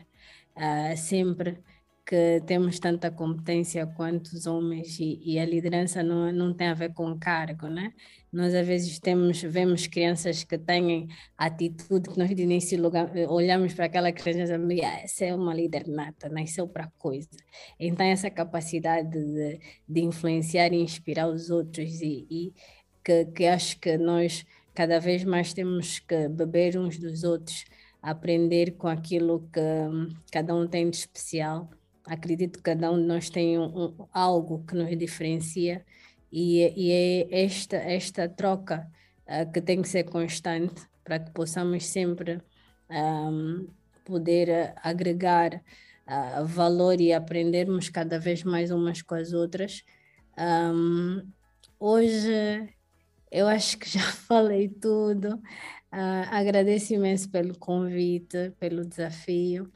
uh, 0.57 0.97
sempre 0.97 1.59
que 2.07 2.41
temos 2.45 2.79
tanta 2.79 3.11
competência 3.11 3.85
quanto 3.85 4.27
os 4.27 4.47
homens 4.47 4.97
e, 4.97 5.19
e, 5.21 5.38
a 5.38 5.45
liderança 5.45 6.01
não, 6.01 6.31
não 6.31 6.53
tem 6.53 6.67
a 6.67 6.73
ver 6.73 6.93
com 6.93 7.19
cargo, 7.19 7.67
né? 7.67 7.91
Nós 8.31 8.53
às 8.53 8.65
vezes 8.65 8.97
temos, 8.97 9.41
vemos 9.41 9.88
crianças 9.88 10.41
que 10.41 10.57
têm 10.57 11.09
atitude 11.38 12.09
que 12.09 12.17
nós 12.17 12.34
de 12.34 12.43
início 12.43 12.81
lugar, 12.81 13.11
olhamos 13.27 13.73
para 13.73 13.85
aquela 13.85 14.09
criança 14.13 14.39
e 14.39 14.43
dizemos, 14.43 14.79
ah, 14.85 15.01
essa 15.03 15.25
é 15.25 15.35
uma 15.35 15.53
líder 15.53 15.85
nata, 15.85 16.29
nasceu 16.29 16.65
para 16.65 16.89
coisa. 16.97 17.27
Então 17.77 18.05
essa 18.05 18.29
capacidade 18.29 19.09
de, 19.09 19.59
de 19.88 20.01
influenciar 20.01 20.71
e 20.71 20.77
inspirar 20.77 21.27
os 21.27 21.49
outros 21.49 22.01
e, 22.01 22.25
e 22.31 22.53
que, 23.03 23.25
que 23.25 23.45
acho 23.47 23.77
que 23.81 23.97
nós 23.97 24.45
cada 24.73 24.97
vez 24.99 25.25
mais 25.25 25.53
temos 25.53 25.99
que 25.99 26.29
beber 26.29 26.77
uns 26.77 26.97
dos 26.97 27.23
outros 27.25 27.65
aprender 28.01 28.71
com 28.71 28.87
aquilo 28.87 29.47
que 29.51 29.59
hum, 29.59 30.09
cada 30.31 30.55
um 30.55 30.67
tem 30.67 30.89
de 30.89 30.97
especial. 30.97 31.69
Acredito 32.05 32.57
que 32.57 32.63
cada 32.63 32.91
um 32.91 32.97
de 32.97 33.05
nós 33.05 33.29
tem 33.29 33.57
um, 33.57 33.65
um, 33.65 34.07
algo 34.13 34.63
que 34.65 34.75
nos 34.75 34.97
diferencia 34.97 35.85
e, 36.31 36.61
e 36.75 36.91
é 36.91 37.43
esta, 37.43 37.77
esta 37.77 38.29
troca 38.29 38.87
uh, 39.27 39.51
que 39.51 39.61
tem 39.61 39.81
que 39.81 39.89
ser 39.89 40.03
constante 40.03 40.81
para 41.03 41.19
que 41.19 41.31
possamos 41.31 41.85
sempre 41.85 42.41
um, 42.89 43.67
poder 44.05 44.73
agregar 44.83 45.61
uh, 46.07 46.45
valor 46.45 46.99
e 47.01 47.13
aprendermos 47.13 47.89
cada 47.89 48.19
vez 48.19 48.43
mais 48.43 48.71
umas 48.71 49.01
com 49.01 49.15
as 49.15 49.33
outras. 49.33 49.83
Um, 50.37 51.27
hoje 51.79 52.69
eu 53.31 53.47
acho 53.47 53.77
que 53.77 53.89
já 53.89 53.99
falei 54.27 54.69
tudo. 54.69 55.35
Uh, 55.93 56.27
agradeço 56.31 56.93
imenso 56.93 57.29
pelo 57.29 57.57
convite, 57.57 58.51
pelo 58.59 58.85
desafio. 58.85 59.71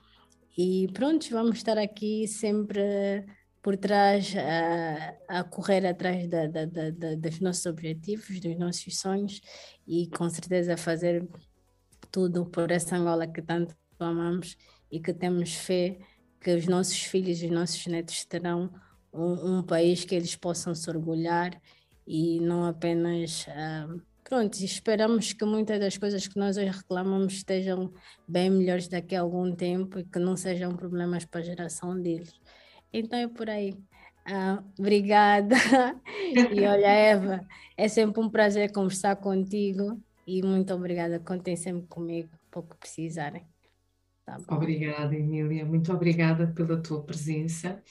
E 0.57 0.87
pronto, 0.93 1.29
vamos 1.31 1.57
estar 1.57 1.77
aqui 1.77 2.27
sempre 2.27 3.25
por 3.61 3.77
trás, 3.77 4.33
uh, 4.33 5.17
a 5.27 5.43
correr 5.43 5.85
atrás 5.85 6.27
da, 6.27 6.47
da, 6.47 6.65
da, 6.65 7.15
dos 7.15 7.39
nossos 7.39 7.65
objetivos, 7.65 8.39
dos 8.39 8.57
nossos 8.57 8.97
sonhos 8.99 9.39
e 9.87 10.07
com 10.07 10.27
certeza 10.29 10.75
fazer 10.75 11.27
tudo 12.11 12.45
por 12.45 12.71
essa 12.71 12.95
Angola 12.97 13.27
que 13.27 13.41
tanto 13.41 13.75
amamos 13.99 14.57
e 14.91 14.99
que 14.99 15.13
temos 15.13 15.53
fé 15.53 15.99
que 16.39 16.55
os 16.55 16.65
nossos 16.65 17.03
filhos 17.03 17.41
e 17.41 17.45
os 17.45 17.51
nossos 17.51 17.85
netos 17.85 18.25
terão 18.25 18.71
um, 19.13 19.59
um 19.59 19.63
país 19.63 20.03
que 20.03 20.15
eles 20.15 20.35
possam 20.35 20.73
se 20.73 20.89
orgulhar 20.89 21.61
e 22.07 22.39
não 22.39 22.65
apenas. 22.65 23.47
Uh, 23.47 24.01
pronto, 24.23 24.55
esperamos 24.63 25.33
que 25.33 25.45
muitas 25.45 25.79
das 25.79 25.97
coisas 25.97 26.27
que 26.27 26.37
nós 26.37 26.57
hoje 26.57 26.69
reclamamos 26.69 27.33
estejam 27.33 27.93
bem 28.27 28.49
melhores 28.49 28.87
daqui 28.87 29.15
a 29.15 29.21
algum 29.21 29.53
tempo 29.55 29.99
e 29.99 30.03
que 30.03 30.19
não 30.19 30.35
sejam 30.35 30.75
problemas 30.75 31.25
para 31.25 31.41
a 31.41 31.43
geração 31.43 31.99
deles. 31.99 32.33
Então 32.93 33.19
é 33.19 33.27
por 33.27 33.49
aí. 33.49 33.77
Ah, 34.25 34.63
obrigada. 34.77 35.55
E 36.53 36.65
olha, 36.65 36.87
Eva, 36.87 37.45
é 37.75 37.89
sempre 37.89 38.21
um 38.21 38.29
prazer 38.29 38.71
conversar 38.71 39.17
contigo 39.17 40.01
e 40.25 40.41
muito 40.41 40.73
obrigada. 40.73 41.19
Contem 41.19 41.57
sempre 41.57 41.87
comigo, 41.87 42.29
pouco 42.49 42.77
precisarem. 42.77 43.45
Tá 44.25 44.37
obrigada, 44.55 45.13
Emília. 45.15 45.65
Muito 45.65 45.91
obrigada 45.91 46.47
pela 46.47 46.81
tua 46.81 47.03
presença. 47.03 47.81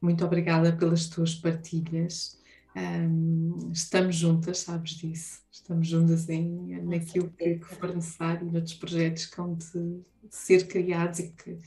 Muito 0.00 0.24
obrigada 0.24 0.72
pelas 0.72 1.08
tuas 1.08 1.34
partilhas. 1.34 2.37
Um, 2.78 3.72
estamos 3.72 4.16
juntas, 4.16 4.58
sabes 4.60 4.92
disso. 4.92 5.42
Estamos 5.50 5.88
juntas 5.88 6.28
em, 6.28 6.80
naquilo 6.82 7.30
que, 7.30 7.58
for 7.60 7.94
necessário, 7.94 8.50
noutros 8.50 8.74
projetos 8.74 9.26
que 9.26 9.36
vão 9.36 9.54
de, 9.54 9.66
de 9.68 10.02
ser 10.30 10.66
criados 10.68 11.18
e 11.18 11.30
que 11.30 11.58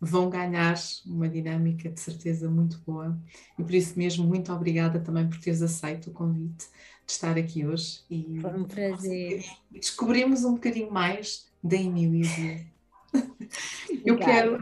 vão 0.00 0.30
ganhar 0.30 0.76
uma 1.04 1.28
dinâmica 1.28 1.90
de 1.90 2.00
certeza 2.00 2.48
muito 2.48 2.80
boa. 2.86 3.18
E 3.58 3.62
por 3.62 3.74
isso 3.74 3.98
mesmo, 3.98 4.26
muito 4.26 4.52
obrigada 4.52 5.00
também 5.00 5.28
por 5.28 5.38
teres 5.38 5.60
aceito 5.60 6.10
o 6.10 6.12
convite 6.12 6.66
de 7.04 7.12
estar 7.12 7.36
aqui 7.36 7.66
hoje. 7.66 8.02
E 8.08 8.38
Foi 8.40 8.52
um 8.52 8.64
prazer. 8.64 9.44
Descobrimos 9.70 10.44
um 10.44 10.54
bocadinho 10.54 10.90
mais 10.90 11.48
da 11.62 11.76
Emília. 11.76 12.66
Eu 14.06 14.16
quero 14.16 14.60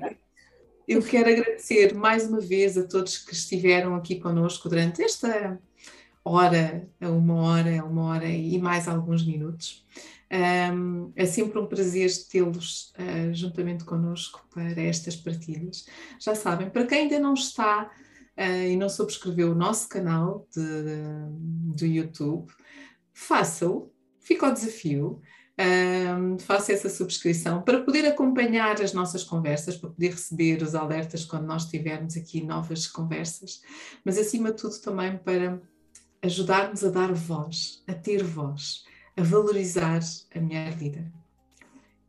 eu 0.89 1.02
quero 1.02 1.28
agradecer 1.28 1.94
mais 1.94 2.26
uma 2.26 2.40
vez 2.40 2.78
a 2.78 2.82
todos 2.82 3.18
que 3.18 3.35
estiveram 3.35 3.94
aqui 3.94 4.18
conosco 4.18 4.70
durante 4.70 5.02
esta 5.02 5.60
hora, 6.28 6.88
uma 7.00 7.34
hora, 7.34 7.84
uma 7.84 8.05
hora 8.05 8.28
e 8.28 8.59
mais 8.59 8.86
alguns 8.86 9.24
minutos. 9.24 9.84
Um, 10.30 11.10
é 11.16 11.24
sempre 11.24 11.59
um 11.59 11.66
prazer 11.66 12.10
tê-los 12.30 12.92
uh, 12.98 13.32
juntamente 13.32 13.84
connosco 13.84 14.46
para 14.52 14.80
estas 14.80 15.16
partilhas. 15.16 15.86
Já 16.20 16.34
sabem, 16.34 16.68
para 16.68 16.86
quem 16.86 17.02
ainda 17.02 17.18
não 17.18 17.32
está 17.32 17.90
uh, 18.36 18.66
e 18.66 18.76
não 18.76 18.90
subscreveu 18.90 19.52
o 19.52 19.55
nosso 19.55 19.88
canal 19.88 20.46
de, 20.55 20.60
do 21.74 21.86
YouTube, 21.86 22.52
faça-o, 23.14 23.90
fica 24.20 24.48
o 24.48 24.52
desafio. 24.52 25.20
Um, 25.60 26.38
faça 26.38 26.72
essa 26.72 26.88
subscrição 26.88 27.62
para 27.62 27.82
poder 27.82 28.06
acompanhar 28.06 28.80
as 28.80 28.92
nossas 28.92 29.24
conversas, 29.24 29.76
para 29.76 29.90
poder 29.90 30.10
receber 30.10 30.62
os 30.62 30.72
alertas 30.72 31.24
quando 31.24 31.46
nós 31.46 31.64
tivermos 31.64 32.16
aqui 32.16 32.44
novas 32.44 32.86
conversas, 32.86 33.60
mas 34.05 34.16
acima 34.16 34.52
de 34.52 34.59
tudo 34.59 34.78
também 34.78 35.18
para 35.18 35.60
ajudar-nos 36.22 36.84
a 36.84 36.90
dar 36.90 37.12
voz, 37.12 37.82
a 37.86 37.94
ter 37.94 38.22
voz, 38.22 38.84
a 39.16 39.22
valorizar 39.22 40.00
a 40.34 40.40
mulher 40.40 40.76
líder. 40.76 41.10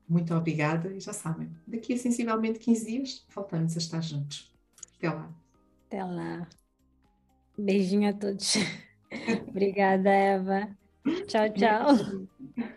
Muito 0.08 0.34
obrigada 0.34 0.92
e 0.92 1.00
já 1.00 1.14
sabem, 1.14 1.52
daqui 1.68 1.94
a 1.94 1.98
sensivelmente 1.98 2.60
15 2.60 2.86
dias 2.86 3.26
voltamos 3.34 3.76
a 3.76 3.78
estar 3.78 4.02
juntos. 4.02 4.52
Até 4.98 5.10
lá. 5.10 5.30
Até 5.88 6.04
lá. 6.04 6.48
Beijinho 7.58 8.10
a 8.10 8.14
todos. 8.14 8.56
Obrigada, 9.50 10.10
Eva. 10.10 10.70
Tchau, 11.28 11.50
tchau. 11.54 12.76